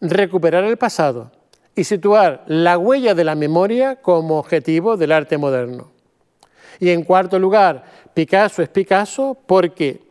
recuperar 0.00 0.64
el 0.64 0.76
pasado 0.76 1.30
y 1.74 1.84
situar 1.84 2.44
la 2.46 2.76
huella 2.76 3.14
de 3.14 3.24
la 3.24 3.34
memoria 3.34 3.96
como 3.96 4.38
objetivo 4.38 4.96
del 4.96 5.12
arte 5.12 5.38
moderno. 5.38 5.90
Y 6.78 6.90
en 6.90 7.04
cuarto 7.04 7.38
lugar, 7.38 7.84
Picasso 8.12 8.60
es 8.60 8.68
Picasso 8.68 9.38
porque 9.46 10.02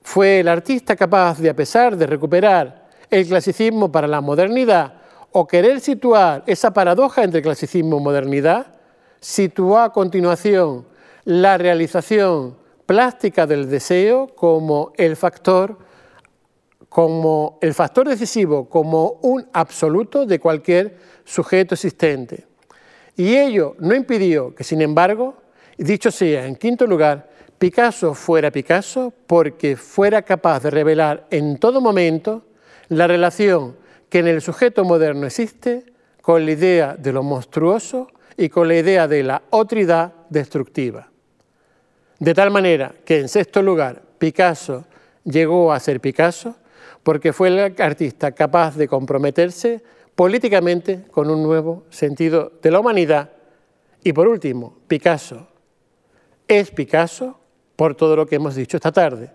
fue 0.00 0.40
el 0.40 0.48
artista 0.48 0.96
capaz 0.96 1.38
de, 1.38 1.50
a 1.50 1.56
pesar 1.56 1.96
de 1.96 2.06
recuperar 2.06 2.88
el 3.10 3.26
clasicismo 3.26 3.92
para 3.92 4.06
la 4.06 4.22
modernidad 4.22 4.94
o 5.32 5.46
querer 5.46 5.80
situar 5.80 6.42
esa 6.46 6.72
paradoja 6.72 7.22
entre 7.22 7.42
clasicismo 7.42 7.98
y 7.98 8.02
modernidad, 8.02 8.77
situó 9.20 9.78
a 9.78 9.92
continuación 9.92 10.86
la 11.24 11.58
realización 11.58 12.56
plástica 12.86 13.46
del 13.46 13.68
deseo 13.68 14.28
como 14.34 14.92
el 14.96 15.16
factor 15.16 15.78
como 16.88 17.58
el 17.60 17.74
factor 17.74 18.08
decisivo, 18.08 18.68
como 18.68 19.18
un 19.22 19.46
absoluto 19.52 20.24
de 20.24 20.38
cualquier 20.38 20.96
sujeto 21.24 21.74
existente. 21.74 22.46
Y 23.16 23.36
ello 23.36 23.76
no 23.78 23.94
impidió 23.94 24.54
que, 24.54 24.64
sin 24.64 24.80
embargo, 24.80 25.36
dicho 25.76 26.10
sea, 26.10 26.46
en 26.46 26.56
quinto 26.56 26.86
lugar, 26.86 27.28
Picasso 27.58 28.14
fuera 28.14 28.50
Picasso 28.50 29.12
porque 29.26 29.76
fuera 29.76 30.22
capaz 30.22 30.60
de 30.60 30.70
revelar 30.70 31.26
en 31.30 31.58
todo 31.58 31.80
momento 31.80 32.44
la 32.88 33.06
relación 33.06 33.76
que 34.08 34.20
en 34.20 34.28
el 34.28 34.40
sujeto 34.40 34.84
moderno 34.84 35.26
existe 35.26 35.84
con 36.22 36.46
la 36.46 36.52
idea 36.52 36.96
de 36.96 37.12
lo 37.12 37.22
monstruoso 37.22 38.08
y 38.38 38.48
con 38.48 38.68
la 38.68 38.76
idea 38.76 39.08
de 39.08 39.24
la 39.24 39.42
otridad 39.50 40.14
destructiva. 40.30 41.10
De 42.20 42.34
tal 42.34 42.52
manera 42.52 42.94
que, 43.04 43.18
en 43.18 43.28
sexto 43.28 43.60
lugar, 43.60 44.00
Picasso 44.18 44.84
llegó 45.24 45.72
a 45.72 45.80
ser 45.80 46.00
Picasso 46.00 46.54
porque 47.02 47.32
fue 47.32 47.48
el 47.48 47.74
artista 47.80 48.30
capaz 48.32 48.76
de 48.76 48.86
comprometerse 48.86 49.82
políticamente 50.14 51.04
con 51.10 51.30
un 51.30 51.42
nuevo 51.42 51.84
sentido 51.90 52.52
de 52.62 52.70
la 52.70 52.78
humanidad. 52.78 53.30
Y 54.04 54.12
por 54.12 54.28
último, 54.28 54.78
Picasso 54.86 55.48
es 56.46 56.70
Picasso 56.70 57.40
por 57.74 57.96
todo 57.96 58.14
lo 58.14 58.26
que 58.26 58.36
hemos 58.36 58.54
dicho 58.54 58.76
esta 58.76 58.92
tarde, 58.92 59.32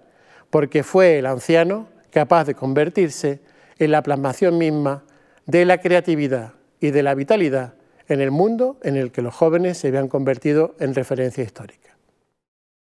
porque 0.50 0.82
fue 0.82 1.20
el 1.20 1.26
anciano 1.26 1.90
capaz 2.10 2.46
de 2.46 2.56
convertirse 2.56 3.42
en 3.80 3.92
la 3.92 4.02
plasmación 4.02 4.58
misma 4.58 5.04
de 5.46 5.66
la 5.66 5.80
creatividad 5.80 6.54
y 6.80 6.92
de 6.92 7.04
la 7.04 7.16
vitalidad 7.16 7.74
en 8.08 8.22
el 8.22 8.32
mundo 8.32 8.78
en 8.84 8.98
el 8.98 9.12
que 9.12 9.22
los 9.22 9.34
jóvenes 9.34 9.78
se 9.78 9.88
habían 9.88 10.08
convertido 10.08 10.76
en 10.80 10.94
referencia 10.94 11.44
histórica. 11.44 11.93